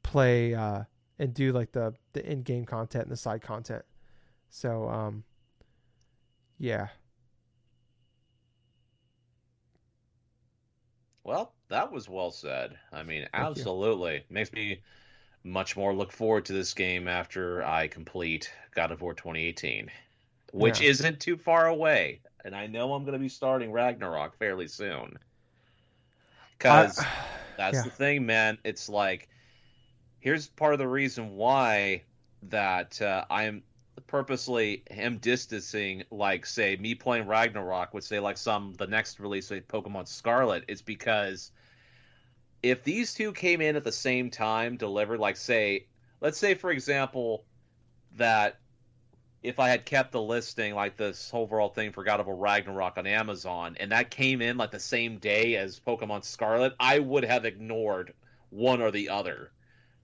play 0.04 0.54
uh, 0.56 0.84
and 1.20 1.34
do 1.34 1.52
like 1.52 1.72
the 1.74 1.96
the 2.14 2.26
in 2.30 2.44
game 2.44 2.66
content 2.66 3.04
and 3.06 3.12
the 3.12 3.18
side 3.18 3.42
content. 3.42 3.86
So 4.50 4.90
um, 4.90 5.24
yeah. 6.58 6.90
Well, 11.24 11.56
that 11.70 11.94
was 11.94 12.10
well 12.10 12.30
said. 12.30 12.78
I 12.92 13.04
mean, 13.04 13.30
Thank 13.36 13.56
you. 13.56 13.70
absolutely 13.70 14.26
makes 14.30 14.52
me 14.52 14.82
much 15.44 15.78
more 15.78 15.94
look 15.96 16.12
forward 16.12 16.46
to 16.46 16.54
this 16.54 16.74
game 16.74 17.08
after 17.08 17.64
I 17.64 17.88
complete 17.88 18.52
God 18.76 18.92
of 18.92 19.02
War 19.02 19.14
2018, 19.14 19.92
which 20.52 20.82
Yeah. 20.82 20.84
isn't 20.84 21.22
too 21.22 21.38
far 21.38 21.68
away. 21.68 22.22
And 22.44 22.56
I 22.56 22.68
know 22.68 22.94
I'm 22.94 23.04
going 23.04 23.14
to 23.14 23.20
be 23.20 23.30
starting 23.30 23.72
Ragnarok 23.72 24.38
fairly 24.38 24.68
soon. 24.68 25.20
Because 26.60 27.04
that's 27.58 27.78
yeah. 27.78 27.84
the 27.84 27.90
thing, 27.90 28.26
man. 28.26 28.58
It's 28.64 28.90
like, 28.90 29.30
here's 30.20 30.48
part 30.48 30.74
of 30.74 30.80
the 30.80 30.88
reason 30.88 31.36
why 31.36 32.04
that 32.44 33.02
uh, 33.02 33.26
I 33.30 33.46
am 33.46 33.64
purposely 34.08 34.84
am 34.92 35.18
distancing, 35.18 36.04
like, 36.12 36.46
say, 36.46 36.76
me 36.78 36.96
playing 36.96 37.28
Ragnarok 37.28 37.94
would 37.94 38.04
say, 38.04 38.20
like, 38.20 38.38
some 38.38 38.74
the 38.78 38.88
next 38.88 39.20
release 39.20 39.50
of 39.52 39.68
Pokemon 39.68 40.08
Scarlet 40.08 40.64
is 40.68 40.82
because 40.82 41.52
if 42.62 42.84
these 42.84 43.14
two 43.14 43.32
came 43.32 43.62
in 43.62 43.76
at 43.76 43.84
the 43.84 43.92
same 43.92 44.30
time, 44.30 44.78
delivered, 44.78 45.20
like, 45.20 45.38
say, 45.38 45.86
let's 46.22 46.38
say, 46.38 46.54
for 46.54 46.72
example, 46.72 47.46
that 48.18 48.60
if 49.42 49.60
I 49.60 49.70
had 49.70 49.86
kept 49.86 50.12
the 50.12 50.22
listing, 50.22 50.76
like 50.76 50.98
this 50.98 51.32
overall 51.34 51.70
thing 51.70 51.92
for 51.92 52.04
God 52.04 52.20
of 52.20 52.28
War 52.28 52.36
Ragnarok 52.36 52.98
on 52.98 53.08
Amazon, 53.08 53.78
and 53.80 53.92
that 53.92 54.12
came 54.12 54.42
in 54.42 54.58
like 54.58 54.72
the 54.72 54.80
same 54.80 55.18
day 55.18 55.56
as 55.56 55.80
Pokemon 55.80 56.24
Scarlet, 56.26 56.74
I 56.80 57.00
would 57.00 57.24
have 57.24 57.46
ignored 57.46 58.14
one 58.50 58.82
or 58.82 58.92
the 58.92 59.10
other, 59.10 59.52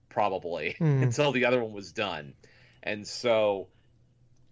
probably, 0.10 0.76
Hmm. 0.80 1.04
until 1.04 1.32
the 1.32 1.46
other 1.46 1.62
one 1.62 1.74
was 1.74 1.92
done. 1.92 2.34
And 2.82 3.06
so, 3.06 3.68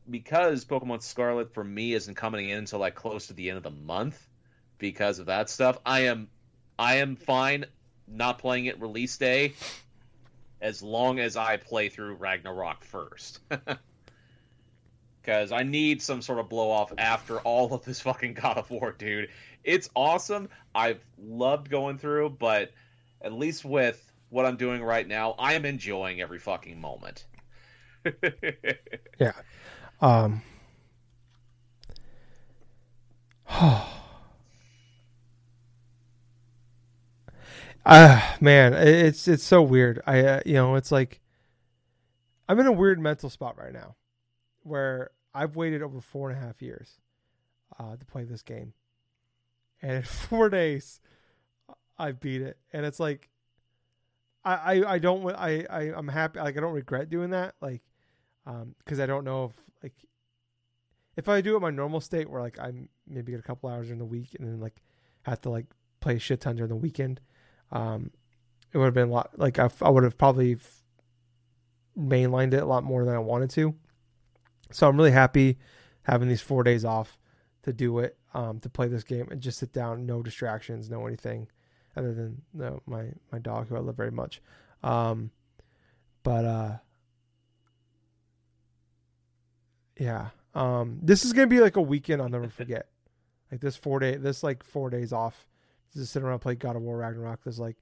because 0.09 0.65
Pokemon 0.65 1.01
Scarlet 1.01 1.53
for 1.53 1.63
me 1.63 1.93
isn't 1.93 2.15
coming 2.15 2.49
in 2.49 2.59
until 2.59 2.79
like 2.79 2.95
close 2.95 3.27
to 3.27 3.33
the 3.33 3.49
end 3.49 3.57
of 3.57 3.63
the 3.63 3.71
month, 3.71 4.27
because 4.79 5.19
of 5.19 5.27
that 5.27 5.49
stuff, 5.49 5.77
I 5.85 6.01
am, 6.01 6.27
I 6.77 6.95
am 6.95 7.15
fine 7.15 7.65
not 8.05 8.39
playing 8.39 8.65
it 8.65 8.81
release 8.81 9.17
day, 9.17 9.53
as 10.59 10.81
long 10.83 11.19
as 11.19 11.37
I 11.37 11.55
play 11.55 11.87
through 11.87 12.15
Ragnarok 12.15 12.83
first. 12.83 13.39
Because 15.23 15.53
I 15.53 15.63
need 15.63 16.01
some 16.01 16.21
sort 16.21 16.39
of 16.39 16.49
blow 16.49 16.69
off 16.69 16.91
after 16.97 17.39
all 17.39 17.73
of 17.73 17.85
this 17.85 18.01
fucking 18.01 18.33
God 18.33 18.57
of 18.57 18.69
War, 18.69 18.91
dude. 18.91 19.29
It's 19.63 19.89
awesome. 19.95 20.49
I've 20.75 20.99
loved 21.17 21.69
going 21.69 21.97
through, 21.97 22.31
but 22.31 22.71
at 23.21 23.31
least 23.31 23.63
with 23.63 24.11
what 24.29 24.45
I'm 24.45 24.57
doing 24.57 24.83
right 24.83 25.07
now, 25.07 25.35
I 25.39 25.53
am 25.53 25.63
enjoying 25.63 26.19
every 26.19 26.39
fucking 26.39 26.79
moment. 26.79 27.25
Yeah. 29.19 29.33
Um. 30.01 30.41
Ah, 37.85 38.37
man, 38.39 38.73
it's 38.73 39.27
it's 39.27 39.43
so 39.43 39.61
weird. 39.61 40.01
I 40.07 40.21
uh, 40.21 40.39
you 40.45 40.53
know, 40.53 40.75
it's 40.75 40.89
like 40.89 41.19
I'm 42.47 42.57
in 42.59 42.65
a 42.65 42.71
weird 42.71 42.97
mental 42.97 43.29
spot 43.29 43.57
right 43.57 43.73
now, 43.73 43.95
where 44.63 45.11
I've 45.33 45.55
waited 45.55 45.81
over 45.81 46.01
four 46.01 46.29
and 46.29 46.37
a 46.37 46.41
half 46.41 46.61
years 46.61 46.99
uh, 47.79 47.95
to 47.95 48.05
play 48.05 48.23
this 48.23 48.41
game, 48.41 48.73
and 49.81 49.93
in 49.97 50.03
four 50.03 50.49
days, 50.49 50.99
I 51.97 52.11
beat 52.11 52.41
it, 52.41 52.57
and 52.71 52.85
it's 52.85 52.99
like 52.99 53.29
I 54.43 54.53
I, 54.53 54.93
I 54.93 54.99
don't 54.99 55.27
I, 55.29 55.65
I 55.69 55.81
I'm 55.95 56.07
happy 56.07 56.39
like 56.39 56.57
I 56.57 56.61
don't 56.61 56.73
regret 56.73 57.09
doing 57.09 57.31
that 57.31 57.55
like 57.61 57.81
um 58.45 58.75
because 58.79 58.99
I 58.99 59.05
don't 59.05 59.23
know 59.23 59.45
if 59.45 59.51
like 59.81 59.93
if 61.15 61.29
I 61.29 61.41
do 61.41 61.55
it 61.55 61.59
my 61.59 61.69
normal 61.69 62.01
state 62.01 62.29
where 62.29 62.41
like 62.41 62.59
I'm 62.59 62.89
maybe 63.07 63.31
get 63.31 63.39
a 63.39 63.43
couple 63.43 63.69
hours 63.69 63.87
during 63.87 63.99
the 63.99 64.05
week 64.05 64.35
and 64.39 64.47
then 64.47 64.59
like 64.59 64.81
have 65.23 65.41
to 65.41 65.49
like 65.49 65.65
play 65.99 66.17
shit 66.17 66.41
ton 66.41 66.55
during 66.55 66.69
the 66.69 66.75
weekend, 66.75 67.21
um, 67.71 68.11
it 68.73 68.77
would 68.77 68.85
have 68.85 68.93
been 68.93 69.09
a 69.09 69.11
lot 69.11 69.31
like 69.37 69.59
I, 69.59 69.69
I 69.81 69.89
would 69.89 70.03
have 70.03 70.17
probably 70.17 70.57
mainlined 71.97 72.53
it 72.53 72.63
a 72.63 72.65
lot 72.65 72.83
more 72.83 73.05
than 73.05 73.15
I 73.15 73.19
wanted 73.19 73.49
to. 73.51 73.75
So 74.73 74.87
I'm 74.87 74.97
really 74.97 75.11
happy 75.11 75.57
having 76.03 76.27
these 76.27 76.41
four 76.41 76.63
days 76.63 76.85
off 76.85 77.17
to 77.63 77.73
do 77.73 77.99
it, 77.99 78.17
um, 78.33 78.59
to 78.59 78.69
play 78.69 78.87
this 78.87 79.03
game 79.03 79.27
and 79.31 79.41
just 79.41 79.59
sit 79.59 79.71
down, 79.71 80.05
no 80.05 80.21
distractions, 80.21 80.89
no 80.89 81.05
anything 81.07 81.47
other 81.95 82.13
than 82.13 82.41
no, 82.53 82.81
my 82.85 83.05
my 83.31 83.39
dog 83.39 83.69
who 83.69 83.75
I 83.75 83.79
love 83.79 83.95
very 83.95 84.11
much. 84.11 84.41
Um, 84.81 85.31
but 86.23 86.45
uh, 86.45 86.77
yeah, 89.99 90.29
um, 90.55 90.99
this 91.01 91.25
is 91.25 91.33
gonna 91.33 91.47
be 91.47 91.59
like 91.59 91.75
a 91.75 91.81
weekend 91.81 92.21
I'll 92.21 92.29
never 92.29 92.49
forget. 92.49 92.87
like 93.51 93.61
this 93.61 93.75
four 93.75 93.99
day, 93.99 94.15
this 94.17 94.43
like 94.43 94.63
four 94.63 94.89
days 94.89 95.13
off, 95.13 95.47
to 95.91 95.99
just 95.99 96.11
sit 96.11 96.23
around 96.23 96.33
and 96.33 96.41
play 96.41 96.55
God 96.55 96.75
of 96.75 96.81
War 96.81 96.97
Ragnarok. 96.97 97.41
Is 97.45 97.59
like, 97.59 97.77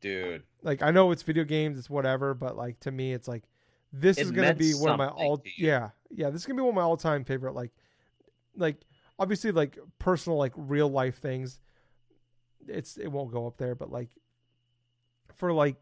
Dude, 0.00 0.42
like 0.62 0.82
I 0.82 0.90
know 0.90 1.10
it's 1.10 1.22
video 1.22 1.44
games, 1.44 1.78
it's 1.78 1.90
whatever, 1.90 2.34
but 2.34 2.56
like 2.56 2.80
to 2.80 2.90
me, 2.90 3.12
it's 3.12 3.28
like 3.28 3.44
this 3.92 4.18
It 4.18 4.22
is 4.22 4.30
gonna 4.30 4.54
be 4.54 4.72
one 4.72 4.92
of 4.92 4.98
my 4.98 5.08
all 5.08 5.42
yeah 5.58 5.90
yeah 6.10 6.30
this 6.30 6.42
is 6.42 6.46
gonna 6.46 6.56
be 6.56 6.62
one 6.62 6.70
of 6.70 6.74
my 6.74 6.82
all 6.82 6.96
time 6.96 7.24
favorite 7.24 7.54
like 7.54 7.72
like 8.56 8.76
obviously 9.18 9.52
like 9.52 9.78
personal 9.98 10.38
like 10.38 10.52
real 10.56 10.88
life 10.88 11.18
things. 11.18 11.60
It's 12.68 12.96
it 12.96 13.08
won't 13.08 13.32
go 13.32 13.46
up 13.46 13.56
there, 13.58 13.74
but 13.74 13.90
like 13.90 14.10
for 15.34 15.52
like 15.52 15.76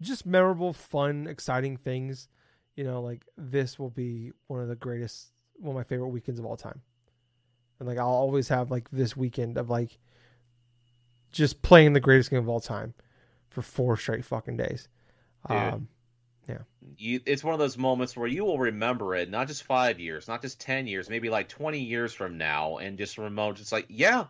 just 0.00 0.26
memorable, 0.26 0.72
fun, 0.72 1.26
exciting 1.26 1.76
things, 1.76 2.28
you 2.74 2.84
know, 2.84 3.00
like 3.00 3.24
this 3.36 3.78
will 3.78 3.90
be 3.90 4.32
one 4.48 4.60
of 4.60 4.68
the 4.68 4.76
greatest, 4.76 5.28
one 5.56 5.70
of 5.70 5.76
my 5.76 5.84
favorite 5.84 6.08
weekends 6.08 6.40
of 6.40 6.46
all 6.46 6.56
time. 6.56 6.80
And 7.78 7.88
like 7.88 7.98
I'll 7.98 8.06
always 8.06 8.48
have 8.48 8.70
like 8.70 8.90
this 8.90 9.16
weekend 9.16 9.56
of 9.56 9.70
like 9.70 9.98
just 11.32 11.62
playing 11.62 11.92
the 11.92 12.00
greatest 12.00 12.30
game 12.30 12.40
of 12.40 12.48
all 12.48 12.60
time 12.60 12.94
for 13.50 13.62
four 13.62 13.96
straight 13.96 14.24
fucking 14.24 14.56
days. 14.56 14.88
Dude. 15.48 15.56
Um, 15.56 15.88
you, 16.98 17.20
it's 17.26 17.44
one 17.44 17.54
of 17.54 17.60
those 17.60 17.78
moments 17.78 18.16
where 18.16 18.28
you 18.28 18.44
will 18.44 18.58
remember 18.58 19.14
it, 19.14 19.30
not 19.30 19.48
just 19.48 19.64
five 19.64 19.98
years, 19.98 20.28
not 20.28 20.42
just 20.42 20.60
10 20.60 20.86
years, 20.86 21.08
maybe 21.08 21.30
like 21.30 21.48
20 21.48 21.80
years 21.80 22.12
from 22.12 22.38
now, 22.38 22.78
and 22.78 22.98
just 22.98 23.18
remote. 23.18 23.60
It's 23.60 23.72
like, 23.72 23.86
yeah, 23.88 24.26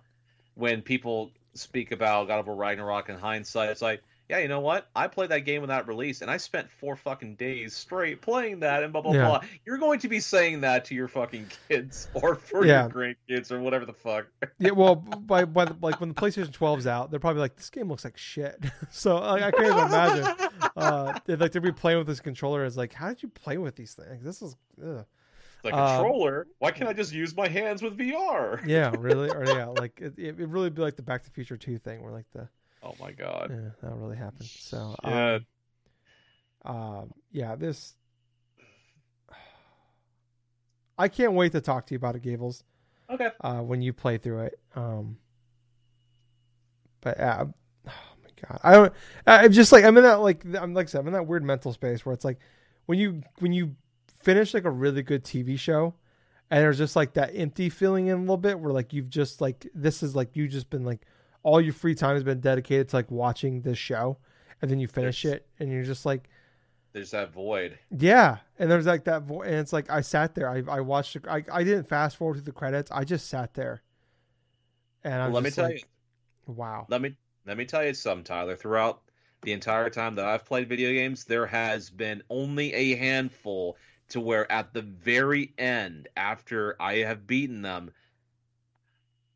when 0.55 0.83
people 0.83 1.33
speak 1.55 1.93
about 1.93 2.29
God 2.29 2.41
of 2.41 2.47
War 2.47 2.57
Ragnarok 2.57 3.09
in 3.09 3.17
hindsight, 3.17 3.71
it's 3.71 3.83
like, 3.83 4.03
yeah, 4.29 4.39
you 4.39 4.49
know 4.49 4.61
what? 4.61 4.89
I 4.97 5.07
played 5.09 5.31
that 5.31 5.41
game 5.41 5.61
when 5.61 5.69
that 5.69 5.87
released, 5.87 6.23
and 6.23 6.31
I 6.31 6.39
spent 6.39 6.71
four 6.71 6.97
fucking 6.97 7.35
days 7.37 7.75
straight 7.75 8.23
playing 8.23 8.61
that, 8.61 8.83
and 8.83 8.93
blah 8.93 9.03
blah 9.03 9.13
Yeah. 9.13 9.27
blah. 9.29 9.41
You're 9.67 9.79
going 9.79 9.99
to 10.01 10.09
be 10.09 10.21
saying 10.21 10.63
that 10.63 10.87
to 10.87 10.95
your 10.95 11.09
fucking 11.09 11.51
kids 11.69 12.09
or 12.15 12.35
for 12.35 12.65
Yeah. 12.65 12.89
your 12.89 13.15
grandkids 13.29 13.53
or 13.53 13.61
whatever 13.61 13.85
the 13.85 13.93
fuck. 13.93 14.27
yeah, 14.59 14.71
well, 14.71 14.95
by, 14.97 15.45
by 15.45 15.67
the, 15.67 15.77
like 15.83 16.01
when 16.01 16.09
the 16.09 16.15
PlayStation 16.15 16.51
12's 16.51 16.87
out, 16.87 17.11
they're 17.11 17.21
probably 17.21 17.41
like, 17.41 17.57
this 17.57 17.71
game 17.71 17.89
looks 17.89 18.05
like 18.05 18.17
shit. 18.17 18.63
so 18.91 19.17
like, 19.19 19.43
I 19.43 19.51
can't 19.51 19.67
even 19.67 19.87
imagine. 19.87 20.49
Uh, 20.77 21.17
they'd, 21.27 21.39
like 21.39 21.53
they'd 21.53 21.63
be 21.63 21.71
playing 21.71 21.99
with 21.99 22.07
this 22.07 22.19
controller. 22.21 22.65
It's 22.65 22.77
like, 22.77 22.93
how 22.93 23.09
did 23.09 23.23
you 23.23 23.29
play 23.29 23.59
with 23.59 23.77
these 23.77 23.95
things? 23.95 24.25
This 24.25 24.43
is, 24.43 24.57
ugh. 24.85 25.05
the 25.63 25.69
uh, 25.73 25.99
controller. 25.99 26.49
Why 26.59 26.73
can't 26.73 26.89
I 26.91 26.93
just 26.93 27.13
use 27.13 27.37
my 27.37 27.47
hands 27.47 27.81
with 27.81 27.97
VR? 27.97 28.65
yeah, 28.67 28.93
really, 28.99 29.31
or 29.31 29.45
yeah, 29.47 29.67
like 29.67 30.01
it, 30.01 30.15
it 30.19 30.37
would 30.39 30.53
really 30.53 30.71
be 30.71 30.83
like 30.83 30.97
the 30.97 31.03
Back 31.03 31.23
to 31.23 31.29
the 31.29 31.35
Future 31.35 31.57
2 31.57 31.79
thing, 31.79 32.03
where 32.03 32.13
like 32.13 32.27
the 32.33 32.49
Oh 32.85 32.95
my 33.01 33.13
god. 33.13 33.51
yeah, 33.51 33.71
that 33.83 33.97
really 33.97 34.17
happened. 34.17 34.49
So 34.49 34.95
Yeah. 35.05 35.39
um, 36.65 36.77
um, 36.77 37.13
yeah, 37.33 37.57
this. 37.57 37.95
I 40.99 41.09
can't 41.09 41.33
wait 41.33 41.53
to 41.53 41.61
talk 41.61 41.87
to 41.87 41.95
you 41.95 41.97
about 41.97 42.15
it, 42.17 42.23
Gables. 42.23 42.63
Okay. 43.11 43.31
uh, 43.41 43.61
when 43.61 43.83
you 43.83 43.93
play 43.93 44.17
through 44.19 44.43
it. 44.45 44.59
Um, 44.77 45.19
but 47.01 47.19
uh, 47.21 47.47
oh 47.87 47.91
my 48.23 48.31
god, 48.49 48.61
I 48.63 48.73
don't. 48.73 48.93
I'm 49.27 49.53
just 49.53 49.73
like 49.73 49.85
I'm 49.85 49.97
in 49.97 50.05
that 50.05 50.21
like 50.21 50.45
I'm 50.59 50.73
like 50.75 50.87
I 50.87 50.91
said, 50.91 51.01
I'm 51.01 51.07
in 51.09 51.13
that 51.15 51.27
weird 51.27 51.43
mental 51.45 51.73
space 51.73 52.05
where 52.07 52.13
it's 52.13 52.25
like 52.25 52.39
when 52.87 52.99
you 52.99 53.23
when 53.41 53.53
you 53.53 53.77
finish 54.23 54.55
like 54.55 54.65
a 54.65 54.71
really 54.71 55.03
good 55.03 55.25
TV 55.25 55.59
show, 55.59 55.95
and 56.51 56.63
there's 56.63 56.79
just 56.79 56.97
like 56.97 57.15
that 57.15 57.33
empty 57.35 57.69
feeling 57.69 58.07
in 58.07 58.17
a 58.17 58.21
little 58.21 58.37
bit 58.37 58.59
where 58.59 58.73
like 58.73 58.93
you've 58.93 59.11
just 59.11 59.41
like 59.41 59.67
this 59.75 60.03
is 60.03 60.15
like 60.17 60.35
you've 60.37 60.51
just 60.53 60.71
been 60.71 60.85
like 60.85 61.03
all 61.45 61.61
your 61.61 61.73
free 61.73 61.95
time 61.95 62.15
has 62.17 62.25
been 62.25 62.41
dedicated 62.41 62.89
to 62.89 62.97
like 62.97 63.11
watching 63.11 63.61
this 63.61 63.79
show, 63.79 64.19
and 64.61 64.69
then 64.71 64.81
you 64.81 64.89
finish 64.89 65.23
There's- 65.23 65.37
it 65.37 65.47
and 65.61 65.71
you're 65.71 65.85
just 65.85 66.05
like 66.05 66.29
There's 66.93 67.13
that 67.13 67.33
void. 67.33 67.79
yeah, 67.91 68.39
and 68.59 68.69
there's 68.71 68.87
like 68.87 69.05
that, 69.05 69.23
void 69.23 69.47
and 69.47 69.55
it's 69.57 69.73
like 69.73 69.89
I 69.91 70.01
sat 70.01 70.35
there. 70.35 70.49
I 70.49 70.63
I 70.69 70.81
watched. 70.81 71.23
The, 71.23 71.31
I 71.31 71.45
I 71.53 71.63
didn't 71.63 71.85
fast 71.89 72.17
forward 72.17 72.37
to 72.39 72.43
the 72.43 72.53
credits. 72.53 72.91
I 72.91 73.05
just 73.05 73.29
sat 73.29 73.55
there, 73.55 73.83
and 75.05 75.15
I 75.15 75.27
Well, 75.27 75.35
let 75.35 75.45
me 75.45 75.51
tell 75.51 75.65
like, 75.67 75.87
you. 76.49 76.55
wow. 76.55 76.87
Let 76.89 77.01
me 77.03 77.15
let 77.47 77.57
me 77.57 77.65
tell 77.67 77.85
you 77.85 77.95
something, 77.95 78.25
Tyler. 78.25 78.57
Throughout 78.57 79.03
the 79.43 79.53
entire 79.53 79.91
time 79.91 80.15
that 80.15 80.25
I've 80.25 80.47
played 80.47 80.69
video 80.69 80.91
games, 80.93 81.25
there 81.25 81.47
has 81.47 81.91
been 81.91 82.23
only 82.31 82.73
a 82.73 82.97
handful 82.97 83.77
to 84.09 84.21
where 84.21 84.51
at 84.51 84.73
the 84.73 84.83
very 84.83 85.53
end, 85.59 86.09
after 86.17 86.77
I 86.81 86.97
have 86.99 87.27
beaten 87.27 87.61
them, 87.63 87.91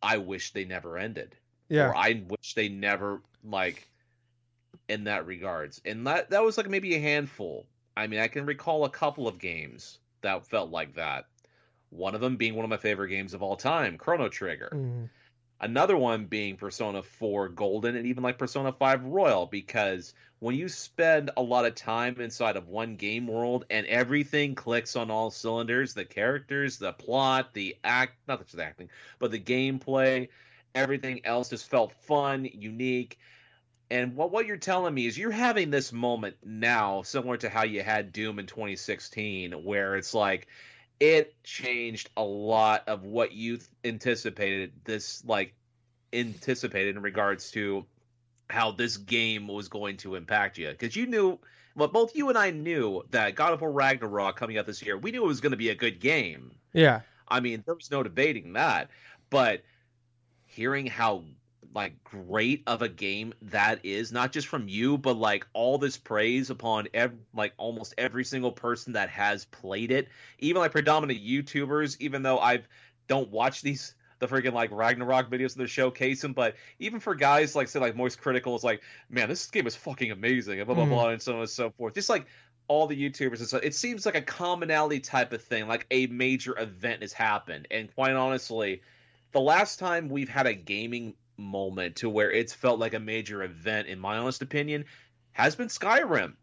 I 0.02 0.16
wish 0.18 0.52
they 0.52 0.64
never 0.64 0.96
ended. 0.96 1.36
Yeah, 1.68 1.88
Or 1.88 1.96
I 1.96 2.22
wish 2.28 2.54
they 2.54 2.68
never 2.68 3.22
like 3.44 3.88
in 4.88 5.04
that 5.04 5.26
regards. 5.26 5.80
And 5.84 6.06
that 6.06 6.30
that 6.30 6.42
was 6.42 6.56
like 6.56 6.68
maybe 6.68 6.94
a 6.94 7.00
handful. 7.00 7.66
I 7.96 8.06
mean, 8.06 8.20
I 8.20 8.28
can 8.28 8.46
recall 8.46 8.84
a 8.84 8.90
couple 8.90 9.28
of 9.28 9.38
games 9.38 9.98
that 10.22 10.46
felt 10.46 10.70
like 10.70 10.94
that. 10.94 11.26
One 11.90 12.14
of 12.14 12.20
them 12.20 12.36
being 12.36 12.54
one 12.54 12.64
of 12.64 12.70
my 12.70 12.76
favorite 12.76 13.08
games 13.08 13.34
of 13.34 13.42
all 13.42 13.56
time, 13.56 13.98
Chrono 13.98 14.28
Trigger. 14.28 14.70
Mm. 14.72 15.08
Another 15.60 15.96
one 15.96 16.26
being 16.26 16.56
Persona 16.56 17.02
4 17.02 17.48
Golden 17.48 17.96
and 17.96 18.06
even 18.06 18.22
like 18.22 18.38
Persona 18.38 18.70
5 18.70 19.04
Royal 19.04 19.46
because 19.46 20.14
when 20.38 20.54
you 20.54 20.68
spend 20.68 21.32
a 21.36 21.42
lot 21.42 21.64
of 21.64 21.74
time 21.74 22.20
inside 22.20 22.56
of 22.56 22.68
one 22.68 22.94
game 22.94 23.26
world 23.26 23.64
and 23.68 23.84
everything 23.86 24.54
clicks 24.54 24.94
on 24.94 25.10
all 25.10 25.32
cylinders, 25.32 25.94
the 25.94 26.04
characters, 26.04 26.78
the 26.78 26.92
plot, 26.92 27.52
the 27.54 27.76
act, 27.82 28.12
not 28.28 28.40
just 28.40 28.56
the 28.56 28.64
acting, 28.64 28.88
but 29.18 29.32
the 29.32 29.40
gameplay, 29.40 30.28
everything 30.74 31.24
else 31.24 31.50
just 31.50 31.68
felt 31.68 31.92
fun, 31.92 32.48
unique. 32.52 33.18
And 33.90 34.14
what 34.16 34.30
what 34.30 34.46
you're 34.46 34.56
telling 34.56 34.92
me 34.94 35.06
is 35.06 35.16
you're 35.16 35.30
having 35.30 35.70
this 35.70 35.92
moment 35.92 36.36
now, 36.44 37.02
similar 37.02 37.36
to 37.38 37.48
how 37.48 37.64
you 37.64 37.82
had 37.82 38.12
Doom 38.12 38.38
in 38.38 38.46
2016, 38.46 39.52
where 39.52 39.96
it's 39.96 40.12
like 40.12 40.46
it 41.00 41.42
changed 41.42 42.10
a 42.16 42.22
lot 42.22 42.84
of 42.86 43.04
what 43.04 43.32
you 43.32 43.58
anticipated. 43.84 44.72
This 44.84 45.24
like 45.24 45.54
anticipated 46.12 46.96
in 46.96 47.02
regards 47.02 47.50
to 47.52 47.86
how 48.50 48.72
this 48.72 48.96
game 48.96 49.48
was 49.48 49.68
going 49.68 49.96
to 49.98 50.14
impact 50.16 50.58
you, 50.58 50.68
because 50.68 50.94
you 50.94 51.06
knew. 51.06 51.38
Well, 51.76 51.86
both 51.86 52.16
you 52.16 52.28
and 52.28 52.36
I 52.36 52.50
knew 52.50 53.04
that 53.10 53.36
God 53.36 53.52
of 53.52 53.60
War 53.60 53.70
Ragnarok 53.70 54.34
coming 54.34 54.58
out 54.58 54.66
this 54.66 54.82
year, 54.82 54.98
we 54.98 55.12
knew 55.12 55.22
it 55.22 55.28
was 55.28 55.40
going 55.40 55.52
to 55.52 55.56
be 55.56 55.68
a 55.68 55.76
good 55.76 56.00
game. 56.00 56.50
Yeah. 56.72 57.02
I 57.28 57.38
mean, 57.38 57.62
there 57.64 57.76
was 57.76 57.88
no 57.92 58.02
debating 58.02 58.54
that. 58.54 58.90
But 59.30 59.62
hearing 60.58 60.86
how 60.86 61.22
like 61.72 62.02
great 62.02 62.64
of 62.66 62.82
a 62.82 62.88
game 62.88 63.32
that 63.42 63.78
is 63.84 64.10
not 64.10 64.32
just 64.32 64.48
from 64.48 64.66
you 64.66 64.98
but 64.98 65.16
like 65.16 65.46
all 65.52 65.78
this 65.78 65.96
praise 65.96 66.50
upon 66.50 66.88
ev- 66.94 67.12
like 67.32 67.52
almost 67.58 67.94
every 67.96 68.24
single 68.24 68.50
person 68.50 68.94
that 68.94 69.08
has 69.08 69.44
played 69.44 69.92
it. 69.92 70.08
Even 70.40 70.60
like 70.60 70.72
predominant 70.72 71.20
youtubers 71.22 71.96
even 72.00 72.22
though 72.22 72.40
i 72.40 72.60
don't 73.06 73.30
watch 73.30 73.62
these 73.62 73.94
the 74.18 74.26
freaking 74.26 74.52
like 74.52 74.72
ragnarok 74.72 75.30
videos 75.30 75.54
that 75.54 75.68
showcase 75.68 76.24
showcasing, 76.24 76.34
but 76.34 76.56
even 76.80 76.98
for 76.98 77.14
guys 77.14 77.54
like 77.54 77.68
say 77.68 77.78
like 77.78 77.94
Moistcr1tikal 77.94 78.56
is 78.56 78.64
like 78.64 78.82
man 79.08 79.28
this 79.28 79.46
game 79.48 79.68
is 79.68 79.76
fucking 79.76 80.10
amazing 80.10 80.58
and 80.58 80.66
blah 80.66 80.74
blah 80.74 80.86
Mhm. 80.86 80.88
blah 80.88 81.08
and 81.10 81.22
so 81.22 81.34
on 81.34 81.40
and 81.42 81.48
so 81.48 81.70
forth. 81.70 81.94
Just 81.94 82.08
like 82.08 82.26
all 82.66 82.88
the 82.88 82.96
youtubers 82.96 83.38
and 83.38 83.48
so 83.48 83.58
it 83.58 83.76
seems 83.76 84.04
like 84.04 84.16
a 84.16 84.22
commonality 84.22 84.98
type 84.98 85.32
of 85.32 85.40
thing 85.40 85.68
like 85.68 85.86
a 85.92 86.08
major 86.08 86.58
event 86.58 87.02
has 87.02 87.12
happened. 87.12 87.68
And 87.70 87.94
quite 87.94 88.14
honestly 88.14 88.82
the 89.32 89.40
last 89.40 89.78
time 89.78 90.08
we've 90.08 90.28
had 90.28 90.46
a 90.46 90.54
gaming 90.54 91.14
moment 91.36 91.96
to 91.96 92.08
where 92.08 92.30
it's 92.30 92.52
felt 92.52 92.78
like 92.78 92.94
a 92.94 93.00
major 93.00 93.42
event, 93.42 93.88
in 93.88 93.98
my 93.98 94.18
honest 94.18 94.42
opinion, 94.42 94.84
has 95.32 95.54
been 95.54 95.68
Skyrim. 95.68 96.34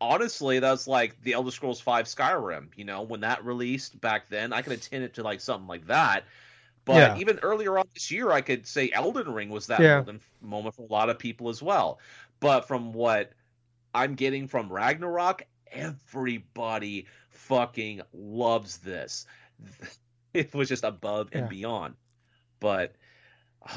Honestly, 0.00 0.60
that's 0.60 0.86
like 0.86 1.20
the 1.22 1.32
Elder 1.32 1.50
Scrolls 1.50 1.80
V 1.80 1.90
Skyrim. 1.90 2.68
You 2.76 2.84
know, 2.84 3.02
when 3.02 3.20
that 3.20 3.44
released 3.44 4.00
back 4.00 4.28
then, 4.28 4.52
I 4.52 4.62
could 4.62 4.72
attend 4.72 5.04
it 5.04 5.14
to 5.14 5.22
like 5.22 5.40
something 5.40 5.66
like 5.66 5.86
that. 5.88 6.24
But 6.84 7.16
Yeah. 7.16 7.18
even 7.18 7.38
earlier 7.40 7.78
on 7.78 7.84
this 7.92 8.10
year, 8.10 8.30
I 8.30 8.40
could 8.40 8.66
say 8.66 8.90
Elden 8.92 9.32
Ring 9.32 9.50
was 9.50 9.66
that 9.66 9.82
Yeah. 9.82 10.04
moment 10.40 10.74
for 10.74 10.82
a 10.82 10.92
lot 10.92 11.10
of 11.10 11.18
people 11.18 11.48
as 11.48 11.62
well. 11.62 11.98
But 12.40 12.66
from 12.66 12.92
what 12.92 13.32
I'm 13.94 14.14
getting 14.14 14.46
from 14.46 14.72
Ragnarok, 14.72 15.42
everybody 15.70 17.06
fucking 17.30 18.02
loves 18.12 18.78
this. 18.78 19.26
It 20.38 20.54
was 20.54 20.68
just 20.68 20.84
above 20.84 21.28
and 21.32 21.42
Yeah. 21.44 21.48
beyond. 21.48 21.94
But 22.60 22.94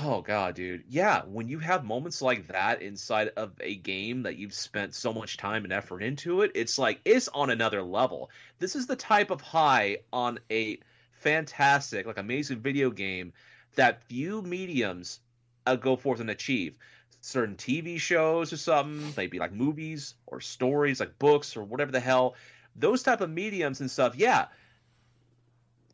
oh 0.04 0.22
god, 0.22 0.56
dude. 0.56 0.84
Yeah, 0.88 1.24
when 1.26 1.48
you 1.48 1.60
have 1.60 1.84
moments 1.84 2.22
like 2.22 2.48
that 2.48 2.82
inside 2.82 3.30
of 3.30 3.54
a 3.60 3.76
game 3.76 4.24
that 4.24 4.38
you've 4.38 4.54
spent 4.54 4.96
so 4.96 5.12
much 5.14 5.38
time 5.38 5.64
and 5.64 5.74
effort 5.74 6.02
into 6.04 6.42
it, 6.42 6.52
it's 6.56 6.78
like 6.78 7.02
it's 7.06 7.28
on 7.30 7.50
another 7.50 7.82
level. 7.82 8.30
This 8.60 8.76
is 8.76 8.88
the 8.88 8.96
type 8.96 9.32
of 9.32 9.42
high 9.42 9.98
on 10.14 10.40
a 10.52 10.80
fantastic, 11.14 12.06
like 12.06 12.18
amazing 12.18 12.60
video 12.60 12.90
game 12.92 13.34
that 13.76 14.04
few 14.04 14.42
mediums 14.42 15.20
uh, 15.66 15.76
go 15.76 15.96
forth 15.96 16.20
and 16.20 16.30
achieve. 16.30 16.76
Certain 17.22 17.56
TV 17.56 18.00
shows 18.00 18.52
or 18.52 18.58
something, 18.58 19.14
maybe 19.16 19.38
like 19.40 19.54
movies 19.54 20.16
or 20.26 20.42
stories, 20.42 21.00
like 21.00 21.20
books 21.20 21.56
or 21.56 21.64
whatever 21.64 21.92
the 21.92 22.00
hell. 22.00 22.36
Those 22.76 23.04
type 23.04 23.22
of 23.22 23.30
mediums 23.30 23.82
and 23.82 23.92
stuff, 23.92 24.16
yeah. 24.16 24.48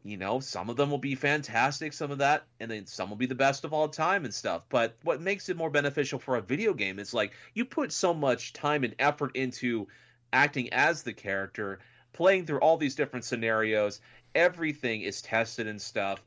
You 0.07 0.15
know, 0.17 0.39
some 0.39 0.69
of 0.69 0.77
them 0.77 0.89
will 0.89 0.97
be 0.97 1.15
fantastic, 1.15 1.91
some 1.91 2.11
of 2.11 2.19
that, 2.19 2.45
and 2.59 2.71
then 2.71 2.85
some 2.85 3.09
will 3.09 3.17
be 3.17 3.25
the 3.25 3.35
best 3.35 3.65
of 3.65 3.73
all 3.73 3.89
time 3.89 4.23
and 4.23 4.33
stuff. 4.33 4.63
But 4.69 4.95
what 5.03 5.21
makes 5.21 5.49
it 5.49 5.57
more 5.57 5.69
beneficial 5.69 6.17
for 6.17 6.37
a 6.37 6.41
video 6.41 6.73
game 6.73 6.97
is 6.97 7.13
like 7.13 7.33
you 7.53 7.65
put 7.65 7.91
so 7.91 8.13
much 8.13 8.53
time 8.53 8.83
and 8.85 8.95
effort 8.99 9.35
into 9.35 9.87
acting 10.31 10.71
as 10.71 11.03
the 11.03 11.13
character, 11.13 11.79
playing 12.13 12.45
through 12.45 12.59
all 12.59 12.77
these 12.77 12.95
different 12.95 13.25
scenarios, 13.25 13.99
everything 14.33 15.01
is 15.01 15.21
tested 15.21 15.67
and 15.67 15.81
stuff. 15.81 16.23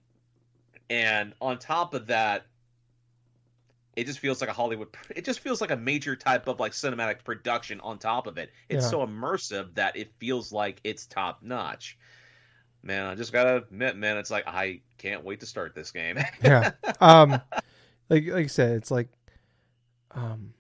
And 0.91 1.33
on 1.41 1.59
top 1.59 1.95
of 1.95 2.09
that, 2.09 2.47
it 3.97 4.07
just 4.07 4.19
feels 4.19 4.41
like 4.41 4.51
a 4.51 4.53
Hollywood. 4.53 4.89
It 5.17 5.25
just 5.25 5.41
feels 5.41 5.61
like 5.61 5.71
a 5.71 5.77
major 5.77 6.17
type 6.17 6.49
of 6.49 6.61
like 6.61 6.73
cinematic 6.73 7.25
production 7.25 7.81
on 7.81 7.99
top 7.99 8.27
of 8.27 8.39
it. 8.39 8.51
It's 8.69 8.85
Yeah. 8.85 8.91
so 8.91 9.07
immersive 9.07 9.75
that 9.75 9.97
it 9.97 10.13
feels 10.19 10.53
like 10.53 10.81
it's 10.85 11.07
top 11.07 11.43
notch. 11.43 11.99
Man, 12.83 13.07
I 13.07 13.15
just 13.15 13.33
gotta 13.33 13.57
admit, 13.57 13.97
man, 13.97 14.17
it's 14.17 14.31
like 14.31 14.47
I 14.47 14.81
can't 14.99 15.25
wait 15.25 15.41
to 15.41 15.47
start 15.47 15.75
this 15.75 15.91
game. 15.91 16.19
yeah. 16.43 16.73
Um, 17.01 17.33
like 18.09 18.27
like 18.27 18.45
I 18.45 18.47
said, 18.47 18.77
it's 18.77 18.91
like, 18.91 19.09
um, 20.13 20.55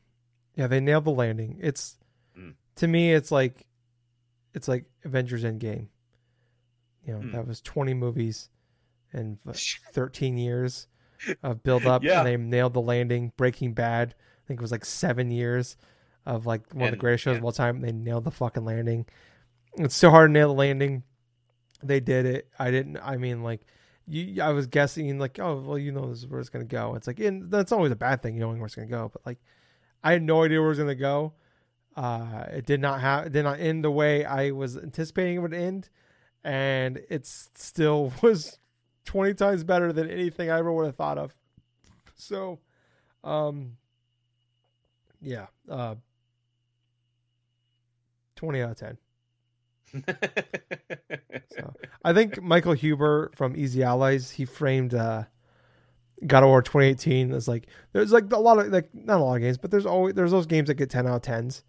yeah, 0.54 0.66
they 0.66 0.80
nailed 0.80 1.04
the 1.04 1.10
landing. 1.10 1.58
It's 1.60 1.96
Mm. 2.38 2.54
to 2.76 2.86
me, 2.86 3.12
it's 3.12 3.32
like, 3.32 3.66
it's 4.54 4.68
like 4.68 4.84
Avengers 5.04 5.44
Endgame. 5.44 5.88
You 7.06 7.14
know, 7.14 7.20
Mm. 7.20 7.32
that 7.32 7.46
was 7.46 7.60
twenty 7.60 7.94
movies 7.94 8.50
and 9.12 9.38
thirteen 9.92 10.36
years 10.36 10.86
of 11.42 11.62
build 11.62 11.86
up, 11.86 12.02
Yeah. 12.04 12.18
and 12.18 12.26
they 12.26 12.36
nailed 12.36 12.74
the 12.74 12.80
landing. 12.82 13.32
Breaking 13.36 13.72
Bad, 13.72 14.14
I 14.44 14.46
think 14.46 14.60
it 14.60 14.62
was 14.62 14.72
like 14.72 14.84
seven 14.84 15.30
years 15.30 15.76
of 16.26 16.44
like 16.46 16.70
one 16.74 16.84
of 16.88 16.90
the 16.92 16.96
greatest 16.98 17.24
shows 17.24 17.32
yeah. 17.34 17.38
of 17.38 17.44
all 17.46 17.52
time. 17.52 17.80
They 17.80 17.92
nailed 17.92 18.24
the 18.24 18.30
fucking 18.30 18.64
landing. 18.64 19.06
It's 19.78 19.96
so 19.96 20.10
hard 20.10 20.28
to 20.28 20.32
nail 20.32 20.48
the 20.48 20.54
landing. 20.54 21.02
They 21.82 22.00
did 22.00 22.26
it. 22.26 22.48
I 22.58 22.70
didn't. 22.70 22.98
I 22.98 23.16
mean, 23.16 23.42
like, 23.42 23.62
you. 24.06 24.42
I 24.42 24.50
was 24.50 24.66
guessing, 24.66 25.18
like, 25.18 25.38
oh, 25.38 25.62
well, 25.66 25.78
you 25.78 25.92
know, 25.92 26.08
this 26.10 26.18
is 26.18 26.26
where 26.26 26.40
it's 26.40 26.48
gonna 26.48 26.64
go. 26.64 26.94
It's 26.94 27.06
like, 27.06 27.20
and 27.20 27.50
that's 27.50 27.72
always 27.72 27.92
a 27.92 27.96
bad 27.96 28.22
thing, 28.22 28.38
knowing 28.38 28.58
where 28.58 28.66
it's 28.66 28.74
gonna 28.74 28.86
go. 28.88 29.10
But 29.12 29.24
like, 29.24 29.38
I 30.02 30.12
had 30.12 30.22
no 30.22 30.42
idea 30.42 30.58
where 30.58 30.66
it 30.66 30.70
was 30.70 30.78
gonna 30.78 30.94
go. 30.94 31.32
Uh, 31.96 32.44
it 32.50 32.66
did 32.66 32.80
not 32.80 33.00
have. 33.00 33.26
It 33.26 33.32
did 33.32 33.42
not 33.42 33.60
end 33.60 33.84
the 33.84 33.90
way 33.90 34.24
I 34.24 34.50
was 34.52 34.76
anticipating 34.76 35.36
it 35.36 35.38
would 35.40 35.54
end, 35.54 35.88
and 36.44 37.00
it 37.08 37.26
still 37.26 38.12
was 38.22 38.58
twenty 39.04 39.34
times 39.34 39.64
better 39.64 39.92
than 39.92 40.10
anything 40.10 40.50
I 40.50 40.58
ever 40.58 40.72
would 40.72 40.86
have 40.86 40.96
thought 40.96 41.18
of. 41.18 41.34
So, 42.14 42.60
um, 43.24 43.76
yeah, 45.20 45.46
uh, 45.68 45.96
twenty 48.36 48.62
out 48.62 48.70
of 48.70 48.76
ten. 48.76 48.98
So 49.94 51.74
I 52.04 52.12
think 52.12 52.40
Michael 52.42 52.72
Huber 52.74 53.30
from 53.34 53.56
Easy 53.56 53.82
Allies 53.82 54.30
he 54.30 54.44
framed 54.44 54.94
uh, 54.94 55.24
God 56.26 56.42
of 56.42 56.48
War 56.48 56.62
2018 56.62 57.32
as 57.32 57.48
like 57.48 57.66
there's 57.92 58.12
like 58.12 58.32
a 58.32 58.38
lot 58.38 58.58
of 58.58 58.68
like 58.68 58.88
not 58.94 59.20
a 59.20 59.24
lot 59.24 59.34
of 59.36 59.42
games, 59.42 59.58
but 59.58 59.70
there's 59.70 59.86
always 59.86 60.14
there's 60.14 60.30
those 60.30 60.46
games 60.46 60.68
that 60.68 60.74
get 60.74 60.90
10 60.90 61.06
out 61.06 61.16
of 61.16 61.22
10s, 61.22 61.62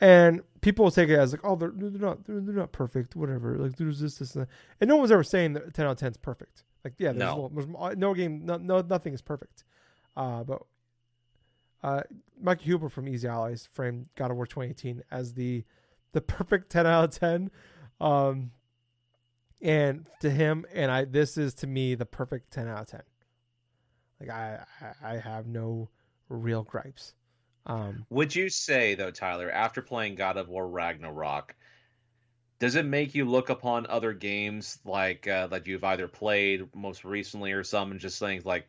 and 0.00 0.40
people 0.60 0.84
will 0.84 0.90
take 0.92 1.08
it 1.08 1.18
as 1.18 1.32
like 1.32 1.42
oh 1.44 1.56
they're 1.56 1.72
they're 1.74 1.90
not 2.00 2.24
they're, 2.24 2.40
they're 2.40 2.54
not 2.54 2.72
perfect 2.72 3.14
whatever 3.16 3.56
like 3.58 3.76
there's 3.76 4.00
this 4.00 4.16
this 4.18 4.34
and, 4.34 4.44
that. 4.44 4.48
and 4.80 4.88
no 4.88 4.96
one's 4.96 5.10
ever 5.12 5.22
saying 5.22 5.52
that 5.52 5.74
10 5.74 5.86
out 5.86 5.92
of 5.92 5.98
10 5.98 6.10
is 6.12 6.16
perfect 6.16 6.64
like 6.84 6.94
yeah 6.98 7.12
there's, 7.12 7.18
No. 7.18 7.50
there's 7.54 7.96
no 7.96 8.14
game 8.14 8.44
no, 8.44 8.56
no 8.56 8.80
nothing 8.80 9.12
is 9.14 9.22
perfect, 9.22 9.64
uh, 10.16 10.42
but 10.44 10.62
uh, 11.82 12.00
Michael 12.40 12.64
Huber 12.64 12.88
from 12.88 13.06
Easy 13.08 13.28
Allies 13.28 13.68
framed 13.72 14.08
God 14.16 14.30
of 14.32 14.36
War 14.36 14.46
2018 14.46 15.02
as 15.12 15.34
the 15.34 15.64
the 16.12 16.20
perfect 16.20 16.70
10 16.70 16.86
out 16.86 17.04
of 17.04 17.10
10 17.10 17.50
um 18.00 18.50
and 19.60 20.06
to 20.20 20.30
him 20.30 20.64
and 20.72 20.90
i 20.90 21.04
this 21.04 21.36
is 21.36 21.54
to 21.54 21.66
me 21.66 21.94
the 21.94 22.06
perfect 22.06 22.52
10 22.52 22.68
out 22.68 22.80
of 22.80 22.86
10 22.86 23.02
like 24.20 24.30
i 24.30 24.64
i, 25.02 25.16
have 25.16 25.46
no 25.46 25.88
real 26.28 26.62
gripes. 26.62 27.14
Um 27.66 28.06
Would 28.10 28.34
you 28.34 28.48
say 28.48 28.94
though, 28.94 29.10
Tyler, 29.10 29.50
after 29.50 29.82
playing 29.82 30.14
God 30.14 30.36
of 30.36 30.48
War 30.48 30.66
Ragnarok, 30.68 31.54
does 32.58 32.74
it 32.74 32.84
make 32.84 33.14
you 33.14 33.24
look 33.24 33.50
upon 33.50 33.86
other 33.86 34.12
games 34.12 34.78
like 34.84 35.28
uh, 35.28 35.46
that 35.48 35.66
you've 35.66 35.84
either 35.84 36.08
played 36.08 36.74
most 36.74 37.04
recently 37.04 37.52
or 37.52 37.62
some 37.62 37.90
and 37.90 38.00
just 38.00 38.18
things 38.18 38.44
like, 38.44 38.68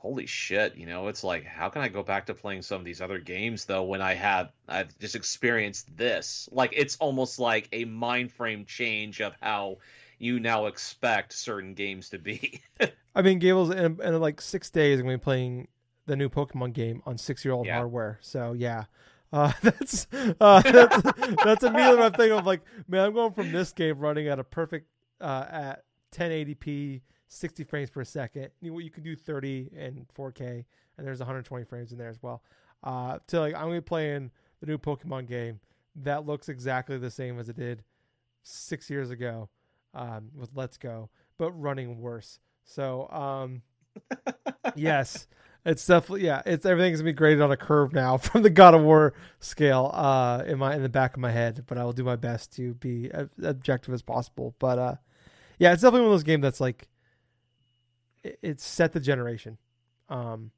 holy 0.00 0.26
shit, 0.26 0.76
you 0.76 0.86
know, 0.86 1.08
it's 1.08 1.22
like 1.22 1.44
how 1.44 1.68
can 1.68 1.82
I 1.82 1.88
go 1.88 2.02
back 2.02 2.26
to 2.26 2.34
playing 2.34 2.62
some 2.62 2.78
of 2.80 2.84
these 2.84 3.00
other 3.00 3.18
games 3.18 3.66
though 3.66 3.84
when 3.84 4.00
I 4.02 4.14
have 4.14 4.50
I've 4.68 4.96
just 4.98 5.14
experienced 5.14 5.94
this? 5.96 6.48
Like 6.50 6.72
it's 6.74 6.96
almost 6.96 7.38
like 7.38 7.68
a 7.72 7.84
mind 7.84 8.32
frame 8.32 8.64
change 8.64 9.20
of 9.20 9.34
how 9.40 9.76
you 10.18 10.40
now 10.40 10.66
expect 10.66 11.32
certain 11.32 11.74
games 11.74 12.10
to 12.10 12.18
be. 12.18 12.60
i 13.14 13.22
mean 13.22 13.38
gables 13.40 13.70
in, 13.70 14.00
in 14.00 14.20
like 14.20 14.40
six 14.40 14.70
days 14.70 15.00
i'm 15.00 15.04
gonna 15.06 15.18
be 15.18 15.22
playing 15.22 15.66
the 16.06 16.14
new 16.14 16.28
pokemon 16.28 16.72
game 16.72 17.02
on 17.06 17.18
six 17.18 17.44
year 17.44 17.52
old 17.52 17.66
Yeah. 17.66 17.76
hardware 17.78 18.18
so 18.22 18.52
yeah 18.52 18.84
Uh, 19.32 19.52
that's 19.62 20.06
uh, 20.40 20.60
that's 20.60 21.02
that's 21.44 21.62
immediately 21.64 21.96
what 21.98 22.06
I'm 22.06 22.12
thinking 22.14 22.36
of. 22.38 22.46
Like, 22.46 22.62
man, 22.88 23.04
I'm 23.06 23.14
going 23.14 23.32
from 23.32 23.52
this 23.52 23.70
game 23.72 23.98
running 24.00 24.26
at 24.26 24.40
a 24.40 24.44
perfect 24.44 24.88
uh, 25.20 25.44
at 25.48 25.84
1080p, 26.12 27.00
60 27.32 27.64
frames 27.64 27.90
per 27.90 28.04
second. 28.04 28.50
You, 28.60 28.78
you 28.80 28.90
can 28.90 29.02
do 29.02 29.16
30 29.16 29.70
and 29.76 30.06
4K, 30.16 30.64
and 30.98 31.06
there's 31.06 31.20
120 31.20 31.64
frames 31.64 31.92
in 31.92 31.98
there 31.98 32.08
as 32.08 32.22
well. 32.22 32.42
Uh, 32.84 33.18
to 33.28 33.40
like, 33.40 33.54
I'm 33.54 33.62
gonna 33.62 33.74
be 33.76 33.80
playing 33.80 34.30
the 34.60 34.66
new 34.66 34.78
Pokemon 34.78 35.26
game 35.26 35.60
that 35.96 36.26
looks 36.26 36.48
exactly 36.48 36.98
the 36.98 37.10
same 37.10 37.38
as 37.38 37.48
it 37.48 37.56
did 37.56 37.82
six 38.42 38.88
years 38.90 39.10
ago 39.10 39.48
um, 39.94 40.30
with 40.34 40.50
Let's 40.54 40.76
Go, 40.76 41.10
but 41.38 41.52
running 41.52 42.00
worse. 42.00 42.38
So, 42.64 43.08
um, 43.10 43.62
yes, 44.76 45.26
it's 45.64 45.84
definitely 45.86 46.26
yeah. 46.26 46.42
It's 46.46 46.64
everything's 46.64 47.00
gonna 47.00 47.10
be 47.10 47.16
graded 47.16 47.42
on 47.42 47.50
a 47.50 47.56
curve 47.56 47.92
now 47.92 48.16
from 48.18 48.42
the 48.42 48.50
God 48.50 48.74
of 48.74 48.82
War 48.82 49.14
scale 49.40 49.90
uh, 49.92 50.44
in 50.46 50.58
my 50.58 50.74
in 50.74 50.82
the 50.82 50.88
back 50.88 51.14
of 51.14 51.20
my 51.20 51.30
head. 51.30 51.64
But 51.66 51.78
I 51.78 51.84
will 51.84 51.92
do 51.92 52.04
my 52.04 52.16
best 52.16 52.54
to 52.56 52.74
be 52.74 53.10
as 53.12 53.28
objective 53.42 53.92
as 53.92 54.02
possible. 54.02 54.54
But 54.58 54.78
uh, 54.78 54.94
yeah, 55.58 55.72
it's 55.72 55.82
definitely 55.82 56.02
one 56.02 56.12
of 56.12 56.18
those 56.18 56.24
games 56.24 56.42
that's 56.42 56.60
like 56.60 56.88
it, 58.22 58.38
it's 58.42 58.64
set 58.64 58.92
the 58.92 59.00
generation, 59.00 59.58
um, 60.08 60.50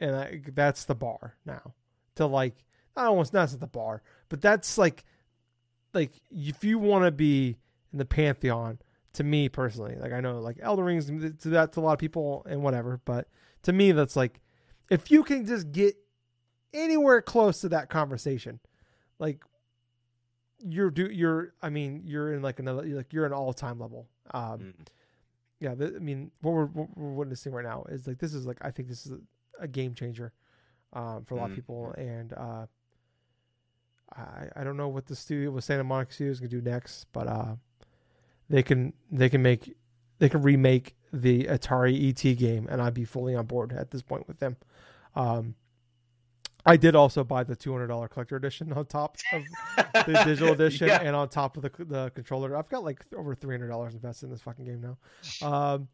and 0.00 0.16
I, 0.16 0.40
that's 0.54 0.84
the 0.84 0.94
bar 0.94 1.36
now 1.44 1.74
to 2.16 2.26
like 2.26 2.54
I 2.96 3.02
don't 3.02 3.10
almost 3.10 3.32
not 3.32 3.48
the 3.50 3.66
bar, 3.66 4.02
but 4.28 4.40
that's 4.40 4.78
like 4.78 5.04
like 5.94 6.12
if 6.30 6.64
you 6.64 6.78
want 6.78 7.04
to 7.04 7.10
be 7.10 7.56
in 7.92 7.98
the 7.98 8.04
pantheon 8.04 8.78
to 9.12 9.24
me 9.24 9.48
personally 9.48 9.94
like 10.00 10.12
i 10.12 10.20
know 10.20 10.38
like 10.38 10.58
Elden 10.62 10.84
Ring's 10.84 11.06
to 11.42 11.48
that 11.50 11.72
to 11.72 11.80
a 11.80 11.82
lot 11.82 11.92
of 11.92 11.98
people 11.98 12.46
and 12.48 12.62
whatever 12.62 13.00
but 13.04 13.28
to 13.62 13.72
me 13.72 13.92
that's 13.92 14.16
like 14.16 14.40
if 14.90 15.10
you 15.10 15.22
can 15.22 15.44
just 15.44 15.70
get 15.70 15.94
anywhere 16.72 17.20
close 17.20 17.60
to 17.60 17.68
that 17.68 17.90
conversation 17.90 18.58
like 19.18 19.44
you're 20.60 20.90
do 20.90 21.10
you're 21.10 21.52
i 21.60 21.68
mean 21.68 22.02
you're 22.06 22.32
in 22.32 22.40
like 22.40 22.58
another 22.58 22.84
like 22.84 23.12
you're 23.12 23.26
an 23.26 23.32
all-time 23.34 23.78
level 23.78 24.08
um 24.32 24.60
Mm. 24.60 24.86
Yeah 25.62 25.74
th- 25.74 25.92
i 25.96 25.98
mean 25.98 26.30
what 26.42 26.52
we're, 26.52 26.66
what 26.66 26.88
we're 26.96 27.12
witnessing 27.12 27.52
right 27.52 27.64
now 27.64 27.84
is 27.88 28.06
like 28.06 28.18
this 28.18 28.34
is 28.34 28.44
like 28.46 28.58
i 28.62 28.70
think 28.70 28.88
this 28.88 29.06
is 29.06 29.12
a, 29.12 29.20
a 29.64 29.68
game 29.68 29.94
changer 29.94 30.32
um 30.92 31.24
for 31.24 31.34
a 31.34 31.38
lot 31.38 31.46
of 31.46 31.52
Mm. 31.52 31.54
people 31.54 31.94
and 31.96 32.32
uh 32.34 32.66
I, 34.14 34.48
I 34.56 34.64
don't 34.64 34.76
know 34.76 34.88
what 34.88 35.06
the 35.06 35.16
studio 35.16 35.50
with 35.50 35.64
Santa 35.64 35.84
Monica 35.84 36.12
Studios 36.12 36.38
gonna 36.38 36.50
do 36.50 36.60
next, 36.60 37.06
but 37.12 37.26
uh, 37.26 37.54
they 38.50 38.62
can 38.62 38.92
they 39.10 39.30
can 39.30 39.40
make 39.40 39.74
they 40.18 40.28
can 40.28 40.42
remake 40.42 40.94
the 41.12 41.44
Atari 41.44 42.10
ET 42.10 42.36
game, 42.36 42.68
and 42.70 42.82
I'd 42.82 42.92
be 42.94 43.04
fully 43.06 43.34
on 43.34 43.46
board 43.46 43.72
at 43.72 43.90
this 43.90 44.02
point 44.02 44.28
with 44.28 44.38
them. 44.38 44.56
Um, 45.14 45.54
I 46.64 46.76
did 46.76 46.94
also 46.94 47.24
buy 47.24 47.42
the 47.44 47.56
two 47.56 47.72
hundred 47.72 47.88
dollar 47.88 48.08
collector 48.08 48.36
edition 48.36 48.72
on 48.72 48.86
top 48.86 49.16
of 49.32 49.42
the 50.06 50.22
digital 50.24 50.52
edition, 50.52 50.88
Yeah. 50.88 51.00
and 51.02 51.16
on 51.16 51.28
top 51.28 51.56
of 51.56 51.62
the 51.62 51.70
the 51.84 52.10
controller. 52.14 52.56
I've 52.56 52.68
got 52.68 52.84
like 52.84 53.04
over 53.16 53.34
three 53.34 53.54
hundred 53.54 53.68
dollars 53.68 53.94
invested 53.94 54.26
in 54.26 54.32
this 54.32 54.42
fucking 54.42 54.64
game 54.64 54.80
now. 54.80 55.46
Um, 55.46 55.88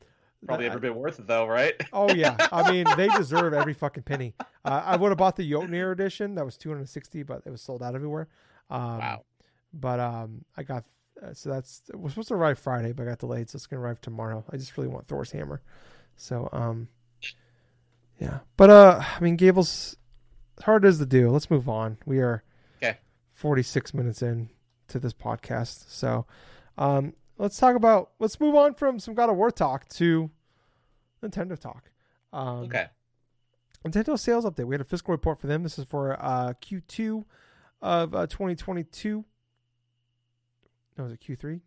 Probably 0.47 0.67
every 0.67 0.79
bit 0.81 0.95
worth 0.95 1.19
it 1.19 1.27
though, 1.27 1.47
right? 1.47 1.75
Oh 1.93 2.13
yeah, 2.13 2.37
I 2.53 2.71
mean 2.71 2.87
they 2.97 3.09
deserve 3.17 3.55
every 3.55 3.75
fucking 3.75 4.05
penny. 4.05 4.35
Uh, 4.65 4.83
I 4.85 4.97
would 4.97 5.09
have 5.09 5.19
bought 5.19 5.35
the 5.37 5.51
Jötnar 5.51 5.91
edition 5.93 6.35
that 6.37 6.45
was 6.45 6.57
260, 6.57 7.25
but 7.25 7.43
it 7.45 7.51
was 7.51 7.61
sold 7.61 7.83
out 7.83 7.95
everywhere. 7.95 8.29
Um, 8.71 8.99
Wow. 8.99 9.25
But 9.75 9.99
um, 10.01 10.45
I 10.57 10.63
got 10.63 10.85
uh, 11.23 11.33
so 11.35 11.51
that's 11.51 11.83
it 11.89 11.99
was 11.99 12.13
supposed 12.13 12.29
to 12.29 12.35
arrive 12.35 12.59
Friday, 12.59 12.93
but 12.93 13.03
I 13.03 13.07
got 13.11 13.19
delayed, 13.19 13.51
so 13.51 13.57
it's 13.57 13.67
gonna 13.67 13.83
arrive 13.83 14.01
tomorrow. 14.01 14.45
I 14.51 14.57
just 14.59 14.77
really 14.77 14.89
want 14.89 15.09
Thor's 15.09 15.33
hammer, 15.33 15.61
so 16.17 16.49
um, 16.53 16.89
yeah. 18.21 18.39
But 18.57 18.71
uh, 18.71 19.03
I 19.17 19.21
mean 19.21 19.37
Gables, 19.37 19.97
hard 20.63 20.85
as 20.85 20.99
to 20.99 21.07
do. 21.07 21.31
Let's 21.31 21.51
move 21.51 21.69
on. 21.69 21.99
We 22.07 22.19
are 22.21 22.43
Okay. 22.83 22.99
46 23.33 23.93
minutes 23.95 24.23
in 24.23 24.51
to 24.89 24.99
this 24.99 25.13
podcast, 25.13 25.89
so 25.91 26.27
um, 26.79 27.13
let's 27.37 27.57
talk 27.59 27.77
about 27.77 28.11
let's 28.19 28.39
move 28.41 28.55
on 28.55 28.75
from 28.75 28.99
some 28.99 29.15
God 29.15 29.31
of 29.31 29.37
War 29.37 29.51
talk 29.51 29.89
to 29.91 30.31
Nintendo 31.23 31.59
talk. 31.59 31.91
Um, 32.33 32.65
Okay. 32.65 32.87
Nintendo 33.85 34.19
sales 34.19 34.45
update. 34.45 34.67
We 34.67 34.75
had 34.75 34.81
a 34.81 34.85
fiscal 34.85 35.13
report 35.13 35.41
for 35.41 35.47
them. 35.47 35.63
This 35.63 35.79
is 35.79 35.85
for 35.85 36.17
uh, 36.21 36.53
Q2 36.61 37.25
of 37.81 38.15
uh, 38.15 38.27
2022. 38.27 39.25
No, 40.97 41.05
is 41.05 41.13
it 41.13 41.21
Q3? 41.21 41.61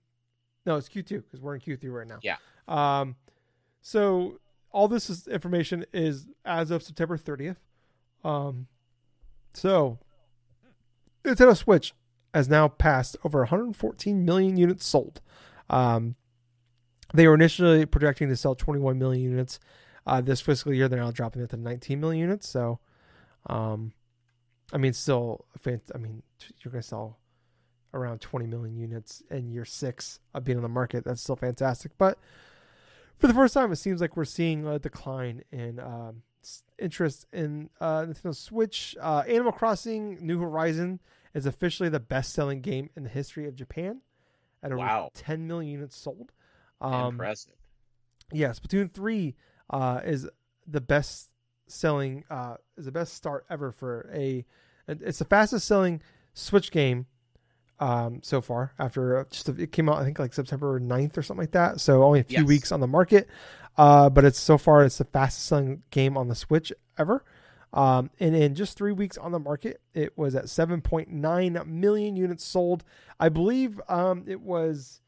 No, 0.66 0.76
it's 0.76 0.90
Q2 0.90 1.24
because 1.24 1.40
we're 1.40 1.56
in 1.56 1.62
Q3 1.62 1.92
right 1.92 2.08
now. 2.08 2.20
Yeah. 2.22 2.36
Um, 2.68 3.16
so 3.82 4.40
all 4.72 4.88
this 4.90 5.10
is 5.10 5.28
information 5.28 5.86
is 5.94 6.28
as 6.46 6.70
of 6.70 6.84
September 6.84 7.18
30th. 7.18 7.56
Um, 8.24 8.68
so 9.54 10.00
Nintendo 11.24 11.56
Switch 11.56 11.94
has 12.34 12.48
now 12.50 12.68
passed 12.68 13.18
over 13.24 13.40
114 13.40 14.26
million 14.26 14.58
units 14.58 14.86
sold. 14.86 15.22
Um, 15.70 16.16
they 17.14 17.28
were 17.28 17.36
initially 17.36 17.86
projecting 17.86 18.30
to 18.30 18.36
sell 18.36 18.56
21 18.56 18.98
million 18.98 19.24
units 19.24 19.60
uh, 20.08 20.22
this 20.22 20.42
fiscal 20.42 20.74
year. 20.74 20.88
They're 20.88 21.00
now 21.00 21.12
dropping 21.12 21.42
it 21.42 21.50
to 21.50 21.58
19 21.58 22.00
million 22.00 22.22
units. 22.22 22.48
So, 22.48 22.80
um, 23.48 23.94
I 24.72 24.78
mean, 24.78 24.94
still, 24.94 25.46
I 25.66 25.98
mean, 25.98 26.24
you're 26.60 26.72
going 26.72 26.82
to 26.82 26.88
sell 26.88 27.20
around 27.94 28.22
20 28.22 28.48
million 28.48 28.78
units 28.78 29.22
in 29.30 29.52
year 29.52 29.66
six 29.66 30.20
of 30.34 30.46
being 30.46 30.58
on 30.58 30.64
the 30.64 30.70
market. 30.70 31.04
That's 31.04 31.22
still 31.22 31.36
fantastic. 31.36 31.92
But 31.98 32.18
for 33.18 33.28
the 33.28 33.34
first 33.34 33.54
time, 33.54 33.72
it 33.72 33.76
seems 33.78 34.00
like 34.00 34.16
we're 34.16 34.26
seeing 34.26 34.66
a 34.66 34.80
decline 34.80 35.44
in 35.52 35.80
um, 35.80 36.24
interest 36.80 37.26
in 37.32 37.70
uh, 37.80 38.02
Nintendo 38.02 38.36
Switch. 38.36 38.96
Uh, 39.00 39.24
Animal 39.28 39.52
Crossing 39.52 40.18
New 40.26 40.40
Horizon 40.40 41.00
is 41.34 41.46
officially 41.46 41.90
the 41.90 42.00
best 42.00 42.34
selling 42.34 42.62
game 42.62 42.90
in 42.96 43.04
the 43.04 43.10
history 43.10 43.48
of 43.48 43.56
Japan 43.56 44.02
at 44.64 44.72
over 44.72 44.80
Wow. 44.80 45.12
10 45.14 45.48
million 45.48 45.72
units 45.72 45.96
sold. 45.98 46.32
Um, 46.82 47.10
Impressive. 47.16 47.54
yeah, 48.32 48.50
Splatoon 48.50 48.92
three 48.94 49.36
uh, 49.70 50.02
is 50.04 50.28
the 50.68 50.82
best 50.82 51.30
selling 51.68 52.24
uh, 52.30 52.56
is 52.78 52.86
the 52.86 52.92
best 52.92 53.14
start 53.14 53.46
ever 53.50 53.72
for 53.72 54.10
a. 54.14 54.46
It's 54.88 55.20
the 55.20 55.26
fastest 55.26 55.68
selling 55.68 56.02
Switch 56.34 56.72
game 56.72 57.06
um, 57.80 58.20
so 58.24 58.42
far. 58.42 58.74
After 58.80 59.20
uh, 59.20 59.24
just 59.30 59.48
it 59.50 59.72
came 59.72 59.88
out, 59.90 59.98
I 59.98 60.04
think 60.04 60.20
like 60.20 60.34
September 60.34 60.80
9th 60.80 61.18
or 61.18 61.22
something 61.24 61.44
like 61.44 61.52
that. 61.52 61.80
So 61.80 62.04
only 62.04 62.20
a 62.20 62.24
few 62.24 62.40
Yes. 62.40 62.48
weeks 62.48 62.72
on 62.72 62.80
the 62.80 62.88
market, 62.88 63.28
uh, 63.78 64.10
but 64.10 64.26
it's 64.26 64.40
so 64.40 64.58
far 64.58 64.84
it's 64.84 64.98
the 64.98 65.06
fastest 65.06 65.48
selling 65.48 65.84
game 65.92 66.18
on 66.18 66.28
the 66.28 66.36
Switch 66.36 66.72
ever. 66.98 67.24
Um, 67.74 68.10
and 68.20 68.36
in 68.36 68.54
just 68.54 68.78
three 68.78 68.92
weeks 68.92 69.18
on 69.18 69.32
the 69.32 69.40
market, 69.40 69.80
it 69.94 70.18
was 70.18 70.36
at 70.36 70.46
7.9 70.46 71.66
million 71.66 72.16
units 72.18 72.44
sold. 72.44 72.84
I 73.20 73.30
believe 73.30 73.80
um, 73.88 74.26
it 74.28 74.42
was 74.42 75.00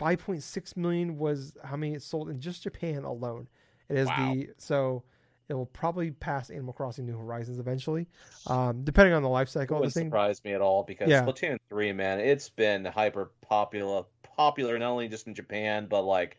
5.6 0.00 0.76
million 0.76 1.18
was 1.18 1.54
how 1.64 1.76
many 1.76 1.94
it 1.94 2.02
sold 2.02 2.28
in 2.28 2.40
just 2.40 2.62
Japan 2.62 3.04
alone. 3.04 3.48
It 3.88 3.96
is 3.96 4.08
Wow. 4.08 4.16
the 4.34 4.50
so 4.58 5.02
it 5.48 5.54
will 5.54 5.66
probably 5.66 6.10
pass 6.12 6.50
Animal 6.50 6.72
Crossing 6.72 7.04
New 7.04 7.16
Horizons 7.16 7.58
eventually, 7.58 8.06
um, 8.46 8.84
depending 8.84 9.12
on 9.12 9.22
the 9.22 9.28
life 9.28 9.48
It 9.48 9.52
cycle 9.52 9.76
of 9.76 9.82
the 9.82 9.86
wouldn't 9.88 10.06
surprise 10.10 10.42
me 10.44 10.52
at 10.54 10.60
all 10.60 10.82
because 10.82 11.08
Yeah. 11.10 11.24
Splatoon 11.24 11.58
3, 11.68 11.92
man, 11.92 12.20
it's 12.20 12.48
been 12.48 12.84
hyper 12.84 13.32
popular, 13.42 14.04
popular 14.22 14.78
not 14.78 14.90
only 14.90 15.08
just 15.08 15.26
in 15.26 15.34
Japan, 15.34 15.86
but 15.88 16.02
like 16.02 16.38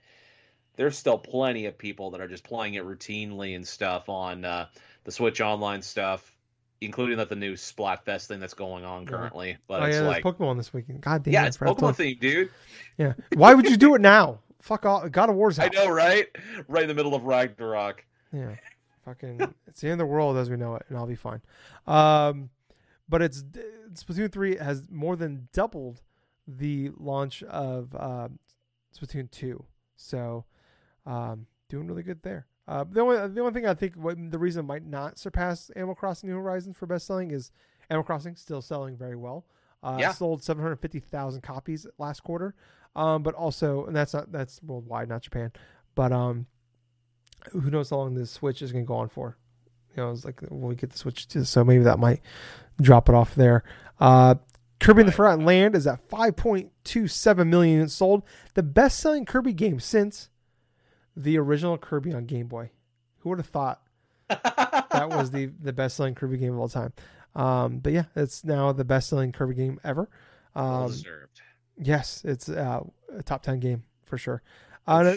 there's 0.75 0.97
still 0.97 1.17
plenty 1.17 1.65
of 1.65 1.77
people 1.77 2.11
that 2.11 2.21
are 2.21 2.27
just 2.27 2.43
playing 2.43 2.75
it 2.75 2.83
routinely 2.83 3.55
and 3.55 3.67
stuff 3.67 4.09
on 4.09 4.45
uh, 4.45 4.67
the 5.03 5.11
Switch 5.11 5.41
Online 5.41 5.81
stuff, 5.81 6.35
including 6.81 7.17
that 7.17 7.29
the 7.29 7.35
new 7.35 7.53
Splatfest 7.53 8.27
thing 8.27 8.39
that's 8.39 8.53
going 8.53 8.83
on 8.83 9.05
currently. 9.05 9.57
But 9.67 9.83
oh 9.83 9.85
it's 9.85 9.97
yeah, 9.97 10.07
like, 10.07 10.23
Pokemon 10.23 10.57
this 10.57 10.73
weekend. 10.73 11.01
God 11.01 11.23
damn, 11.23 11.33
yeah, 11.33 11.43
I 11.43 11.47
it's 11.47 11.57
Pokemon 11.57 11.95
theme, 11.95 12.17
dude. 12.19 12.49
Yeah, 12.97 13.13
why 13.35 13.53
would 13.53 13.69
you 13.69 13.77
do 13.77 13.95
it 13.95 14.01
now? 14.01 14.39
Fuck 14.61 14.85
all. 14.85 15.07
God 15.09 15.29
of 15.29 15.35
War's 15.35 15.59
out. 15.59 15.75
I 15.75 15.83
know, 15.83 15.89
right? 15.91 16.27
Right 16.67 16.83
in 16.83 16.87
the 16.87 16.95
middle 16.95 17.15
of 17.15 17.23
Ragnarok. 17.23 18.05
Yeah, 18.31 18.55
fucking. 19.05 19.41
it's 19.67 19.81
the 19.81 19.87
end 19.89 20.01
of 20.01 20.07
the 20.07 20.13
world 20.13 20.37
as 20.37 20.49
we 20.49 20.55
know 20.55 20.75
it, 20.75 20.83
and 20.89 20.97
I'll 20.97 21.05
be 21.05 21.15
fine. 21.15 21.41
Um, 21.85 22.49
but 23.09 23.21
it's 23.21 23.43
Splatoon 23.93 24.31
three 24.31 24.55
has 24.55 24.89
more 24.89 25.15
than 25.15 25.49
doubled 25.53 26.01
the 26.47 26.91
launch 26.97 27.43
of 27.43 27.95
um, 27.95 28.39
Splatoon 28.97 29.29
two. 29.29 29.63
So, 29.95 30.45
um, 31.05 31.45
doing 31.69 31.87
really 31.87 32.03
good 32.03 32.21
there. 32.23 32.45
Uh, 32.67 32.85
the 32.89 33.01
only 33.01 33.15
the 33.27 33.41
only 33.41 33.53
thing 33.53 33.65
I 33.67 33.73
think 33.73 33.95
what, 33.95 34.17
the 34.31 34.39
reason 34.39 34.61
it 34.61 34.67
might 34.67 34.85
not 34.85 35.17
surpass 35.19 35.69
Animal 35.71 35.95
Crossing 35.95 36.29
New 36.29 36.37
Horizons 36.37 36.77
for 36.77 36.85
best 36.85 37.05
selling 37.07 37.31
is 37.31 37.51
Animal 37.89 38.03
Crossing 38.05 38.35
still 38.35 38.61
selling 38.61 38.95
very 38.95 39.15
well. 39.17 39.45
Uh, 39.83 39.97
Yeah. 39.99 40.13
sold 40.13 40.41
seven 40.43 40.63
hundred 40.63 40.77
fifty 40.77 40.99
thousand 40.99 41.41
copies 41.41 41.85
last 41.97 42.23
quarter. 42.23 42.55
Um, 42.95 43.21
but 43.23 43.33
also, 43.33 43.85
and 43.85 43.95
that's 43.95 44.13
not 44.13 44.31
that's 44.31 44.61
worldwide, 44.63 45.09
not 45.09 45.23
Japan. 45.23 45.51
But 45.95 46.11
um, 46.13 46.45
who 47.51 47.69
knows 47.69 47.89
how 47.89 47.97
long 47.97 48.13
this 48.13 48.31
Switch 48.31 48.61
is 48.61 48.71
going 48.71 48.85
to 48.85 48.87
go 48.87 48.95
on 48.95 49.09
for? 49.09 49.35
You 49.97 50.03
know, 50.03 50.11
it's 50.11 50.23
like 50.25 50.39
when 50.47 50.61
we 50.69 50.75
get 50.75 50.91
the 50.91 50.97
Switch, 50.97 51.27
to, 51.29 51.43
so 51.45 51.63
maybe 51.63 51.83
that 51.83 51.99
might 51.99 52.21
drop 52.81 53.09
it 53.09 53.15
off 53.15 53.35
there. 53.35 53.63
Uh, 53.99 54.35
Kirby 54.79 55.01
and 55.01 55.07
the 55.07 55.11
Right. 55.11 55.15
Forgotten 55.17 55.45
Land 55.45 55.75
is 55.75 55.85
at 55.85 56.07
5.27 56.09 57.47
million 57.47 57.87
sold, 57.89 58.23
the 58.53 58.63
best-selling 58.63 59.25
Kirby 59.25 59.53
game 59.53 59.79
since 59.79 60.29
the 61.15 61.37
original 61.37 61.77
Kirby 61.77 62.13
on 62.13 62.25
Game 62.25 62.47
Boy. 62.47 62.69
Who 63.19 63.29
would 63.29 63.39
have 63.39 63.47
thought 63.47 63.81
that 64.29 65.07
was 65.09 65.31
the 65.31 65.45
the 65.61 65.73
best-selling 65.73 66.15
Kirby 66.15 66.37
game 66.37 66.53
of 66.53 66.59
all 66.59 66.69
time? 66.69 66.93
Um, 67.35 67.79
but 67.79 67.93
yeah, 67.93 68.05
it's 68.15 68.43
now 68.43 68.71
the 68.71 68.85
best-selling 68.85 69.31
Kirby 69.31 69.55
game 69.55 69.79
ever. 69.83 70.09
Well 70.55 70.83
Um, 70.83 70.87
deserved. 70.91 71.41
yes, 71.77 72.21
it's 72.25 72.49
uh, 72.49 72.81
a 73.17 73.23
top 73.23 73.43
ten 73.43 73.59
game 73.59 73.83
for 74.05 74.17
sure. 74.17 74.41
Uh. 74.87 75.15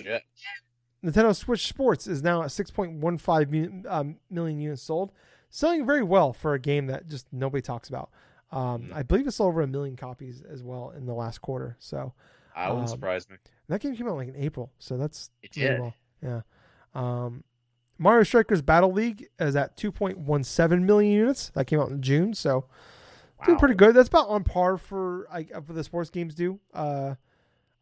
Nintendo 1.04 1.36
Switch 1.36 1.68
Sports 1.68 2.06
is 2.06 2.22
now 2.22 2.42
at 2.42 2.48
6.15 2.48 3.50
mi- 3.50 3.88
um, 3.88 4.16
million 4.30 4.58
units 4.58 4.82
sold, 4.82 5.12
selling 5.50 5.86
very 5.86 6.02
well 6.02 6.32
for 6.32 6.54
a 6.54 6.58
game 6.58 6.86
that 6.86 7.06
just 7.06 7.26
nobody 7.32 7.62
talks 7.62 7.88
about. 7.88 8.10
Um, 8.50 8.84
Mhm. 8.84 8.92
I 8.94 9.02
believe 9.02 9.26
it 9.26 9.32
sold 9.32 9.48
over 9.50 9.60
a 9.62 9.66
million 9.66 9.94
copies 9.96 10.42
as 10.42 10.62
well 10.64 10.90
in 10.90 11.06
the 11.06 11.14
last 11.14 11.42
quarter. 11.42 11.76
So 11.78 12.12
I 12.56 12.68
wouldn't 12.70 12.88
um, 12.88 12.94
surprise 12.94 13.28
me. 13.28 13.36
that 13.68 13.80
game 13.80 13.94
came 13.94 14.08
out 14.08 14.16
like 14.16 14.28
in 14.28 14.36
April, 14.36 14.72
so 14.78 14.96
that's 14.96 15.30
It 15.42 15.54
really 15.56 15.68
did. 15.68 15.80
well. 15.80 15.94
Yeah. 16.22 16.40
Um, 16.94 17.44
Mario 17.98 18.24
Strikers 18.24 18.62
Battle 18.62 18.92
League 18.92 19.28
is 19.38 19.54
at 19.56 19.76
2.17 19.76 20.82
million 20.82 21.12
units. 21.12 21.50
That 21.54 21.66
came 21.66 21.78
out 21.80 21.90
in 21.90 22.02
June, 22.02 22.34
so 22.34 22.64
doing 23.44 23.58
pretty 23.58 23.74
good. 23.74 23.94
That's 23.94 24.08
about 24.08 24.28
on 24.28 24.44
par 24.44 24.76
for 24.78 25.26
I 25.30 25.44
for 25.44 25.72
the 25.72 25.84
sports 25.84 26.10
games 26.10 26.34
do. 26.34 26.58
Uh, 26.74 27.14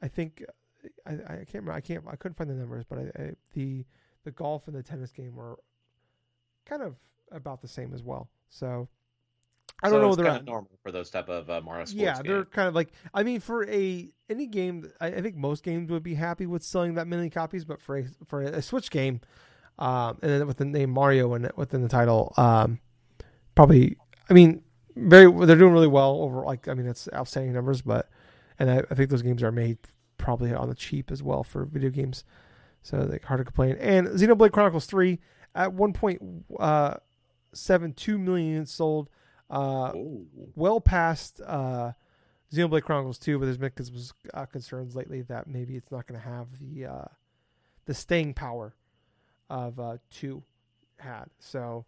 I 0.03 0.09
think 0.09 0.45
I, 1.07 1.13
I 1.13 1.17
can't 1.17 1.55
remember. 1.55 1.73
I 1.73 1.81
can't. 1.81 2.05
I 2.09 2.17
couldn't 2.17 2.37
find 2.37 2.51
the 2.51 2.55
numbers, 2.55 2.85
but 2.89 2.99
I, 2.99 3.23
I, 3.23 3.33
the 3.55 3.85
the 4.25 4.31
golf 4.31 4.67
and 4.67 4.77
the 4.77 4.83
tennis 4.83 5.13
game 5.13 5.35
were 5.37 5.59
kind 6.67 6.83
of 6.83 6.97
about 7.33 7.61
the 7.61 7.69
same 7.69 7.93
as 7.95 8.03
well. 8.03 8.29
So 8.49 8.89
I 9.83 9.91
don't 9.91 9.99
So 9.99 10.01
know 10.01 10.09
it's 10.09 10.17
they're 10.17 10.27
kinda 10.27 10.43
normal 10.45 10.71
for 10.83 10.93
those 10.93 11.11
type 11.11 11.29
of 11.29 11.51
uh, 11.51 11.61
Mario 11.63 11.85
sports 11.85 11.93
Yeah, 11.95 12.23
they're 12.23 12.45
games. 12.45 12.49
kind 12.53 12.69
of 12.69 12.75
like. 12.75 12.91
I 13.13 13.23
mean, 13.23 13.41
for 13.41 13.69
a 13.69 14.09
any 14.31 14.47
game, 14.47 14.91
I, 15.01 15.09
I 15.09 15.21
think 15.21 15.37
most 15.37 15.63
games 15.63 15.91
would 15.91 16.03
be 16.03 16.15
happy 16.15 16.47
with 16.47 16.63
selling 16.63 16.95
that 16.95 17.07
many 17.07 17.29
copies. 17.29 17.65
But 17.65 17.81
for 17.81 17.99
a, 17.99 18.05
for 18.27 18.41
a 18.41 18.63
Switch 18.63 18.91
game, 18.91 19.21
um, 19.79 20.19
and 20.23 20.31
then 20.31 20.47
with 20.47 20.57
the 20.57 20.65
name 20.65 20.91
Mario 20.91 21.35
in 21.35 21.45
it, 21.45 21.57
within 21.59 21.83
the 21.83 21.89
title, 21.89 22.33
um, 22.37 22.79
probably. 23.55 23.97
I 24.31 24.33
mean, 24.33 24.63
very. 24.97 25.31
They're 25.47 25.57
doing 25.57 25.73
really 25.75 25.89
well 25.89 26.23
over. 26.23 26.45
Like, 26.45 26.67
I 26.69 26.75
mean, 26.75 26.87
that's 26.87 27.09
outstanding 27.13 27.53
numbers. 27.53 27.83
But 27.83 28.09
and 28.59 28.71
I, 28.71 28.83
I 28.91 28.95
think 28.95 29.11
those 29.11 29.23
games 29.23 29.43
are 29.43 29.53
made 29.53 29.79
probably 30.17 30.55
on 30.55 30.69
the 30.69 30.75
cheap 30.75 31.11
as 31.11 31.23
well 31.23 31.45
for 31.45 31.67
video 31.67 31.91
games, 31.91 32.25
so 32.83 32.99
like 32.99 33.25
hard 33.25 33.39
to 33.41 33.45
complain. 33.45 33.77
And 33.79 34.07
Xenoblade 34.09 34.53
Chronicles 34.53 34.87
Three 34.87 35.21
at 35.55 35.75
one 35.75 35.93
point 35.93 36.23
uh, 36.59 36.95
seven 37.53 37.93
two 37.93 38.17
million 38.17 38.65
sold. 38.65 39.11
Uh, 39.51 39.93
well 40.55 40.81
past 40.81 41.41
uh, 41.47 41.93
Xenoblade 42.53 42.83
Chronicles 42.83 43.19
2, 43.19 43.39
but 43.39 43.45
there's 43.47 43.59
been 43.59 43.73
uh, 44.33 44.47
concerns 44.47 44.95
lately 44.95 45.23
that 45.23 45.47
maybe 45.47 45.77
it's 45.77 45.91
not 45.91 46.07
going 46.07 46.21
to 46.21 46.27
have 46.27 46.47
the 46.61 46.87
uh, 46.87 47.05
the 47.87 47.95
staying 47.95 48.35
power 48.35 48.75
of 49.51 49.79
uh, 49.79 49.99
2 50.13 50.43
had. 50.99 51.27
So, 51.39 51.85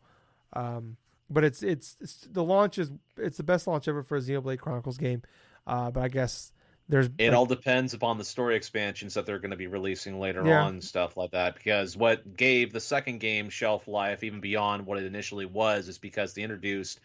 um, 0.53 0.97
but 1.31 1.45
it's, 1.45 1.63
it's 1.63 1.97
it's 2.01 2.17
the 2.31 2.45
launch 2.45 2.79
is 2.79 2.93
it's 3.17 3.37
the 3.37 3.43
best 3.43 3.67
launch 3.67 3.89
ever 3.89 4.03
for 4.03 4.17
a 4.17 4.21
Xenoblade 4.21 4.59
Chronicles 4.59 4.99
game. 4.99 5.23
Uh, 5.67 5.91
but 5.91 6.03
I 6.03 6.09
guess 6.09 6.53
there's 6.89 7.09
It 7.18 7.28
like, 7.30 7.37
all 7.37 7.47
depends 7.47 7.95
upon 7.95 8.18
the 8.18 8.24
story 8.24 8.57
expansions 8.57 9.14
that 9.14 9.26
they're 9.26 9.39
going 9.39 9.51
to 9.51 9.57
be 9.57 9.66
releasing 9.66 10.20
later 10.20 10.47
Yeah. 10.47 10.62
on, 10.62 10.80
stuff 10.80 11.16
like 11.16 11.32
that. 11.32 11.55
Because 11.55 11.97
what 11.97 12.37
gave 12.37 12.72
the 12.72 12.80
second 12.80 13.18
game 13.18 13.49
shelf 13.51 13.89
life 13.89 14.22
even 14.22 14.41
beyond 14.41 14.87
what 14.87 14.99
it 14.99 15.05
initially 15.05 15.47
was 15.47 15.89
is 15.89 15.99
because 15.99 16.34
they 16.34 16.43
introduced 16.43 17.01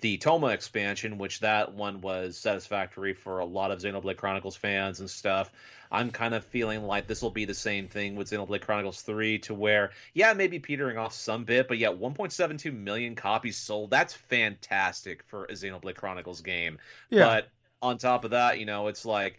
the 0.00 0.18
Torna 0.18 0.48
expansion, 0.48 1.18
which 1.18 1.40
that 1.40 1.72
one 1.72 2.00
was 2.00 2.36
satisfactory 2.36 3.14
for 3.14 3.38
a 3.38 3.44
lot 3.44 3.70
of 3.70 3.78
Xenoblade 3.80 4.16
Chronicles 4.16 4.56
fans 4.56 5.00
and 5.00 5.08
stuff. 5.08 5.50
I'm 5.90 6.10
kind 6.10 6.34
of 6.34 6.44
feeling 6.44 6.82
like 6.82 7.06
this 7.06 7.22
will 7.22 7.30
be 7.30 7.44
the 7.44 7.54
same 7.54 7.86
thing 7.86 8.16
with 8.16 8.28
Xenoblade 8.28 8.62
Chronicles 8.62 9.02
3 9.02 9.38
to 9.40 9.54
where, 9.54 9.92
yeah, 10.12 10.32
maybe 10.32 10.58
petering 10.58 10.98
off 10.98 11.12
some 11.14 11.44
bit, 11.44 11.68
but 11.68 11.78
yeah, 11.78 11.90
1.72 11.90 12.72
million 12.76 13.14
copies 13.14 13.56
sold. 13.56 13.90
That's 13.90 14.12
fantastic 14.14 15.22
for 15.24 15.44
a 15.44 15.52
Xenoblade 15.52 15.96
Chronicles 15.96 16.40
game. 16.40 16.78
yeah 17.10 17.24
But 17.24 17.48
on 17.84 17.98
top 17.98 18.24
of 18.24 18.30
that, 18.32 18.58
you 18.58 18.66
know, 18.66 18.88
it's 18.88 19.04
like 19.04 19.38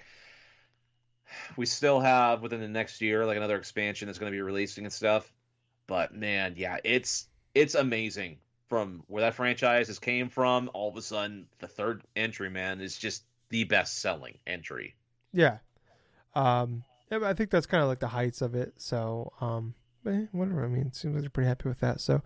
we 1.58 1.66
still 1.66 2.00
have 2.00 2.42
within 2.42 2.62
the 2.62 2.68
next 2.68 3.02
year 3.02 3.26
like 3.26 3.38
another 3.38 3.58
expansion 3.58 4.08
that's 4.08 4.20
going 4.20 4.32
to 4.32 4.36
be 4.36 4.42
releasing 4.42 4.86
and 4.86 4.94
stuff. 4.94 5.32
But 5.88 6.14
man, 6.14 6.54
yeah, 6.58 6.78
it's 6.84 7.28
it's 7.54 7.76
amazing 7.76 8.38
from 8.68 9.04
where 9.08 9.22
that 9.22 9.36
franchise 9.36 9.88
has 9.88 10.00
came 10.00 10.30
from. 10.30 10.70
All 10.74 10.90
of 10.90 10.98
a 10.98 11.02
sudden, 11.02 11.48
the 11.60 11.68
third 11.68 12.04
entry, 12.16 12.50
man, 12.50 12.82
is 12.82 12.98
just 12.98 13.24
the 13.50 13.64
best 13.66 14.00
selling 14.00 14.38
entry. 14.48 14.96
yeah. 15.34 15.58
Um, 16.34 16.84
yeah, 17.10 17.20
I 17.24 17.34
think 17.34 17.50
that's 17.50 17.66
kind 17.68 17.82
of 17.82 17.88
like 17.88 18.00
the 18.00 18.10
heights 18.10 18.42
of 18.42 18.56
it. 18.56 18.74
So, 18.78 19.32
um, 19.40 19.74
whatever. 20.04 20.66
I 20.66 20.68
mean, 20.68 20.88
it 20.88 20.96
seems 20.96 21.14
like 21.14 21.22
they're 21.22 21.30
pretty 21.30 21.48
happy 21.48 21.70
with 21.70 21.80
that. 21.80 22.02
So, 22.02 22.22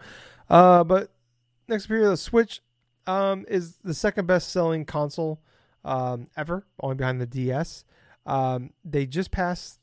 uh, 0.50 0.84
but 0.84 1.12
next 1.68 1.88
period, 1.88 2.10
the 2.10 2.18
Switch, 2.18 2.62
um, 3.06 3.46
is 3.48 3.78
the 3.84 3.94
second 3.94 4.26
best 4.26 4.52
selling 4.52 4.86
console, 4.86 5.42
um, 5.86 6.28
ever, 6.38 6.66
only 6.82 6.96
behind 6.96 7.20
the 7.22 7.26
DS. 7.26 7.84
Um, 8.26 8.72
they 8.84 9.06
just 9.06 9.32
passed, 9.32 9.80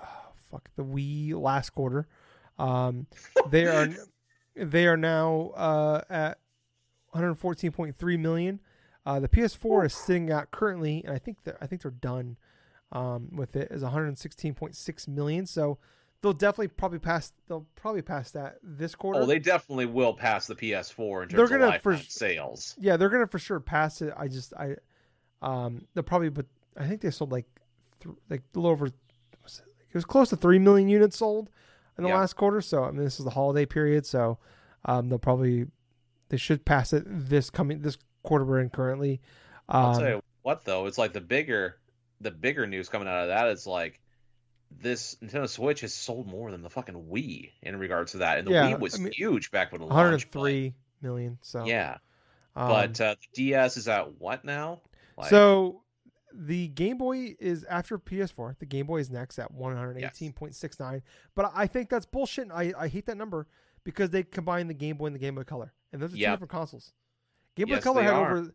oh, 0.00 0.06
fuck 0.50 0.70
the 0.76 0.84
Wii 0.84 1.34
last 1.40 1.70
quarter. 1.70 2.06
Um, 2.58 3.06
they 3.50 3.66
are, 3.66 3.88
they 4.56 4.86
are 4.86 4.96
now, 4.96 5.50
uh, 5.56 6.00
at 6.10 6.38
114.3 7.14 8.18
million. 8.18 8.60
Uh, 9.06 9.20
the 9.20 9.28
PS4 9.28 9.86
is 9.86 9.94
sitting 9.94 10.30
at 10.30 10.50
currently, 10.50 11.02
and 11.04 11.14
I 11.14 11.18
think 11.18 11.44
that 11.44 11.56
I 11.60 11.66
think 11.66 11.82
they're 11.82 11.90
done 11.90 12.36
um, 12.92 13.28
with 13.36 13.54
it 13.54 13.70
is 13.70 13.82
116.6 13.82 15.08
million. 15.08 15.44
So 15.46 15.78
they'll 16.22 16.32
definitely 16.32 16.68
probably 16.68 16.98
pass. 16.98 17.32
They'll 17.46 17.66
probably 17.74 18.00
pass 18.02 18.30
that 18.30 18.56
this 18.62 18.94
quarter. 18.94 19.20
Oh, 19.20 19.26
they 19.26 19.38
definitely 19.38 19.86
will 19.86 20.14
pass 20.14 20.46
the 20.46 20.54
PS4 20.54 21.24
in 21.24 21.28
They're 21.28 21.46
terms 21.46 21.50
gonna 21.50 21.76
of 21.76 21.82
for- 21.82 21.98
sales. 21.98 22.74
yeah, 22.80 22.96
they're 22.96 23.10
gonna 23.10 23.26
for 23.26 23.38
sure 23.38 23.60
pass 23.60 24.00
it. 24.00 24.12
I 24.16 24.26
just 24.26 24.54
I 24.54 24.76
um 25.44 25.86
they'll 25.94 26.02
probably 26.04 26.28
but 26.28 26.46
I 26.76 26.86
think 26.86 27.00
they 27.00 27.10
sold 27.10 27.30
like 27.32 27.46
th- 28.00 28.14
like 28.30 28.42
a 28.54 28.58
little 28.58 28.70
over 28.70 28.86
was 29.42 29.60
it, 29.64 29.72
it 29.90 29.94
was 29.94 30.04
close 30.04 30.30
to 30.30 30.36
three 30.36 30.58
million 30.58 30.88
units 30.88 31.16
sold 31.18 31.50
in 31.98 32.04
the 32.04 32.10
Yeah. 32.10 32.18
last 32.18 32.34
quarter. 32.34 32.60
So 32.60 32.84
I 32.84 32.90
mean 32.90 33.04
this 33.04 33.18
is 33.18 33.24
the 33.24 33.30
holiday 33.30 33.66
period, 33.66 34.06
so 34.06 34.38
um 34.84 35.08
they'll 35.08 35.18
probably 35.18 35.66
they 36.30 36.36
should 36.36 36.64
pass 36.64 36.92
it 36.92 37.04
this 37.06 37.50
coming 37.50 37.80
this 37.82 37.98
quarter 38.22 38.44
we're 38.44 38.60
in 38.60 38.70
currently. 38.70 39.20
Um, 39.68 39.84
I'll 39.86 39.98
tell 39.98 40.08
you 40.08 40.22
what, 40.42 40.64
though, 40.64 40.86
it's 40.86 40.98
like 40.98 41.12
the 41.12 41.20
bigger 41.20 41.78
the 42.20 42.30
bigger 42.30 42.66
news 42.66 42.88
coming 42.88 43.06
out 43.08 43.22
of 43.22 43.28
that 43.28 43.48
is 43.48 43.66
like 43.66 44.00
this 44.70 45.16
Nintendo 45.22 45.48
Switch 45.48 45.82
has 45.82 45.94
sold 45.94 46.26
more 46.26 46.50
than 46.50 46.62
the 46.62 46.70
fucking 46.70 46.94
Wii 47.10 47.50
in 47.62 47.78
regards 47.78 48.12
to 48.12 48.18
that, 48.18 48.38
and 48.38 48.46
the 48.48 48.52
Yeah, 48.52 48.72
Wii 48.72 48.80
was 48.80 48.94
I 48.94 48.98
mean, 49.02 49.12
huge 49.12 49.50
back 49.50 49.70
when 49.72 49.82
it 49.82 49.84
launched. 49.84 50.30
but- 50.32 50.40
103 50.40 50.74
million. 51.02 51.38
So 51.42 51.64
Yeah, 51.64 51.98
um, 52.56 52.68
but 52.68 53.00
uh, 53.00 53.14
the 53.20 53.26
DS 53.34 53.76
is 53.76 53.88
at 53.88 54.18
what 54.20 54.44
now? 54.44 54.80
Like, 55.16 55.30
so 55.30 55.82
the 56.32 56.68
Game 56.68 56.98
Boy 56.98 57.36
is 57.38 57.64
after 57.64 57.98
PS4. 57.98 58.58
The 58.58 58.66
Game 58.66 58.86
Boy 58.86 58.98
is 58.98 59.10
next 59.10 59.38
at 59.38 59.52
118.69. 59.52 61.02
But 61.34 61.52
I 61.54 61.66
think 61.66 61.88
that's 61.88 62.06
bullshit. 62.06 62.48
I, 62.52 62.72
I 62.78 62.88
hate 62.88 63.06
that 63.06 63.16
number 63.16 63.46
because 63.84 64.10
they 64.10 64.22
combine 64.22 64.66
the 64.68 64.74
Game 64.74 64.96
Boy 64.96 65.06
and 65.06 65.14
the 65.14 65.20
Game 65.20 65.34
Boy 65.34 65.44
Color, 65.44 65.72
and 65.92 66.00
those 66.02 66.10
are 66.12 66.16
two 66.16 66.20
Yep. 66.22 66.32
different 66.34 66.50
consoles. 66.50 66.92
Game 67.54 67.68
Boy 67.68 67.74
Yes, 67.74 67.84
Color 67.84 68.02
had 68.02 68.14
are. 68.14 68.36
over, 68.38 68.54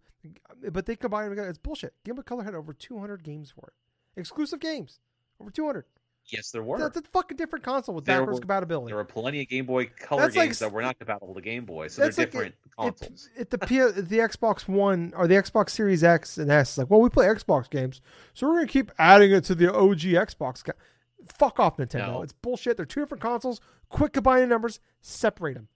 but 0.71 0.85
they 0.85 0.95
combine 0.95 1.23
them 1.25 1.31
together. 1.31 1.49
It's 1.49 1.57
bullshit. 1.57 1.93
Game 2.03 2.15
Boy 2.15 2.23
Color 2.23 2.43
had 2.43 2.55
over 2.55 2.73
200 2.73 3.23
games 3.23 3.51
for 3.51 3.67
it, 3.67 4.19
exclusive 4.19 4.59
games, 4.59 4.99
over 5.39 5.49
200. 5.51 5.85
Yes, 6.31 6.51
there 6.51 6.63
were. 6.63 6.77
That's 6.79 6.97
a 6.97 7.01
fucking 7.01 7.37
different 7.37 7.63
console 7.65 7.95
with 7.95 8.05
There 8.05 8.19
backwards 8.19 8.37
were- 8.37 8.41
compatibility. 8.41 8.87
There 8.89 8.97
were 8.97 9.03
plenty 9.05 9.41
of 9.41 9.47
Game 9.49 9.65
Boy 9.65 9.85
Color 9.99 10.21
That's 10.23 10.35
games 10.35 10.49
s- 10.51 10.59
that 10.59 10.71
were 10.71 10.81
not 10.81 10.97
compatible 10.97 11.33
to 11.35 11.41
Game 11.41 11.65
Boy, 11.65 11.87
so 11.87 12.01
they're 12.01 12.09
like 12.09 12.15
different 12.15 12.55
If, 12.65 12.71
consoles. 12.97 13.29
if 13.37 13.49
the 13.49 13.57
P- 13.57 13.77
the 13.79 14.17
Xbox 14.19 14.67
One 14.67 15.13
or 15.15 15.27
the 15.27 15.35
Xbox 15.35 15.69
Series 15.71 16.03
X 16.03 16.37
and 16.37 16.49
S, 16.51 16.77
like, 16.77 16.89
well, 16.89 17.01
we 17.01 17.09
play 17.09 17.27
Xbox 17.27 17.69
games, 17.69 18.01
so 18.33 18.47
we're 18.47 18.55
gonna 18.55 18.67
keep 18.67 18.91
adding 18.97 19.31
it 19.31 19.43
to 19.45 19.55
the 19.55 19.73
OG 19.73 20.13
Xbox. 20.13 20.63
Ga- 20.63 20.73
Fuck 21.37 21.59
off, 21.59 21.77
Nintendo. 21.77 22.07
No. 22.13 22.21
It's 22.23 22.33
bullshit. 22.33 22.77
They're 22.77 22.85
two 22.85 23.01
different 23.01 23.21
consoles. 23.21 23.59
Quit 23.89 24.13
combining 24.13 24.49
numbers. 24.49 24.79
Separate 25.01 25.55
them. 25.55 25.67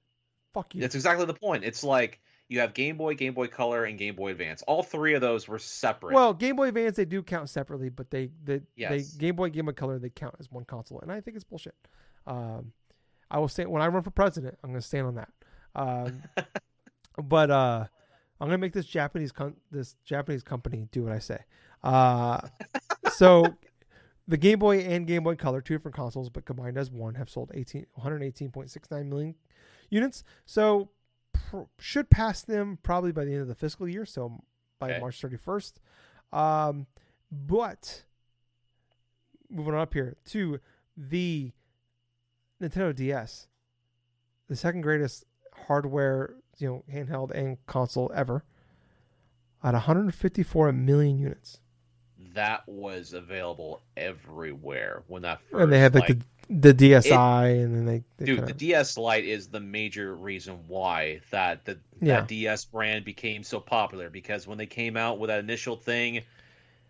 Fuck 0.54 0.74
you. 0.74 0.82
That's 0.82 0.96
exactly 0.96 1.26
the 1.26 1.34
point. 1.34 1.64
It's 1.64 1.84
like 1.84 2.20
you 2.50 2.60
have 2.60 2.74
Game 2.74 2.98
Boy, 2.98 3.16
Game 3.16 3.34
Boy 3.34 3.48
Color, 3.48 3.86
and 3.86 3.98
Game 3.98 4.16
Boy 4.16 4.32
Advance. 4.32 4.62
All 4.64 4.84
three 4.84 5.14
of 5.14 5.22
those 5.22 5.48
were 5.48 5.60
separate. 5.60 6.14
well, 6.14 6.34
Game 6.34 6.56
Boy 6.56 6.68
Advance 6.68 6.96
they 6.96 7.06
do 7.06 7.24
count 7.24 7.50
separately, 7.50 7.90
but 7.90 8.10
they 8.12 8.30
they, 8.44 8.62
Yes. 8.76 9.14
they 9.14 9.20
Game 9.20 9.36
Boy 9.36 9.50
Game 9.50 9.66
Boy 9.66 9.72
Color 9.72 10.00
they 10.00 10.10
count 10.10 10.36
as 10.40 10.52
one 10.52 10.66
console, 10.66 11.00
and 11.02 11.12
I 11.12 11.22
think 11.22 11.36
it's 11.36 11.44
bullshit. 11.44 11.76
Um, 12.28 12.74
I 13.32 13.40
will 13.40 13.48
stand 13.48 13.70
when 13.72 13.82
I 13.82 13.88
run 13.88 14.04
for 14.04 14.12
president. 14.12 14.58
I'm 14.64 14.70
gonna 14.72 14.82
stand 14.82 15.08
on 15.08 15.16
that. 15.16 15.30
Um, 15.76 16.24
but 17.24 17.50
uh, 17.50 17.86
I'm 18.40 18.48
gonna 18.48 18.58
make 18.58 18.74
this 18.74 18.86
Japanese 18.86 19.32
con- 19.32 19.56
this 19.72 19.96
Japanese 20.06 20.44
company 20.44 20.88
do 20.92 21.04
what 21.04 21.14
I 21.14 21.20
say. 21.20 21.40
Uh, 21.84 22.40
so 23.14 23.46
the 24.28 24.38
Game 24.38 24.60
Boy 24.60 24.80
and 24.80 25.08
Game 25.08 25.24
Boy 25.24 25.36
Color, 25.36 25.62
two 25.62 25.76
different 25.76 25.96
consoles, 25.96 26.30
but 26.30 26.46
combined 26.46 26.78
as 26.78 26.92
one, 26.92 27.16
have 27.16 27.30
sold 27.30 27.52
18, 27.54 27.86
118.69 28.00 29.06
million 29.08 29.36
units. 29.90 30.24
So 30.46 30.90
pr- 31.54 31.70
should 31.80 32.10
pass 32.10 32.42
them 32.42 32.80
probably 32.84 33.12
by 33.12 33.26
the 33.26 33.32
end 33.34 33.42
of 33.42 33.48
the 33.48 33.56
fiscal 33.56 33.88
year. 33.88 34.06
So 34.06 34.40
by 34.80 34.92
Okay. 34.92 35.00
March 35.00 35.22
31st. 35.22 35.74
Um, 36.32 36.88
but 37.32 38.04
moving 39.50 39.74
on 39.74 39.80
up 39.82 39.94
here 39.94 40.16
to 40.26 40.60
the 40.98 41.52
Nintendo 42.62 42.96
DS, 42.96 43.48
the 44.48 44.56
second 44.56 44.82
greatest 44.82 45.26
hardware 45.68 46.36
you 46.58 46.68
know 46.68 46.84
handheld 46.92 47.32
and 47.32 47.58
console 47.66 48.12
ever 48.16 48.44
at 49.64 49.74
154 49.74 50.72
million 50.74 51.18
units. 51.20 51.60
That 52.36 52.68
was 52.68 53.14
available 53.14 53.82
everywhere 53.96 55.04
when 55.08 55.22
that 55.24 55.40
first. 55.50 55.62
and 55.64 55.72
they 55.72 55.80
had 55.80 55.94
like, 55.94 56.10
like 56.10 56.20
the 56.20 56.26
the 56.50 56.74
DSi, 56.74 57.64
and 57.64 57.74
then 57.76 57.86
they, 57.86 58.04
they 58.18 58.26
Dude, 58.26 58.38
kinda- 58.40 58.54
the 58.54 58.58
DS 58.60 58.98
Lite 58.98 59.26
is 59.26 59.48
the 59.48 59.60
major 59.60 60.14
reason 60.16 60.60
why 60.68 61.22
that 61.32 61.66
the 61.66 61.80
Yeah. 62.02 62.20
that 62.22 62.28
DS 62.28 62.66
brand 62.66 63.06
became 63.06 63.44
so 63.44 63.60
popular 63.60 64.10
because 64.10 64.46
when 64.46 64.58
they 64.58 64.66
came 64.66 64.98
out 64.98 65.20
with 65.20 65.30
that 65.30 65.40
initial 65.40 65.76
thing, 65.78 66.22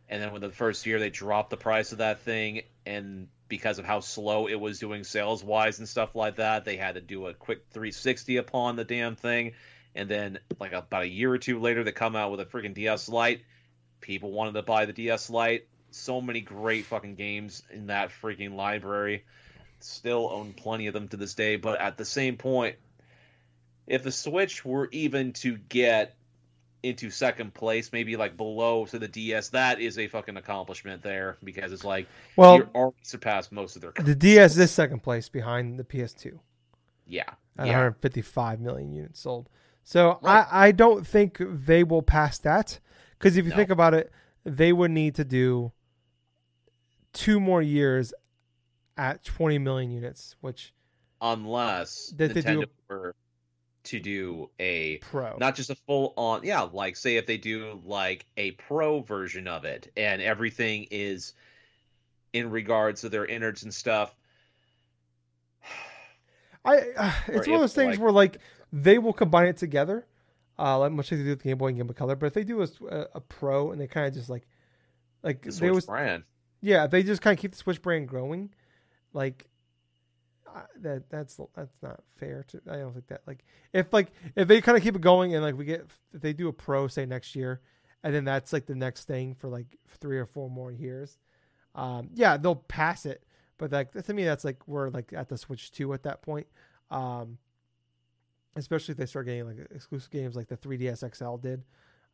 and 0.10 0.22
then 0.22 0.34
with 0.34 0.42
the 0.42 0.50
first 0.50 0.86
year 0.86 1.00
they 1.00 1.10
dropped 1.10 1.50
the 1.50 1.58
price 1.58 1.92
of 1.92 2.00
that 2.00 2.20
thing, 2.22 2.64
and 2.86 3.28
because 3.48 3.78
of 3.78 3.86
how 3.86 4.00
slow 4.00 4.48
it 4.48 4.56
was 4.60 4.80
doing 4.80 5.04
sales 5.04 5.44
wise 5.44 5.78
and 5.80 5.88
stuff 5.88 6.16
like 6.16 6.38
that, 6.38 6.66
they 6.66 6.76
had 6.76 6.96
to 6.96 7.02
do 7.02 7.28
a 7.28 7.34
quick 7.34 7.66
360 7.72 8.38
upon 8.38 8.76
the 8.76 8.84
damn 8.84 9.16
thing, 9.16 9.52
and 9.94 10.10
then 10.10 10.40
like 10.60 10.74
about 10.74 11.04
a 11.04 11.08
year 11.08 11.32
or 11.32 11.38
two 11.38 11.60
later 11.60 11.84
they 11.84 11.92
come 11.92 12.16
out 12.16 12.32
with 12.32 12.40
a 12.40 12.46
freaking 12.46 12.74
DS 12.74 13.08
Lite. 13.08 13.42
People 14.02 14.32
wanted 14.32 14.54
to 14.54 14.64
buy 14.64 14.86
the 14.86 14.94
DS 14.94 15.30
Lite. 15.30 15.68
So 15.92 16.20
many 16.22 16.42
great 16.42 16.86
fucking 16.86 17.14
games 17.14 17.62
in 17.72 17.88
that 17.88 18.10
freaking 18.10 18.56
library 18.56 19.24
still 19.84 20.30
own 20.32 20.54
plenty 20.54 20.88
of 20.88 20.94
them 20.94 21.08
to 21.10 21.18
this 21.18 21.36
day. 21.36 21.56
But 21.58 21.80
at 21.82 21.98
the 21.98 22.06
same 22.06 22.38
point, 22.38 22.78
if 23.88 24.04
the 24.04 24.12
Switch 24.12 24.64
were 24.66 24.90
even 24.92 25.34
to 25.34 25.58
get 25.58 26.16
into 26.84 27.10
second 27.10 27.54
place, 27.54 27.92
maybe 27.92 28.16
like 28.18 28.38
below 28.38 28.86
to 28.88 29.00
the 29.00 29.08
DS, 29.08 29.50
that 29.50 29.80
is 29.80 29.98
a 29.98 30.08
fucking 30.08 30.38
accomplishment 30.38 31.02
there 31.04 31.38
because 31.44 31.72
it's 31.72 31.84
like 31.84 32.08
well, 32.36 32.56
you're 32.56 32.70
already 32.76 32.98
surpassed 33.04 33.52
most 33.52 33.76
of 33.76 33.82
their. 33.82 33.94
the 33.96 34.16
DS 34.16 34.58
is 34.58 34.72
second 34.72 35.02
place 35.02 35.30
behind 35.30 35.80
the 35.80 35.84
PS2 35.84 36.40
Yeah, 37.06 37.36
at 37.58 37.68
yeah, 37.68 37.68
155 37.68 38.60
million 38.60 38.94
units 38.94 39.20
sold. 39.20 39.50
So 39.84 40.20
Right. 40.22 40.44
I, 40.52 40.68
I 40.68 40.72
don't 40.72 41.06
think 41.06 41.38
they 41.40 41.84
will 41.84 42.02
pass 42.02 42.38
that 42.40 42.80
because 43.18 43.38
if 43.38 43.46
you 43.46 43.52
No. 43.52 43.58
think 43.58 43.70
about 43.70 43.94
it, 43.94 44.12
they 44.44 44.74
would 44.74 44.92
need 44.92 45.16
to 45.16 45.24
do 45.26 45.72
two 47.14 47.40
more 47.40 47.62
years 47.62 48.14
at 48.98 49.24
20 49.24 49.58
million 49.60 49.92
units, 49.92 50.36
which 50.42 50.74
unless 51.22 52.14
That 52.18 52.34
they 52.34 52.42
do 52.42 52.62
Nintendo 52.62 52.68
were 52.90 53.16
to 53.86 54.00
do 54.00 54.50
a 54.60 54.98
pro. 55.00 55.36
not 55.40 55.56
just 55.56 55.70
a 55.70 55.76
full 55.76 56.14
on 56.16 56.42
yeah 56.44 56.62
like 56.62 56.96
say 56.96 57.18
if 57.18 57.26
they 57.26 57.38
do 57.38 57.82
like 57.84 58.26
a 58.38 58.52
pro 58.52 59.02
version 59.02 59.46
of 59.46 59.66
it 59.66 59.92
and 59.98 60.22
everything 60.22 60.88
is 60.90 61.34
in 62.32 62.50
regards 62.50 63.02
to 63.02 63.10
their 63.10 63.26
innards 63.26 63.64
and 63.64 63.74
stuff 63.74 64.16
I 66.66 66.78
uh, 66.96 67.12
it's 67.28 67.48
one 67.48 67.56
of 67.56 67.62
those 67.62 67.74
things 67.74 67.96
like- 67.98 68.00
where 68.00 68.12
like 68.12 68.38
they 68.72 68.98
will 68.98 69.14
combine 69.14 69.48
it 69.48 69.58
together, 69.58 70.06
uh, 70.58 70.80
like 70.80 70.92
much 70.92 71.12
like 71.12 71.20
they 71.20 71.24
do 71.26 71.30
with 71.32 71.44
Game 71.44 71.58
Boy 71.60 71.68
and 71.68 71.78
Game 71.78 71.86
Boy 71.86 71.94
Color. 71.94 72.16
But 72.16 72.26
if 72.28 72.34
they 72.34 72.44
do 72.44 72.64
a, 72.64 72.68
a, 72.90 73.08
a 73.16 73.22
Pro 73.22 73.72
and 73.72 73.80
they 73.80 73.86
kind 73.86 74.08
of 74.08 74.14
just 74.16 74.30
like 74.30 74.48
like 75.22 75.42
the 75.44 75.52
they 75.52 75.58
Switch 75.58 75.74
was 75.74 75.86
brand 75.86 76.24
yeah 76.62 76.88
they 76.88 77.04
just 77.04 77.22
kind 77.22 77.38
of 77.38 77.42
keep 77.42 77.52
the 77.52 77.58
Switch 77.58 77.82
brand 77.82 78.08
growing, 78.08 78.50
like 79.14 79.48
that 80.82 81.10
that's 81.10 81.40
that's 81.56 81.76
not 81.82 82.04
fair 82.18 82.46
to 82.48 82.62
I 82.70 82.78
don't 82.78 82.94
think 82.94 83.08
that 83.08 83.22
like 83.26 83.44
if 83.74 83.92
like 83.92 84.12
if 84.36 84.48
they 84.48 84.62
kind 84.62 84.78
of 84.78 84.84
keep 84.84 84.96
it 84.96 85.02
going 85.02 85.34
and 85.34 85.44
like 85.44 85.58
we 85.58 85.66
get 85.66 85.88
if 86.14 86.22
they 86.22 86.34
do 86.34 86.48
a 86.48 86.54
Pro 86.54 86.88
say 86.88 87.06
next 87.06 87.36
year, 87.36 87.62
and 88.04 88.14
then 88.14 88.26
that's 88.26 88.54
like 88.54 88.66
the 88.66 88.76
next 88.76 89.06
thing 89.06 89.36
for 89.36 89.48
like 89.48 89.78
three 90.00 90.20
or 90.20 90.26
four 90.26 90.50
more 90.50 90.72
years, 90.72 91.18
um 91.76 92.10
yeah 92.14 92.38
they'll 92.38 92.56
pass 92.56 93.06
it. 93.06 93.24
But 93.58 93.72
like 93.72 93.92
to 93.92 94.14
me, 94.14 94.26
that's 94.26 94.44
like 94.44 94.68
we're 94.68 94.90
like 94.90 95.14
at 95.14 95.30
the 95.30 95.38
Switch 95.38 95.72
two 95.72 95.94
at 95.94 96.04
that 96.04 96.22
point. 96.22 96.48
Um, 96.92 97.38
especially 98.56 98.94
if 98.94 98.98
they 98.98 99.06
start 99.06 99.26
getting 99.26 99.46
like 99.46 99.68
exclusive 99.74 100.12
games 100.12 100.36
like 100.36 100.48
the 100.48 100.58
3DS 100.58 101.16
XL 101.16 101.38
did, 101.38 101.64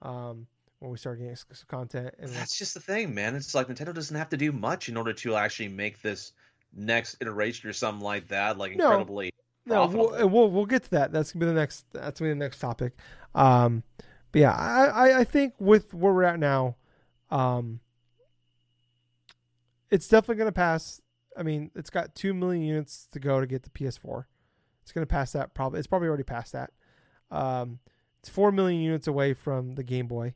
um, 0.02 0.48
when 0.80 0.92
we 0.92 0.98
start 0.98 1.18
getting 1.18 1.32
exclusive 1.32 1.68
content. 1.68 2.14
And 2.20 2.30
like, 2.30 2.40
That's 2.40 2.58
just 2.58 2.74
the 2.74 2.80
thing, 2.80 3.14
man. 3.14 3.36
It's 3.36 3.54
like 3.54 3.68
Nintendo 3.68 3.94
doesn't 3.94 4.16
have 4.16 4.30
to 4.30 4.38
do 4.38 4.52
much 4.52 4.90
in 4.90 4.98
order 4.98 5.14
to 5.14 5.36
actually 5.36 5.70
make 5.70 6.02
this 6.02 6.32
next 6.74 7.18
iteration 7.22 7.70
or 7.70 7.74
something 7.74 8.04
like 8.04 8.28
that 8.30 8.58
like 8.58 8.76
No. 8.76 8.86
incredibly. 8.86 9.32
no, 9.66 9.88
we'll, 9.88 10.30
we'll 10.30 10.52
we'll 10.52 10.66
get 10.66 10.84
to 10.86 10.90
that. 10.92 11.12
That's 11.12 11.32
gonna 11.32 11.46
be 11.46 11.48
the 11.52 11.60
next. 11.60 11.86
That's 11.94 12.20
gonna 12.20 12.32
be 12.32 12.34
the 12.40 12.44
next 12.46 12.60
topic. 12.60 12.94
Um, 13.36 13.84
but 14.32 14.40
yeah, 14.42 14.54
I, 14.54 14.86
I 14.86 15.20
I 15.20 15.24
think 15.24 15.54
with 15.60 15.94
where 15.94 16.14
we're 16.14 16.24
at 16.24 16.40
now, 16.40 16.76
um, 17.32 17.80
it's 19.92 20.08
definitely 20.08 20.36
gonna 20.36 20.52
pass. 20.52 21.02
I 21.38 21.44
mean, 21.44 21.72
it's 21.76 21.90
got 21.90 22.16
two 22.16 22.34
million 22.34 22.64
units 22.64 23.08
to 23.12 23.20
go 23.20 23.40
to 23.40 23.48
get 23.48 23.64
the 23.64 23.70
PS4. 23.70 24.26
It's 24.82 24.92
gonna 24.92 25.06
pass 25.06 25.32
that. 25.34 25.54
Probably, 25.54 25.80
it's 25.80 25.88
probably 25.88 26.08
already 26.08 26.24
past 26.24 26.54
that. 26.54 26.72
Um, 27.32 27.80
it's 28.20 28.30
four 28.30 28.52
million 28.52 28.82
units 28.82 29.08
away 29.08 29.34
from 29.34 29.76
the 29.76 29.84
Game 29.84 30.08
Boy. 30.08 30.34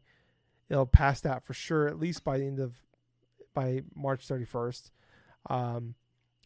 It'll 0.70 0.86
pass 0.86 1.22
that 1.22 1.44
for 1.46 1.54
sure, 1.54 1.88
at 1.88 2.00
least 2.00 2.24
by 2.24 2.38
the 2.38 2.46
end 2.46 2.60
of 2.60 2.76
by 3.54 3.82
March 3.96 4.26
thirty 4.28 4.46
first. 4.46 4.92
Um, 5.50 5.96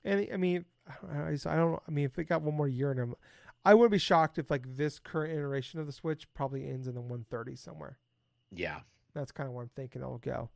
and 0.08 0.28
I 0.34 0.38
mean, 0.38 0.66
I 1.12 1.30
I 1.46 1.56
don't. 1.56 1.82
I 1.88 1.92
mean, 1.92 2.06
if 2.06 2.18
it 2.18 2.26
got 2.26 2.42
one 2.42 2.56
more 2.56 2.68
year 2.68 2.92
in 2.92 2.98
them, 2.98 3.16
I 3.66 3.74
wouldn't 3.74 3.92
be 3.92 3.98
shocked 3.98 4.38
if 4.40 4.50
like 4.50 4.78
this 4.78 5.00
current 5.00 5.34
iteration 5.34 5.80
of 5.80 5.86
the 5.86 5.92
Switch 5.92 6.26
probably 6.34 6.68
ends 6.68 6.88
in 6.88 6.96
the 6.96 7.02
130 7.02 7.56
somewhere. 7.56 7.98
Yeah. 8.52 8.80
That's 9.14 9.32
kind 9.32 9.48
of 9.48 9.54
where 9.54 9.64
I'm 9.64 9.72
thinking 9.76 10.02
it'll 10.02 10.20
go. 10.20 10.50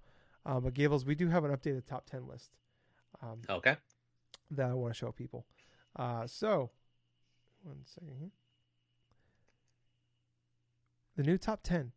Um, 0.46 0.64
but 0.64 0.74
Gables, 0.74 1.06
we 1.06 1.16
do 1.16 1.28
have 1.28 1.44
an 1.44 1.52
updated 1.52 1.86
top 1.86 2.06
10 2.10 2.28
list 2.28 2.52
um, 3.22 3.42
Okay. 3.50 3.76
that 4.52 4.70
I 4.70 4.74
want 4.74 4.94
to 4.94 4.98
show 4.98 5.12
people. 5.12 5.46
Uh, 5.96 6.26
so, 6.26 6.70
one 7.64 7.78
second 7.86 8.16
here. 8.18 8.32
The 11.18 11.24
new 11.24 11.38
top 11.38 11.62
10. 11.64 11.92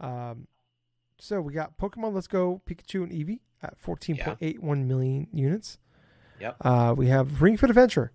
Um, 0.00 0.48
so 1.18 1.40
we 1.40 1.52
got 1.52 1.78
Pokemon 1.78 2.14
Let's 2.14 2.26
Go 2.26 2.60
Pikachu 2.68 3.02
and 3.04 3.12
Eevee 3.12 3.40
at 3.62 3.80
14.81 3.80 4.86
million 4.86 5.28
units. 5.32 5.78
Yep. 6.40 6.56
Uh, 6.60 6.94
we 6.96 7.08
have 7.08 7.42
Ring 7.42 7.56
Fit 7.56 7.70
Adventure 7.70 8.12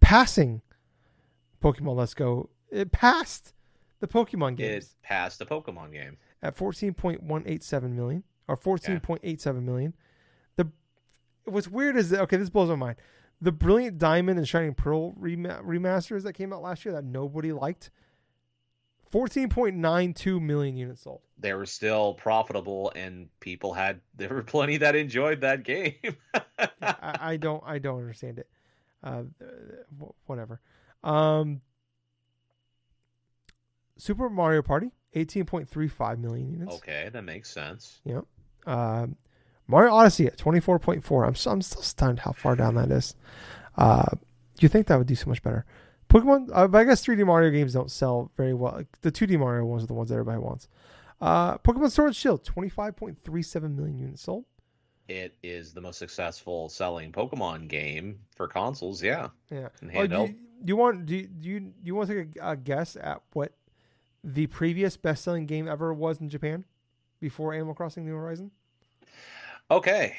passing 0.00 0.62
Pokemon 1.62 1.96
Let's 1.96 2.14
Go. 2.14 2.50
It 2.70 2.92
passed 2.92 3.52
the 4.00 4.06
Pokemon 4.08 4.56
game. 4.56 4.72
It 4.72 4.88
passed 5.02 5.38
the 5.38 5.46
Pokemon 5.46 5.92
game. 5.92 6.16
at 6.42 6.56
14.187 6.56 7.92
million 7.92 8.22
or 8.46 8.56
14.87 8.56 9.62
million. 9.62 9.94
The 10.56 10.68
what's 11.44 11.68
weird 11.68 11.96
is 11.96 12.10
that 12.10 12.20
okay, 12.22 12.36
this 12.36 12.50
blows 12.50 12.68
my 12.68 12.76
mind. 12.76 12.96
The 13.40 13.52
Brilliant 13.52 13.98
Diamond 13.98 14.38
and 14.38 14.48
Shining 14.48 14.74
Pearl 14.74 15.12
remasters 15.12 16.22
that 16.24 16.32
came 16.32 16.52
out 16.52 16.62
last 16.62 16.84
year 16.84 16.92
that 16.94 17.04
nobody 17.04 17.52
liked. 17.52 17.90
14.92 19.12 20.40
million 20.40 20.76
units 20.76 21.02
sold. 21.02 21.20
They 21.38 21.54
were 21.54 21.66
still 21.66 22.14
profitable, 22.14 22.92
and 22.94 23.28
people 23.40 23.72
had 23.72 24.00
there 24.16 24.28
were 24.28 24.42
plenty 24.42 24.76
that 24.78 24.96
enjoyed 24.96 25.40
that 25.42 25.62
game. 25.62 25.94
I, 26.82 27.18
I 27.20 27.36
don't 27.36 27.62
I 27.66 27.78
don't 27.78 27.98
understand 28.00 28.38
it. 28.38 28.48
Uh, 29.02 29.22
whatever. 30.26 30.60
Um, 31.04 31.60
Super 33.96 34.28
Mario 34.28 34.62
Party 34.62 34.90
18.35 35.14 36.18
million 36.18 36.50
units. 36.50 36.74
okay, 36.76 37.08
that 37.12 37.22
makes 37.22 37.50
sense. 37.50 38.00
Um, 38.66 39.16
Mario 39.66 39.92
Odyssey 39.92 40.26
at 40.26 40.36
24.4. 40.36 41.26
I'm, 41.26 41.34
so, 41.34 41.50
I'm 41.50 41.62
still 41.62 41.82
stunned 41.82 42.20
how 42.20 42.32
far 42.32 42.56
down 42.56 42.74
that 42.74 42.90
is. 42.90 43.14
Uh, 43.76 44.06
you 44.60 44.68
think 44.68 44.86
that 44.88 44.98
would 44.98 45.06
do 45.06 45.14
so 45.14 45.28
much 45.28 45.42
better? 45.42 45.64
Pokemon, 46.08 46.48
uh, 46.52 46.68
but 46.68 46.78
I 46.78 46.84
guess 46.84 47.04
3D 47.04 47.24
Mario 47.26 47.50
games 47.50 47.72
don't 47.74 47.90
sell 47.90 48.30
very 48.36 48.54
well. 48.54 48.72
Like, 48.76 49.00
the 49.02 49.12
2D 49.12 49.38
Mario 49.38 49.64
ones 49.64 49.84
are 49.84 49.86
the 49.86 49.94
ones 49.94 50.08
that 50.08 50.14
everybody 50.14 50.38
wants. 50.38 50.68
Uh, 51.20 51.58
Pokemon 51.58 51.90
Sword 51.90 52.08
and 52.08 52.16
Shield, 52.16 52.44
25.37 52.44 53.74
million 53.74 53.98
units 53.98 54.22
sold. 54.22 54.44
It 55.08 55.34
is 55.42 55.72
the 55.72 55.80
most 55.80 55.98
successful 55.98 56.68
selling 56.68 57.12
Pokemon 57.12 57.68
game 57.68 58.20
for 58.36 58.46
consoles. 58.46 59.02
Yeah, 59.02 59.28
Yeah. 59.50 59.68
and 59.80 59.90
Oh, 59.96 60.06
do, 60.06 60.16
you, 60.16 60.28
do 60.28 60.36
you 60.66 60.76
want 60.76 61.06
do 61.06 61.16
you, 61.16 61.26
do 61.26 61.48
you, 61.48 61.60
do 61.60 61.72
you 61.82 61.94
want 61.94 62.08
to 62.10 62.24
take 62.24 62.36
a, 62.42 62.50
a 62.50 62.56
guess 62.56 62.94
at 62.96 63.22
what 63.32 63.52
the 64.22 64.46
previous 64.48 64.96
best 64.96 65.24
selling 65.24 65.46
game 65.46 65.66
ever 65.66 65.94
was 65.94 66.20
in 66.20 66.28
Japan 66.28 66.64
before 67.20 67.54
Animal 67.54 67.74
Crossing 67.74 68.04
New 68.04 68.14
Horizon? 68.14 68.50
Okay. 69.70 70.16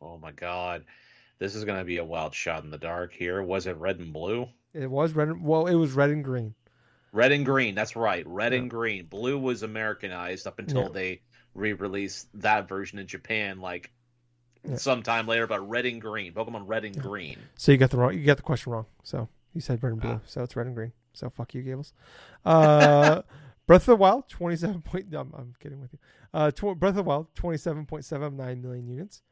Oh 0.00 0.18
my 0.18 0.32
God, 0.32 0.84
this 1.42 1.56
is 1.56 1.64
gonna 1.64 1.84
be 1.84 1.98
a 1.98 2.04
wild 2.04 2.32
shot 2.34 2.62
in 2.62 2.70
the 2.70 2.78
dark 2.78 3.12
here. 3.12 3.42
Was 3.42 3.66
it 3.66 3.76
red 3.76 3.98
and 3.98 4.12
blue? 4.12 4.48
It 4.72 4.88
was 4.88 5.12
red. 5.12 5.28
and- 5.28 5.42
Well, 5.44 5.66
it 5.66 5.74
was 5.74 5.92
red 5.92 6.10
and 6.10 6.22
green. 6.22 6.54
Red 7.12 7.32
and 7.32 7.44
green. 7.44 7.74
That's 7.74 7.96
right. 7.96 8.24
Red 8.26 8.52
Yeah. 8.52 8.60
and 8.60 8.70
green. 8.70 9.06
Blue 9.06 9.38
was 9.38 9.62
Americanized 9.64 10.46
up 10.46 10.58
until 10.60 10.82
Yeah. 10.84 10.88
they 10.90 11.22
re-released 11.54 12.28
that 12.40 12.68
version 12.68 12.98
in 13.00 13.06
Japan, 13.08 13.60
like 13.60 13.90
Yeah. 14.64 14.76
sometime 14.76 15.26
later. 15.26 15.46
But 15.48 15.68
red 15.68 15.84
and 15.84 16.00
green. 16.00 16.32
Pokemon 16.32 16.68
Red 16.68 16.84
and. 16.84 16.98
Green. 17.02 17.38
So 17.56 17.72
you 17.72 17.78
got 17.78 17.90
the 17.90 17.98
wrong. 17.98 18.14
You 18.16 18.24
got 18.24 18.36
the 18.36 18.42
question 18.44 18.72
wrong. 18.72 18.86
So 19.02 19.28
you 19.52 19.60
said 19.60 19.82
red 19.82 19.92
and 19.92 20.00
blue. 20.00 20.10
Ah. 20.12 20.20
So 20.26 20.42
it's 20.44 20.54
red 20.56 20.66
and 20.68 20.76
green. 20.76 20.92
So 21.12 21.28
fuck 21.28 21.54
you, 21.54 21.62
Gables. 21.62 21.92
Uh, 22.44 23.22
Breath 23.66 23.82
of 23.82 23.86
the 23.86 23.96
Wild, 23.96 24.28
twenty-seven 24.28 24.82
point. 24.82 25.10
No, 25.10 25.20
I'm, 25.20 25.32
I'm 25.36 25.54
kidding 25.60 25.80
with 25.80 25.92
you. 25.92 25.98
Uh, 26.32 26.50
tw- 26.50 26.78
Breath 26.78 26.90
of 26.90 26.96
the 26.96 27.02
Wild, 27.02 27.34
twenty-seven 27.34 27.84
point 27.86 28.04
seven 28.04 28.36
nine 28.36 28.62
million 28.62 28.88
units. 28.88 29.22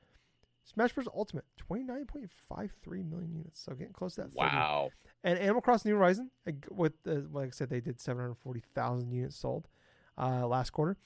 Smash 0.64 0.92
Bros. 0.92 1.08
Ultimate, 1.14 1.44
29.53 1.70 3.10
million 3.10 3.32
units. 3.32 3.60
So 3.60 3.72
getting 3.72 3.92
close 3.92 4.14
to 4.14 4.22
that. 4.22 4.32
30. 4.32 4.36
Wow. 4.36 4.90
And 5.24 5.38
Animal 5.38 5.62
Crossing 5.62 5.90
New 5.90 5.96
Horizon, 5.98 6.30
with 6.70 6.92
the, 7.02 7.26
like 7.32 7.48
I 7.48 7.50
said, 7.50 7.70
they 7.70 7.80
did 7.80 8.00
740,000 8.00 9.10
units 9.10 9.36
sold 9.36 9.68
uh, 10.16 10.46
last 10.46 10.70
quarter. 10.70 10.96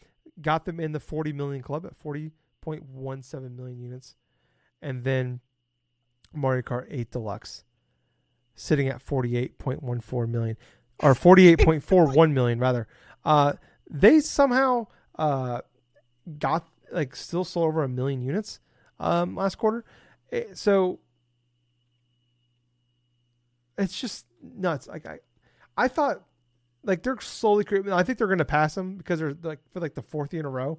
Got 0.41 0.65
them 0.65 0.81
in 0.81 0.93
the 0.93 1.01
40 1.01 1.33
million 1.33 1.63
club 1.63 1.87
at 1.87 1.99
40.17 1.99 3.57
million 3.57 3.81
units. 3.81 4.17
And 4.83 5.05
then 5.05 5.41
Mario 6.33 6.63
Kart 6.63 6.87
8 6.91 7.11
Deluxe 7.11 7.65
sitting 8.55 8.89
at 8.89 9.05
48.14 9.05 10.29
million 10.29 10.57
or 11.01 11.15
48.41 11.15 12.33
million 12.33 12.59
rather. 12.59 12.87
Uh, 13.25 13.55
they 13.91 14.21
somehow 14.21 14.87
uh, 15.19 15.61
got 16.39 16.67
like 16.93 17.17
still 17.17 17.45
sold 17.45 17.69
over 17.69 17.83
a 17.83 17.89
million 17.89 18.23
units 18.23 18.61
um, 19.01 19.35
last 19.37 19.57
quarter. 19.57 19.85
Eh, 20.33 20.45
so 20.55 20.99
it's 23.79 23.99
just 24.01 24.27
nuts. 24.43 24.87
Like 24.87 25.07
I, 25.07 25.19
I 25.77 25.89
thought 25.89 26.23
like 26.85 27.03
they're 27.03 27.21
slowly 27.21 27.65
creeping. 27.65 27.93
I 27.93 28.03
think 28.03 28.19
they're 28.19 28.27
going 28.27 28.39
to 28.39 28.45
pass 28.45 28.75
them 28.75 28.97
because 28.97 29.19
they're 29.21 29.35
like 29.43 29.61
for 29.73 29.81
like 29.81 29.95
the 29.95 30.03
fourth 30.03 30.33
year 30.33 30.41
in 30.41 30.47
a 30.47 30.51
row, 30.51 30.79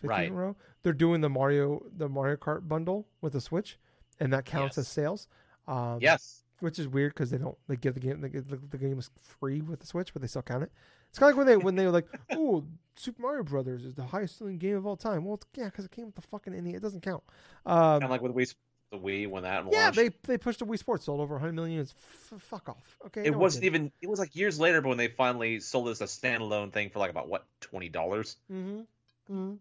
fifth 0.00 0.10
Right. 0.10 0.20
year 0.22 0.28
in 0.28 0.32
a 0.34 0.36
row. 0.36 0.56
They're 0.82 0.92
doing 0.92 1.20
the 1.20 1.28
Mario 1.28 1.82
the 1.96 2.08
Mario 2.08 2.36
Kart 2.36 2.66
bundle 2.66 3.06
with 3.20 3.32
the 3.34 3.40
Switch, 3.40 3.78
and 4.20 4.32
that 4.32 4.44
counts 4.44 4.76
Yes. 4.76 4.86
as 4.86 4.88
sales. 4.88 5.28
Um, 5.66 5.98
Yes. 6.00 6.42
which 6.60 6.78
is 6.78 6.88
weird 6.88 7.14
because 7.14 7.30
they 7.30 7.38
don't 7.38 7.56
they 7.68 7.76
give 7.76 7.94
the 7.94 8.00
game 8.00 8.20
give 8.32 8.48
the, 8.48 8.56
the 8.56 8.78
game 8.78 8.98
is 8.98 9.10
free 9.38 9.60
with 9.60 9.80
the 9.80 9.86
Switch, 9.86 10.12
but 10.12 10.22
they 10.22 10.28
still 10.28 10.42
count 10.42 10.64
it. 10.64 10.72
It's 11.10 11.18
kind 11.18 11.30
of 11.32 11.36
like 11.36 11.46
when 11.46 11.46
they 11.46 11.56
when 11.64 11.76
they 11.76 11.84
were 11.84 11.90
like, 11.92 12.06
"Oh, 12.32 12.64
Super 12.96 13.22
Mario 13.22 13.42
Brothers 13.42 13.84
is 13.84 13.94
the 13.94 14.04
highest 14.04 14.38
selling 14.38 14.58
game 14.58 14.76
of 14.76 14.86
all 14.86 14.96
time." 14.96 15.24
Well, 15.24 15.40
yeah, 15.54 15.66
because 15.66 15.84
it 15.84 15.90
came 15.90 16.06
with 16.06 16.14
the 16.14 16.22
fucking 16.22 16.52
NES. 16.52 16.74
It 16.76 16.82
doesn't 16.82 17.02
count. 17.02 17.22
Um, 17.66 18.00
Kind 18.00 18.04
of 18.04 18.10
like 18.10 18.22
with 18.22 18.34
Wii, 18.34 18.54
the 18.90 18.98
Wii 18.98 19.28
when 19.28 19.42
that 19.42 19.64
yeah, 19.70 19.84
launched. 19.84 19.96
they 19.96 20.10
they 20.24 20.38
pushed 20.38 20.58
the 20.60 20.66
Wii 20.66 20.78
Sports 20.78 21.04
sold 21.04 21.20
over 21.20 21.34
100 21.34 21.52
million 21.52 21.72
units. 21.72 21.94
F- 22.32 22.40
fuck 22.42 22.68
off. 22.68 22.98
Okay, 23.06 23.24
it 23.24 23.32
no 23.32 23.38
wasn't 23.38 23.64
even. 23.64 23.92
It 24.00 24.08
was 24.08 24.18
like 24.18 24.34
years 24.36 24.58
later, 24.58 24.80
but 24.80 24.88
when 24.88 24.98
they 24.98 25.08
finally 25.08 25.60
sold 25.60 25.88
this 25.88 26.00
a 26.00 26.04
standalone 26.04 26.72
thing 26.72 26.90
for 26.90 26.98
like 26.98 27.10
about 27.10 27.28
what 27.28 27.44
twenty 27.60 27.88
dollars. 27.88 28.36
Mm-hmm. 28.52 28.80
mm-hmm. 29.32 29.54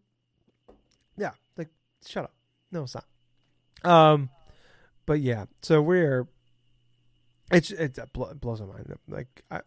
Yeah, 1.17 1.31
like 1.57 1.69
shut 2.05 2.25
up. 2.25 2.33
No, 2.71 2.83
it's 2.83 2.95
not. 2.95 3.05
Um, 3.83 4.29
but 5.05 5.19
yeah, 5.19 5.45
so 5.61 5.81
we're 5.81 6.27
it's 7.51 7.71
it 7.71 7.97
blows 8.13 8.61
my 8.61 8.67
mind. 8.67 8.95
Like 9.07 9.43
I, 9.49 9.61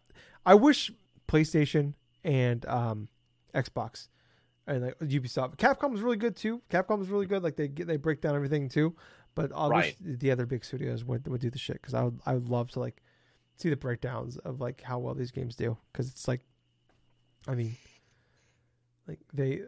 I 0.45 0.53
wish 0.55 0.91
PlayStation 1.31 1.93
and 2.23 2.65
um 2.65 3.07
Xbox 3.55 4.07
and 4.67 4.83
like 4.83 4.99
Ubisoft, 4.99 5.57
Capcom 5.57 5.91
was 5.91 6.01
really 6.01 6.17
good 6.17 6.35
too. 6.35 6.61
Capcom 6.69 6.99
was 6.99 7.09
really 7.09 7.25
good. 7.25 7.43
Like 7.43 7.55
they 7.55 7.67
get 7.67 7.87
they 7.87 7.97
break 7.97 8.21
down 8.21 8.35
everything 8.35 8.69
too. 8.69 8.95
But 9.33 9.51
I 9.55 9.67
Right. 9.67 9.95
wish 10.01 10.17
the 10.19 10.31
other 10.31 10.45
big 10.45 10.63
studios 10.65 11.03
would 11.05 11.27
would 11.27 11.41
do 11.41 11.49
the 11.49 11.57
shit 11.59 11.81
because 11.81 11.93
I 11.93 12.03
would 12.03 12.19
I 12.25 12.33
would 12.33 12.49
love 12.49 12.69
to 12.71 12.79
like 12.79 13.01
see 13.55 13.69
the 13.69 13.77
breakdowns 13.77 14.37
of 14.37 14.59
like 14.61 14.81
how 14.81 14.99
well 14.99 15.13
these 15.13 15.31
games 15.31 15.55
do 15.55 15.77
because 15.91 16.09
it's 16.09 16.27
like, 16.27 16.41
I 17.47 17.55
mean, 17.55 17.75
like 19.07 19.19
they. 19.33 19.61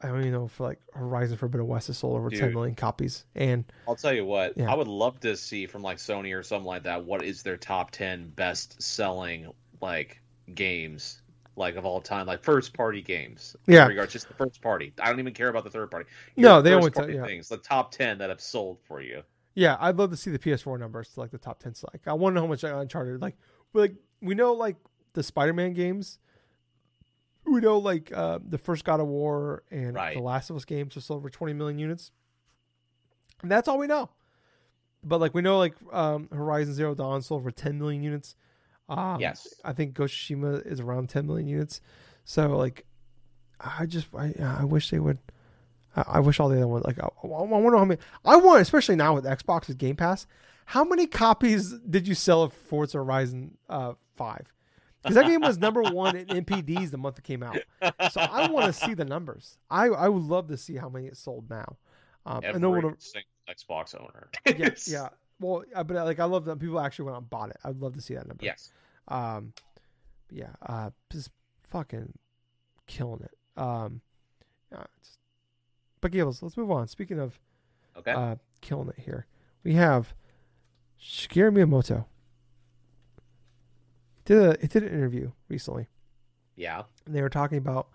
I 0.00 0.08
don't 0.08 0.20
even 0.20 0.32
know 0.32 0.44
if 0.44 0.60
like 0.60 0.80
Horizon 0.92 1.38
Forbidden 1.38 1.66
West 1.66 1.86
has 1.86 1.96
sold 1.96 2.16
over 2.18 2.28
10 2.28 2.40
Dude. 2.40 2.52
million 2.52 2.74
copies, 2.74 3.24
and 3.34 3.64
I'll 3.88 3.96
tell 3.96 4.12
you 4.12 4.26
what. 4.26 4.52
Yeah. 4.56 4.70
I 4.70 4.74
would 4.74 4.88
love 4.88 5.18
to 5.20 5.34
see 5.34 5.66
from 5.66 5.82
like 5.82 5.96
Sony 5.96 6.36
or 6.38 6.42
something 6.42 6.66
like 6.66 6.82
that. 6.82 7.04
What 7.06 7.22
is 7.24 7.42
their 7.42 7.56
top 7.56 7.90
ten 7.90 8.28
best 8.28 8.82
selling 8.82 9.50
like 9.80 10.20
games 10.54 11.22
like 11.56 11.76
of 11.76 11.84
all 11.84 12.00
time, 12.00 12.26
like 12.26 12.42
first 12.42 12.74
party 12.74 13.00
games? 13.00 13.54
Yeah. 13.66 13.82
In 13.84 13.88
regards 13.90 14.12
just 14.12 14.28
the 14.28 14.34
first 14.34 14.60
party. 14.60 14.92
I 15.00 15.08
don't 15.10 15.20
even 15.20 15.32
care 15.34 15.48
about 15.48 15.64
the 15.64 15.70
third 15.70 15.90
party. 15.90 16.08
No, 16.36 16.60
they 16.60 16.72
only 16.74 16.90
tell- 16.90 17.02
party 17.04 17.14
yeah. 17.16 17.24
things. 17.24 17.48
The 17.48 17.58
top 17.58 17.92
ten 17.92 18.18
that 18.18 18.30
have 18.30 18.40
sold 18.40 18.78
for 18.86 19.00
you. 19.00 19.22
Yeah, 19.54 19.76
I'd 19.78 19.96
love 19.96 20.10
to 20.10 20.16
see 20.16 20.30
the 20.30 20.38
PS4 20.38 20.80
numbers 20.80 21.10
to 21.10 21.20
like 21.20 21.30
the 21.30 21.38
top 21.38 21.60
ten. 21.60 21.72
Like, 21.92 22.08
I 22.08 22.12
want 22.12 22.32
to 22.32 22.34
know 22.36 22.40
how 22.42 22.48
much 22.48 22.64
Uncharted. 22.64 23.22
Like, 23.22 23.36
we 23.72 23.82
like 23.82 23.94
we 24.20 24.34
know 24.34 24.52
like 24.52 24.76
the 25.12 25.22
Spider-Man 25.22 25.74
games. 25.74 26.18
We 27.46 27.60
know 27.60 27.78
like 27.78 28.10
uh, 28.12 28.40
the 28.48 28.58
first 28.58 28.84
God 28.84 29.00
of 29.00 29.06
War 29.06 29.62
and 29.70 29.94
Right. 29.94 30.16
the 30.16 30.22
Last 30.22 30.50
of 30.50 30.56
Us 30.56 30.64
games 30.64 30.94
just 30.94 31.06
sold 31.06 31.18
over 31.18 31.28
20 31.30 31.52
million 31.52 31.78
units. 31.78 32.10
And 33.42 33.50
that's 33.50 33.68
all 33.68 33.78
we 33.78 33.86
know. 33.86 34.08
But 35.04 35.20
like 35.20 35.34
we 35.34 35.42
know 35.42 35.58
like 35.58 35.74
um, 35.92 36.28
Horizon 36.32 36.74
Zero 36.74 36.94
Dawn 36.94 37.20
sold 37.22 37.42
over 37.42 37.50
10 37.50 37.78
million 37.78 38.02
units. 38.02 38.34
Um, 38.88 39.20
Yes. 39.20 39.54
I 39.64 39.72
think 39.72 39.98
of 39.98 40.08
Tsushima 40.10 40.64
is 40.66 40.80
around 40.80 41.08
10 41.08 41.26
million 41.26 41.48
units. 41.48 41.80
So 42.24 42.56
like, 42.56 42.84
I 43.60 43.86
just 43.86 44.08
I 44.14 44.34
I 44.42 44.64
wish 44.64 44.90
they 44.90 44.98
would. 44.98 45.18
I, 45.96 46.04
I 46.14 46.20
wish 46.20 46.40
all 46.40 46.48
the 46.48 46.56
other 46.56 46.66
ones 46.68 46.84
like 46.84 46.98
I, 46.98 47.06
I 47.22 47.26
wonder 47.26 47.76
how 47.78 47.84
many. 47.84 48.00
I 48.24 48.36
want 48.36 48.60
especially 48.60 48.96
now 48.96 49.14
with 49.14 49.24
Xbox 49.24 49.68
with 49.68 49.78
Game 49.78 49.96
Pass. 49.96 50.26
How 50.66 50.84
many 50.84 51.06
copies 51.06 51.72
did 51.72 52.08
you 52.08 52.14
sell 52.14 52.42
of 52.42 52.52
Forza 52.52 52.98
Horizon 52.98 53.56
uh, 53.68 53.94
Five? 54.16 54.52
Because 55.02 55.16
that 55.16 55.26
game 55.26 55.42
was 55.42 55.58
number 55.58 55.82
one 55.82 56.16
in 56.16 56.26
NPDs 56.26 56.90
the 56.90 56.96
month 56.96 57.18
it 57.18 57.24
came 57.24 57.42
out. 57.42 57.58
So 58.10 58.20
I 58.22 58.50
want 58.50 58.66
to 58.66 58.72
see 58.72 58.94
the 58.94 59.04
numbers. 59.04 59.58
I 59.70 59.88
I 59.88 60.08
would 60.08 60.22
love 60.22 60.48
to 60.48 60.56
see 60.56 60.76
how 60.76 60.88
many 60.88 61.06
it 61.06 61.16
sold 61.18 61.50
now. 61.50 61.76
Um, 62.24 62.40
I 62.42 62.48
Every 62.48 62.60
know 62.60 62.70
what. 62.70 63.02
single 63.02 63.28
Xbox 63.48 63.94
owner. 64.00 64.28
Yeah, 64.46 64.70
yeah. 64.86 65.08
Well, 65.40 65.64
uh, 65.74 65.84
but 65.84 66.04
like 66.04 66.20
I 66.20 66.24
love 66.24 66.44
that 66.46 66.58
people 66.58 66.80
actually 66.80 67.06
went 67.06 67.16
out 67.16 67.22
and 67.22 67.30
bought 67.30 67.50
it. 67.50 67.56
I'd 67.64 67.80
love 67.80 67.94
to 67.94 68.00
see 68.00 68.14
that 68.14 68.26
number. 68.26 68.44
Yes. 68.44 68.70
Um, 69.08 69.52
yeah, 70.30 70.50
uh, 70.66 70.90
just 71.10 71.30
fucking 71.70 72.12
killing 72.86 73.22
it. 73.22 73.60
Um, 73.60 74.00
yeah, 74.72 74.84
it's, 74.98 75.18
but 76.00 76.10
Gables, 76.12 76.42
let's 76.42 76.56
move 76.56 76.70
on. 76.70 76.88
Speaking 76.88 77.18
of 77.18 77.38
Okay. 77.96 78.12
uh, 78.12 78.36
killing 78.60 78.88
it 78.88 79.02
here, 79.04 79.26
we 79.62 79.74
have 79.74 80.14
Shigeru 81.00 81.52
Miyamoto. 81.52 82.06
Did 84.24 84.38
a 84.38 84.56
he 84.60 84.66
did 84.66 84.82
an 84.84 84.88
interview 84.88 85.32
recently, 85.48 85.88
yeah. 86.56 86.84
and 87.04 87.14
they 87.14 87.20
were 87.20 87.28
talking 87.28 87.58
about 87.58 87.88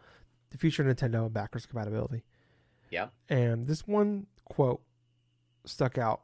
the 0.52 0.58
future 0.58 0.88
of 0.88 0.96
Nintendo 0.96 1.26
and 1.26 1.34
backwards 1.34 1.66
compatibility. 1.66 2.24
Yeah. 2.92 3.08
And 3.30 3.66
this 3.66 3.88
one 3.88 4.28
quote 4.46 4.82
stuck 5.66 5.98
out 5.98 6.22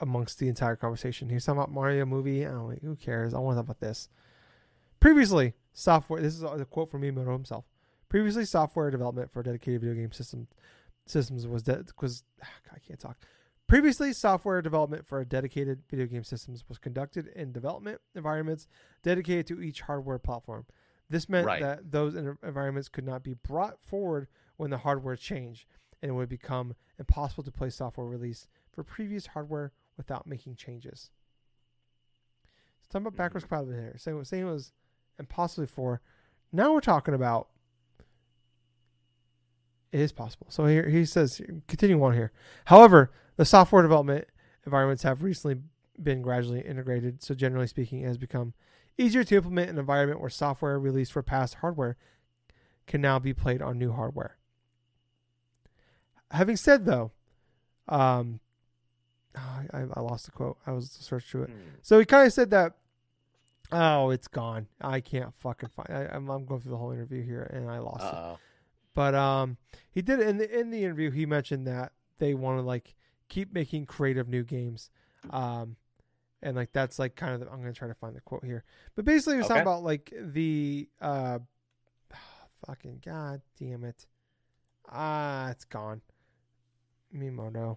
amongst 0.00 0.38
the 0.38 0.48
entire 0.48 0.76
conversation. 0.76 1.28
He 1.28 1.34
was 1.34 1.44
talking 1.44 1.58
about 1.58 1.72
Mario 1.72 2.04
movie. 2.06 2.46
I 2.46 2.50
don't 2.50 2.68
know, 2.68 2.76
who 2.82 2.96
cares? 2.96 3.34
I 3.34 3.38
want 3.38 3.54
to 3.56 3.58
talk 3.62 3.64
about 3.66 3.80
this. 3.80 4.08
Previously, 5.00 5.54
software. 5.72 6.20
This 6.20 6.34
is 6.34 6.42
a 6.42 6.64
quote 6.64 6.90
from 6.90 7.02
Miyamoto 7.02 7.32
himself. 7.32 7.64
Previously, 8.08 8.44
software 8.44 8.90
development 8.90 9.30
for 9.32 9.42
dedicated 9.42 9.80
video 9.82 9.94
game 9.94 10.12
system 10.12 10.48
systems 11.06 11.46
was 11.46 11.62
de- 11.62 11.84
was 12.00 12.24
I 12.42 12.78
can't 12.86 12.98
talk. 12.98 13.18
Previously, 13.66 14.12
software 14.14 14.62
development 14.62 15.06
for 15.06 15.22
dedicated 15.24 15.82
video 15.90 16.06
game 16.06 16.24
systems 16.24 16.64
was 16.68 16.78
conducted 16.78 17.28
in 17.36 17.52
development 17.52 18.00
environments 18.14 18.66
dedicated 19.02 19.46
to 19.48 19.60
each 19.62 19.82
hardware 19.82 20.18
platform. 20.18 20.64
This 21.10 21.28
meant 21.28 21.46
Right. 21.46 21.60
that 21.60 21.90
those 21.90 22.14
environments 22.14 22.88
could 22.88 23.04
not 23.04 23.22
be 23.22 23.34
brought 23.34 23.78
forward 23.82 24.26
when 24.56 24.70
the 24.70 24.78
hardware 24.78 25.16
changed, 25.16 25.66
and 26.02 26.10
it 26.10 26.14
would 26.14 26.28
become 26.30 26.74
impossible 26.98 27.44
to 27.44 27.52
play 27.52 27.68
software 27.70 28.06
released 28.06 28.48
for 28.72 28.82
previous 28.82 29.26
hardware 29.28 29.72
without 29.98 30.26
making 30.26 30.56
changes. 30.56 31.10
So 32.80 32.86
talking 32.92 33.08
about 33.08 33.18
backwards 33.18 33.44
compatibility 33.44 33.82
here. 33.82 33.94
Saying, 33.98 34.24
saying 34.24 34.46
it 34.46 34.50
was 34.50 34.72
impossible 35.18 35.66
for. 35.66 36.00
Now 36.50 36.72
we're 36.72 36.80
talking 36.80 37.12
about 37.12 37.48
it 39.92 40.00
is 40.00 40.12
possible. 40.12 40.46
So 40.50 40.64
here 40.66 40.88
he 40.88 41.04
says, 41.04 41.40
continue 41.66 42.02
on 42.02 42.14
here. 42.14 42.32
However, 42.66 43.10
the 43.36 43.44
software 43.44 43.82
development 43.82 44.26
environments 44.64 45.02
have 45.02 45.22
recently 45.22 45.62
been 46.02 46.22
gradually 46.22 46.60
integrated. 46.60 47.22
So 47.22 47.34
generally 47.34 47.66
speaking, 47.66 48.00
it 48.00 48.06
has 48.06 48.18
become 48.18 48.54
easier 48.96 49.24
to 49.24 49.36
implement 49.36 49.70
an 49.70 49.78
environment 49.78 50.20
where 50.20 50.30
software 50.30 50.78
released 50.78 51.12
for 51.12 51.22
past 51.22 51.56
hardware 51.56 51.96
can 52.86 53.00
now 53.00 53.18
be 53.18 53.32
played 53.32 53.62
on 53.62 53.78
new 53.78 53.92
hardware. 53.92 54.36
Having 56.30 56.56
said 56.56 56.84
though, 56.84 57.12
um, 57.88 58.40
I, 59.72 59.84
I 59.94 60.00
lost 60.00 60.26
the 60.26 60.32
quote. 60.32 60.58
I 60.66 60.72
was 60.72 60.90
searching 60.90 61.28
through 61.30 61.42
it. 61.44 61.50
Hmm. 61.50 61.56
So 61.82 61.98
he 61.98 62.04
kind 62.04 62.26
of 62.26 62.32
said 62.32 62.50
that, 62.50 62.74
oh, 63.72 64.10
it's 64.10 64.28
gone. 64.28 64.66
I 64.80 65.00
can't 65.00 65.32
fucking 65.38 65.70
find. 65.70 65.88
I, 65.90 66.14
I'm, 66.14 66.28
I'm 66.28 66.44
going 66.44 66.60
through 66.60 66.72
the 66.72 66.78
whole 66.78 66.92
interview 66.92 67.22
here, 67.24 67.50
and 67.52 67.70
I 67.70 67.78
lost 67.78 68.04
it. 68.04 68.14
Uh-oh. 68.14 68.38
But 68.94 69.14
um, 69.14 69.58
he 69.92 70.02
did 70.02 70.20
in 70.20 70.38
the 70.38 70.58
in 70.58 70.70
the 70.70 70.82
interview. 70.82 71.10
He 71.10 71.24
mentioned 71.24 71.66
that 71.68 71.92
they 72.18 72.34
want 72.34 72.58
to 72.58 72.62
like 72.62 72.96
keep 73.28 73.52
making 73.52 73.86
creative 73.86 74.28
new 74.28 74.42
games, 74.42 74.90
um, 75.30 75.76
and 76.42 76.56
like 76.56 76.72
that's 76.72 76.98
like 76.98 77.14
kind 77.14 77.34
of. 77.34 77.40
The, 77.40 77.46
I'm 77.46 77.60
gonna 77.60 77.72
try 77.72 77.86
to 77.86 77.94
find 77.94 78.16
the 78.16 78.20
quote 78.20 78.44
here. 78.44 78.64
But 78.96 79.04
basically, 79.04 79.34
he 79.34 79.38
was 79.38 79.46
talking 79.46 79.62
about 79.62 79.84
like 79.84 80.12
the 80.20 80.88
uh, 81.00 81.38
fucking 82.66 83.02
god 83.04 83.40
damn 83.56 83.84
it, 83.84 84.04
ah, 84.90 85.50
it's 85.50 85.64
gone. 85.64 86.00
Miyamoto, 87.14 87.76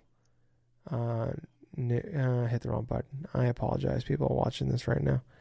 uh, 0.90 1.34
uh, 1.90 2.48
hit 2.48 2.62
the 2.62 2.70
wrong 2.70 2.84
button. 2.84 3.26
I 3.34 3.46
apologize, 3.46 4.04
people 4.04 4.28
watching 4.36 4.70
this 4.70 4.88
right 4.88 5.02
now. 5.02 5.22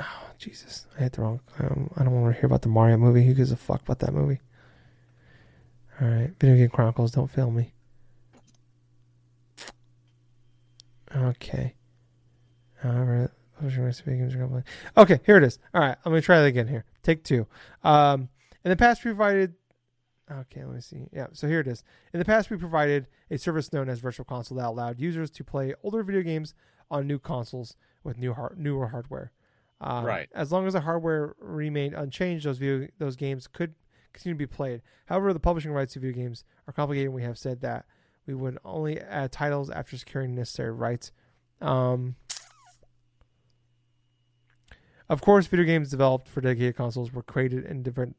Oh, 0.00 0.30
Jesus. 0.38 0.86
I 0.98 1.02
hit 1.02 1.12
the 1.12 1.22
wrong. 1.22 1.40
Um, 1.58 1.90
I 1.96 2.02
don't 2.02 2.20
want 2.20 2.34
to 2.34 2.40
hear 2.40 2.46
about 2.46 2.62
the 2.62 2.68
Mario 2.68 2.96
movie. 2.96 3.24
Who 3.24 3.34
gives 3.34 3.52
a 3.52 3.56
fuck 3.56 3.82
about 3.82 4.00
that 4.00 4.12
movie? 4.12 4.40
All 6.00 6.08
right. 6.08 6.30
Video 6.40 6.56
Game 6.56 6.70
Chronicles, 6.70 7.12
don't 7.12 7.30
fail 7.30 7.50
me. 7.50 7.72
Okay. 11.14 11.74
All 12.84 13.04
right. 13.04 13.28
Okay, 14.96 15.20
here 15.24 15.36
it 15.36 15.44
is. 15.44 15.58
All 15.72 15.80
right. 15.80 15.96
I'm 16.04 16.10
going 16.10 16.20
to 16.20 16.26
try 16.26 16.40
that 16.40 16.46
again 16.46 16.66
here. 16.66 16.84
Take 17.02 17.22
two. 17.22 17.46
Um, 17.84 18.28
in 18.64 18.70
the 18.70 18.76
past, 18.76 19.04
we 19.04 19.10
provided 19.10 19.54
Okay, 20.32 20.64
let 20.64 20.74
me 20.74 20.80
see. 20.80 21.08
Yeah, 21.12 21.26
so 21.32 21.46
here 21.46 21.60
it 21.60 21.66
is. 21.66 21.84
In 22.12 22.18
the 22.18 22.24
past, 22.24 22.50
we 22.50 22.56
provided 22.56 23.06
a 23.30 23.36
service 23.36 23.72
known 23.72 23.88
as 23.88 24.00
Virtual 24.00 24.24
Console 24.24 24.56
that 24.58 24.66
allowed 24.66 24.98
users 24.98 25.30
to 25.32 25.44
play 25.44 25.74
older 25.82 26.02
video 26.02 26.22
games 26.22 26.54
on 26.90 27.06
new 27.06 27.18
consoles 27.18 27.76
with 28.02 28.18
new 28.18 28.32
hard, 28.32 28.58
newer 28.58 28.88
hardware. 28.88 29.32
Um, 29.80 30.04
Right. 30.04 30.28
As 30.34 30.52
long 30.52 30.66
as 30.66 30.72
the 30.72 30.80
hardware 30.80 31.34
remained 31.38 31.94
unchanged, 31.94 32.46
those 32.46 32.58
video, 32.58 32.88
those 32.98 33.16
games 33.16 33.46
could 33.46 33.74
continue 34.12 34.34
to 34.34 34.38
be 34.38 34.46
played. 34.46 34.82
However, 35.06 35.32
the 35.32 35.40
publishing 35.40 35.72
rights 35.72 35.94
to 35.94 36.00
video 36.00 36.22
games 36.22 36.44
are 36.66 36.72
complicated. 36.72 37.06
and 37.06 37.14
We 37.14 37.22
have 37.22 37.36
said 37.38 37.60
that 37.62 37.84
we 38.26 38.34
would 38.34 38.58
only 38.64 39.00
add 39.00 39.32
titles 39.32 39.70
after 39.70 39.98
securing 39.98 40.34
necessary 40.34 40.70
rights. 40.70 41.12
Um, 41.60 42.16
of 45.08 45.20
course, 45.20 45.46
video 45.46 45.66
games 45.66 45.90
developed 45.90 46.28
for 46.28 46.40
dedicated 46.40 46.76
consoles 46.76 47.12
were 47.12 47.22
created 47.22 47.64
in 47.64 47.82
different 47.82 48.16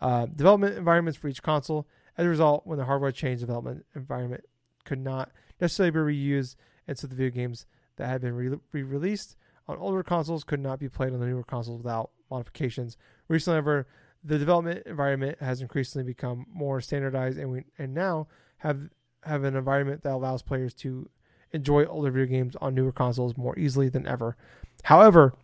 uh, 0.00 0.26
development 0.26 0.76
environments 0.76 1.18
for 1.18 1.28
each 1.28 1.42
console. 1.42 1.86
As 2.18 2.26
a 2.26 2.28
result, 2.28 2.66
when 2.66 2.78
the 2.78 2.84
hardware 2.84 3.12
changed, 3.12 3.40
development 3.40 3.84
environment 3.94 4.44
could 4.84 5.00
not 5.00 5.30
necessarily 5.60 5.90
be 5.90 5.98
reused, 5.98 6.56
and 6.88 6.98
so 6.98 7.06
the 7.06 7.14
video 7.14 7.30
games 7.30 7.66
that 7.96 8.08
had 8.08 8.20
been 8.20 8.34
re 8.34 8.82
released 8.82 9.36
on 9.68 9.78
older 9.78 10.02
consoles 10.02 10.44
could 10.44 10.60
not 10.60 10.78
be 10.78 10.88
played 10.88 11.12
on 11.12 11.20
the 11.20 11.26
newer 11.26 11.42
consoles 11.42 11.82
without 11.82 12.10
modifications. 12.30 12.96
Recently, 13.28 13.56
however, 13.56 13.86
the 14.22 14.38
development 14.38 14.86
environment 14.86 15.38
has 15.40 15.60
increasingly 15.60 16.04
become 16.04 16.46
more 16.52 16.80
standardized, 16.80 17.38
and 17.38 17.50
we 17.50 17.64
and 17.78 17.94
now 17.94 18.28
have 18.58 18.88
have 19.22 19.44
an 19.44 19.56
environment 19.56 20.02
that 20.02 20.12
allows 20.12 20.42
players 20.42 20.72
to 20.72 21.08
enjoy 21.52 21.84
older 21.84 22.10
video 22.10 22.26
games 22.26 22.56
on 22.60 22.74
newer 22.74 22.92
consoles 22.92 23.36
more 23.36 23.58
easily 23.58 23.88
than 23.88 24.06
ever. 24.06 24.36
However, 24.84 25.34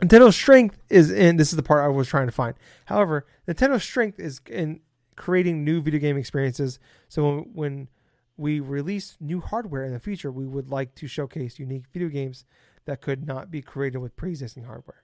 Nintendo's 0.00 0.36
strength 0.36 0.78
is 0.88 1.10
in 1.10 1.36
this 1.36 1.50
is 1.52 1.56
the 1.56 1.62
part 1.62 1.84
I 1.84 1.88
was 1.88 2.08
trying 2.08 2.26
to 2.26 2.32
find. 2.32 2.54
However, 2.86 3.26
Nintendo's 3.48 3.82
strength 3.84 4.18
is 4.20 4.40
in 4.48 4.80
creating 5.16 5.64
new 5.64 5.80
video 5.80 6.00
game 6.00 6.16
experiences. 6.16 6.78
So 7.08 7.46
when 7.52 7.88
we 8.36 8.60
release 8.60 9.16
new 9.20 9.40
hardware 9.40 9.84
in 9.84 9.92
the 9.92 9.98
future, 9.98 10.30
we 10.30 10.46
would 10.46 10.70
like 10.70 10.94
to 10.96 11.08
showcase 11.08 11.58
unique 11.58 11.84
video 11.92 12.08
games 12.08 12.44
that 12.84 13.00
could 13.00 13.26
not 13.26 13.50
be 13.50 13.60
created 13.60 13.98
with 13.98 14.14
pre-existing 14.14 14.64
hardware. 14.64 15.02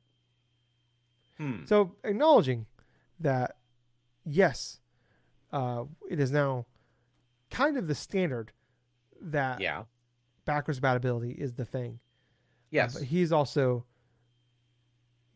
Hmm. 1.39 1.65
So 1.65 1.97
acknowledging 2.05 2.67
that, 3.19 3.57
yes, 4.25 4.79
uh, 5.53 5.85
it 6.09 6.21
is 6.21 6.31
now 6.31 6.67
kind 7.51 7.77
of 7.77 7.89
the 7.89 7.95
standard 7.97 8.53
that 9.21 9.61
Yeah. 9.61 9.85
backwards 10.45 10.79
compatibility 10.79 11.33
is 11.33 11.55
the 11.55 11.65
thing. 11.65 11.99
Yes. 12.71 12.95
But 12.95 13.03
he's 13.05 13.33
also 13.33 13.85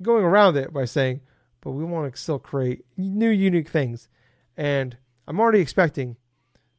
going 0.03 0.24
around 0.24 0.57
it 0.57 0.72
by 0.72 0.84
saying, 0.84 1.20
but 1.61 1.72
we 1.72 1.84
want 1.84 2.12
to 2.12 2.20
still 2.20 2.38
create 2.38 2.84
new, 2.96 3.30
unique 3.30 3.68
things. 3.68 4.09
And 4.57 4.96
I'm 5.26 5.40
already 5.40 5.61
expecting 5.61 6.16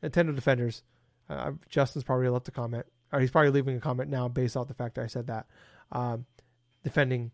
Nintendo 0.04 0.36
Defenders. 0.36 0.84
Uh, 1.30 1.52
Justin's 1.70 2.04
probably 2.04 2.30
left 2.30 2.48
a 2.48 2.52
comment, 2.52 2.86
or 3.12 3.20
he's 3.20 3.32
probably 3.32 3.52
leaving 3.52 3.78
a 3.78 3.82
comment 3.82 4.10
now 4.10 4.28
based 4.28 4.58
off 4.58 4.68
the 4.68 4.74
fact 4.74 4.96
that 4.96 5.04
I 5.04 5.08
said 5.08 5.28
that. 5.28 5.46
Um, 5.92 6.26
defending, 6.84 7.32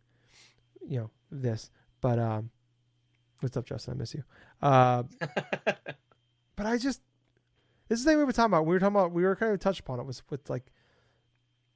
you 0.88 1.00
know, 1.00 1.12
this. 1.32 1.70
But 2.02 2.20
um, 2.20 2.50
what's 3.40 3.56
up, 3.58 3.66
Justin? 3.66 3.94
I 3.94 3.98
miss 3.98 4.14
you. 4.14 4.24
Uh, 4.62 5.04
but 6.56 6.66
I 6.66 6.78
just 6.78 7.02
this 7.88 8.00
is 8.00 8.06
the 8.06 8.12
thing 8.12 8.18
we 8.18 8.26
were 8.26 8.32
talking 8.32 8.52
about. 8.52 8.66
We 8.66 8.74
were 8.74 8.80
talking 8.80 8.96
about 8.96 9.12
we 9.12 9.24
were 9.24 9.36
kind 9.36 9.54
of 9.54 9.60
touched 9.60 9.82
upon 9.82 10.00
it 10.00 10.06
was 10.06 10.24
with 10.30 10.50
like 10.50 10.72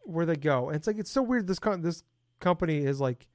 where 0.01 0.25
they 0.25 0.35
go. 0.35 0.69
And 0.69 0.75
it's 0.75 0.87
like 0.87 0.97
it's 0.97 1.11
so 1.11 1.21
weird. 1.21 1.47
This 1.47 1.59
this 1.79 2.03
company 2.39 2.79
is 2.79 2.99
like 2.99 3.27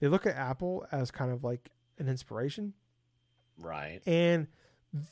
they 0.00 0.08
look 0.08 0.26
at 0.26 0.36
Apple 0.36 0.86
as 0.92 1.10
kind 1.10 1.32
of 1.32 1.44
like 1.44 1.70
an 1.98 2.08
inspiration, 2.08 2.74
right. 3.58 4.00
and 4.06 4.46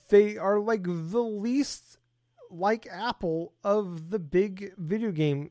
they 0.09 0.37
are 0.37 0.59
like 0.61 0.85
the 0.85 1.23
least 1.23 1.99
like 2.51 2.87
Apple 2.91 3.53
of 3.65 4.11
the 4.11 4.19
big 4.19 4.73
video 4.77 5.11
game 5.11 5.51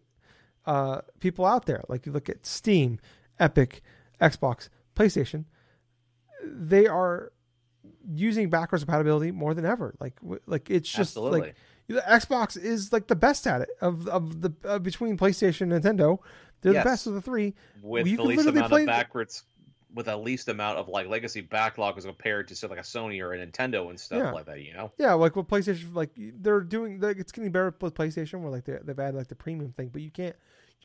uh, 0.66 1.02
people 1.20 1.46
out 1.46 1.66
there. 1.66 1.84
Like 1.88 2.06
you 2.06 2.12
look 2.12 2.30
at 2.30 2.46
Steam, 2.46 3.00
Epic, 3.40 3.82
Xbox, 4.22 4.70
PlayStation. 4.96 5.46
They 6.44 6.88
are 6.88 7.32
using 8.14 8.50
backwards 8.50 8.84
compatibility 8.84 9.32
more 9.32 9.54
than 9.54 9.66
ever. 9.66 9.96
Like 10.00 10.14
like 10.46 10.70
it's 10.70 10.90
just 10.90 11.12
Absolutely. 11.12 11.42
like 11.42 11.56
the 11.88 12.02
Xbox 12.02 12.58
is 12.58 12.92
like 12.92 13.08
the 13.08 13.16
best 13.16 13.46
at 13.48 13.62
it 13.62 13.70
of 13.82 14.08
of 14.08 14.42
the 14.42 14.54
uh, 14.64 14.80
between 14.80 15.18
PlayStation 15.18 15.74
and 15.74 15.84
Nintendo. 15.84 16.20
They're 16.66 16.74
Yes. 16.74 16.84
the 16.84 16.90
best 16.90 17.08
of 17.08 17.14
the 17.14 17.22
three. 17.22 17.54
with 17.84 18.08
you 18.08 18.18
the 18.18 18.24
least 18.24 18.48
amount 18.48 18.74
of 18.74 18.86
backwards 18.88 19.44
with 19.94 20.08
the 20.08 20.18
least 20.18 20.50
amount 20.50 20.78
of 20.80 20.90
like 20.90 21.08
legacy 21.08 21.42
backlog 21.42 21.96
as 21.98 22.06
compared 22.06 22.48
to 22.48 22.56
say 22.56 22.68
like 22.68 22.80
a 22.80 22.82
Sony 22.82 23.22
or 23.22 23.34
a 23.34 23.38
Nintendo 23.46 23.90
and 23.90 24.00
stuff 24.00 24.18
Yeah. 24.18 24.32
like 24.32 24.46
that, 24.48 24.62
you 24.62 24.74
know? 24.74 24.92
Yeah, 24.98 25.14
like 25.14 25.36
with 25.36 25.48
PlayStation, 25.48 25.94
like 25.94 26.10
they're 26.18 26.62
doing, 26.62 27.00
like 27.00 27.18
it's 27.18 27.32
getting 27.32 27.52
better 27.52 27.74
with 27.80 27.94
PlayStation, 27.94 28.42
where 28.42 28.50
like 28.52 28.66
they, 28.66 28.78
they've 28.84 29.00
added 29.00 29.16
like 29.16 29.28
the 29.28 29.36
premium 29.36 29.72
thing, 29.72 29.90
but 29.90 30.02
you 30.02 30.10
can't. 30.12 30.36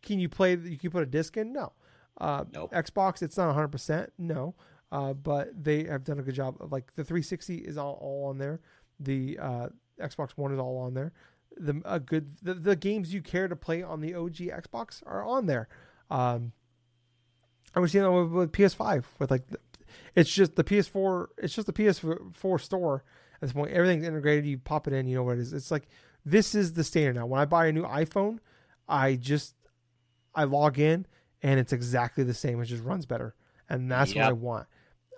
Can 0.02 0.20
you 0.20 0.28
play? 0.28 0.54
You 0.54 0.78
can 0.78 0.90
put 0.90 1.02
a 1.02 1.06
disc 1.06 1.36
in? 1.38 1.52
No. 1.52 1.72
Uh, 2.20 2.44
Nope. 2.52 2.72
Xbox, 2.72 3.22
it's 3.22 3.36
not 3.38 3.46
100. 3.46 3.68
percent 3.68 4.12
No. 4.18 4.54
Uh, 4.92 5.12
but 5.14 5.50
they 5.62 5.84
have 5.84 6.04
done 6.04 6.18
a 6.18 6.22
good 6.22 6.34
job 6.34 6.56
of 6.60 6.70
like 6.70 6.94
the 6.94 7.02
360 7.04 7.56
is 7.58 7.78
all, 7.78 7.98
all 8.02 8.26
on 8.28 8.38
there. 8.38 8.60
The 9.00 9.38
uh, 9.40 9.68
Xbox 10.00 10.32
One 10.36 10.52
is 10.52 10.58
all 10.58 10.76
on 10.78 10.94
there. 10.94 11.12
The 11.56 11.82
a 11.84 12.00
good 12.00 12.36
the, 12.42 12.54
the 12.54 12.76
games 12.76 13.12
you 13.12 13.22
care 13.22 13.48
to 13.48 13.56
play 13.56 13.82
on 13.82 14.00
the 14.00 14.14
OG 14.14 14.36
Xbox 14.36 15.02
are 15.06 15.24
on 15.24 15.46
there. 15.46 15.68
Um, 16.10 16.52
I 17.74 17.80
was 17.80 17.92
seeing 17.92 18.04
that 18.04 18.10
with, 18.10 18.30
with 18.30 18.52
PS5 18.52 19.04
with 19.18 19.30
like 19.30 19.46
the, 19.48 19.58
it's 20.14 20.30
just 20.30 20.56
the 20.56 20.64
PS4. 20.64 21.26
It's 21.38 21.54
just 21.54 21.66
the 21.66 21.72
PS4 21.72 22.60
store 22.60 23.04
at 23.34 23.40
this 23.40 23.52
point. 23.52 23.72
Everything's 23.72 24.06
integrated. 24.06 24.46
You 24.46 24.58
pop 24.58 24.86
it 24.86 24.92
in. 24.92 25.06
You 25.06 25.16
know 25.16 25.22
what 25.22 25.38
it 25.38 25.40
is. 25.40 25.52
It's 25.52 25.70
like 25.70 25.88
this 26.24 26.54
is 26.54 26.72
the 26.72 26.84
standard 26.84 27.16
now. 27.16 27.26
When 27.26 27.40
I 27.40 27.44
buy 27.44 27.66
a 27.66 27.72
new 27.72 27.84
iPhone, 27.84 28.38
I 28.88 29.16
just 29.16 29.54
I 30.34 30.44
log 30.44 30.78
in 30.78 31.06
and 31.42 31.58
it's 31.58 31.72
exactly 31.72 32.24
the 32.24 32.34
same. 32.34 32.60
It 32.60 32.66
just 32.66 32.84
runs 32.84 33.06
better, 33.06 33.34
and 33.68 33.90
that's 33.90 34.14
what 34.14 34.24
I 34.24 34.32
want. 34.32 34.66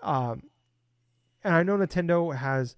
Um, 0.03 0.43
and 1.45 1.55
I 1.55 1.63
know 1.63 1.77
Nintendo 1.77 2.35
has 2.37 2.77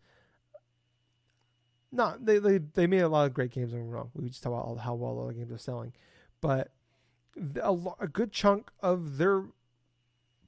not 1.94 2.24
they, 2.26 2.38
they 2.38 2.58
they 2.58 2.86
made 2.86 3.00
a 3.00 3.08
lot 3.08 3.26
of 3.26 3.34
great 3.34 3.50
games. 3.52 3.72
Don't 3.72 3.88
wrong. 3.88 4.10
We 4.14 4.28
just 4.28 4.42
talk 4.42 4.52
about 4.52 4.64
all- 4.66 4.76
how 4.76 4.94
well 4.94 5.18
all 5.18 5.28
the 5.28 5.34
games 5.34 5.52
are 5.52 5.58
selling, 5.58 5.92
but 6.40 6.72
a, 7.62 7.72
lo- 7.72 7.96
a 8.00 8.06
good 8.08 8.32
chunk 8.32 8.70
of 8.80 9.16
their 9.16 9.44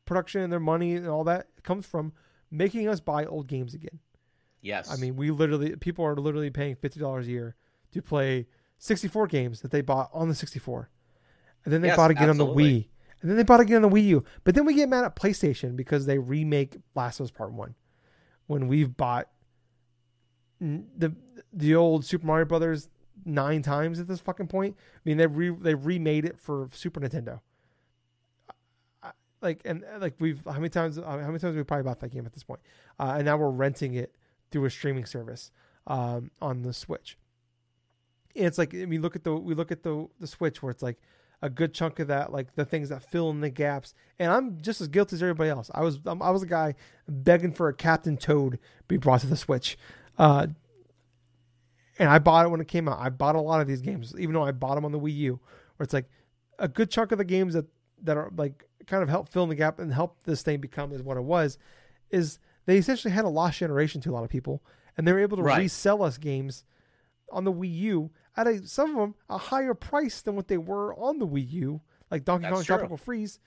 production 0.05 0.41
and 0.43 0.53
their 0.53 0.61
money 0.61 0.95
and 0.95 1.09
all 1.09 1.25
that 1.25 1.49
comes 1.63 1.85
from 1.87 2.13
making 2.51 2.89
us 2.89 3.01
buy 3.01 3.25
old 3.25 3.47
games 3.49 3.75
again. 3.75 3.99
Yes. 4.63 4.91
I 4.93 4.97
mean, 4.97 5.17
we 5.17 5.31
literally 5.31 5.77
people 5.77 6.05
are 6.05 6.17
literally 6.17 6.51
paying 6.51 6.75
fifty 6.77 7.01
dollars 7.01 7.27
a 7.27 7.31
year 7.31 7.57
to 7.93 8.03
play 8.03 8.47
sixty 8.79 9.09
four 9.09 9.27
games 9.27 9.61
that 9.61 9.71
they 9.71 9.81
bought 9.81 10.11
on 10.13 10.29
the 10.29 10.35
sixty 10.35 10.59
four, 10.59 10.91
and 11.65 11.73
then 11.73 11.81
they 11.81 11.89
Yes, 11.89 11.97
bought 11.97 12.11
again 12.11 12.29
on 12.31 12.37
the 12.39 12.47
Wii, 12.47 12.89
and 13.21 13.31
then 13.31 13.37
they 13.37 13.45
bought 13.45 13.61
again 13.61 13.85
on 13.85 13.91
the 13.91 13.97
Wii 13.97 14.05
U. 14.07 14.25
But 14.45 14.55
then 14.55 14.65
we 14.65 14.75
get 14.75 14.89
mad 14.89 15.05
at 15.05 15.15
PlayStation 15.17 15.77
because 15.77 16.07
they 16.07 16.19
remake 16.19 16.77
Last 16.95 17.21
of 17.21 17.25
Us 17.25 17.31
Part 17.31 17.53
One, 17.53 17.75
when 18.47 18.67
we've 18.69 18.97
bought 18.97 19.29
the 20.61 21.15
the 21.53 21.75
old 21.75 22.05
Super 22.05 22.27
Mario 22.27 22.45
Brothers 22.45 22.89
nine 23.25 23.63
times 23.63 23.99
at 24.01 24.09
this 24.09 24.21
fucking 24.21 24.49
point. 24.49 24.77
I 24.79 25.01
mean, 25.05 25.17
they 25.17 25.27
re, 25.27 25.51
they 25.51 25.75
remade 25.75 26.25
it 26.25 26.39
for 26.39 26.69
Super 26.73 27.01
Nintendo. 27.01 27.41
Like 29.43 29.61
and 29.65 29.85
like 30.01 30.15
we've 30.19 30.41
how 30.47 30.55
many 30.55 30.71
times 30.71 30.97
how 30.97 31.17
many 31.19 31.39
times 31.39 31.57
we 31.57 31.63
probably 31.63 31.85
bought 31.85 32.01
that 32.01 32.09
game 32.09 32.25
at 32.25 32.33
this 32.33 32.43
point, 32.43 32.61
uh, 32.99 33.15
and 33.17 33.27
now 33.27 33.37
we're 33.37 33.51
renting 33.51 33.95
it 33.95 34.15
through 34.51 34.65
a 34.65 34.71
streaming 34.71 35.05
service 35.05 35.51
um, 35.87 36.31
on 36.41 36.63
the 36.63 36.73
Switch. 36.73 37.19
And 38.35 38.47
it's 38.47 38.57
like 38.57 38.75
I 38.75 38.87
mean, 38.87 39.03
look 39.03 39.15
at 39.15 39.25
the 39.25 39.35
we 39.35 39.55
look 39.55 39.71
at 39.71 39.83
the 39.83 40.09
the 40.19 40.27
Switch 40.27 40.63
where 40.63 40.71
it's 40.71 40.83
like 40.83 40.99
a 41.43 41.51
good 41.51 41.75
chunk 41.75 41.99
of 41.99 42.09
that, 42.09 42.33
like 42.33 42.55
the 42.55 42.65
things 42.65 42.89
that 42.89 43.03
fill 43.03 43.31
in 43.31 43.41
the 43.41 43.51
gaps. 43.51 43.95
And 44.19 44.33
I'm 44.33 44.61
just 44.61 44.81
as 44.81 44.89
guilty 44.89 45.17
as 45.17 45.23
everybody 45.23 45.51
else. 45.51 45.71
I 45.75 45.83
was 45.83 46.01
I 46.07 46.31
was 46.31 46.43
a 46.43 46.47
guy 46.47 46.75
begging 47.07 47.53
for 47.53 47.69
a 47.69 47.75
Captain 47.75 48.17
Toad 48.17 48.59
be 48.89 48.97
brought 48.97 49.21
to 49.21 49.27
the 49.27 49.37
Switch, 49.37 49.79
uh, 50.19 50.47
and 51.99 52.09
I 52.11 52.19
bought 52.19 52.45
it 52.47 52.51
when 52.51 52.61
it 52.61 52.69
came 52.69 52.89
out. 52.89 52.99
I 53.01 53.09
bought 53.09 53.37
a 53.37 53.41
lot 53.41 53.61
of 53.61 53.67
these 53.67 53.81
games, 53.81 54.15
even 54.19 54.35
though 54.35 54.43
I 54.45 54.53
bought 54.53 54.75
them 54.75 54.85
on 54.85 54.93
the 54.93 55.01
Wii 55.01 55.15
U, 55.17 55.41
where 55.77 55.85
it's 55.85 55.95
like 55.95 56.09
a 56.59 56.69
good 56.69 56.91
chunk 56.91 57.13
of 57.13 57.19
the 57.19 57.25
games 57.25 57.55
that 57.55 57.67
that 58.03 58.17
are 58.17 58.31
like 58.37 58.65
kind 58.87 59.03
of 59.03 59.09
help 59.09 59.29
fill 59.31 59.43
in 59.45 59.49
the 59.49 59.55
gap 59.55 59.79
and 59.79 59.93
help 59.93 60.19
this 60.25 60.43
thing 60.43 60.61
become 60.61 60.93
is 60.93 61.03
what 61.03 61.17
it 61.17 61.25
was. 61.25 61.59
Is 62.11 62.39
they 62.67 62.77
essentially 62.77 63.13
had 63.13 63.25
a 63.25 63.29
lost 63.29 63.59
generation 63.59 64.01
to 64.03 64.11
a 64.11 64.13
lot 64.13 64.25
of 64.25 64.31
people, 64.31 64.63
and 64.97 65.07
they 65.07 65.13
were 65.13 65.21
able 65.21 65.37
to 65.39 65.43
Right. 65.43 65.59
resell 65.59 66.03
us 66.03 66.19
games 66.19 66.65
on 67.33 67.45
the 67.45 67.53
Wii 67.53 67.75
U 67.79 68.11
at 68.37 68.47
a 68.47 68.67
some 68.67 68.91
of 68.91 68.97
them 68.97 69.15
a 69.31 69.39
higher 69.39 69.75
price 69.75 70.21
than 70.21 70.37
what 70.37 70.49
they 70.49 70.59
were 70.59 70.95
on 70.97 71.19
the 71.19 71.27
Wii 71.27 71.51
U, 71.53 71.81
like 72.11 72.25
Donkey 72.25 72.49
Kong. 72.49 72.63
Tropical 72.63 72.97
Freeze, 72.99 73.39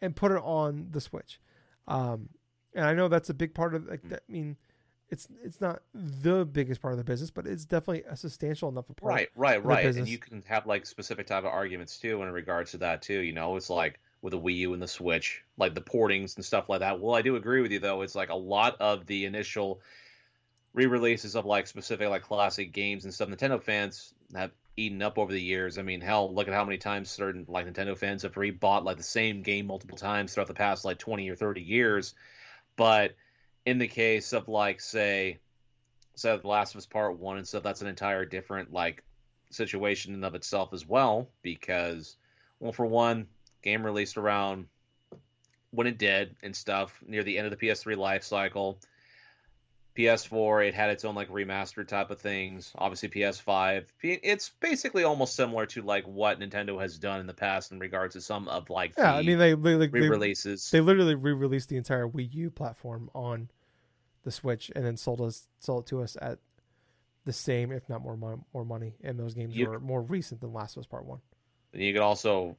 and 0.00 0.14
put 0.16 0.32
it 0.32 0.38
on 0.42 0.88
the 0.90 1.00
Switch. 1.00 1.40
Um, 1.86 2.30
and 2.74 2.84
I 2.84 2.94
know 2.94 3.06
that's 3.08 3.30
a 3.30 3.34
big 3.34 3.54
part 3.54 3.74
of 3.74 3.86
like 3.86 4.02
that. 4.08 4.22
I 4.28 4.32
mean, 4.32 4.56
it's 5.10 5.28
it's 5.44 5.60
not 5.60 5.82
the 5.94 6.44
biggest 6.44 6.82
part 6.82 6.92
of 6.92 6.98
the 6.98 7.04
business, 7.04 7.30
but 7.30 7.46
it's 7.46 7.64
definitely 7.64 8.02
a 8.08 8.16
substantial 8.16 8.68
enough 8.68 8.86
part. 8.96 9.12
Right, 9.14 9.28
right, 9.36 9.64
right. 9.64 9.96
And 9.96 10.08
you 10.08 10.18
can 10.18 10.42
have 10.46 10.66
like 10.66 10.84
specific 10.84 11.26
type 11.26 11.44
of 11.44 11.50
arguments 11.50 11.98
too 11.98 12.22
in 12.22 12.32
regards 12.32 12.72
to 12.72 12.78
that 12.78 13.02
too. 13.02 13.20
You 13.20 13.32
know, 13.32 13.56
it's 13.56 13.70
like 13.70 14.00
with 14.22 14.32
the 14.32 14.40
Wii 14.40 14.56
U 14.56 14.72
and 14.72 14.82
the 14.82 14.88
Switch, 14.88 15.44
like 15.56 15.74
the 15.74 15.80
portings 15.80 16.36
and 16.36 16.44
stuff 16.44 16.68
like 16.68 16.80
that. 16.80 17.00
Well, 17.00 17.14
I 17.14 17.22
do 17.22 17.36
agree 17.36 17.62
with 17.62 17.70
you 17.70 17.78
though. 17.78 18.02
It's 18.02 18.16
like 18.16 18.30
a 18.30 18.36
lot 18.36 18.76
of 18.80 19.06
the 19.06 19.24
initial 19.26 19.80
re-releases 20.74 21.36
of 21.36 21.46
like 21.46 21.66
specific 21.66 22.08
like 22.08 22.22
classic 22.22 22.72
games 22.72 23.04
and 23.04 23.14
stuff. 23.14 23.28
Nintendo 23.28 23.62
fans 23.62 24.12
have 24.34 24.50
eaten 24.76 25.00
up 25.02 25.18
over 25.18 25.32
the 25.32 25.40
years. 25.40 25.78
I 25.78 25.82
mean, 25.82 26.00
hell, 26.00 26.34
look 26.34 26.48
at 26.48 26.54
how 26.54 26.64
many 26.64 26.78
times 26.78 27.10
certain 27.10 27.46
like 27.48 27.66
Nintendo 27.66 27.96
fans 27.96 28.22
have 28.22 28.34
rebought 28.34 28.84
like 28.84 28.96
the 28.96 29.04
same 29.04 29.42
game 29.42 29.66
multiple 29.66 29.96
times 29.96 30.34
throughout 30.34 30.48
the 30.48 30.54
past 30.54 30.84
like 30.84 30.98
twenty 30.98 31.30
or 31.30 31.36
thirty 31.36 31.62
years. 31.62 32.14
But 32.74 33.14
in 33.66 33.78
the 33.78 33.88
case 33.88 34.32
of 34.32 34.48
like 34.48 34.80
say, 34.80 35.38
say 36.14 36.34
The 36.36 36.46
Last 36.46 36.74
of 36.74 36.78
Us 36.78 36.86
Part 36.86 37.18
One 37.18 37.36
and 37.36 37.46
stuff, 37.46 37.64
that's 37.64 37.82
an 37.82 37.88
entire 37.88 38.24
different 38.24 38.72
like 38.72 39.02
situation 39.50 40.14
in 40.14 40.24
of 40.24 40.34
itself 40.34 40.72
as 40.72 40.86
well 40.86 41.28
because 41.42 42.16
well 42.60 42.72
for 42.72 42.86
one 42.86 43.26
game 43.62 43.84
released 43.84 44.16
around 44.16 44.66
when 45.72 45.86
it 45.86 45.98
did 45.98 46.36
and 46.42 46.54
stuff 46.54 46.98
near 47.06 47.22
the 47.22 47.36
end 47.36 47.52
of 47.52 47.58
the 47.58 47.68
ps3 47.68 47.96
life 47.96 48.24
cycle. 48.24 48.78
Ps4 49.96 50.68
it 50.68 50.74
had 50.74 50.90
its 50.90 51.04
own 51.06 51.14
like 51.14 51.30
remastered 51.30 51.88
type 51.88 52.10
of 52.10 52.20
things. 52.20 52.70
Obviously 52.76 53.08
ps5 53.08 53.84
it's 54.02 54.50
basically 54.60 55.04
almost 55.04 55.34
similar 55.34 55.64
to 55.66 55.80
like 55.82 56.04
what 56.04 56.38
nintendo 56.38 56.80
has 56.80 56.98
done 56.98 57.18
in 57.20 57.26
the 57.26 57.34
past 57.34 57.72
in 57.72 57.78
regards 57.78 58.14
to 58.14 58.20
some 58.20 58.46
of 58.48 58.68
like 58.68 58.92
Yeah, 58.98 59.12
the 59.12 59.18
I 59.18 59.22
mean 59.22 59.38
they 59.38 59.54
they, 59.54 59.74
like, 59.74 59.92
they 59.92 60.00
re-releases. 60.00 60.70
they 60.70 60.80
literally 60.80 61.14
re-released 61.14 61.68
the 61.70 61.76
entire 61.78 62.06
Wii 62.06 62.32
U 62.34 62.50
platform 62.50 63.10
on 63.14 63.48
the 64.26 64.32
Switch 64.32 64.70
and 64.74 64.84
then 64.84 64.96
sold 64.96 65.20
us 65.22 65.46
sold 65.60 65.84
it 65.84 65.88
to 65.90 66.02
us 66.02 66.16
at 66.20 66.40
the 67.24 67.32
same, 67.32 67.70
if 67.72 67.88
not 67.88 68.02
more 68.02 68.16
mon- 68.16 68.44
more 68.52 68.64
money. 68.64 68.92
And 69.02 69.18
those 69.18 69.34
games 69.34 69.56
You- 69.56 69.68
were 69.70 69.80
more 69.80 70.02
recent 70.02 70.40
than 70.40 70.52
Last 70.52 70.76
of 70.76 70.80
Us 70.80 70.86
Part 70.86 71.06
One. 71.06 71.20
And 71.72 71.80
you 71.80 71.92
could 71.92 72.02
also 72.02 72.56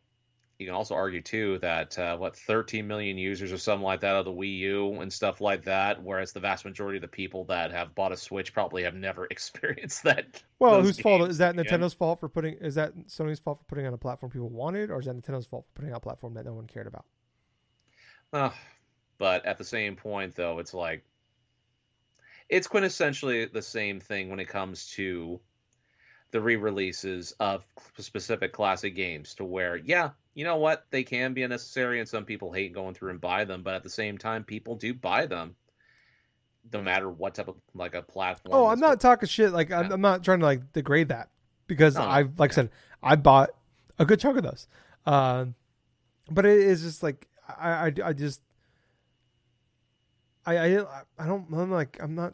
you 0.60 0.66
can 0.66 0.74
also 0.74 0.96
argue 0.96 1.22
too 1.22 1.60
that 1.60 2.00
uh, 2.00 2.18
what 2.18 2.36
13 2.36 2.88
million 2.88 3.16
users 3.18 3.52
or 3.52 3.58
something 3.60 3.84
like 3.84 4.00
that 4.00 4.16
of 4.16 4.26
the 4.26 4.32
Wii 4.32 4.58
U 4.60 5.02
and 5.02 5.12
stuff 5.14 5.40
like 5.40 5.66
that, 5.66 6.02
whereas 6.02 6.32
the 6.32 6.40
vast 6.40 6.66
majority 6.66 6.98
of 6.98 7.04
the 7.04 7.08
people 7.08 7.44
that 7.44 7.72
have 7.72 7.94
bought 7.94 8.12
a 8.12 8.18
Switch 8.18 8.54
probably 8.54 8.82
have 8.84 8.96
never 8.96 9.26
experienced 9.32 10.04
that. 10.04 10.42
Well, 10.58 10.82
whose 10.82 11.00
fault 11.00 11.30
is 11.30 11.38
that? 11.38 11.60
again. 11.60 11.66
Nintendo's 11.82 11.94
fault 11.94 12.20
for 12.22 12.28
putting? 12.30 12.54
Is 12.56 12.74
that 12.76 12.96
Sony's 13.08 13.40
fault 13.40 13.60
for 13.60 13.66
putting 13.66 13.86
on 13.86 13.94
a 13.94 13.98
platform 13.98 14.32
people 14.32 14.50
wanted, 14.50 14.90
or 14.90 15.00
is 15.00 15.06
that 15.06 15.16
Nintendo's 15.22 15.46
fault 15.46 15.66
for 15.68 15.82
putting 15.82 15.92
out 15.92 15.98
a 15.98 16.00
platform 16.00 16.34
that 16.36 16.46
no 16.46 16.54
one 16.54 16.66
cared 16.66 16.88
about? 16.88 17.06
Uh, 18.34 18.50
but 19.20 19.46
at 19.46 19.58
the 19.58 19.64
same 19.64 19.96
point, 19.96 20.36
though, 20.36 20.60
it's 20.60 20.74
like 20.74 21.04
it's 22.50 22.68
quintessentially 22.68 23.52
the 23.52 23.62
same 23.62 24.00
thing 24.00 24.30
when 24.30 24.40
it 24.40 24.48
comes 24.48 24.92
to 24.92 25.40
the 26.32 26.42
re-releases 26.42 27.34
of 27.40 27.66
specific 27.98 28.54
classic 28.54 28.96
games. 28.96 29.36
To 29.36 29.46
where, 29.46 29.78
yeah, 29.78 30.12
you 30.34 30.44
know 30.44 30.58
what, 30.58 30.86
they 30.92 31.04
can 31.04 31.34
be 31.34 31.44
unnecessary, 31.44 32.00
and 32.00 32.08
some 32.08 32.26
people 32.26 32.52
hate 32.52 32.74
going 32.74 32.94
through 32.94 33.12
and 33.12 33.22
buy 33.22 33.46
them. 33.46 33.64
But 33.64 33.76
at 33.76 33.84
the 33.84 33.90
same 33.90 34.18
time, 34.18 34.44
people 34.44 34.76
do 34.76 34.94
buy 34.94 35.26
them, 35.26 35.56
no 36.72 36.82
matter 36.82 37.10
what 37.10 37.36
type 37.36 37.48
of 37.48 37.56
like 37.74 37.96
a 37.96 38.02
platform. 38.02 38.56
Oh, 38.56 38.68
I'm 38.68 38.80
not 38.80 39.00
talking 39.00 39.28
shit. 39.28 39.52
Like 39.52 39.72
I'm, 39.72 39.88
Yeah. 39.88 39.94
I'm 39.94 40.02
not 40.02 40.24
trying 40.24 40.40
to 40.40 40.46
like 40.46 40.74
degrade 40.74 41.10
that 41.10 41.30
because 41.68 41.96
No, 41.96 42.02
no, 42.02 42.08
I, 42.08 42.26
like 42.38 42.52
I 42.52 42.56
said, 42.56 42.70
I 43.02 43.16
bought 43.16 43.52
a 44.00 44.06
good 44.06 44.20
chunk 44.20 44.38
of 44.38 44.44
those. 44.44 44.68
Um, 45.06 45.56
but 46.30 46.46
it 46.46 46.60
is 46.60 46.82
just 46.82 47.04
like 47.04 47.28
I, 47.48 47.70
I, 47.70 47.94
I 48.04 48.14
just, 48.14 48.42
I, 50.48 50.58
I, 50.58 51.02
I 51.20 51.28
don't, 51.28 51.46
I'm 51.54 51.70
like, 51.70 51.98
I'm 52.02 52.16
not 52.16 52.34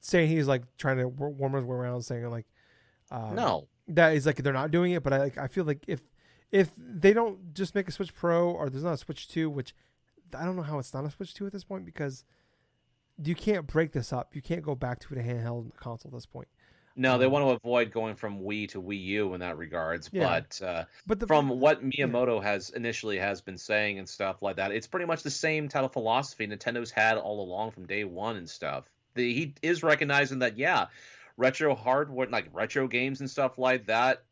saying 0.00 0.28
he's 0.28 0.48
like 0.48 0.62
trying 0.76 0.98
to 0.98 1.08
warm 1.08 1.54
his 1.54 1.64
way 1.64 1.76
around 1.76 2.02
saying 2.02 2.28
like, 2.30 2.46
um, 3.10 3.34
No, 3.34 3.68
that 3.88 4.14
is 4.14 4.26
like 4.26 4.36
they're 4.36 4.52
not 4.52 4.70
doing 4.70 4.92
it. 4.92 5.02
But 5.02 5.12
I, 5.12 5.18
like, 5.18 5.38
I 5.38 5.46
feel 5.46 5.64
like 5.64 5.84
if, 5.86 6.00
if 6.50 6.70
they 6.76 7.12
don't 7.12 7.54
just 7.54 7.74
make 7.74 7.88
a 7.88 7.92
Switch 7.92 8.14
Pro 8.14 8.50
or 8.50 8.68
there's 8.68 8.84
not 8.84 8.94
a 8.94 8.98
Switch 8.98 9.28
Two, 9.28 9.48
which 9.48 9.74
I 10.36 10.44
don't 10.44 10.56
know 10.56 10.62
how 10.62 10.78
it's 10.78 10.92
not 10.92 11.04
a 11.04 11.10
Switch 11.10 11.32
Two 11.32 11.46
at 11.46 11.52
this 11.52 11.64
point 11.64 11.84
because 11.84 12.24
you 13.22 13.34
can't 13.34 13.66
break 13.66 13.92
this 13.92 14.12
up. 14.12 14.34
You 14.34 14.42
can't 14.42 14.62
go 14.62 14.74
back 14.74 14.98
to 15.00 15.14
a 15.14 15.18
handheld 15.18 15.74
console 15.76 16.10
at 16.10 16.14
this 16.14 16.26
point. 16.26 16.48
No, 16.98 17.16
they 17.16 17.26
Um, 17.26 17.32
want 17.32 17.44
to 17.46 17.50
avoid 17.50 17.92
going 17.92 18.16
from 18.16 18.40
Wii 18.40 18.68
to 18.70 18.82
Wii 18.82 19.02
U 19.04 19.34
in 19.34 19.40
that 19.40 19.56
regards. 19.56 20.10
Yeah. 20.12 20.40
But 20.40 20.60
uh, 20.62 20.84
But 21.06 21.20
the, 21.20 21.26
from 21.26 21.48
what 21.60 21.82
Miyamoto 21.82 22.42
has 22.42 22.70
initially 22.70 23.18
has 23.18 23.40
been 23.40 23.56
saying 23.56 23.98
and 23.98 24.08
stuff 24.08 24.42
like 24.42 24.56
that, 24.56 24.72
it's 24.72 24.86
pretty 24.86 25.06
much 25.06 25.22
the 25.22 25.30
same 25.30 25.68
type 25.68 25.84
of 25.84 25.92
philosophy 25.92 26.46
Nintendo's 26.46 26.90
had 26.90 27.16
all 27.16 27.40
along 27.40 27.70
from 27.70 27.86
day 27.86 28.04
one 28.04 28.36
and 28.36 28.50
stuff. 28.50 28.90
The, 29.14 29.32
he 29.32 29.54
is 29.62 29.82
recognizing 29.82 30.40
that 30.40 30.58
yeah, 30.58 30.86
retro 31.36 31.74
hardware 31.74 32.28
like 32.28 32.48
retro 32.52 32.88
games 32.88 33.20
and 33.20 33.30
stuff 33.30 33.58
like 33.58 33.86
that, 33.86 34.24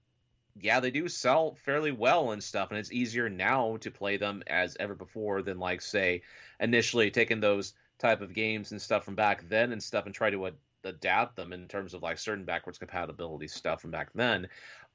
yeah, 0.60 0.80
they 0.80 0.90
do 0.90 1.08
sell 1.08 1.54
fairly 1.64 1.92
well 1.92 2.32
and 2.32 2.42
stuff, 2.42 2.70
and 2.70 2.78
it's 2.78 2.92
easier 2.92 3.28
now 3.28 3.76
to 3.78 3.90
play 3.90 4.16
them 4.16 4.42
as 4.46 4.76
ever 4.80 4.94
before 4.94 5.42
than 5.42 5.58
like 5.58 5.82
say 5.82 6.22
initially 6.60 7.10
taking 7.10 7.40
those 7.40 7.74
type 7.98 8.20
of 8.20 8.34
games 8.34 8.72
and 8.72 8.82
stuff 8.82 9.04
from 9.04 9.14
back 9.14 9.48
then 9.48 9.72
and 9.72 9.82
stuff 9.82 10.06
and 10.06 10.14
try 10.14 10.30
to 10.30 10.46
ad- 10.46 10.54
adapt 10.86 11.36
them 11.36 11.52
in 11.52 11.68
terms 11.68 11.94
of 11.94 12.02
like 12.02 12.18
certain 12.18 12.44
backwards 12.44 12.78
compatibility 12.78 13.48
stuff 13.48 13.82
from 13.82 13.90
back 13.90 14.10
then. 14.14 14.48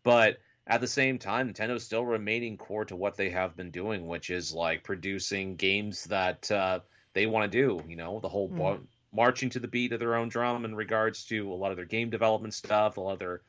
But 0.03 0.37
at 0.67 0.81
the 0.81 0.87
same 0.87 1.17
time, 1.19 1.51
Nintendo's 1.51 1.83
still 1.83 2.05
remaining 2.05 2.57
core 2.57 2.85
to 2.85 2.95
what 2.95 3.17
they 3.17 3.29
have 3.31 3.55
been 3.55 3.71
doing, 3.71 4.07
which 4.07 4.29
is 4.29 4.53
like 4.53 4.83
producing 4.83 5.55
games 5.55 6.05
that 6.05 6.51
uh, 6.51 6.79
they 7.13 7.25
want 7.25 7.51
to 7.51 7.57
do. 7.57 7.83
You 7.87 7.95
know, 7.95 8.19
the 8.19 8.29
whole 8.29 8.49
Mm. 8.49 8.57
bar- 8.57 8.79
marching 9.13 9.49
to 9.49 9.59
the 9.59 9.67
beat 9.67 9.91
of 9.91 9.99
their 9.99 10.15
own 10.15 10.29
drum 10.29 10.63
in 10.65 10.73
regards 10.75 11.25
to 11.25 11.51
a 11.51 11.55
lot 11.55 11.71
of 11.71 11.77
their 11.77 11.85
game 11.85 12.09
development 12.09 12.53
stuff, 12.53 12.97
a 12.97 13.01
lot 13.01 13.13
of 13.13 13.19
their 13.19 13.41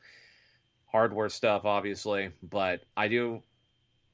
hardware 0.87 1.29
stuff, 1.29 1.65
obviously. 1.65 2.31
But 2.41 2.83
I 2.97 3.07
do, 3.07 3.41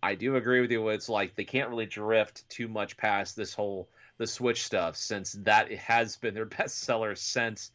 I 0.04 0.16
do 0.16 0.36
agree 0.36 0.62
with 0.62 0.72
you. 0.72 0.90
It's 0.90 1.10
like 1.10 1.36
they 1.36 1.46
can't 1.46 1.70
really 1.70 1.86
drift 1.88 2.48
too 2.50 2.68
much 2.68 2.98
past 2.98 3.36
this 3.36 3.54
whole 3.54 3.90
the 4.18 4.28
Switch 4.28 4.64
stuff, 4.64 4.98
since 4.98 5.32
that 5.44 5.72
has 5.72 6.18
been 6.18 6.34
their 6.34 6.46
best 6.58 6.80
seller 6.80 7.16
since 7.16 7.72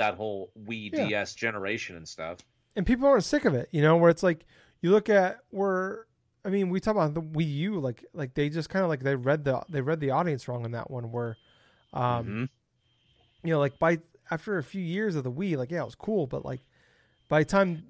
that 0.00 0.14
whole 0.14 0.50
Wii 0.66 0.90
Yeah. 0.92 1.08
DS 1.08 1.34
generation 1.34 1.96
and 1.96 2.06
stuff. 2.08 2.38
and 2.76 2.86
people 2.86 3.06
aren't 3.06 3.24
sick 3.24 3.44
of 3.44 3.54
it, 3.54 3.68
you 3.72 3.82
know, 3.82 3.96
where 3.96 4.10
it's 4.10 4.22
like 4.22 4.44
you 4.82 4.90
look 4.90 5.08
at 5.08 5.40
where 5.50 6.06
I 6.44 6.48
mean, 6.48 6.70
we 6.70 6.80
talk 6.80 6.94
about 6.94 7.12
the 7.12 7.20
Wii 7.22 7.54
U, 7.68 7.80
like 7.80 8.04
like 8.14 8.32
they 8.34 8.48
just 8.48 8.70
kind 8.70 8.82
of 8.82 8.88
like 8.88 9.00
they 9.00 9.14
read 9.14 9.44
the 9.44 9.62
they 9.68 9.80
read 9.82 10.00
the 10.00 10.10
audience 10.10 10.48
wrong 10.48 10.64
in 10.64 10.72
that 10.72 10.90
one, 10.90 11.12
where, 11.12 11.36
um, 11.92 12.26
Mhm. 12.26 12.48
you 13.44 13.50
know, 13.52 13.58
like 13.58 13.78
by 13.78 13.98
after 14.30 14.56
a 14.58 14.62
few 14.62 14.80
years 14.82 15.16
of 15.16 15.24
the 15.24 15.30
Wii, 15.32 15.56
like 15.58 15.70
yeah, 15.70 15.82
it 15.82 15.84
was 15.84 15.94
cool, 15.96 16.26
but 16.26 16.44
like 16.44 16.60
by 17.28 17.40
the 17.40 17.44
time 17.44 17.82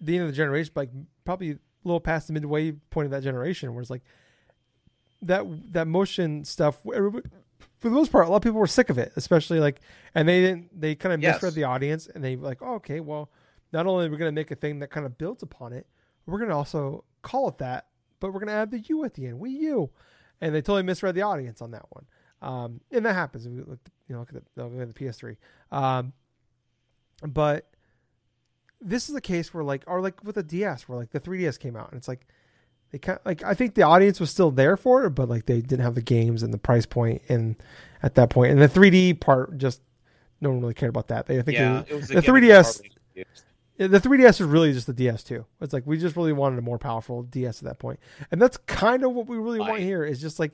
the 0.00 0.14
end 0.16 0.22
of 0.24 0.30
the 0.30 0.36
generation, 0.36 0.72
like 0.74 0.90
probably 1.24 1.50
a 1.52 1.58
little 1.84 2.00
past 2.00 2.26
the 2.26 2.32
midway 2.32 2.72
point 2.72 3.04
of 3.06 3.12
that 3.12 3.22
generation, 3.22 3.72
where 3.74 3.80
it's 3.82 3.90
like 3.90 4.02
that 5.22 5.44
that 5.72 5.86
motion 5.86 6.44
stuff. 6.44 6.78
Everybody, 6.92 7.28
for 7.78 7.88
the 7.88 7.94
most 7.94 8.10
part, 8.12 8.26
a 8.26 8.30
lot 8.30 8.36
of 8.36 8.42
people 8.42 8.58
were 8.60 8.66
sick 8.66 8.90
of 8.90 8.98
it, 8.98 9.12
especially 9.16 9.60
like, 9.60 9.80
and 10.14 10.28
they 10.28 10.40
didn't. 10.40 10.80
They 10.80 10.94
kind 10.94 11.12
of 11.12 11.20
Yes. 11.22 11.36
misread 11.36 11.54
the 11.54 11.64
audience, 11.64 12.06
and 12.06 12.22
they 12.24 12.36
were 12.36 12.46
like, 12.46 12.62
oh, 12.62 12.74
okay, 12.74 13.00
well, 13.00 13.30
not 13.72 13.86
only 13.86 14.06
are 14.06 14.10
we 14.10 14.16
going 14.16 14.28
to 14.28 14.32
make 14.40 14.50
a 14.50 14.54
thing 14.56 14.78
that 14.80 14.90
kind 14.90 15.04
of 15.06 15.18
builds 15.18 15.42
upon 15.42 15.72
it, 15.72 15.86
we're 16.26 16.38
going 16.38 16.50
to 16.50 16.56
also 16.56 17.04
call 17.22 17.48
it 17.48 17.58
that, 17.58 17.86
but 18.20 18.28
we're 18.32 18.40
going 18.40 18.48
to 18.48 18.54
add 18.54 18.70
the 18.70 18.78
U 18.80 19.04
at 19.04 19.14
the 19.14 19.26
end, 19.26 19.40
Wii 19.40 19.50
U, 19.60 19.90
and 20.40 20.54
they 20.54 20.60
totally 20.62 20.82
misread 20.82 21.14
the 21.14 21.22
audience 21.22 21.60
on 21.60 21.70
that 21.72 21.84
one. 21.90 22.06
Um, 22.42 22.80
and 22.90 23.04
that 23.06 23.14
happens. 23.14 23.48
We 23.48 23.56
look, 23.58 23.78
you 24.08 24.14
know, 24.14 24.20
look 24.20 24.28
at 24.34 24.42
the, 24.54 24.64
look 24.64 24.80
at 24.88 24.94
the 24.94 25.04
PS3. 25.04 25.36
Um, 25.72 26.12
but 27.22 27.70
this 28.80 29.08
is 29.08 29.14
a 29.14 29.20
case 29.20 29.52
where 29.54 29.64
like, 29.64 29.82
or 29.86 30.00
like 30.00 30.22
with 30.24 30.34
the 30.34 30.42
DS, 30.42 30.88
where 30.88 30.98
like 30.98 31.10
the 31.10 31.20
3DS 31.20 31.58
came 31.58 31.76
out, 31.76 31.90
and 31.90 31.98
it's 31.98 32.08
like 32.08 32.26
they 32.94 32.98
kind 32.98 33.18
like 33.24 33.42
I 33.42 33.54
think 33.54 33.74
the 33.74 33.82
audience 33.82 34.20
was 34.20 34.30
still 34.30 34.52
there 34.52 34.76
for 34.76 35.04
it, 35.04 35.10
but 35.10 35.28
like 35.28 35.46
they 35.46 35.60
didn't 35.60 35.80
have 35.80 35.96
the 35.96 36.00
games 36.00 36.44
and 36.44 36.54
the 36.54 36.58
price 36.58 36.86
point, 36.86 37.22
and 37.28 37.56
at 38.04 38.14
that 38.14 38.30
point, 38.30 38.52
and 38.52 38.62
the 38.62 38.68
3D 38.68 39.18
part 39.18 39.58
just 39.58 39.82
no 40.40 40.50
one 40.50 40.60
really 40.60 40.74
cared 40.74 40.90
about 40.90 41.08
that. 41.08 41.26
They 41.26 41.40
I 41.40 41.42
think 41.42 41.58
yeah, 41.58 41.82
they, 41.88 41.98
the 41.98 42.18
a 42.18 42.22
3DS 42.22 42.22
that 42.22 42.22
probably 42.22 42.48
used. 43.16 43.44
yeah, 43.78 43.86
the 43.88 43.98
3DS 43.98 44.28
is 44.28 44.42
really 44.42 44.72
just 44.72 44.86
the 44.86 44.94
DS2. 44.94 45.44
It's 45.60 45.72
like 45.72 45.84
we 45.88 45.98
just 45.98 46.14
really 46.14 46.32
wanted 46.32 46.56
a 46.60 46.62
more 46.62 46.78
powerful 46.78 47.24
DS 47.24 47.58
at 47.58 47.64
that 47.64 47.80
point, 47.80 47.98
and 48.30 48.40
that's 48.40 48.58
kind 48.58 49.02
of 49.02 49.12
what 49.12 49.26
we 49.26 49.38
really 49.38 49.58
want 49.58 49.80
here. 49.80 50.04
Is 50.04 50.20
just 50.20 50.38
like 50.38 50.52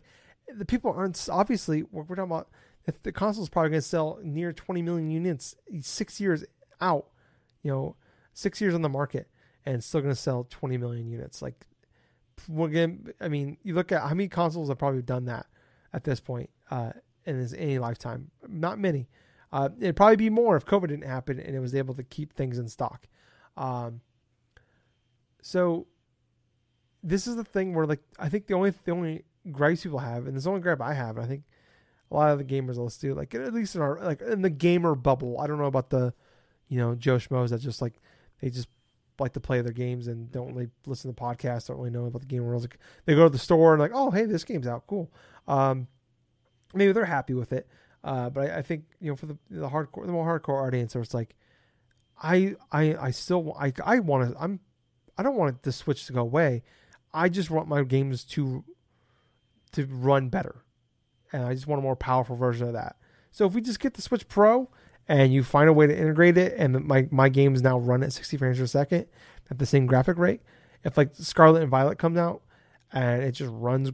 the 0.56 0.64
people 0.64 0.94
aren't 0.96 1.28
obviously 1.30 1.82
we're, 1.92 2.04
we're 2.04 2.16
talking 2.16 2.30
about 2.30 2.48
if 2.86 3.02
the 3.02 3.12
console 3.12 3.42
is 3.42 3.50
probably 3.50 3.68
going 3.68 3.82
to 3.82 3.86
sell 3.86 4.18
near 4.22 4.54
20 4.54 4.80
million 4.80 5.10
units 5.10 5.56
six 5.82 6.18
years 6.18 6.42
out, 6.80 7.08
you 7.62 7.70
know, 7.70 7.96
six 8.32 8.62
years 8.62 8.74
on 8.74 8.80
the 8.80 8.88
market, 8.88 9.28
and 9.66 9.84
still 9.84 10.00
going 10.00 10.14
to 10.14 10.18
sell 10.18 10.46
20 10.48 10.78
million 10.78 11.06
units. 11.06 11.42
Like 11.42 11.66
we're 12.48 12.68
going 12.68 13.12
I 13.20 13.28
mean, 13.28 13.56
you 13.62 13.74
look 13.74 13.92
at 13.92 14.02
how 14.02 14.10
many 14.10 14.28
consoles 14.28 14.68
have 14.68 14.78
probably 14.78 15.02
done 15.02 15.26
that 15.26 15.46
at 15.92 16.04
this 16.04 16.20
point 16.20 16.50
uh, 16.70 16.92
in 17.24 17.38
his, 17.38 17.54
any 17.54 17.78
lifetime. 17.78 18.30
Not 18.48 18.78
many. 18.78 19.08
Uh, 19.52 19.68
it'd 19.80 19.96
probably 19.96 20.16
be 20.16 20.30
more 20.30 20.56
if 20.56 20.64
COVID 20.64 20.88
didn't 20.88 21.06
happen 21.06 21.40
and 21.40 21.56
it 21.56 21.60
was 21.60 21.74
able 21.74 21.94
to 21.94 22.04
keep 22.04 22.34
things 22.34 22.58
in 22.58 22.68
stock. 22.68 23.08
Um, 23.56 24.00
so 25.42 25.86
this 27.02 27.26
is 27.26 27.36
the 27.36 27.44
thing 27.44 27.74
where 27.74 27.86
like 27.86 28.00
I 28.18 28.28
think 28.28 28.46
the 28.46 28.54
only 28.54 28.72
the 28.84 28.92
only 28.92 29.24
gripes 29.50 29.82
people 29.82 29.98
have, 29.98 30.26
and 30.26 30.36
this 30.36 30.44
the 30.44 30.50
only 30.50 30.62
gripe 30.62 30.80
I 30.80 30.94
have, 30.94 31.18
I 31.18 31.26
think 31.26 31.44
a 32.10 32.14
lot 32.14 32.30
of 32.30 32.38
the 32.38 32.44
gamers 32.44 32.76
listen 32.76 33.10
to, 33.10 33.14
like 33.14 33.34
at 33.34 33.54
least 33.54 33.74
in 33.74 33.82
our 33.82 33.98
like 34.00 34.20
in 34.22 34.42
the 34.42 34.50
gamer 34.50 34.94
bubble. 34.94 35.40
I 35.40 35.46
don't 35.46 35.58
know 35.58 35.64
about 35.64 35.90
the, 35.90 36.12
you 36.68 36.78
know, 36.78 36.94
Joe 36.94 37.16
Schmoes 37.16 37.50
that 37.50 37.60
just 37.60 37.80
like 37.80 37.94
they 38.40 38.50
just 38.50 38.68
like 39.20 39.34
to 39.34 39.40
play 39.40 39.60
their 39.60 39.72
games 39.72 40.08
and 40.08 40.30
don't 40.32 40.54
really 40.54 40.70
listen 40.86 41.14
to 41.14 41.20
podcasts, 41.20 41.66
don't 41.66 41.76
really 41.76 41.90
know 41.90 42.06
about 42.06 42.22
the 42.22 42.26
game 42.26 42.44
world. 42.44 42.62
Like 42.62 42.78
they 43.04 43.14
go 43.14 43.24
to 43.24 43.30
the 43.30 43.38
store 43.38 43.72
and 43.72 43.80
like, 43.80 43.92
oh 43.94 44.10
hey, 44.10 44.24
this 44.24 44.44
game's 44.44 44.66
out, 44.66 44.86
cool. 44.86 45.12
Um, 45.46 45.86
maybe 46.74 46.92
they're 46.92 47.04
happy 47.04 47.34
with 47.34 47.52
it. 47.52 47.68
Uh, 48.02 48.30
but 48.30 48.50
I, 48.50 48.58
I, 48.58 48.62
think 48.62 48.84
you 49.00 49.10
know 49.10 49.16
for 49.16 49.26
the 49.26 49.36
the 49.50 49.68
hardcore, 49.68 50.06
the 50.06 50.12
more 50.12 50.26
hardcore 50.26 50.66
audience, 50.66 50.96
it's 50.96 51.12
like, 51.12 51.36
I 52.22 52.54
I 52.72 52.96
I 52.96 53.10
still 53.10 53.54
I 53.60 53.72
I 53.84 53.98
want 53.98 54.32
to 54.32 54.40
I'm 54.40 54.60
I 55.18 55.22
don't 55.22 55.36
want 55.36 55.62
the 55.62 55.72
Switch 55.72 56.06
to 56.06 56.14
go 56.14 56.20
away. 56.20 56.62
I 57.12 57.28
just 57.28 57.50
want 57.50 57.68
my 57.68 57.82
games 57.82 58.24
to 58.24 58.64
to 59.72 59.86
run 59.86 60.30
better, 60.30 60.64
and 61.32 61.44
I 61.44 61.52
just 61.52 61.66
want 61.66 61.80
a 61.80 61.82
more 61.82 61.96
powerful 61.96 62.36
version 62.36 62.66
of 62.66 62.72
that. 62.72 62.96
So 63.32 63.46
if 63.46 63.52
we 63.52 63.60
just 63.60 63.80
get 63.80 63.94
the 63.94 64.02
Switch 64.02 64.26
Pro 64.28 64.70
and 65.10 65.32
you 65.32 65.42
find 65.42 65.68
a 65.68 65.72
way 65.72 65.88
to 65.88 65.98
integrate 65.98 66.38
it, 66.38 66.54
and 66.56 66.84
my 66.84 67.08
my 67.10 67.28
games 67.28 67.62
now 67.62 67.76
run 67.78 68.04
at 68.04 68.12
60 68.12 68.36
frames 68.36 68.60
per 68.60 68.66
second 68.66 69.06
at 69.50 69.58
the 69.58 69.66
same 69.66 69.84
graphic 69.84 70.16
rate, 70.16 70.40
if 70.84 70.96
like 70.96 71.10
Scarlet 71.14 71.62
and 71.62 71.70
Violet 71.70 71.98
comes 71.98 72.16
out 72.16 72.42
and 72.92 73.20
it 73.24 73.32
just 73.32 73.50
runs 73.52 73.90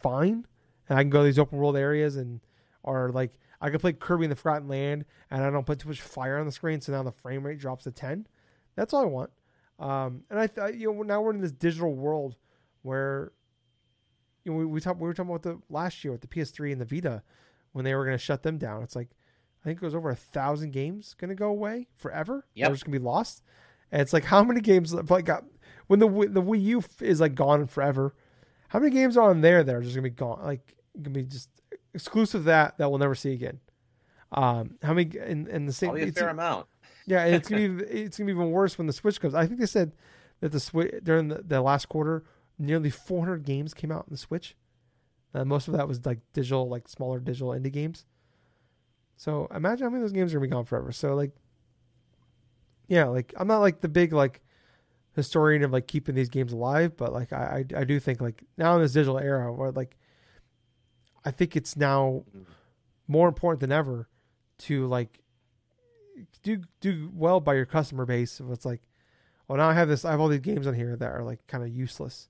fine, 0.00 0.46
and 0.88 0.98
I 0.98 1.02
can 1.02 1.10
go 1.10 1.18
to 1.20 1.24
these 1.26 1.38
open 1.38 1.58
world 1.58 1.76
areas 1.76 2.16
and 2.16 2.40
or 2.82 3.10
like 3.12 3.34
I 3.60 3.68
could 3.68 3.82
play 3.82 3.92
Kirby 3.92 4.24
and 4.24 4.32
the 4.32 4.36
Forgotten 4.36 4.66
Land 4.66 5.04
and 5.30 5.44
I 5.44 5.50
don't 5.50 5.66
put 5.66 5.78
too 5.78 5.88
much 5.88 6.00
fire 6.00 6.38
on 6.38 6.46
the 6.46 6.52
screen, 6.52 6.80
so 6.80 6.90
now 6.90 7.02
the 7.02 7.12
frame 7.12 7.44
rate 7.44 7.58
drops 7.58 7.84
to 7.84 7.90
10. 7.90 8.26
That's 8.76 8.94
all 8.94 9.02
I 9.02 9.06
want. 9.06 9.30
Um, 9.78 10.22
and 10.30 10.40
I, 10.40 10.46
th- 10.46 10.76
you 10.76 10.90
know, 10.90 11.02
now 11.02 11.20
we're 11.20 11.34
in 11.34 11.42
this 11.42 11.52
digital 11.52 11.94
world 11.94 12.34
where, 12.80 13.32
you 14.44 14.52
know, 14.52 14.58
we 14.58 14.64
we, 14.64 14.70
we 14.70 15.06
were 15.06 15.12
talking 15.12 15.30
about 15.30 15.42
the 15.42 15.60
last 15.68 16.02
year 16.02 16.12
with 16.12 16.22
the 16.22 16.28
PS3 16.28 16.72
and 16.72 16.80
the 16.80 16.86
Vita 16.86 17.22
when 17.72 17.84
they 17.84 17.94
were 17.94 18.06
going 18.06 18.16
to 18.16 18.22
shut 18.22 18.42
them 18.42 18.56
down. 18.56 18.82
It's 18.82 18.96
like 18.96 19.10
I 19.66 19.68
think 19.68 19.82
it 19.82 19.84
was 19.84 19.96
over 19.96 20.10
a 20.10 20.16
thousand 20.16 20.72
games 20.72 21.16
going 21.18 21.30
to 21.30 21.34
go 21.34 21.48
away 21.48 21.88
forever. 21.96 22.46
Yeah, 22.54 22.66
they're 22.66 22.74
just 22.74 22.84
going 22.84 22.92
to 22.92 23.00
be 23.00 23.04
lost. 23.04 23.42
And 23.90 24.00
it's 24.00 24.12
like 24.12 24.24
how 24.24 24.44
many 24.44 24.60
games 24.60 24.94
like 24.94 25.24
got 25.24 25.44
when 25.88 25.98
the 25.98 26.08
the 26.08 26.40
Wii 26.40 26.62
U 26.62 26.84
is 27.00 27.20
like 27.20 27.34
gone 27.34 27.66
forever. 27.66 28.14
How 28.68 28.78
many 28.78 28.92
games 28.92 29.16
are 29.16 29.28
on 29.28 29.40
there 29.40 29.64
that 29.64 29.74
are 29.74 29.82
just 29.82 29.96
going 29.96 30.04
to 30.04 30.10
be 30.10 30.14
gone? 30.14 30.40
Like 30.44 30.76
going 30.94 31.04
to 31.04 31.10
be 31.10 31.24
just 31.24 31.48
exclusive 31.94 32.44
that 32.44 32.78
that 32.78 32.88
we'll 32.88 33.00
never 33.00 33.16
see 33.16 33.32
again. 33.32 33.58
Um, 34.30 34.76
how 34.82 34.94
many 34.94 35.10
in, 35.18 35.48
in 35.48 35.66
the 35.66 35.72
same? 35.72 35.90
Probably 35.90 36.10
a 36.10 36.12
fair 36.12 36.28
amount. 36.28 36.68
Yeah, 37.06 37.24
it's 37.24 37.48
gonna 37.48 37.68
be 37.68 37.84
it's 37.90 38.18
gonna 38.18 38.26
be 38.26 38.32
even 38.32 38.52
worse 38.52 38.78
when 38.78 38.86
the 38.86 38.92
Switch 38.92 39.20
comes. 39.20 39.34
I 39.34 39.48
think 39.48 39.58
they 39.58 39.66
said 39.66 39.94
that 40.40 40.52
the 40.52 40.60
Switch 40.60 40.94
during 41.02 41.26
the, 41.26 41.42
the 41.42 41.60
last 41.60 41.88
quarter, 41.88 42.22
nearly 42.56 42.90
400 42.90 43.42
games 43.42 43.74
came 43.74 43.90
out 43.90 44.02
on 44.02 44.10
the 44.10 44.16
Switch. 44.16 44.54
Uh, 45.34 45.44
most 45.44 45.66
of 45.66 45.74
that 45.74 45.88
was 45.88 46.06
like 46.06 46.20
digital, 46.32 46.68
like 46.68 46.86
smaller 46.86 47.18
digital 47.18 47.48
indie 47.48 47.72
games. 47.72 48.04
So 49.16 49.48
imagine 49.54 49.84
how 49.84 49.90
many 49.90 50.02
of 50.02 50.10
those 50.10 50.12
games 50.12 50.32
are 50.32 50.38
gonna 50.38 50.48
be 50.48 50.52
gone 50.52 50.64
forever. 50.64 50.92
So 50.92 51.14
like, 51.14 51.32
yeah, 52.88 53.06
like 53.06 53.34
I'm 53.36 53.48
not 53.48 53.58
like 53.58 53.80
the 53.80 53.88
big 53.88 54.12
like 54.12 54.42
historian 55.14 55.64
of 55.64 55.72
like 55.72 55.86
keeping 55.86 56.14
these 56.14 56.28
games 56.28 56.52
alive, 56.52 56.96
but 56.96 57.12
like 57.12 57.32
I 57.32 57.64
I, 57.74 57.80
I 57.80 57.84
do 57.84 57.98
think 57.98 58.20
like 58.20 58.44
now 58.56 58.76
in 58.76 58.82
this 58.82 58.92
digital 58.92 59.18
era 59.18 59.52
where 59.52 59.72
like 59.72 59.96
I 61.24 61.30
think 61.30 61.56
it's 61.56 61.76
now 61.76 62.24
more 63.08 63.28
important 63.28 63.60
than 63.60 63.72
ever 63.72 64.08
to 64.58 64.86
like 64.86 65.20
do 66.42 66.62
do 66.80 67.10
well 67.14 67.40
by 67.40 67.54
your 67.54 67.66
customer 67.66 68.06
base. 68.06 68.40
If 68.40 68.50
it's 68.50 68.64
like, 68.64 68.82
well, 69.48 69.58
now 69.58 69.68
I 69.68 69.74
have 69.74 69.88
this, 69.88 70.04
I 70.04 70.10
have 70.10 70.20
all 70.20 70.28
these 70.28 70.40
games 70.40 70.66
on 70.66 70.74
here 70.74 70.96
that 70.96 71.10
are 71.10 71.24
like 71.24 71.46
kind 71.46 71.64
of 71.64 71.70
useless 71.70 72.28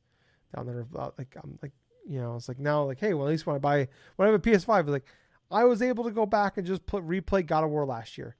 down 0.54 0.66
there. 0.66 0.86
Like 0.92 1.36
I'm 1.42 1.58
like, 1.62 1.72
you 2.08 2.20
know, 2.20 2.36
it's 2.36 2.48
like 2.48 2.58
now 2.58 2.84
like, 2.84 3.00
hey, 3.00 3.14
well, 3.14 3.26
at 3.26 3.30
least 3.30 3.46
when 3.46 3.56
I 3.56 3.58
buy 3.58 3.88
when 4.16 4.28
I 4.28 4.32
have 4.32 4.40
a 4.40 4.50
PS5, 4.50 4.80
it's 4.80 4.88
like 4.88 5.06
I 5.50 5.64
was 5.64 5.82
able 5.82 6.04
to 6.04 6.10
go 6.10 6.26
back 6.26 6.56
and 6.56 6.66
just 6.66 6.86
put 6.86 7.06
replay 7.06 7.46
God 7.46 7.64
of 7.64 7.70
War 7.70 7.84
last 7.86 8.18
year. 8.18 8.36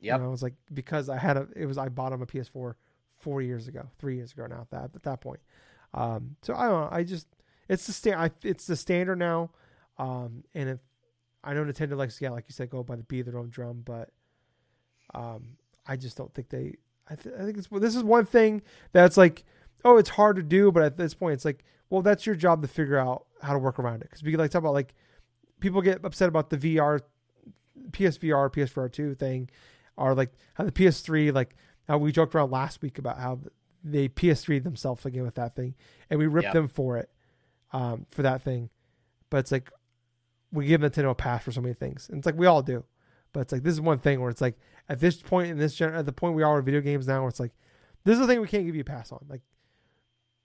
Yeah, 0.00 0.16
you 0.16 0.22
know, 0.22 0.28
it 0.28 0.30
was 0.30 0.42
like 0.42 0.54
because 0.72 1.08
I 1.08 1.18
had 1.18 1.36
a, 1.36 1.48
it 1.56 1.66
was 1.66 1.78
I 1.78 1.88
bought 1.88 2.12
him 2.12 2.22
a 2.22 2.26
PS4 2.26 2.74
four 3.18 3.42
years 3.42 3.66
ago, 3.68 3.88
three 3.98 4.16
years 4.16 4.32
ago 4.32 4.46
now. 4.46 4.60
At 4.60 4.70
that 4.70 4.90
at 4.94 5.02
that 5.02 5.20
point, 5.20 5.40
um, 5.94 6.36
so 6.42 6.54
I 6.54 6.68
don't 6.68 6.80
know. 6.82 6.88
I 6.90 7.02
just 7.02 7.26
it's 7.68 7.86
the 7.86 7.92
sta- 7.92 8.30
it's 8.42 8.66
the 8.66 8.76
standard 8.76 9.18
now. 9.18 9.50
Um, 9.98 10.44
and 10.54 10.68
if 10.68 10.78
I 11.44 11.54
know 11.54 11.64
Nintendo 11.64 11.96
likes, 11.96 12.20
yeah, 12.20 12.30
like 12.30 12.44
you 12.48 12.52
said, 12.52 12.70
go 12.70 12.82
by 12.82 12.96
the 12.96 13.02
beat 13.02 13.20
of 13.20 13.26
their 13.26 13.38
own 13.38 13.50
drum, 13.50 13.82
but 13.84 14.10
um, 15.14 15.56
I 15.86 15.96
just 15.96 16.16
don't 16.16 16.32
think 16.34 16.48
they. 16.48 16.76
I, 17.10 17.14
th- 17.14 17.34
I 17.38 17.44
think 17.44 17.58
it's 17.58 17.68
this 17.68 17.96
is 17.96 18.04
one 18.04 18.26
thing 18.26 18.62
that's 18.92 19.16
like, 19.16 19.44
oh, 19.84 19.96
it's 19.96 20.10
hard 20.10 20.36
to 20.36 20.42
do, 20.42 20.70
but 20.70 20.82
at 20.82 20.96
this 20.96 21.14
point, 21.14 21.34
it's 21.34 21.44
like, 21.44 21.64
well, 21.90 22.02
that's 22.02 22.26
your 22.26 22.34
job 22.34 22.62
to 22.62 22.68
figure 22.68 22.98
out 22.98 23.26
how 23.42 23.52
to 23.52 23.58
work 23.58 23.78
around 23.78 24.02
it. 24.02 24.10
Because 24.10 24.22
we 24.22 24.30
could 24.30 24.40
like 24.40 24.50
talk 24.50 24.60
about 24.60 24.74
like 24.74 24.94
people 25.60 25.80
get 25.82 26.04
upset 26.04 26.28
about 26.28 26.50
the 26.50 26.56
VR, 26.56 27.00
PSVR, 27.90 28.52
PSVR 28.52 28.90
two 28.90 29.14
thing, 29.14 29.50
or 29.96 30.14
like 30.14 30.32
how 30.54 30.64
the 30.64 30.72
PS3, 30.72 31.32
like 31.32 31.56
how 31.86 31.98
we 31.98 32.12
joked 32.12 32.34
around 32.34 32.50
last 32.50 32.82
week 32.82 32.98
about 32.98 33.18
how 33.18 33.40
they 33.84 34.08
PS3 34.08 34.62
themselves 34.62 35.06
again 35.06 35.24
with 35.24 35.36
that 35.36 35.54
thing, 35.54 35.74
and 36.10 36.18
we 36.18 36.26
ripped 36.26 36.46
yep. 36.46 36.54
them 36.54 36.68
for 36.68 36.98
it, 36.98 37.10
um, 37.72 38.06
for 38.10 38.22
that 38.22 38.42
thing. 38.42 38.70
But 39.30 39.38
it's 39.38 39.52
like, 39.52 39.70
we 40.52 40.66
give 40.66 40.80
Nintendo 40.80 41.10
a 41.10 41.14
pass 41.14 41.44
for 41.44 41.52
so 41.52 41.60
many 41.60 41.74
things. 41.74 42.08
And 42.08 42.18
it's 42.18 42.26
like 42.26 42.38
we 42.38 42.46
all 42.46 42.62
do. 42.62 42.84
But 43.32 43.40
it's 43.40 43.52
like 43.52 43.62
this 43.62 43.74
is 43.74 43.80
one 43.80 43.98
thing 43.98 44.20
where 44.20 44.30
it's 44.30 44.40
like 44.40 44.58
at 44.88 45.00
this 45.00 45.20
point 45.20 45.50
in 45.50 45.58
this 45.58 45.74
gen- 45.74 45.94
at 45.94 46.06
the 46.06 46.12
point 46.12 46.34
we 46.34 46.42
are 46.42 46.58
in 46.58 46.64
video 46.64 46.80
games 46.80 47.06
now 47.06 47.20
where 47.20 47.28
it's 47.28 47.40
like 47.40 47.52
this 48.04 48.14
is 48.14 48.20
the 48.20 48.26
thing 48.26 48.40
we 48.40 48.48
can't 48.48 48.64
give 48.64 48.74
you 48.74 48.80
a 48.80 48.84
pass 48.84 49.12
on. 49.12 49.24
Like 49.28 49.42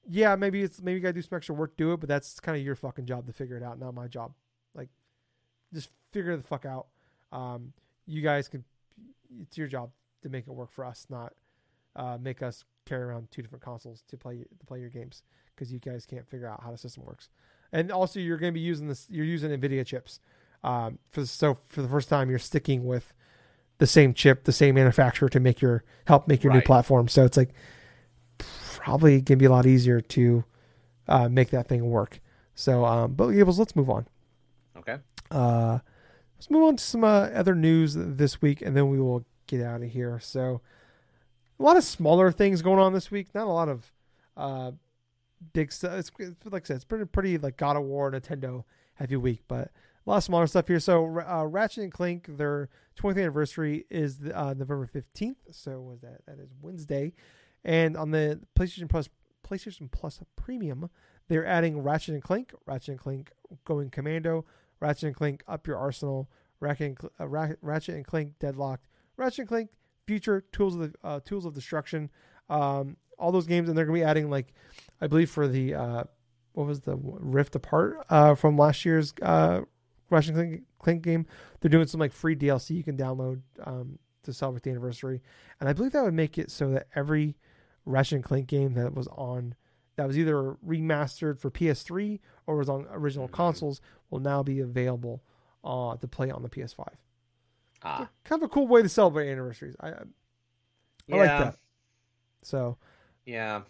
yeah, 0.09 0.35
maybe 0.35 0.61
it's 0.61 0.81
maybe 0.81 0.95
you 0.95 1.01
gotta 1.01 1.13
do 1.13 1.21
some 1.21 1.37
extra 1.37 1.55
work, 1.55 1.77
do 1.77 1.93
it, 1.93 1.99
but 1.99 2.09
that's 2.09 2.39
kind 2.39 2.57
of 2.57 2.63
your 2.63 2.75
fucking 2.75 3.05
job 3.05 3.25
to 3.27 3.33
figure 3.33 3.55
it 3.55 3.63
out, 3.63 3.79
not 3.79 3.93
my 3.93 4.07
job. 4.07 4.33
Like 4.75 4.89
just 5.73 5.89
figure 6.11 6.35
the 6.37 6.43
fuck 6.43 6.65
out. 6.65 6.87
Um, 7.31 7.73
you 8.05 8.21
guys 8.21 8.47
can 8.47 8.63
it's 9.41 9.57
your 9.57 9.67
job 9.67 9.91
to 10.21 10.29
make 10.29 10.47
it 10.47 10.51
work 10.51 10.71
for 10.71 10.85
us, 10.85 11.07
not 11.09 11.33
uh, 11.95 12.17
make 12.21 12.41
us 12.41 12.63
carry 12.85 13.03
around 13.03 13.31
two 13.31 13.41
different 13.41 13.63
consoles 13.63 14.03
to 14.09 14.17
play 14.17 14.37
to 14.37 14.65
play 14.65 14.79
your 14.79 14.89
games 14.89 15.23
because 15.55 15.71
you 15.71 15.79
guys 15.79 16.05
can't 16.05 16.27
figure 16.27 16.47
out 16.47 16.61
how 16.63 16.71
the 16.71 16.77
system 16.77 17.03
works 17.05 17.29
and 17.73 17.91
also 17.91 18.19
you're 18.19 18.37
going 18.37 18.53
to 18.53 18.57
be 18.57 18.63
using 18.63 18.87
this. 18.87 19.07
You're 19.09 19.25
using 19.25 19.49
NVIDIA 19.49 19.85
chips. 19.85 20.19
Um, 20.63 20.99
for 21.09 21.25
so 21.25 21.57
for 21.67 21.81
the 21.81 21.89
first 21.89 22.07
time, 22.07 22.29
you're 22.29 22.39
sticking 22.39 22.85
with 22.85 23.13
the 23.79 23.87
same 23.87 24.13
chip, 24.13 24.45
the 24.45 24.53
same 24.53 24.75
manufacturer 24.75 25.27
to 25.29 25.39
make 25.39 25.59
your 25.59 25.83
help 26.05 26.27
make 26.27 26.43
your 26.43 26.51
right. 26.51 26.59
new 26.59 26.65
platform. 26.65 27.09
So 27.09 27.25
it's 27.25 27.35
like 27.35 27.49
probably 28.37 29.15
going 29.15 29.25
to 29.25 29.35
be 29.37 29.45
a 29.45 29.51
lot 29.51 29.65
easier 29.65 29.99
to 29.99 30.45
uh, 31.09 31.27
make 31.27 31.49
that 31.49 31.67
thing 31.67 31.89
work. 31.89 32.21
So, 32.55 32.85
um, 32.85 33.13
but 33.13 33.31
Gables, 33.31 33.57
let's 33.57 33.75
move 33.75 33.89
on. 33.89 34.07
Okay. 34.77 34.97
Uh, 35.33 35.79
let's 36.37 36.49
move 36.49 36.63
on 36.63 36.75
to 36.75 36.83
some 36.83 37.03
uh, 37.03 37.29
other 37.33 37.55
news 37.55 37.95
this 37.97 38.41
week, 38.41 38.61
and 38.61 38.77
then 38.77 38.89
we 38.89 38.99
will 38.99 39.25
get 39.47 39.61
out 39.61 39.81
of 39.81 39.89
here. 39.89 40.19
So, 40.21 40.61
a 41.59 41.63
lot 41.63 41.75
of 41.75 41.83
smaller 41.83 42.31
things 42.31 42.61
going 42.61 42.79
on 42.79 42.93
this 42.93 43.09
week. 43.09 43.33
Not 43.33 43.47
a 43.47 43.51
lot 43.51 43.69
of 43.69 43.91
uh, 44.37 44.71
big 45.53 45.71
stuff. 45.71 45.93
It's, 45.93 46.11
like 46.45 46.65
I 46.65 46.67
said, 46.67 46.75
it's 46.77 46.85
pretty 46.85 47.05
pretty 47.05 47.37
like 47.37 47.57
God 47.57 47.75
of 47.75 47.83
War, 47.83 48.11
Nintendo 48.11 48.63
heavy 48.95 49.15
week, 49.15 49.41
but 49.47 49.71
a 50.05 50.09
lot 50.09 50.17
of 50.17 50.23
smaller 50.23 50.47
stuff 50.47 50.67
here. 50.67 50.79
So 50.79 51.05
uh, 51.27 51.45
Ratchet 51.45 51.83
and 51.83 51.91
Clank, 51.91 52.37
their 52.37 52.69
20th 52.99 53.17
anniversary 53.17 53.85
is 53.89 54.19
uh, 54.33 54.53
November 54.55 54.87
15th. 54.93 55.35
So 55.51 55.81
was 55.81 56.01
that 56.01 56.25
that 56.27 56.39
is 56.39 56.49
Wednesday, 56.61 57.13
and 57.65 57.97
on 57.97 58.11
the 58.11 58.39
PlayStation 58.57 58.87
Plus 58.87 59.09
PlayStation 59.47 59.89
Plus 59.89 60.19
Premium, 60.35 60.89
they're 61.27 61.45
adding 61.45 61.81
Ratchet 61.81 62.13
and 62.13 62.23
Clank, 62.23 62.53
Ratchet 62.65 62.89
and 62.89 62.99
Clank 62.99 63.31
Going 63.65 63.89
Commando, 63.89 64.45
Ratchet 64.79 65.03
and 65.03 65.15
Clank 65.15 65.43
Up 65.47 65.67
Your 65.67 65.77
Arsenal, 65.77 66.29
Ratchet 66.59 66.97
and, 67.01 67.09
uh, 67.19 67.27
Ratchet 67.61 67.95
and 67.95 68.05
Clank 68.05 68.39
Deadlocked, 68.39 68.87
Ratchet 69.17 69.39
and 69.39 69.47
Clank 69.47 69.69
Future 70.07 70.41
Tools 70.51 70.75
of 70.75 70.81
the 70.81 70.93
uh, 71.03 71.19
Tools 71.23 71.45
of 71.45 71.53
Destruction. 71.53 72.09
Um, 72.49 72.97
all 73.17 73.31
those 73.31 73.47
games, 73.47 73.69
and 73.69 73.77
they're 73.77 73.85
gonna 73.85 73.97
be 73.97 74.03
adding 74.03 74.29
like, 74.29 74.53
I 74.99 75.07
believe 75.07 75.29
for 75.29 75.47
the 75.47 75.75
uh, 75.75 76.03
what 76.53 76.67
was 76.67 76.81
the 76.81 76.97
Rift 77.01 77.55
Apart 77.55 78.05
uh, 78.09 78.35
from 78.35 78.57
last 78.57 78.85
year's 78.85 79.13
uh, 79.21 79.61
Ratchet 80.09 80.35
Clank, 80.35 80.63
Clank 80.79 81.01
game. 81.03 81.25
They're 81.59 81.69
doing 81.69 81.87
some 81.87 81.99
like 81.99 82.11
free 82.11 82.35
DLC 82.35 82.75
you 82.75 82.83
can 82.83 82.97
download 82.97 83.41
um, 83.63 83.99
to 84.23 84.33
celebrate 84.33 84.63
the 84.63 84.71
anniversary, 84.71 85.21
and 85.59 85.69
I 85.69 85.73
believe 85.73 85.91
that 85.93 86.03
would 86.03 86.13
make 86.13 86.37
it 86.37 86.51
so 86.51 86.71
that 86.71 86.87
every 86.95 87.37
Ratchet 87.85 88.17
and 88.17 88.23
Clank 88.23 88.47
game 88.47 88.73
that 88.73 88.93
was 88.93 89.07
on 89.07 89.55
that 89.95 90.07
was 90.07 90.17
either 90.17 90.55
remastered 90.65 91.39
for 91.39 91.51
PS3 91.51 92.19
or 92.47 92.57
was 92.57 92.69
on 92.69 92.87
original 92.91 93.27
mm-hmm. 93.27 93.35
consoles 93.35 93.81
will 94.09 94.19
now 94.19 94.43
be 94.43 94.59
available 94.59 95.23
uh, 95.63 95.95
to 95.97 96.07
play 96.07 96.31
on 96.31 96.41
the 96.41 96.49
PS5. 96.49 96.87
Ah. 97.83 98.09
Kind 98.23 98.41
of 98.41 98.49
a 98.49 98.49
cool 98.49 98.67
way 98.67 98.81
to 98.81 98.89
celebrate 98.89 99.29
anniversaries. 99.29 99.75
I, 99.79 99.89
I 99.89 99.93
yeah. 101.07 101.15
like 101.15 101.27
that. 101.27 101.57
So 102.43 102.77
yeah. 103.25 103.61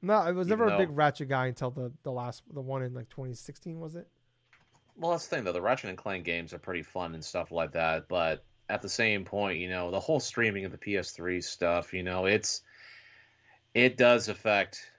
No, 0.00 0.14
I 0.14 0.30
was 0.30 0.46
never 0.46 0.66
Even 0.66 0.74
a 0.74 0.78
big 0.78 0.96
Ratchet 0.96 1.28
guy 1.28 1.46
until 1.46 1.70
the 1.70 1.92
the 2.02 2.12
last 2.12 2.42
the 2.52 2.60
one 2.60 2.82
in 2.82 2.94
like 2.94 3.08
2016 3.08 3.80
was 3.80 3.96
it? 3.96 4.06
Well, 4.96 5.12
that's 5.12 5.26
the 5.26 5.36
thing 5.36 5.44
though. 5.44 5.52
The 5.52 5.62
Ratchet 5.62 5.90
and 5.90 5.98
Clank 5.98 6.24
games 6.24 6.52
are 6.52 6.58
pretty 6.58 6.82
fun 6.82 7.14
and 7.14 7.24
stuff 7.24 7.50
like 7.50 7.72
that, 7.72 8.08
but 8.08 8.44
at 8.68 8.82
the 8.82 8.88
same 8.88 9.24
point, 9.24 9.58
you 9.58 9.68
know, 9.68 9.90
the 9.90 10.00
whole 10.00 10.20
streaming 10.20 10.64
of 10.64 10.72
the 10.72 10.78
PS3 10.78 11.42
stuff, 11.42 11.94
you 11.94 12.02
know, 12.02 12.26
it's 12.26 12.62
it 13.74 13.96
does 13.96 14.28
affect 14.28 14.90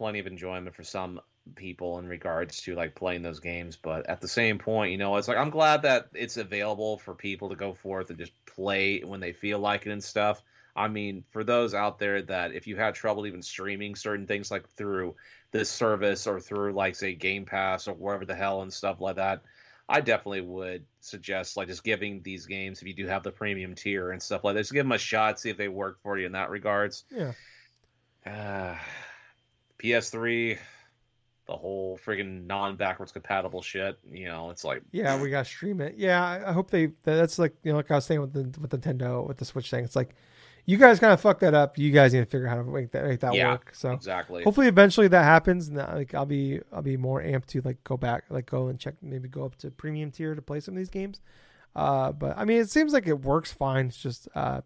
plenty 0.00 0.18
of 0.18 0.26
enjoyment 0.26 0.74
for 0.74 0.82
some 0.82 1.20
people 1.54 1.98
in 1.98 2.08
regards 2.08 2.62
to 2.62 2.74
like 2.74 2.94
playing 2.94 3.20
those 3.20 3.38
games. 3.38 3.76
But 3.76 4.08
at 4.08 4.22
the 4.22 4.28
same 4.28 4.58
point, 4.58 4.92
you 4.92 4.96
know, 4.96 5.14
it's 5.16 5.28
like 5.28 5.36
I'm 5.36 5.50
glad 5.50 5.82
that 5.82 6.08
it's 6.14 6.38
available 6.38 6.96
for 6.96 7.14
people 7.14 7.50
to 7.50 7.54
go 7.54 7.74
forth 7.74 8.08
and 8.08 8.18
just 8.18 8.32
play 8.46 9.00
when 9.00 9.20
they 9.20 9.34
feel 9.34 9.58
like 9.58 9.84
it 9.84 9.92
and 9.92 10.02
stuff. 10.02 10.42
I 10.74 10.88
mean, 10.88 11.24
for 11.32 11.44
those 11.44 11.74
out 11.74 11.98
there 11.98 12.22
that 12.22 12.54
if 12.54 12.66
you 12.66 12.76
had 12.76 12.94
trouble 12.94 13.26
even 13.26 13.42
streaming 13.42 13.94
certain 13.94 14.26
things 14.26 14.50
like 14.50 14.66
through 14.70 15.16
this 15.50 15.68
service 15.68 16.26
or 16.26 16.40
through 16.40 16.72
like 16.72 16.96
say 16.96 17.14
Game 17.14 17.44
Pass 17.44 17.86
or 17.86 17.92
wherever 17.92 18.24
the 18.24 18.34
hell 18.34 18.62
and 18.62 18.72
stuff 18.72 19.02
like 19.02 19.16
that, 19.16 19.42
I 19.86 20.00
definitely 20.00 20.40
would 20.40 20.86
suggest 21.02 21.58
like 21.58 21.68
just 21.68 21.84
giving 21.84 22.22
these 22.22 22.46
games 22.46 22.80
if 22.80 22.88
you 22.88 22.94
do 22.94 23.06
have 23.06 23.22
the 23.22 23.32
premium 23.32 23.74
tier 23.74 24.12
and 24.12 24.22
stuff 24.22 24.44
like 24.44 24.54
that, 24.54 24.62
just 24.62 24.72
give 24.72 24.86
them 24.86 24.92
a 24.92 24.98
shot, 24.98 25.38
see 25.38 25.50
if 25.50 25.58
they 25.58 25.68
work 25.68 25.98
for 26.02 26.16
you 26.16 26.24
in 26.24 26.32
that 26.32 26.48
regards. 26.48 27.04
Yeah. 27.10 27.32
Uh, 28.26 28.76
PS3, 29.80 30.58
the 31.46 31.56
whole 31.56 31.98
friggin' 31.98 32.46
non-backwards 32.46 33.12
compatible 33.12 33.62
shit. 33.62 33.98
You 34.10 34.26
know, 34.26 34.50
it's 34.50 34.64
like 34.64 34.82
Yeah, 34.92 35.20
we 35.20 35.30
got 35.30 35.44
to 35.44 35.50
stream 35.50 35.80
it. 35.80 35.94
Yeah, 35.96 36.24
I, 36.24 36.50
I 36.50 36.52
hope 36.52 36.70
they. 36.70 36.86
That's 37.04 37.38
like 37.38 37.54
you 37.62 37.70
know, 37.72 37.76
like 37.78 37.90
I 37.90 37.96
was 37.96 38.06
saying 38.06 38.20
with 38.20 38.32
the 38.32 38.60
with 38.60 38.70
Nintendo 38.72 39.26
with 39.26 39.38
the 39.38 39.44
Switch 39.44 39.70
thing. 39.70 39.84
It's 39.84 39.94
like 39.96 40.14
you 40.66 40.76
guys 40.78 40.98
kind 40.98 41.12
of 41.12 41.20
fucked 41.20 41.40
that 41.40 41.54
up. 41.54 41.78
You 41.78 41.90
guys 41.92 42.12
need 42.12 42.20
to 42.20 42.26
figure 42.26 42.48
out 42.48 42.56
how 42.56 42.62
to 42.62 42.68
make 42.68 42.90
that 42.92 43.04
make 43.04 43.20
that 43.20 43.34
Yeah, 43.34 43.52
work. 43.52 43.70
So 43.74 43.92
exactly. 43.92 44.42
hopefully 44.42 44.66
eventually 44.66 45.08
that 45.08 45.22
happens 45.24 45.68
and 45.68 45.78
that, 45.78 45.94
like 45.94 46.14
I'll 46.14 46.26
be 46.26 46.60
I'll 46.72 46.82
be 46.82 46.96
more 46.96 47.22
amped 47.22 47.46
to 47.46 47.60
like 47.62 47.82
go 47.84 47.96
back 47.96 48.24
like 48.30 48.46
go 48.46 48.68
and 48.68 48.78
check 48.78 48.94
maybe 49.02 49.28
go 49.28 49.44
up 49.44 49.56
to 49.58 49.70
premium 49.70 50.10
tier 50.10 50.34
to 50.34 50.42
play 50.42 50.60
some 50.60 50.74
of 50.74 50.78
these 50.78 50.90
games. 50.90 51.20
Uh, 51.76 52.10
but 52.12 52.36
I 52.36 52.44
mean 52.44 52.58
it 52.60 52.70
seems 52.70 52.92
like 52.92 53.06
it 53.06 53.20
works 53.22 53.52
fine. 53.52 53.86
It's 53.86 53.96
just 54.02 54.28
uh, 54.34 54.60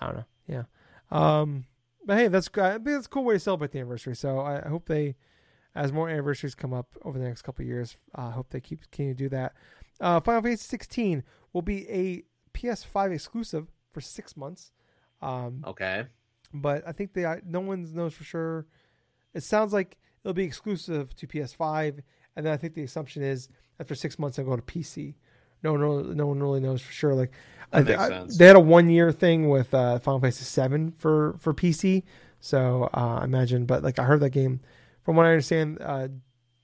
I 0.00 0.06
don't 0.06 0.16
know. 0.16 0.24
Yeah. 0.46 0.62
Um, 1.10 1.64
but 2.08 2.16
hey, 2.16 2.28
that's 2.28 2.48
that's 2.48 3.04
a 3.04 3.08
cool 3.10 3.24
way 3.24 3.34
to 3.34 3.38
celebrate 3.38 3.70
the 3.70 3.78
anniversary. 3.78 4.16
So 4.16 4.40
I, 4.40 4.66
hope 4.66 4.86
they, 4.86 5.14
as 5.74 5.92
more 5.92 6.08
anniversaries 6.08 6.54
come 6.54 6.72
up 6.72 6.96
over 7.02 7.18
the 7.18 7.24
next 7.26 7.42
couple 7.42 7.62
of 7.62 7.68
years, 7.68 7.98
uh, 8.16 8.28
I 8.28 8.30
hope 8.30 8.48
they 8.48 8.62
keep 8.62 8.80
continue 8.90 9.12
to 9.12 9.18
do 9.18 9.28
that. 9.28 9.52
Uh, 10.00 10.18
Final 10.18 10.40
Fantasy 10.40 10.64
16 10.68 11.22
will 11.52 11.60
be 11.60 11.86
a 11.90 12.22
PS5 12.56 13.12
exclusive 13.12 13.66
for 13.92 14.00
six 14.00 14.38
months. 14.38 14.72
Um, 15.20 15.62
okay. 15.66 16.06
but 16.54 16.82
I 16.86 16.92
think 16.92 17.12
they 17.12 17.26
no 17.44 17.60
one 17.60 17.86
knows 17.94 18.14
for 18.14 18.24
sure. 18.24 18.66
It 19.34 19.42
sounds 19.42 19.74
like 19.74 19.98
it'll 20.24 20.32
be 20.32 20.44
exclusive 20.44 21.14
to 21.16 21.26
PS5, 21.26 22.00
and 22.36 22.46
then 22.46 22.54
I 22.54 22.56
think 22.56 22.72
the 22.72 22.84
assumption 22.84 23.22
is 23.22 23.50
after 23.78 23.94
six 23.94 24.18
months 24.18 24.38
it'll 24.38 24.52
go 24.52 24.56
to 24.56 24.62
PC. 24.62 25.16
No 25.62 25.72
one, 25.72 25.80
really- 25.80 26.14
no 26.14 26.26
one 26.26 26.40
really 26.40 26.60
knows 26.60 26.80
for 26.82 26.92
sure. 26.92 27.14
Like 27.14 27.32
I, 27.72 27.82
I- 28.00 28.08
they 28.38 28.46
had 28.46 28.56
a 28.56 28.60
one 28.60 28.88
year 28.90 29.12
thing 29.12 29.48
with 29.48 29.74
uh, 29.74 29.98
Final 29.98 30.20
Fantasy 30.20 30.44
Seven 30.44 30.92
for 30.98 31.36
for 31.38 31.52
PC, 31.54 32.04
so 32.40 32.88
uh, 32.94 33.18
I 33.20 33.24
imagine. 33.24 33.66
But 33.66 33.82
like 33.82 33.98
I 33.98 34.04
heard 34.04 34.20
that 34.20 34.30
game, 34.30 34.60
from 35.04 35.16
what 35.16 35.26
I 35.26 35.30
understand, 35.30 35.78
uh, 35.80 36.08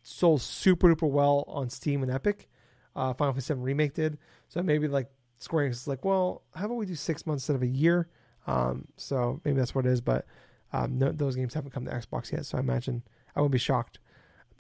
sold 0.02 0.40
super 0.42 0.94
duper 0.94 1.08
well 1.10 1.44
on 1.48 1.68
Steam 1.70 2.02
and 2.02 2.10
Epic. 2.12 2.48
Uh, 2.96 3.12
Final 3.14 3.32
Fantasy 3.34 3.46
Seven 3.46 3.62
remake 3.62 3.94
did, 3.94 4.18
so 4.48 4.62
maybe 4.62 4.86
like 4.88 5.08
Square 5.38 5.68
Enix 5.68 5.72
is 5.72 5.88
like, 5.88 6.04
well, 6.04 6.42
how 6.54 6.66
about 6.66 6.74
we 6.76 6.86
do 6.86 6.94
six 6.94 7.26
months 7.26 7.42
instead 7.42 7.56
of 7.56 7.62
a 7.62 7.66
year? 7.66 8.08
Um, 8.46 8.86
so 8.96 9.40
maybe 9.44 9.56
that's 9.58 9.74
what 9.74 9.84
it 9.84 9.90
is. 9.90 10.00
But 10.00 10.26
um, 10.72 10.98
no, 10.98 11.10
those 11.10 11.34
games 11.36 11.54
haven't 11.54 11.72
come 11.72 11.84
to 11.86 11.90
Xbox 11.90 12.30
yet, 12.32 12.46
so 12.46 12.56
I 12.56 12.60
imagine 12.60 13.02
I 13.34 13.40
wouldn't 13.40 13.52
be 13.52 13.58
shocked. 13.58 13.98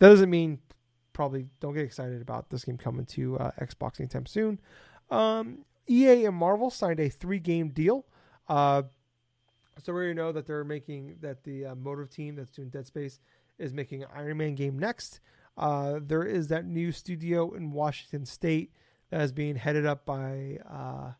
That 0.00 0.08
doesn't 0.08 0.30
mean 0.30 0.58
probably 1.14 1.46
don't 1.60 1.72
get 1.72 1.84
excited 1.84 2.20
about 2.20 2.50
this 2.50 2.64
game 2.64 2.76
coming 2.76 3.06
to 3.06 3.38
uh, 3.38 3.50
Xbox 3.58 3.98
anytime 3.98 4.26
soon. 4.26 4.60
Um, 5.10 5.64
EA 5.88 6.26
and 6.26 6.36
Marvel 6.36 6.70
signed 6.70 7.00
a 7.00 7.08
three 7.08 7.38
game 7.38 7.70
deal. 7.70 8.04
Uh, 8.48 8.82
so 9.82 9.92
we 9.92 9.98
already 9.98 10.14
know 10.14 10.32
that 10.32 10.46
they're 10.46 10.64
making 10.64 11.16
that 11.22 11.42
the 11.44 11.66
uh, 11.66 11.74
Motive 11.74 12.10
team 12.10 12.36
that's 12.36 12.54
doing 12.54 12.68
Dead 12.68 12.86
Space 12.86 13.18
is 13.58 13.72
making 13.72 14.02
an 14.02 14.08
Iron 14.14 14.36
Man 14.36 14.54
game 14.54 14.78
next. 14.78 15.20
Uh, 15.56 16.00
there 16.02 16.24
is 16.24 16.48
that 16.48 16.66
new 16.66 16.92
studio 16.92 17.54
in 17.54 17.72
Washington 17.72 18.26
State 18.26 18.72
that 19.10 19.20
is 19.20 19.32
being 19.32 19.56
headed 19.56 19.86
up 19.86 20.04
by 20.04 20.58
uh, 20.68 21.12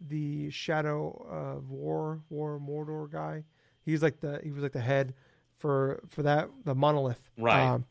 the 0.00 0.50
Shadow 0.50 1.26
of 1.30 1.70
War 1.70 2.20
War 2.30 2.60
Mordor 2.60 3.10
guy. 3.10 3.44
He's 3.84 4.02
like 4.02 4.20
the 4.20 4.40
he 4.42 4.50
was 4.50 4.62
like 4.62 4.72
the 4.72 4.80
head 4.80 5.14
for 5.58 6.02
for 6.08 6.22
that 6.22 6.50
the 6.64 6.74
monolith. 6.74 7.30
Right. 7.38 7.66
Um, 7.66 7.84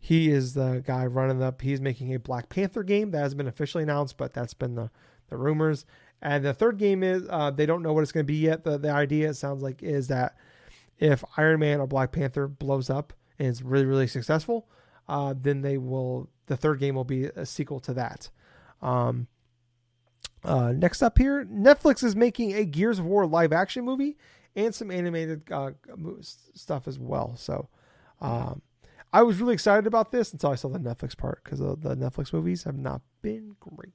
he 0.00 0.30
is 0.30 0.54
the 0.54 0.82
guy 0.86 1.06
running 1.06 1.42
up. 1.42 1.60
He's 1.62 1.80
making 1.80 2.14
a 2.14 2.18
Black 2.18 2.48
Panther 2.48 2.82
game 2.82 3.10
that 3.10 3.18
hasn't 3.18 3.38
been 3.38 3.48
officially 3.48 3.82
announced, 3.82 4.16
but 4.16 4.32
that's 4.32 4.54
been 4.54 4.74
the 4.74 4.90
the 5.28 5.36
rumors. 5.36 5.84
And 6.20 6.44
the 6.44 6.54
third 6.54 6.78
game 6.78 7.02
is 7.02 7.24
uh, 7.28 7.50
they 7.50 7.66
don't 7.66 7.82
know 7.82 7.92
what 7.92 8.02
it's 8.02 8.12
going 8.12 8.24
to 8.24 8.32
be 8.32 8.38
yet. 8.38 8.64
The 8.64 8.78
the 8.78 8.90
idea 8.90 9.30
it 9.30 9.34
sounds 9.34 9.62
like 9.62 9.82
is 9.82 10.08
that 10.08 10.36
if 10.98 11.24
Iron 11.36 11.60
Man 11.60 11.80
or 11.80 11.86
Black 11.86 12.12
Panther 12.12 12.48
blows 12.48 12.90
up 12.90 13.12
and 13.38 13.48
is 13.48 13.62
really 13.62 13.86
really 13.86 14.06
successful, 14.06 14.68
uh, 15.08 15.34
then 15.38 15.62
they 15.62 15.78
will 15.78 16.28
the 16.46 16.56
third 16.56 16.80
game 16.80 16.94
will 16.94 17.04
be 17.04 17.24
a 17.24 17.46
sequel 17.46 17.80
to 17.80 17.94
that. 17.94 18.30
Um, 18.82 19.26
uh, 20.44 20.72
next 20.72 21.02
up 21.02 21.18
here, 21.18 21.44
Netflix 21.44 22.02
is 22.04 22.14
making 22.14 22.54
a 22.54 22.64
Gears 22.64 22.98
of 22.98 23.06
War 23.06 23.26
live 23.26 23.52
action 23.52 23.84
movie 23.84 24.16
and 24.56 24.74
some 24.74 24.90
animated 24.90 25.42
uh, 25.52 25.72
stuff 26.54 26.88
as 26.88 26.98
well. 26.98 27.36
So, 27.36 27.68
um, 28.20 28.62
I 29.12 29.22
was 29.22 29.40
really 29.40 29.54
excited 29.54 29.86
about 29.86 30.12
this 30.12 30.32
until 30.32 30.50
I 30.50 30.54
saw 30.54 30.68
the 30.68 30.78
Netflix 30.78 31.16
part 31.16 31.42
because 31.42 31.60
uh, 31.60 31.76
the 31.78 31.96
Netflix 31.96 32.32
movies 32.32 32.64
have 32.64 32.76
not 32.76 33.02
been 33.22 33.56
great. 33.58 33.92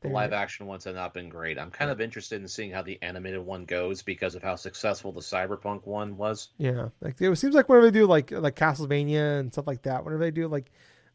The 0.00 0.08
live 0.08 0.32
action 0.32 0.66
ones 0.66 0.84
have 0.84 0.94
not 0.94 1.12
been 1.12 1.28
great. 1.28 1.58
I'm 1.58 1.72
kind 1.72 1.90
of 1.90 2.00
interested 2.00 2.40
in 2.40 2.46
seeing 2.46 2.70
how 2.70 2.82
the 2.82 3.02
animated 3.02 3.44
one 3.44 3.64
goes 3.64 4.00
because 4.00 4.36
of 4.36 4.42
how 4.44 4.54
successful 4.54 5.10
the 5.10 5.20
Cyberpunk 5.20 5.86
one 5.86 6.16
was. 6.16 6.50
Yeah, 6.56 6.90
like 7.00 7.20
it 7.20 7.36
seems 7.36 7.54
like 7.54 7.68
whenever 7.68 7.90
they 7.90 7.98
do 7.98 8.06
like 8.06 8.30
like 8.30 8.54
Castlevania 8.54 9.40
and 9.40 9.52
stuff 9.52 9.66
like 9.66 9.82
that, 9.82 10.04
whenever 10.04 10.22
they 10.22 10.30
do 10.30 10.46
like 10.46 10.70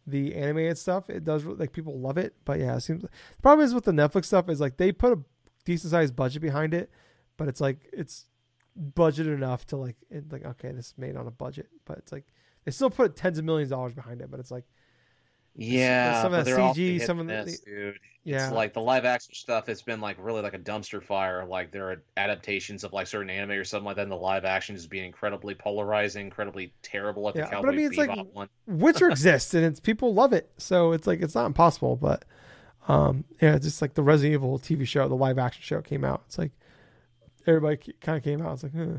the 0.06 0.35
animated 0.35 0.77
stuff, 0.77 1.10
it 1.10 1.23
does 1.23 1.45
like 1.45 1.72
people 1.72 1.98
love 1.98 2.18
it. 2.18 2.35
But 2.44 2.60
yeah, 2.60 2.76
it 2.76 2.81
seems 2.81 3.03
the 3.03 3.10
problem 3.41 3.65
is 3.65 3.73
with 3.73 3.85
the 3.85 3.94
Netflix 3.94 4.26
stuff 4.26 4.49
is 4.49 4.60
like 4.60 4.76
they 4.76 4.91
put 4.91 5.18
a 5.18 5.22
decent 5.64 5.91
sized 5.91 6.14
budget 6.14 6.41
behind 6.41 6.73
it, 6.73 6.91
but 7.38 7.48
it's 7.48 7.61
like 7.61 7.90
it's 7.94 8.26
budgeted 8.77 9.34
enough 9.34 9.65
to 9.68 9.77
like 9.77 9.95
it, 10.10 10.30
like 10.30 10.44
okay, 10.44 10.73
this 10.73 10.88
is 10.88 10.94
made 10.98 11.15
on 11.15 11.26
a 11.26 11.31
budget, 11.31 11.69
but 11.85 11.99
it's 11.99 12.11
like 12.11 12.26
they 12.65 12.72
still 12.72 12.90
put 12.90 13.15
tens 13.15 13.38
of 13.38 13.45
millions 13.45 13.72
of 13.72 13.77
dollars 13.77 13.94
behind 13.94 14.22
it, 14.22 14.30
but 14.31 14.40
it's 14.40 14.52
like 14.52 14.64
Yeah, 15.56 16.22
some 16.22 16.34
of 16.34 16.45
that 16.45 16.56
CG, 16.57 17.02
some 17.06 17.19
of 17.19 17.27
the- 17.27 17.57
dude. 17.65 17.99
yeah, 18.23 18.45
It's 18.48 18.53
like 18.53 18.73
the 18.73 18.81
live 18.81 19.06
action 19.06 19.34
stuff. 19.35 19.69
It's 19.69 19.81
been 19.81 20.02
like 20.02 20.18
really 20.19 20.41
like 20.41 20.53
a 20.56 20.60
dumpster 20.60 21.03
fire. 21.03 21.45
Like 21.45 21.72
there 21.72 21.91
are 21.91 22.02
adaptations 22.18 22.84
of 22.84 22.91
like 22.94 23.06
certain 23.07 23.30
anime 23.30 23.52
or 23.52 23.64
something 23.64 23.85
like 23.85 23.98
that. 23.98 24.03
And 24.03 24.11
the 24.11 24.15
live 24.15 24.45
action 24.45 24.76
is 24.76 24.88
being 24.88 25.06
incredibly 25.06 25.53
polarizing, 25.53 26.26
incredibly 26.26 26.73
terrible. 26.81 27.30
At 27.30 27.35
Yeah, 27.35 27.41
the 27.45 27.49
but 27.52 27.57
I 27.57 27.61
Cowboy 27.61 27.76
mean, 27.76 27.85
it's 27.88 27.98
like- 27.98 28.10
Bebop 28.10 28.34
one. 28.34 28.49
Witcher 28.65 29.10
exists 29.11 29.53
and 29.53 29.64
it's 29.65 29.80
people 29.80 30.14
love 30.14 30.34
it, 30.34 30.49
so 30.57 30.91
it's 30.94 31.06
like 31.06 31.22
it's 31.22 31.35
not 31.35 31.45
impossible, 31.45 31.95
but 31.98 32.26
um 32.88 33.23
yeah, 33.41 33.56
it's 33.56 33.65
just 33.65 33.81
like 33.81 33.94
the 33.94 34.03
Resident 34.03 34.34
Evil 34.34 34.57
TV 34.60 34.88
show, 34.88 35.07
the 35.07 35.15
live 35.15 35.38
action 35.38 35.61
show 35.64 35.81
came 35.81 36.03
out. 36.03 36.23
It's 36.27 36.38
like 36.38 36.52
everybody 37.45 37.94
kind 38.02 38.18
of 38.18 38.23
came 38.23 38.41
out. 38.41 38.53
It's 38.53 38.64
like, 38.64 38.73
huh. 38.76 38.98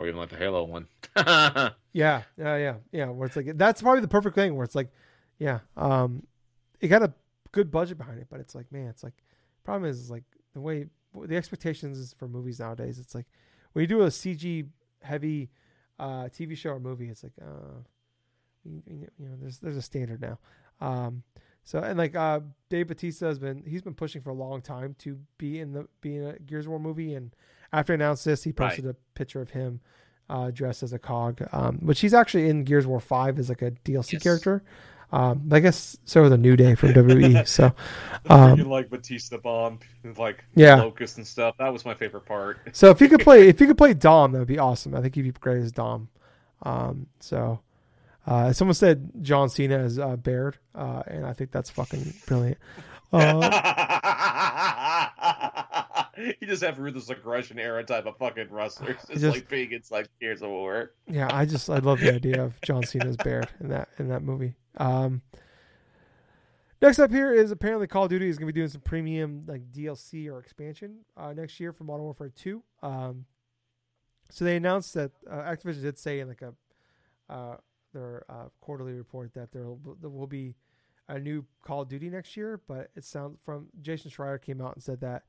Or 0.00 0.08
even 0.08 0.18
like 0.18 0.30
the 0.30 0.36
Halo 0.36 0.64
one. 0.64 0.86
yeah, 1.16 1.72
yeah, 1.92 2.22
yeah, 2.38 2.74
yeah. 2.90 3.10
Where 3.10 3.26
it's 3.26 3.36
like 3.36 3.56
that's 3.58 3.82
probably 3.82 4.00
the 4.00 4.08
perfect 4.08 4.34
thing. 4.34 4.56
Where 4.56 4.64
it's 4.64 4.74
like, 4.74 4.90
yeah, 5.38 5.58
um, 5.76 6.26
it 6.80 6.88
got 6.88 7.02
a 7.02 7.12
good 7.52 7.70
budget 7.70 7.98
behind 7.98 8.18
it, 8.18 8.26
but 8.30 8.40
it's 8.40 8.54
like, 8.54 8.72
man, 8.72 8.88
it's 8.88 9.02
like 9.02 9.12
problem 9.62 9.88
is, 9.90 10.00
is 10.00 10.10
like 10.10 10.24
the 10.54 10.60
way 10.60 10.86
the 11.26 11.36
expectations 11.36 12.14
for 12.18 12.28
movies 12.28 12.60
nowadays. 12.60 12.98
It's 12.98 13.14
like 13.14 13.26
when 13.72 13.82
you 13.82 13.86
do 13.86 14.02
a 14.02 14.06
CG 14.06 14.66
heavy 15.02 15.50
uh, 15.98 16.24
TV 16.24 16.56
show 16.56 16.70
or 16.70 16.80
movie, 16.80 17.10
it's 17.10 17.22
like, 17.22 17.34
uh, 17.42 17.82
you, 18.64 18.82
you 19.18 19.28
know, 19.28 19.36
there's 19.38 19.58
there's 19.58 19.76
a 19.76 19.82
standard 19.82 20.22
now. 20.22 20.38
Um, 20.80 21.22
so 21.64 21.80
and 21.80 21.98
like 21.98 22.16
uh, 22.16 22.40
Dave 22.70 22.88
Batista 22.88 23.26
has 23.26 23.38
been 23.38 23.62
he's 23.66 23.82
been 23.82 23.94
pushing 23.94 24.22
for 24.22 24.30
a 24.30 24.34
long 24.34 24.62
time 24.62 24.96
to 25.00 25.18
be 25.36 25.60
in 25.60 25.74
the 25.74 25.86
be 26.00 26.16
in 26.16 26.24
a 26.24 26.38
Gears 26.38 26.64
of 26.64 26.70
War 26.70 26.80
movie, 26.80 27.12
and 27.12 27.36
after 27.72 27.92
he 27.92 27.94
announced 27.94 28.24
this, 28.24 28.42
he 28.44 28.52
posted 28.52 28.86
a 28.86 28.94
picture 29.14 29.40
of 29.40 29.50
him 29.50 29.80
uh, 30.28 30.50
dressed 30.50 30.82
as 30.82 30.92
a 30.92 30.98
cog, 30.98 31.40
um, 31.52 31.78
which 31.78 32.00
he's 32.00 32.14
actually 32.14 32.48
in 32.48 32.64
Gears 32.64 32.84
of 32.84 32.90
War 32.90 33.00
Five 33.00 33.38
as 33.38 33.48
like 33.48 33.62
a 33.62 33.70
DLC 33.72 34.12
Yes. 34.14 34.22
character. 34.22 34.62
Um, 35.12 35.48
I 35.50 35.58
guess 35.58 35.96
so. 36.04 36.28
The 36.28 36.38
New 36.38 36.56
Day 36.56 36.76
from 36.76 36.92
WWE. 36.92 37.44
So 37.48 37.72
Um, 38.30 38.60
like 38.70 38.88
Batista 38.90 39.38
bomb, 39.38 39.80
like 40.16 40.44
Yeah. 40.54 40.76
locust 40.76 41.16
and 41.16 41.26
stuff. 41.26 41.56
That 41.58 41.72
was 41.72 41.84
my 41.84 41.94
favorite 41.94 42.26
part. 42.26 42.58
So 42.72 42.90
if 42.90 43.00
you 43.00 43.08
could 43.08 43.20
play, 43.20 43.48
if 43.48 43.60
you 43.60 43.66
could 43.66 43.76
play 43.78 43.92
Dom, 44.08 44.30
that 44.32 44.38
would 44.38 44.46
be 44.46 44.58
awesome. 44.60 44.94
I 44.94 45.00
think 45.02 45.16
he'd 45.16 45.22
be 45.22 45.32
great 45.32 45.58
as 45.62 45.72
Dom. 45.72 46.08
Um, 46.62 47.06
so 47.18 47.58
uh, 48.24 48.52
someone 48.52 48.74
said 48.74 49.10
John 49.22 49.48
Cena 49.48 49.78
as 49.78 49.98
uh, 49.98 50.14
Baird, 50.14 50.58
uh, 50.76 51.02
and 51.08 51.26
I 51.26 51.32
think 51.32 51.50
that's 51.50 51.70
fucking 51.70 52.12
brilliant. 52.26 52.58
Uh, 53.12 53.40
you 56.40 56.46
just 56.46 56.62
have 56.62 56.78
ruthless 56.78 57.08
aggression 57.10 57.58
era 57.58 57.84
type 57.84 58.06
of 58.06 58.16
fucking 58.18 58.48
wrestlers. 58.50 58.96
It's 59.08 59.20
Just- 59.20 59.36
like 59.36 59.48
being 59.48 59.72
it's 59.72 59.90
like 59.90 60.06
Gears 60.20 60.42
of 60.42 60.50
War. 60.50 60.92
yeah, 61.06 61.28
I 61.32 61.44
just 61.46 61.68
I 61.70 61.78
love 61.78 62.00
the 62.00 62.14
idea 62.14 62.42
of 62.42 62.60
John 62.62 62.82
Cena's 62.84 63.10
as 63.10 63.16
Baird 63.18 63.48
in 63.60 63.68
that 63.68 63.88
in 63.98 64.08
that 64.08 64.22
movie. 64.22 64.54
Um, 64.76 65.22
next 66.82 66.98
up 66.98 67.10
here 67.10 67.32
is 67.32 67.50
apparently 67.50 67.86
Call 67.86 68.04
of 68.04 68.10
Duty 68.10 68.28
is 68.28 68.38
going 68.38 68.46
to 68.48 68.52
be 68.52 68.58
doing 68.58 68.68
some 68.70 68.80
premium 68.80 69.44
like 69.46 69.70
DLC 69.72 70.30
or 70.30 70.38
expansion 70.38 70.98
uh, 71.16 71.32
next 71.32 71.58
year 71.60 71.72
for 71.72 71.84
Modern 71.84 72.04
Warfare 72.04 72.30
Two. 72.34 72.62
Um, 72.82 73.24
so 74.30 74.44
they 74.44 74.56
announced 74.56 74.94
that 74.94 75.10
uh, 75.28 75.36
Activision 75.42 75.82
did 75.82 75.98
say 75.98 76.20
in 76.20 76.28
like 76.28 76.42
a 76.42 76.54
uh, 77.32 77.56
their 77.92 78.24
uh, 78.28 78.44
quarterly 78.60 78.92
report 78.92 79.34
that 79.34 79.52
there 79.52 79.64
will, 79.64 79.96
there 80.00 80.10
will 80.10 80.26
be 80.26 80.54
a 81.08 81.18
new 81.18 81.44
Call 81.64 81.82
of 81.82 81.88
Duty 81.88 82.08
next 82.08 82.36
year, 82.36 82.60
but 82.68 82.90
it 82.94 83.04
sounds 83.04 83.36
from 83.44 83.66
Jason 83.80 84.10
Schreier 84.10 84.40
came 84.40 84.60
out 84.60 84.74
and 84.74 84.82
said 84.82 85.00
that 85.00 85.24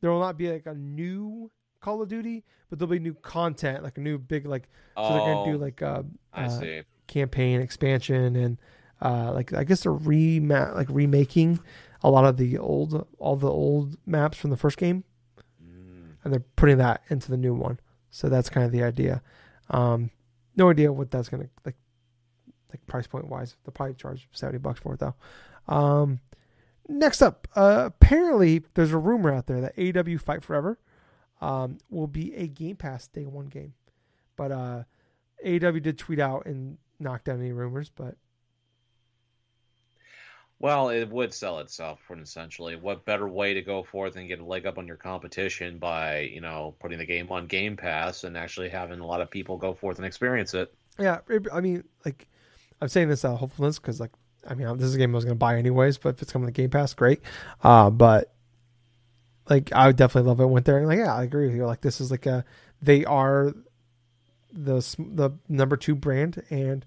there 0.00 0.10
will 0.10 0.20
not 0.20 0.36
be 0.36 0.50
like 0.50 0.66
a 0.66 0.74
new 0.74 1.50
Call 1.80 2.00
of 2.02 2.08
Duty, 2.08 2.44
but 2.70 2.78
there'll 2.78 2.90
be 2.90 2.98
new 2.98 3.14
content, 3.14 3.82
like 3.82 3.98
a 3.98 4.00
new 4.00 4.18
big 4.18 4.46
like 4.46 4.68
so 4.96 5.02
they're 5.08 5.18
gonna 5.34 5.44
do 5.50 5.56
Oh, 5.56 5.58
like 5.58 5.82
uh, 5.82 6.02
I 6.32 6.44
uh, 6.46 6.48
see. 6.48 6.82
campaign 7.06 7.60
expansion 7.60 8.36
and 8.36 8.58
uh, 9.02 9.32
like 9.32 9.52
I 9.52 9.64
guess 9.64 9.82
they're 9.82 9.92
rema- 9.92 10.72
like 10.74 10.88
remaking 10.90 11.58
a 12.02 12.10
lot 12.10 12.24
of 12.24 12.36
the 12.38 12.56
old 12.58 13.06
all 13.18 13.36
the 13.36 13.50
old 13.50 13.96
maps 14.06 14.38
from 14.38 14.50
the 14.50 14.56
first 14.56 14.76
game 14.78 15.04
Mm. 15.62 16.16
and 16.24 16.32
they're 16.32 16.44
putting 16.56 16.78
that 16.78 17.02
into 17.08 17.30
the 17.30 17.36
new 17.36 17.54
one. 17.54 17.78
So 18.10 18.28
that's 18.28 18.48
kind 18.48 18.64
of 18.64 18.72
the 18.72 18.82
idea. 18.82 19.22
Um, 19.70 20.10
no 20.56 20.70
idea 20.70 20.92
what 20.92 21.10
that's 21.10 21.28
gonna 21.28 21.48
like, 21.64 21.76
like 22.70 22.86
price 22.86 23.06
point 23.06 23.26
wise. 23.28 23.56
They'll 23.64 23.72
probably 23.72 23.94
charge 23.94 24.28
seventy 24.32 24.58
bucks 24.58 24.80
for 24.80 24.94
it 24.94 25.00
though. 25.00 25.14
Um, 25.68 26.20
next 26.88 27.22
up, 27.22 27.48
uh, 27.54 27.84
apparently 27.86 28.62
there's 28.74 28.92
a 28.92 28.98
rumor 28.98 29.32
out 29.32 29.46
there 29.46 29.60
that 29.60 29.76
AEW 29.76 30.20
Fight 30.20 30.42
Forever 30.42 30.78
um, 31.40 31.78
will 31.90 32.06
be 32.06 32.34
a 32.34 32.46
Game 32.46 32.76
Pass 32.76 33.06
day 33.06 33.26
one 33.26 33.46
game, 33.46 33.74
but 34.36 34.52
uh, 34.52 34.84
AEW 35.44 35.82
did 35.82 35.98
tweet 35.98 36.18
out 36.18 36.46
and 36.46 36.78
knock 36.98 37.24
down 37.24 37.40
any 37.40 37.52
rumors. 37.52 37.90
But 37.90 38.16
Well, 40.58 40.88
it 40.88 41.08
would 41.10 41.34
sell 41.34 41.58
itself, 41.58 42.00
for 42.06 42.16
essentially. 42.18 42.76
What 42.76 43.04
better 43.04 43.28
way 43.28 43.54
to 43.54 43.62
go 43.62 43.82
forth 43.82 44.16
and 44.16 44.28
get 44.28 44.40
a 44.40 44.44
leg 44.44 44.66
up 44.66 44.78
on 44.78 44.86
your 44.86 44.96
competition 44.96 45.78
by, 45.78 46.20
you 46.20 46.40
know, 46.40 46.74
putting 46.80 46.98
the 46.98 47.06
game 47.06 47.30
on 47.30 47.46
Game 47.46 47.76
Pass 47.76 48.24
and 48.24 48.36
actually 48.36 48.68
having 48.68 49.00
a 49.00 49.06
lot 49.06 49.20
of 49.20 49.30
people 49.30 49.56
go 49.56 49.74
forth 49.74 49.98
and 49.98 50.06
experience 50.06 50.54
it? 50.54 50.72
Yeah, 50.98 51.18
I 51.52 51.60
mean, 51.60 51.84
like, 52.04 52.28
I'm 52.80 52.88
saying 52.88 53.08
this 53.08 53.24
out 53.24 53.34
of 53.34 53.40
hopefulness 53.40 53.78
because, 53.78 54.00
like, 54.00 54.12
I 54.46 54.54
mean, 54.54 54.76
this 54.76 54.86
is 54.86 54.94
a 54.94 54.98
game 54.98 55.14
I 55.14 55.16
was 55.16 55.24
going 55.24 55.36
to 55.36 55.38
buy 55.38 55.56
anyways, 55.56 55.98
but 55.98 56.10
if 56.10 56.22
it's 56.22 56.32
coming 56.32 56.46
to 56.46 56.52
Game 56.52 56.70
Pass, 56.70 56.94
great. 56.94 57.20
Uh, 57.62 57.90
but 57.90 58.32
like, 59.48 59.72
I 59.72 59.86
would 59.86 59.96
definitely 59.96 60.28
love 60.28 60.40
it. 60.40 60.46
Went 60.46 60.66
there 60.66 60.78
and 60.78 60.86
like, 60.86 60.98
yeah, 60.98 61.14
I 61.14 61.22
agree 61.22 61.46
with 61.46 61.56
you. 61.56 61.66
Like, 61.66 61.80
this 61.80 62.00
is 62.00 62.10
like 62.10 62.26
a, 62.26 62.44
they 62.82 63.04
are 63.04 63.52
the 64.52 64.80
the 64.98 65.30
number 65.48 65.76
two 65.76 65.94
brand, 65.94 66.42
and 66.50 66.84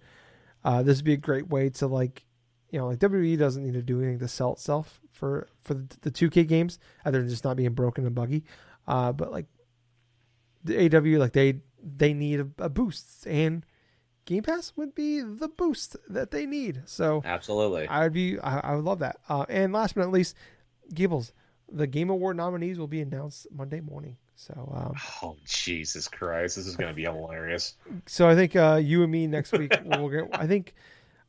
uh, 0.64 0.84
this 0.84 0.98
would 0.98 1.06
be 1.06 1.14
a 1.14 1.18
great 1.18 1.50
way 1.50 1.70
to 1.70 1.88
like, 1.88 2.24
you 2.70 2.80
know, 2.80 2.88
like 2.88 3.00
WWE 3.00 3.38
doesn't 3.38 3.64
need 3.64 3.74
to 3.74 3.82
do 3.82 4.00
anything 4.00 4.20
to 4.20 4.28
sell 4.28 4.54
itself 4.54 5.00
for 5.12 5.48
for 5.64 5.74
the, 5.74 5.88
the 6.02 6.12
2K 6.12 6.48
games, 6.48 6.80
other 7.06 7.20
than 7.20 7.30
just 7.30 7.44
not 7.44 7.58
being 7.58 7.74
broken 7.74 8.06
and 8.06 8.16
buggy. 8.16 8.44
Uh, 8.88 9.12
but 9.12 9.32
like, 9.32 9.48
the 10.64 10.90
AEW, 10.90 11.20
like 11.20 11.34
they 11.34 11.62
they 11.82 12.14
need 12.14 12.40
a, 12.40 12.48
a 12.60 12.70
boost 12.70 13.26
and. 13.28 13.66
Game 14.28 14.44
Pass 14.44 14.74
would 14.76 14.94
be 14.94 15.22
the 15.22 15.48
boost 15.48 15.96
that 16.10 16.32
they 16.32 16.46
need. 16.46 16.82
So 16.86 17.22
Absolutely. 17.26 17.88
I 17.88 18.04
would 18.04 18.14
be, 18.14 18.38
I, 18.40 18.60
I 18.60 18.76
would 18.76 18.84
love 18.84 19.00
that. 19.00 19.20
Uh, 19.30 19.46
and 19.48 19.72
last 19.72 19.96
but 19.96 20.02
not 20.02 20.12
least, 20.12 20.36
Gables, 20.94 21.32
the 21.72 21.88
Game 21.88 22.10
Award 22.10 22.36
nominees 22.36 22.78
will 22.78 22.88
be 22.88 23.00
announced 23.02 23.48
Monday 23.56 23.80
morning. 23.80 24.18
So, 24.36 24.54
um, 24.76 24.94
Oh, 25.24 25.38
Jesus 25.46 26.10
Christ. 26.10 26.58
This 26.58 26.68
is 26.68 26.76
going 26.76 26.90
to 26.90 26.94
be 26.94 27.04
hilarious. 27.04 27.76
so 28.06 28.28
I 28.28 28.36
think 28.36 28.56
uh, 28.56 28.80
you 28.84 29.02
and 29.02 29.12
me 29.12 29.28
next 29.28 29.54
week. 29.54 29.74
we'll 29.86 30.10
get, 30.10 30.28
I 30.34 30.46
think 30.46 30.76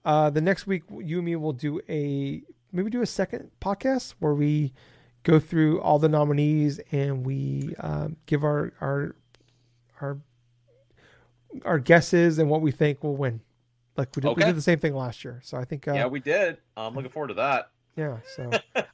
uh, 0.04 0.30
the 0.30 0.40
next 0.40 0.66
week 0.66 0.82
you 0.90 1.18
and 1.18 1.24
me 1.24 1.36
will 1.36 1.52
do 1.52 1.80
a 1.88 2.42
maybe 2.72 2.90
do 2.90 3.00
a 3.00 3.06
second 3.06 3.52
podcast 3.60 4.14
where 4.18 4.34
we 4.34 4.72
go 5.22 5.38
through 5.38 5.80
all 5.80 6.00
the 6.00 6.08
nominees 6.08 6.80
and 6.90 7.24
we 7.24 7.74
um, 7.78 8.16
give 8.26 8.42
our 8.42 8.72
our 8.80 9.14
our 10.00 10.18
our 11.64 11.78
guesses 11.78 12.38
and 12.38 12.48
what 12.48 12.60
we 12.60 12.70
think 12.70 13.02
will 13.02 13.16
win. 13.16 13.40
Like 13.96 14.14
we 14.14 14.22
did, 14.22 14.36
we 14.36 14.44
did 14.44 14.56
the 14.56 14.62
same 14.62 14.78
thing 14.78 14.94
last 14.94 15.24
year. 15.24 15.40
So 15.42 15.56
I 15.56 15.64
think 15.64 15.88
uh, 15.88 15.92
yeah, 15.92 16.06
we 16.06 16.20
did. 16.20 16.58
I'm 16.76 16.94
looking 16.94 17.10
forward 17.10 17.28
to 17.28 17.34
that. 17.34 17.70
Yeah, 17.96 18.18
so 18.36 18.50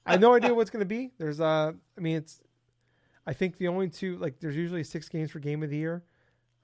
I 0.06 0.12
have 0.12 0.20
no 0.20 0.32
idea 0.35 0.55
what's 0.55 0.70
going 0.70 0.81
to 0.81 0.86
be. 0.86 1.10
There's 1.18 1.40
uh 1.40 1.72
I 1.97 2.01
mean 2.01 2.16
it's 2.16 2.40
I 3.26 3.35
think 3.35 3.59
the 3.59 3.68
only 3.68 3.89
two 3.90 4.16
like 4.16 4.40
there's 4.40 4.56
usually 4.56 4.82
six 4.82 5.09
games 5.10 5.31
for 5.31 5.40
game 5.40 5.62
of 5.62 5.68
the 5.68 5.76
year. 5.76 6.02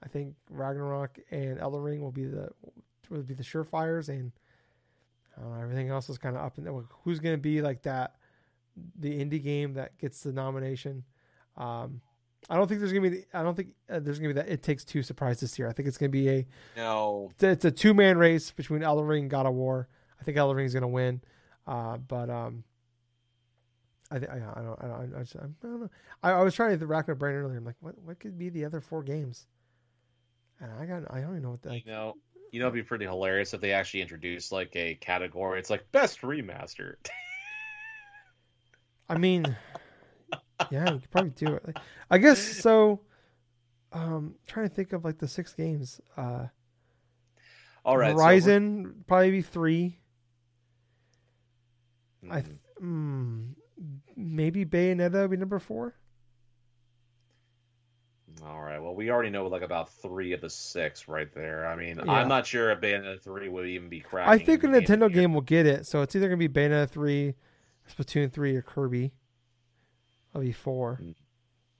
I 0.03 0.07
think 0.07 0.33
Ragnarok 0.49 1.19
and 1.29 1.59
Elden 1.59 1.81
Ring 1.81 2.01
will 2.01 2.11
be 2.11 2.25
the 2.25 2.49
will 3.09 3.21
be 3.21 3.35
the 3.35 3.43
surefires 3.43 4.09
and 4.09 4.31
I 5.37 5.61
everything 5.61 5.89
else 5.89 6.09
is 6.09 6.17
kind 6.17 6.35
of 6.35 6.43
up 6.43 6.57
and 6.57 6.65
down. 6.65 6.87
Who's 7.03 7.19
going 7.19 7.35
to 7.35 7.41
be 7.41 7.61
like 7.61 7.83
that 7.83 8.15
the 8.99 9.23
indie 9.23 9.43
game 9.43 9.73
that 9.75 9.95
gets 9.99 10.21
the 10.21 10.31
nomination? 10.31 11.03
Um 11.57 12.01
I 12.49 12.57
don't 12.57 12.67
think 12.67 12.79
there's 12.79 12.91
going 12.91 13.03
to 13.03 13.09
be 13.11 13.25
I 13.33 13.43
don't 13.43 13.55
think 13.55 13.69
uh, 13.89 13.99
there's 13.99 14.19
going 14.19 14.35
to 14.35 14.35
be 14.35 14.41
that 14.41 14.51
it 14.51 14.63
takes 14.63 14.83
two 14.83 15.03
surprise 15.03 15.39
this 15.39 15.57
year. 15.59 15.67
I 15.69 15.73
think 15.73 15.87
it's 15.87 15.97
going 15.97 16.11
to 16.11 16.17
be 16.17 16.29
a 16.29 16.47
No. 16.75 17.31
it's 17.39 17.65
a 17.65 17.71
two 17.71 17.93
man 17.93 18.17
race 18.17 18.51
between 18.51 18.83
Elden 18.83 19.05
Ring 19.05 19.21
and 19.23 19.31
God 19.31 19.45
of 19.45 19.53
War. 19.53 19.87
I 20.19 20.23
think 20.23 20.37
Elden 20.37 20.57
Ring 20.57 20.65
is 20.65 20.73
going 20.73 20.81
to 20.81 20.87
win, 20.87 21.21
uh, 21.67 21.97
but 21.97 22.29
um, 22.29 22.63
I, 24.11 24.19
th- 24.19 24.29
I, 24.29 24.35
I 24.35 24.39
don't, 24.61 24.83
I 24.83 24.87
don't, 24.87 25.15
I, 25.15 25.19
just, 25.21 25.35
I 25.37 25.39
don't 25.61 25.81
know. 25.81 25.89
I, 26.21 26.31
I 26.31 26.41
was 26.43 26.53
trying 26.53 26.77
to 26.77 26.85
rack 26.85 27.07
my 27.07 27.13
brain 27.15 27.35
earlier. 27.35 27.57
I'm 27.57 27.65
like, 27.65 27.77
what, 27.79 27.97
what 28.03 28.19
could 28.19 28.37
be 28.37 28.49
the 28.49 28.65
other 28.65 28.81
four 28.81 29.01
games? 29.03 29.47
And 30.59 30.69
I 30.71 30.85
got, 30.85 31.03
I 31.11 31.21
don't 31.21 31.31
even 31.31 31.41
know 31.43 31.51
what. 31.51 31.65
Like, 31.65 31.85
You 31.85 31.91
know, 31.91 32.13
you 32.51 32.59
know, 32.59 32.65
it'd 32.67 32.75
be 32.75 32.83
pretty 32.83 33.05
hilarious 33.05 33.53
if 33.53 33.61
they 33.61 33.71
actually 33.71 34.01
introduced 34.01 34.51
like 34.51 34.75
a 34.75 34.95
category. 34.95 35.57
It's 35.59 35.69
like 35.71 35.89
best 35.91 36.21
remaster. 36.21 36.95
I 39.09 39.17
mean, 39.17 39.55
yeah, 40.71 40.91
you 40.93 40.99
could 40.99 41.11
probably 41.11 41.31
do 41.31 41.55
it. 41.55 41.77
I 42.09 42.17
guess 42.17 42.39
so. 42.39 43.01
Um, 43.93 44.35
trying 44.47 44.69
to 44.69 44.73
think 44.73 44.93
of 44.93 45.03
like 45.03 45.17
the 45.17 45.27
six 45.27 45.53
games. 45.53 45.99
Uh, 46.15 46.45
All 47.83 47.97
right, 47.97 48.11
so 48.11 48.17
Horizon 48.17 49.03
probably 49.07 49.31
be 49.31 49.41
three. 49.41 49.97
I, 52.29 52.41
Mhm. 52.41 52.45
th- 52.45 52.55
mm, 52.81 53.47
maybe 54.15 54.65
Bayonetta 54.65 55.21
would 55.21 55.31
be 55.31 55.37
number 55.37 55.59
four. 55.59 55.95
All 58.45 58.61
right. 58.61 58.79
Well, 58.81 58.95
we 58.95 59.11
already 59.11 59.29
know 59.29 59.45
like 59.47 59.61
about 59.61 59.89
three 59.89 60.31
of 60.33 60.41
the 60.41 60.49
six 60.49 61.07
right 61.07 61.31
there. 61.33 61.67
I 61.67 61.75
mean, 61.75 61.97
Yeah. 61.97 62.11
I'm 62.11 62.27
not 62.27 62.45
sure 62.47 62.71
if 62.71 62.79
Bayonetta 62.79 63.21
three 63.21 63.49
would 63.49 63.67
even 63.67 63.89
be 63.89 63.99
cracking. 63.99 64.31
I 64.33 64.37
think 64.43 64.63
a 64.63 64.67
the 64.67 64.79
game 64.81 65.01
of 65.01 65.11
Nintendo 65.11 65.13
game 65.13 65.33
will 65.33 65.41
get 65.41 65.65
it. 65.65 65.85
So 65.85 66.01
it's 66.01 66.15
either 66.15 66.27
gonna 66.27 66.37
be 66.37 66.47
Bayonetta 66.49 66.89
three, 66.89 67.35
Splatoon 67.89 68.31
three, 68.31 68.55
or 68.55 68.61
Kirby. 68.61 69.13
That'll 70.33 70.45
be 70.45 70.51
four. 70.51 70.99
Mm. 71.01 71.15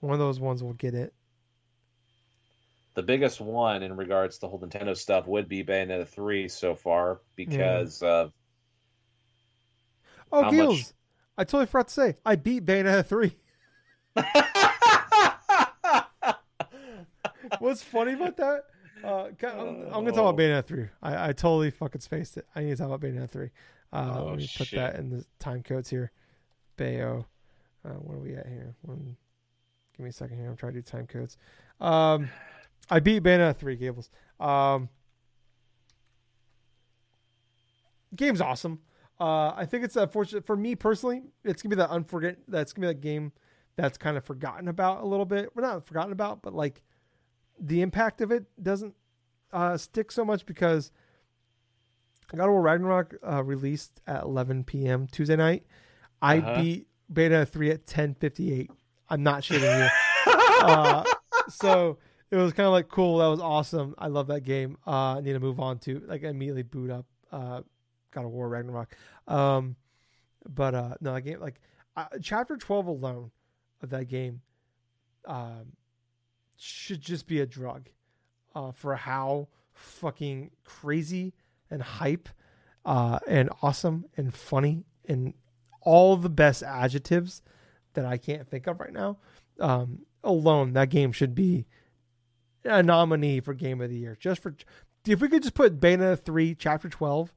One 0.00 0.12
of 0.14 0.18
those 0.18 0.40
ones 0.40 0.62
will 0.62 0.72
get 0.74 0.94
it. 0.94 1.12
The 2.94 3.02
biggest 3.02 3.40
one 3.40 3.82
in 3.82 3.96
regards 3.96 4.36
to 4.36 4.40
the 4.42 4.48
whole 4.48 4.60
Nintendo 4.60 4.94
stuff 4.96 5.26
would 5.26 5.48
be 5.48 5.64
Bayonetta 5.64 6.06
three 6.06 6.48
so 6.48 6.74
far 6.74 7.20
because 7.36 8.02
of 8.02 8.32
Oh, 10.30 10.50
Gills! 10.50 10.78
much- 10.78 10.86
I 11.38 11.44
totally 11.44 11.66
forgot 11.66 11.88
to 11.88 11.94
say 11.94 12.16
I 12.26 12.36
beat 12.36 12.64
Bayonetta 12.66 13.06
three. 13.06 13.36
What's 17.58 17.82
funny 17.82 18.12
about 18.14 18.36
that? 18.36 18.64
Uh, 19.04 19.24
I'm, 19.42 19.58
I'm 19.86 19.90
gonna 19.90 20.12
talk 20.12 20.18
about 20.20 20.34
Oh. 20.34 20.36
Bayonetta 20.36 20.64
three. 20.66 20.88
I, 21.02 21.28
I 21.28 21.32
totally 21.32 21.70
fucking 21.70 22.00
spaced 22.00 22.36
it. 22.36 22.46
I 22.54 22.60
need 22.62 22.70
to 22.70 22.76
talk 22.76 22.86
about 22.86 23.00
Bayonetta 23.00 23.30
three. 23.30 23.50
Uh, 23.92 24.16
Oh, 24.18 24.24
let 24.26 24.36
me 24.38 24.48
put 24.56 24.70
that 24.72 24.96
in 24.96 25.10
the 25.10 25.24
time 25.38 25.62
codes 25.62 25.90
here. 25.90 26.12
Bayo, 26.76 27.26
uh, 27.84 27.90
where 27.90 28.16
are 28.18 28.20
we 28.20 28.34
at 28.34 28.46
here? 28.46 28.74
One, 28.82 29.16
give 29.96 30.04
me 30.04 30.10
a 30.10 30.12
second 30.12 30.38
here. 30.38 30.48
I'm 30.48 30.56
trying 30.56 30.72
to 30.74 30.78
do 30.78 30.82
time 30.82 31.06
codes. 31.06 31.36
Um, 31.80 32.28
I 32.90 33.00
beat 33.00 33.22
Bayonetta 33.22 33.56
three 33.56 33.76
Gables. 33.76 34.10
Um, 34.40 34.88
game's 38.14 38.40
awesome. 38.40 38.80
Uh, 39.20 39.52
I 39.56 39.66
think 39.66 39.84
it's 39.84 39.96
unfortunate 39.96 40.44
for 40.46 40.56
me 40.56 40.74
personally. 40.74 41.22
It's 41.44 41.62
gonna 41.62 41.76
be 41.76 41.80
that 41.80 41.90
unforget. 41.90 42.36
That's 42.48 42.72
gonna 42.72 42.88
be 42.88 42.94
that 42.94 43.00
game 43.00 43.32
that's 43.76 43.96
kind 43.96 44.16
of 44.16 44.24
forgotten 44.24 44.68
about 44.68 45.02
a 45.02 45.06
little 45.06 45.24
bit. 45.24 45.54
We're 45.54 45.62
not 45.62 45.84
forgotten 45.84 46.12
about, 46.12 46.42
but 46.42 46.54
like 46.54 46.82
the 47.58 47.80
impact 47.82 48.20
of 48.20 48.30
it 48.32 48.44
doesn't 48.62 48.94
uh, 49.52 49.76
stick 49.76 50.10
so 50.10 50.24
much 50.24 50.44
because 50.44 50.90
God 52.34 52.44
of 52.46 52.50
War 52.50 52.62
Ragnarok 52.62 53.14
uh, 53.26 53.42
released 53.44 54.00
at 54.06 54.22
11 54.24 54.64
p.m. 54.64 55.06
Tuesday 55.06 55.36
night. 55.36 55.64
I 56.20 56.38
Uh-huh. 56.38 56.54
beat 56.60 56.86
Beta 57.12 57.46
3 57.46 57.70
at 57.70 57.86
10:58. 57.86 58.70
I'm 59.10 59.22
not 59.22 59.42
shitting 59.42 59.78
you. 59.78 60.32
uh, 60.66 61.04
so 61.48 61.98
it 62.30 62.36
was 62.36 62.52
kind 62.52 62.66
of 62.66 62.72
like 62.72 62.88
cool. 62.88 63.18
That 63.18 63.26
was 63.26 63.40
awesome. 63.40 63.94
I 63.98 64.08
love 64.08 64.28
that 64.28 64.42
game. 64.42 64.78
Uh, 64.86 65.16
I 65.16 65.20
need 65.20 65.34
to 65.34 65.40
move 65.40 65.60
on 65.60 65.78
to 65.80 66.02
like 66.06 66.22
immediately 66.22 66.62
boot 66.62 66.90
up 66.90 67.06
uh, 67.30 67.62
God 68.10 68.24
of 68.24 68.30
War 68.30 68.48
Ragnarok. 68.48 68.96
Um, 69.28 69.76
but 70.48 70.74
uh, 70.74 70.94
no, 71.00 71.14
that 71.14 71.22
game 71.22 71.40
like 71.40 71.60
uh, 71.96 72.06
chapter 72.22 72.56
12 72.56 72.86
alone 72.86 73.30
of 73.82 73.90
that 73.90 74.08
game 74.08 74.40
um, 75.26 75.72
should 76.56 77.00
just 77.00 77.26
be 77.26 77.40
a 77.40 77.46
drug 77.46 77.88
uh, 78.54 78.72
for 78.72 78.96
how 78.96 79.48
fucking 79.72 80.50
crazy 80.64 81.34
and 81.70 81.82
hype 81.82 82.28
uh, 82.84 83.18
and 83.26 83.50
awesome 83.62 84.04
and 84.16 84.34
funny 84.34 84.84
and 85.06 85.34
all 85.84 86.16
the 86.16 86.30
best 86.30 86.62
adjectives 86.62 87.42
that 87.94 88.04
I 88.04 88.16
can't 88.16 88.48
think 88.48 88.66
of 88.66 88.80
right 88.80 88.92
now. 88.92 89.18
Um, 89.60 90.00
alone, 90.24 90.72
that 90.72 90.88
game 90.88 91.12
should 91.12 91.34
be 91.34 91.66
a 92.64 92.82
nominee 92.82 93.40
for 93.40 93.54
Game 93.54 93.80
of 93.80 93.90
the 93.90 93.96
Year 93.96 94.16
just 94.18 94.42
for 94.42 94.54
if 95.06 95.20
we 95.20 95.28
could 95.28 95.42
just 95.42 95.54
put 95.54 95.80
Bayonetta 95.80 96.24
three 96.24 96.54
Chapter 96.54 96.88
twelve 96.88 97.32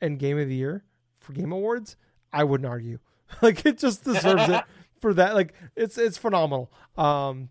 and 0.00 0.18
Game 0.18 0.38
of 0.38 0.48
the 0.48 0.54
Year 0.54 0.84
for 1.18 1.32
Game 1.32 1.52
Awards, 1.52 1.96
I 2.32 2.44
wouldn't 2.44 2.68
argue. 2.68 2.98
like 3.42 3.64
it 3.66 3.78
just 3.78 4.04
deserves 4.04 4.48
it 4.48 4.62
for 5.00 5.14
that. 5.14 5.34
Like 5.34 5.54
it's 5.74 5.98
it's 5.98 6.18
phenomenal. 6.18 6.70
Um, 6.96 7.48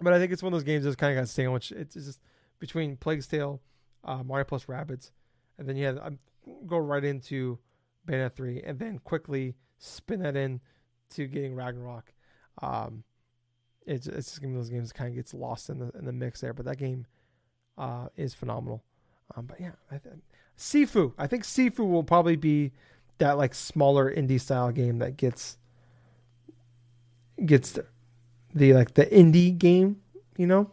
but 0.00 0.12
I 0.12 0.18
think 0.18 0.32
it's 0.32 0.42
one 0.42 0.52
of 0.52 0.58
those 0.58 0.64
games 0.64 0.84
that's 0.84 0.96
kind 0.96 1.16
of 1.16 1.22
got 1.22 1.28
sandwiched. 1.28 1.72
It's 1.72 1.94
just 1.94 2.20
between 2.58 2.96
Plague's 2.96 3.26
Tale, 3.26 3.60
uh, 4.04 4.22
Mario 4.22 4.44
plus 4.44 4.68
Rabbits, 4.68 5.12
and 5.58 5.68
then 5.68 5.76
you 5.76 5.86
have 5.86 5.98
um, 5.98 6.18
go 6.66 6.78
right 6.78 7.04
into 7.04 7.58
Bayonetta 8.06 8.32
three, 8.32 8.62
and 8.62 8.78
then 8.78 8.98
quickly 8.98 9.54
spin 9.78 10.20
that 10.20 10.36
in 10.36 10.60
to 11.10 11.26
getting 11.26 11.54
Ragnarok. 11.54 12.12
Um, 12.60 13.04
it's 13.86 14.06
it's 14.06 14.30
just 14.30 14.42
one 14.42 14.52
of 14.52 14.58
those 14.58 14.68
games 14.70 14.88
that 14.88 14.94
kind 14.98 15.08
of 15.10 15.14
gets 15.16 15.34
lost 15.34 15.70
in 15.70 15.78
the 15.78 15.90
in 15.98 16.04
the 16.04 16.12
mix 16.12 16.40
there, 16.40 16.52
but 16.52 16.64
that 16.66 16.78
game 16.78 17.06
uh, 17.78 18.08
is 18.16 18.34
phenomenal. 18.34 18.82
Um, 19.36 19.46
but 19.46 19.60
yeah, 19.60 19.72
I 19.90 19.98
th- 19.98 20.14
Sifu. 20.58 21.12
I 21.18 21.26
think 21.26 21.44
Sifu 21.44 21.88
will 21.88 22.04
probably 22.04 22.36
be 22.36 22.72
that 23.18 23.38
like 23.38 23.54
smaller 23.54 24.12
indie 24.14 24.40
style 24.40 24.70
game 24.72 24.98
that 24.98 25.16
gets 25.16 25.56
gets 27.44 27.72
the, 27.72 27.86
the 28.54 28.74
like 28.74 28.94
the 28.94 29.06
indie 29.06 29.56
game. 29.56 30.00
You 30.36 30.46
know, 30.46 30.70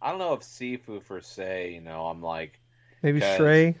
I 0.00 0.10
don't 0.10 0.18
know 0.18 0.32
if 0.34 0.40
Sifu 0.40 1.02
for 1.02 1.20
se. 1.20 1.72
You 1.74 1.80
know, 1.80 2.06
I'm 2.06 2.22
like 2.22 2.60
maybe 3.02 3.20
'Cause- 3.20 3.72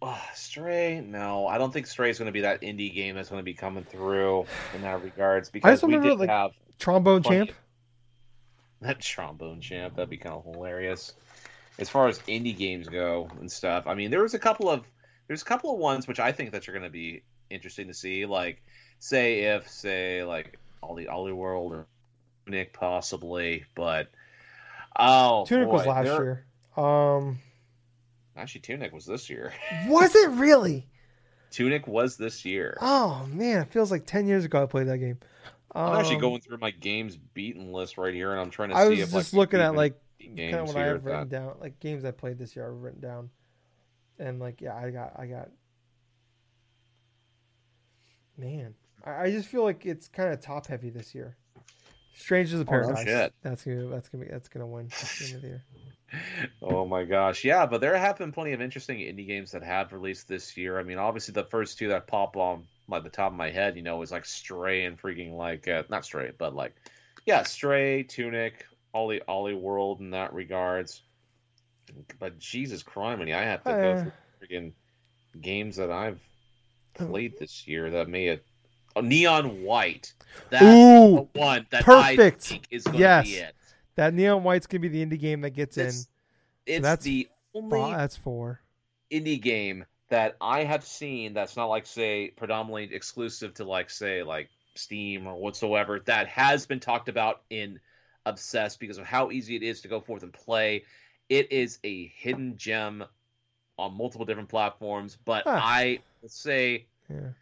Stray. 0.00 0.10
uh, 0.10 0.34
Stray. 0.34 1.00
No, 1.00 1.46
I 1.46 1.58
don't 1.58 1.72
think 1.72 1.86
Stray 1.86 2.10
is 2.10 2.18
going 2.18 2.26
to 2.26 2.32
be 2.32 2.42
that 2.42 2.62
indie 2.62 2.94
game 2.94 3.14
that's 3.14 3.28
going 3.28 3.40
to 3.40 3.44
be 3.44 3.54
coming 3.54 3.84
through 3.84 4.46
in 4.74 4.82
that 4.82 5.02
regards 5.02 5.50
because 5.50 5.80
just 5.80 5.82
we 5.82 5.94
remember, 5.94 6.10
did 6.10 6.18
like, 6.20 6.28
have 6.28 6.52
Trombone 6.78 7.22
plenty 7.22 7.46
Champ. 7.46 7.58
that 8.80 9.00
trombone 9.00 9.60
champ. 9.60 9.96
That'd 9.96 10.10
be 10.10 10.16
kind 10.16 10.34
of 10.34 10.44
hilarious. 10.44 11.14
As 11.78 11.88
far 11.88 12.08
as 12.08 12.18
indie 12.20 12.56
games 12.56 12.88
go 12.88 13.30
and 13.40 13.50
stuff, 13.50 13.86
I 13.86 13.94
mean, 13.94 14.10
there 14.10 14.22
was 14.22 14.34
a 14.34 14.38
couple 14.38 14.68
of 14.68 14.84
there's 15.26 15.42
a 15.42 15.44
couple 15.44 15.72
of 15.72 15.78
ones 15.78 16.08
which 16.08 16.18
I 16.18 16.32
think 16.32 16.52
that 16.52 16.66
you're 16.66 16.74
going 16.74 16.88
to 16.88 16.92
be 16.92 17.22
interesting 17.48 17.88
to 17.88 17.94
see. 17.94 18.26
Like, 18.26 18.62
say 18.98 19.54
if 19.54 19.68
say 19.68 20.24
like 20.24 20.58
all 20.82 20.94
the 20.94 21.08
Ollie 21.08 21.32
World 21.32 21.72
or 21.72 21.86
Nick 22.46 22.72
possibly, 22.72 23.64
but 23.74 24.08
oh, 24.98 25.44
Tunic 25.46 25.68
was 25.68 25.86
last 25.86 26.06
year. 26.06 26.44
Um, 26.76 27.38
Actually, 28.40 28.62
Tunic 28.62 28.92
was 28.92 29.04
this 29.06 29.28
year. 29.28 29.52
was 29.86 30.14
it 30.14 30.30
really? 30.30 30.86
Tunic 31.50 31.86
was 31.86 32.16
this 32.16 32.44
year. 32.44 32.76
Oh 32.80 33.26
man, 33.30 33.62
it 33.62 33.68
feels 33.72 33.90
like 33.90 34.06
ten 34.06 34.26
years 34.26 34.44
ago 34.44 34.62
I 34.62 34.66
played 34.66 34.86
that 34.88 34.98
game. 34.98 35.18
I'm 35.74 35.96
actually 35.98 36.16
Um, 36.16 36.20
going 36.22 36.40
through 36.40 36.58
my 36.58 36.70
games 36.70 37.16
beaten 37.16 37.72
list 37.72 37.98
right 37.98 38.14
here, 38.14 38.32
and 38.32 38.40
I'm 38.40 38.50
trying 38.50 38.70
to 38.70 38.76
I 38.76 38.84
see 38.84 38.90
was 38.90 38.98
if 39.00 39.10
just 39.12 39.32
like, 39.32 39.38
looking 39.38 39.60
at 39.60 39.74
like 39.74 40.00
games 40.18 40.52
kind 40.52 40.54
of 40.54 40.66
what 40.68 40.76
I 40.76 40.86
have 40.86 41.04
written 41.04 41.20
that- 41.20 41.28
down, 41.28 41.54
like 41.60 41.78
games 41.80 42.04
I 42.04 42.10
played 42.12 42.38
this 42.38 42.56
year. 42.56 42.66
I've 42.66 42.80
written 42.80 43.00
down, 43.00 43.30
and 44.18 44.40
like 44.40 44.60
yeah, 44.60 44.74
I 44.76 44.90
got, 44.90 45.12
I 45.18 45.26
got. 45.26 45.48
Man, 48.36 48.74
I, 49.04 49.24
I 49.24 49.30
just 49.30 49.48
feel 49.48 49.62
like 49.64 49.84
it's 49.84 50.08
kind 50.08 50.32
of 50.32 50.40
top 50.40 50.66
heavy 50.66 50.90
this 50.90 51.14
year. 51.14 51.36
Strangers 52.14 52.60
of 52.60 52.68
Oh, 52.68 52.72
no 52.72 52.82
Paradise. 52.82 53.04
shit. 53.04 53.34
That's 53.42 53.64
gonna, 53.64 53.86
that's 53.88 54.08
gonna 54.08 54.24
be, 54.24 54.30
that's 54.30 54.48
gonna 54.48 54.66
win 54.66 54.88
game 54.88 55.36
of 55.36 55.42
the 55.42 55.48
year. 55.48 55.62
Oh 56.62 56.86
my 56.86 57.04
gosh, 57.04 57.44
yeah, 57.44 57.66
but 57.66 57.80
there 57.80 57.96
have 57.96 58.18
been 58.18 58.32
plenty 58.32 58.52
of 58.52 58.60
interesting 58.60 58.98
indie 58.98 59.26
games 59.26 59.52
that 59.52 59.62
have 59.62 59.92
released 59.92 60.28
this 60.28 60.56
year. 60.56 60.78
I 60.78 60.82
mean, 60.82 60.98
obviously 60.98 61.32
the 61.34 61.44
first 61.44 61.78
two 61.78 61.88
that 61.88 62.06
pop 62.06 62.36
on 62.36 62.64
like 62.88 63.04
the 63.04 63.10
top 63.10 63.32
of 63.32 63.38
my 63.38 63.50
head, 63.50 63.76
you 63.76 63.82
know, 63.82 63.96
was 63.98 64.10
like 64.10 64.24
Stray 64.24 64.84
and 64.84 65.00
freaking 65.00 65.32
like 65.36 65.68
uh, 65.68 65.84
not 65.88 66.04
Stray, 66.04 66.32
but 66.36 66.54
like 66.54 66.74
yeah, 67.26 67.42
Stray, 67.44 68.02
Tunic, 68.04 68.64
OlliOlli 68.94 69.58
World 69.60 70.00
in 70.00 70.10
that 70.10 70.32
regards. 70.34 71.02
But 72.18 72.38
Jesus 72.38 72.82
criminy, 72.82 73.34
I 73.34 73.44
have 73.44 73.64
to 73.64 73.74
go 73.74 73.94
Uh. 73.94 74.02
through 74.02 74.12
freaking 74.42 74.72
games 75.40 75.76
that 75.76 75.90
I've 75.90 76.20
Oh. 77.00 77.06
played 77.06 77.38
this 77.38 77.66
year 77.68 77.90
that 77.90 78.08
may 78.08 78.26
have 78.26 78.40
oh, 78.96 79.02
Neon 79.02 79.62
White. 79.62 80.14
That's 80.50 80.86
Ooh, 80.86 81.14
the 81.14 81.28
one 81.34 81.66
that 81.70 81.86
perfect. 81.86 81.92
I 81.92 82.22
think 82.48 82.68
is 82.70 82.88
going 82.88 83.02
Yes. 83.02 83.04
to 83.04 83.14
be 83.24 83.36
it. 83.36 83.54
That 84.00 84.14
Neon 84.14 84.42
White's 84.42 84.66
gonna 84.66 84.80
be 84.80 84.88
the 84.88 85.04
indie 85.04 85.20
game 85.20 85.42
that 85.42 85.50
gets 85.50 85.76
It's, 85.76 86.08
it's 86.64 86.82
that's 86.82 87.04
the 87.04 87.28
only 87.54 87.78
in. 87.78 87.84
Oh, 87.84 87.90
that's 87.90 88.16
four. 88.16 88.62
indie 89.12 89.40
game 89.40 89.84
that 90.08 90.38
I 90.40 90.64
have 90.64 90.84
seen 90.84 91.34
that's 91.34 91.54
not 91.54 91.66
like 91.66 91.84
say 91.84 92.32
predominantly 92.34 92.94
exclusive 92.94 93.52
to 93.54 93.64
like 93.64 93.90
say 93.90 94.22
like 94.22 94.48
Steam 94.74 95.26
or 95.26 95.34
whatsoever 95.36 96.00
that 96.06 96.28
has 96.28 96.64
been 96.64 96.80
talked 96.80 97.10
about 97.10 97.42
in 97.50 97.78
Obsessed 98.24 98.80
because 98.80 98.96
of 98.96 99.04
how 99.04 99.30
easy 99.30 99.54
it 99.56 99.62
is 99.62 99.82
to 99.82 99.88
go 99.88 100.00
forth 100.00 100.22
and 100.22 100.32
play. 100.32 100.84
It 101.28 101.52
is 101.52 101.78
a 101.84 102.06
hidden 102.08 102.56
gem 102.56 103.04
on 103.78 103.96
multiple 103.96 104.24
different 104.24 104.48
platforms, 104.48 105.18
but 105.24 105.44
Huh. 105.44 105.60
I 105.62 105.98
say 106.26 106.86
Yeah. 107.10 107.32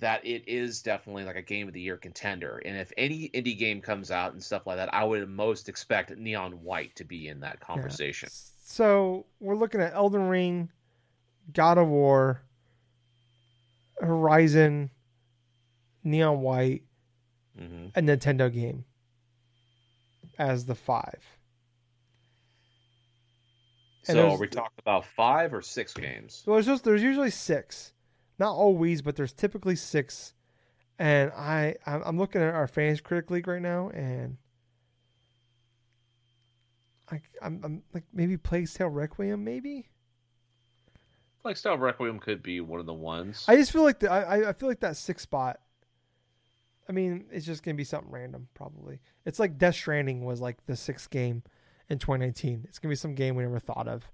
That 0.00 0.24
it 0.24 0.44
is 0.46 0.82
definitely 0.82 1.24
like 1.24 1.36
a 1.36 1.42
game 1.42 1.68
of 1.68 1.74
the 1.74 1.80
year 1.80 1.96
contender. 1.96 2.60
And 2.64 2.76
if 2.76 2.92
any 2.96 3.30
indie 3.30 3.58
game 3.58 3.80
comes 3.80 4.10
out 4.10 4.32
and 4.32 4.42
stuff 4.42 4.66
like 4.66 4.76
that, 4.76 4.92
I 4.94 5.04
would 5.04 5.28
most 5.28 5.68
expect 5.68 6.16
Neon 6.16 6.52
White 6.62 6.94
to 6.96 7.04
be 7.04 7.28
in 7.28 7.40
that 7.40 7.60
conversation. 7.60 8.28
So 8.32 9.26
we're 9.40 9.56
looking 9.56 9.80
at 9.80 9.94
Elden 9.94 10.28
Ring, 10.28 10.70
God 11.52 11.78
of 11.78 11.88
War, 11.88 12.42
Horizon, 14.00 14.90
Neon 16.04 16.40
White, 16.40 16.82
hmm 17.58 17.86
a 17.94 18.00
Nintendo 18.02 18.52
game 18.52 18.84
as 20.38 20.66
the 20.66 20.74
five. 20.74 21.20
And 24.06 24.16
So 24.16 24.30
are 24.30 24.38
we 24.38 24.46
talking 24.46 24.78
about 24.78 25.04
five 25.04 25.52
or 25.52 25.60
six 25.60 25.92
games? 25.92 26.42
So 26.44 26.52
there's 26.52 26.66
just 26.66 26.84
there's 26.84 27.02
usually 27.02 27.30
six, 27.30 27.92
not 28.38 28.52
always, 28.54 29.02
but 29.02 29.16
there's 29.16 29.32
typically 29.32 29.76
six. 29.76 30.34
And 30.98 31.30
I 31.32 31.76
I'm 31.86 32.02
I'm 32.04 32.18
looking 32.18 32.40
at 32.42 32.54
our 32.54 32.66
fans 32.66 33.00
critic 33.00 33.30
league 33.30 33.46
right 33.46 33.62
now, 33.62 33.90
and 33.90 34.36
I 37.10 37.20
I'm, 37.42 37.60
I'm 37.64 37.82
like 37.94 38.04
maybe 38.12 38.36
Plague 38.36 38.68
Tale 38.72 38.88
Requiem, 38.88 39.44
maybe. 39.44 39.88
Like 41.44 41.56
Style 41.56 41.78
Requiem 41.78 42.18
could 42.18 42.42
be 42.42 42.60
one 42.60 42.80
of 42.80 42.86
the 42.86 42.92
ones. 42.92 43.44
I 43.48 43.56
just 43.56 43.70
feel 43.72 43.82
like 43.84 44.00
the, 44.00 44.10
I 44.10 44.38
I- 44.38 44.48
I 44.48 44.52
feel 44.52 44.68
like 44.68 44.80
that 44.80 44.96
six 44.96 45.22
spot. 45.22 45.60
I 46.88 46.92
mean, 46.92 47.26
it's 47.30 47.46
just 47.46 47.62
gonna 47.62 47.76
be 47.76 47.84
something 47.84 48.10
random, 48.10 48.48
probably. 48.54 48.98
It's 49.24 49.38
like 49.38 49.56
Death 49.58 49.74
Stranding 49.76 50.24
was 50.24 50.40
like 50.40 50.64
the 50.66 50.74
sixth 50.76 51.10
game 51.10 51.42
in 51.88 51.98
2019. 51.98 52.64
It's 52.68 52.78
gonna 52.78 52.90
be 52.92 52.96
some 52.96 53.14
game 53.14 53.36
we 53.36 53.44
never 53.44 53.58
thought 53.60 53.86
of. 53.88 54.10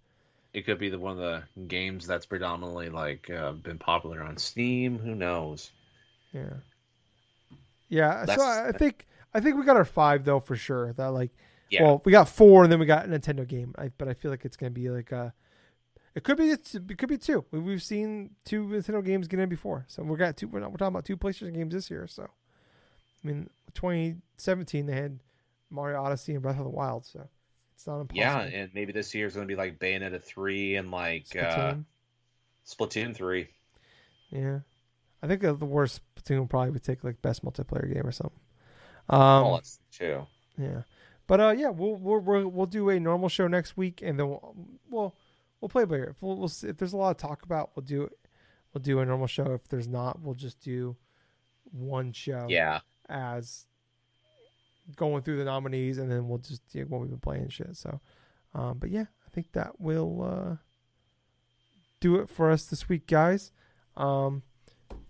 It 0.54 0.64
could 0.64 0.78
be 0.78 0.88
the 0.88 0.98
one 0.98 1.12
of 1.12 1.18
the 1.18 1.42
games 1.66 2.06
that's 2.06 2.26
predominantly 2.26 2.88
like 2.88 3.28
uh, 3.28 3.52
been 3.52 3.78
popular 3.78 4.22
on 4.22 4.36
Steam. 4.38 4.98
Who 4.98 5.14
knows? 5.14 5.70
Yeah. 6.32 6.54
Yeah. 7.88 8.24
That's- 8.24 8.38
so 8.38 8.44
I, 8.44 8.68
I 8.68 8.72
think 8.72 9.06
I 9.34 9.40
think 9.40 9.56
we 9.56 9.64
got 9.64 9.76
our 9.76 9.84
five 9.84 10.24
though 10.24 10.40
for 10.40 10.54
sure. 10.56 10.92
That 10.92 11.08
like, 11.10 11.32
Yeah. 11.70 11.82
well, 11.82 12.02
we 12.04 12.12
got 12.12 12.28
four, 12.28 12.62
and 12.62 12.72
then 12.72 12.78
we 12.78 12.86
got 12.86 13.04
a 13.04 13.08
Nintendo 13.08 13.46
game. 13.46 13.74
I, 13.76 13.90
but 13.98 14.06
I 14.08 14.14
feel 14.14 14.30
like 14.30 14.44
it's 14.44 14.56
gonna 14.56 14.70
be 14.70 14.88
like 14.90 15.10
a. 15.12 15.34
It 16.14 16.22
could 16.22 16.36
be 16.38 16.50
it 16.50 16.98
could 16.98 17.08
be 17.08 17.18
two. 17.18 17.44
We, 17.50 17.58
we've 17.58 17.82
seen 17.82 18.30
two 18.44 18.64
Nintendo 18.66 19.04
games 19.04 19.26
get 19.26 19.40
in 19.40 19.48
before, 19.48 19.84
so 19.88 20.04
we 20.04 20.16
got 20.16 20.36
two. 20.36 20.46
We're, 20.46 20.60
not, 20.60 20.70
we're 20.70 20.76
talking 20.76 20.94
about 20.94 21.04
two 21.04 21.16
PlayStation 21.16 21.52
games 21.52 21.74
this 21.74 21.90
year. 21.90 22.06
So, 22.06 22.22
I 22.22 23.26
mean, 23.26 23.50
2017 23.74 24.86
they 24.86 24.94
had 24.94 25.18
Mario 25.70 26.00
Odyssey 26.00 26.34
and 26.34 26.42
Breath 26.42 26.58
of 26.58 26.64
the 26.64 26.70
Wild, 26.70 27.04
so 27.04 27.28
it's 27.74 27.86
not 27.86 28.00
impossible. 28.00 28.20
Yeah, 28.20 28.40
and 28.40 28.70
maybe 28.74 28.92
this 28.92 29.14
year 29.14 29.26
is 29.26 29.34
going 29.34 29.46
to 29.46 29.52
be 29.52 29.58
like 29.58 29.78
Bayonetta 29.78 30.22
three 30.22 30.76
and 30.76 30.90
like 30.90 31.26
uh, 31.36 31.42
Splatoon. 31.42 31.84
Splatoon 32.66 33.16
three. 33.16 33.48
yeah, 34.30 34.60
I 35.22 35.26
think 35.26 35.42
the 35.42 35.54
worst 35.54 36.00
Splatoon 36.16 36.38
will 36.38 36.46
probably 36.46 36.70
would 36.70 36.84
take 36.84 37.04
like 37.04 37.20
best 37.22 37.44
multiplayer 37.44 37.92
game 37.92 38.06
or 38.06 38.12
something. 38.12 38.40
Um, 39.08 39.20
oh, 39.20 39.54
that's. 39.54 39.78
Yeah, 40.56 40.82
but 41.26 41.40
uh, 41.40 41.54
yeah, 41.56 41.70
we'll 41.70 41.96
we'll 41.96 42.20
we'll, 42.20 42.48
we'll 42.48 42.66
do 42.66 42.90
a 42.90 43.00
normal 43.00 43.28
show 43.28 43.48
next 43.48 43.76
week, 43.76 44.00
and 44.02 44.18
then 44.18 44.28
we'll 44.28 44.54
we'll, 44.90 45.14
we'll 45.60 45.68
play 45.68 45.84
by 45.84 45.96
ear. 45.96 46.04
If 46.10 46.22
we'll, 46.22 46.36
we'll 46.36 46.48
see, 46.48 46.68
if 46.68 46.76
there's 46.76 46.92
a 46.92 46.96
lot 46.96 47.18
to 47.18 47.26
talk 47.26 47.42
about, 47.42 47.70
we'll 47.74 47.84
do 47.84 48.08
we'll 48.72 48.82
do 48.82 49.00
a 49.00 49.04
normal 49.06 49.26
show. 49.26 49.52
If 49.52 49.68
there's 49.68 49.88
not, 49.88 50.20
we'll 50.20 50.34
just 50.34 50.60
do 50.60 50.96
one 51.72 52.12
show 52.12 52.46
Yeah, 52.48 52.80
as 53.08 53.66
going 54.96 55.22
through 55.22 55.38
the 55.38 55.44
nominees, 55.44 55.98
and 55.98 56.10
then 56.10 56.28
we'll 56.28 56.38
just 56.38 56.66
do 56.72 56.84
what 56.86 57.00
we've 57.00 57.10
been 57.10 57.18
playing 57.18 57.48
shit. 57.48 57.76
So, 57.76 58.00
um, 58.54 58.78
but 58.78 58.90
yeah, 58.90 59.06
I 59.26 59.30
think 59.30 59.52
that 59.52 59.80
will 59.80 60.22
uh, 60.22 60.56
do 62.00 62.16
it 62.16 62.28
for 62.28 62.50
us 62.50 62.64
this 62.66 62.88
week, 62.88 63.06
guys. 63.06 63.52
Um, 63.96 64.42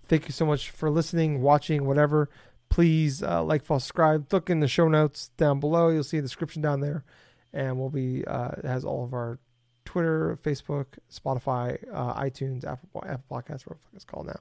thank 0.08 0.26
you 0.26 0.32
so 0.32 0.46
much 0.46 0.70
for 0.70 0.90
listening, 0.90 1.42
watching, 1.42 1.86
whatever. 1.86 2.28
Please 2.68 3.22
uh, 3.22 3.42
like, 3.42 3.64
follow, 3.64 3.78
subscribe. 3.78 4.32
Look 4.32 4.50
in 4.50 4.60
the 4.60 4.68
show 4.68 4.88
notes 4.88 5.30
down 5.36 5.60
below. 5.60 5.88
You'll 5.90 6.04
see 6.04 6.18
a 6.18 6.22
description 6.22 6.62
down 6.62 6.80
there, 6.80 7.04
and 7.52 7.78
we'll 7.78 7.90
be 7.90 8.24
uh, 8.26 8.52
has 8.64 8.84
all 8.84 9.04
of 9.04 9.12
our 9.12 9.38
Twitter, 9.84 10.38
Facebook, 10.42 10.86
Spotify, 11.12 11.78
uh, 11.92 12.20
iTunes, 12.20 12.64
Apple 12.64 13.04
Apple 13.06 13.24
Podcasts, 13.30 13.66
whatever 13.66 13.78
it's 13.94 14.04
called 14.04 14.26
now. 14.26 14.40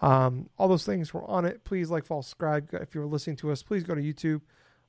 Um, 0.00 0.48
all 0.58 0.68
those 0.68 0.86
things 0.86 1.12
were 1.12 1.24
on 1.24 1.44
it. 1.44 1.64
Please 1.64 1.90
like, 1.90 2.04
follow, 2.04 2.22
subscribe. 2.22 2.68
If 2.72 2.94
you're 2.94 3.06
listening 3.06 3.36
to 3.36 3.50
us, 3.50 3.62
please 3.62 3.82
go 3.82 3.94
to 3.94 4.00
YouTube, 4.00 4.40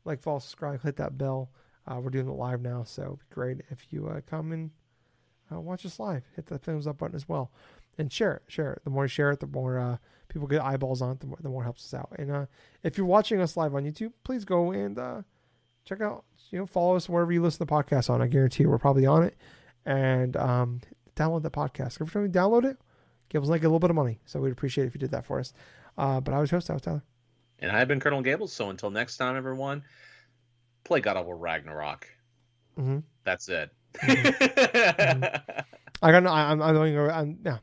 like, 0.09 0.21
follow, 0.21 0.39
subscribe, 0.39 0.81
hit 0.81 0.97
that 0.97 1.17
bell. 1.17 1.51
Uh, 1.87 1.99
we're 1.99 2.09
doing 2.09 2.27
it 2.27 2.33
live 2.33 2.61
now, 2.61 2.83
so 2.83 3.01
it'd 3.03 3.19
be 3.19 3.25
great 3.31 3.61
if 3.69 3.87
you 3.91 4.07
uh, 4.07 4.21
come 4.29 4.51
and 4.51 4.71
uh, 5.51 5.59
watch 5.59 5.85
us 5.85 5.99
live. 5.99 6.23
Hit 6.35 6.45
the 6.45 6.57
thumbs 6.57 6.85
up 6.85 6.97
button 6.97 7.15
as 7.15 7.27
well, 7.27 7.51
and 7.97 8.11
share 8.11 8.33
it. 8.33 8.43
Share 8.47 8.73
it. 8.73 8.83
The 8.83 8.89
more 8.89 9.05
you 9.05 9.09
share 9.09 9.31
it, 9.31 9.39
the 9.39 9.47
more 9.47 9.79
uh, 9.79 9.97
people 10.27 10.47
get 10.47 10.61
eyeballs 10.61 11.01
on 11.01 11.11
it. 11.11 11.19
The 11.19 11.27
more, 11.27 11.37
the 11.41 11.49
more 11.49 11.63
helps 11.63 11.85
us 11.85 11.93
out. 11.93 12.09
And 12.19 12.31
uh, 12.31 12.45
if 12.83 12.97
you're 12.97 13.07
watching 13.07 13.41
us 13.41 13.57
live 13.57 13.73
on 13.73 13.85
YouTube, 13.85 14.13
please 14.23 14.45
go 14.45 14.71
and 14.71 14.99
uh, 14.99 15.21
check 15.85 16.01
out. 16.01 16.25
You 16.51 16.59
know, 16.59 16.65
follow 16.65 16.95
us 16.95 17.07
wherever 17.07 17.31
you 17.31 17.41
listen 17.41 17.65
to 17.65 17.73
podcasts 17.73 18.09
on. 18.09 18.21
I 18.21 18.27
guarantee 18.27 18.63
you, 18.63 18.69
we're 18.69 18.77
probably 18.77 19.05
on 19.05 19.23
it. 19.23 19.35
And 19.85 20.35
um, 20.37 20.81
download 21.15 21.43
the 21.43 21.51
podcast. 21.51 22.01
Every 22.01 22.11
time 22.11 22.23
you 22.23 22.29
download 22.29 22.65
it, 22.65 22.77
give 23.29 23.41
us 23.41 23.49
like 23.49 23.61
a 23.61 23.67
little 23.67 23.79
bit 23.79 23.89
of 23.89 23.95
money. 23.95 24.19
So 24.25 24.39
we'd 24.39 24.51
appreciate 24.51 24.83
it 24.83 24.87
if 24.87 24.95
you 24.95 24.99
did 24.99 25.11
that 25.11 25.25
for 25.25 25.39
us. 25.39 25.53
But 25.95 26.29
I 26.29 26.39
was 26.39 26.51
host. 26.51 26.69
I 26.69 26.73
was 26.73 26.81
Tyler. 26.81 27.03
And 27.61 27.71
I've 27.71 27.87
been 27.87 27.99
Colonel 27.99 28.21
Gables. 28.21 28.53
So 28.53 28.69
until 28.69 28.89
next 28.89 29.17
time, 29.17 29.35
everyone, 29.35 29.83
play 30.83 31.01
God 31.01 31.17
of 31.17 31.25
War 31.25 31.37
Ragnarok. 31.37 32.07
Mm-hmm. 32.79 32.99
That's 33.23 33.49
it. 33.49 33.71
Mm-hmm. 33.99 35.51
I 36.01 36.11
got. 36.11 36.23
No, 36.23 36.29
I, 36.29 36.51
I'm. 36.51 36.61
I'm 36.61 36.73
going. 36.75 36.97
I'm, 36.97 37.39
yeah. 37.43 37.57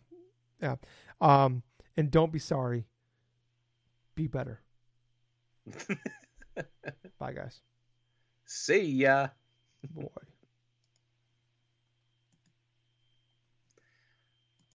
Yeah. 0.60 0.76
Um. 1.20 1.62
And 1.96 2.10
don't 2.10 2.32
be 2.32 2.38
sorry. 2.38 2.84
Be 4.14 4.26
better. 4.26 4.60
Bye, 7.18 7.32
guys. 7.32 7.60
See 8.44 8.82
ya. 8.82 9.28
Boy. 9.90 10.08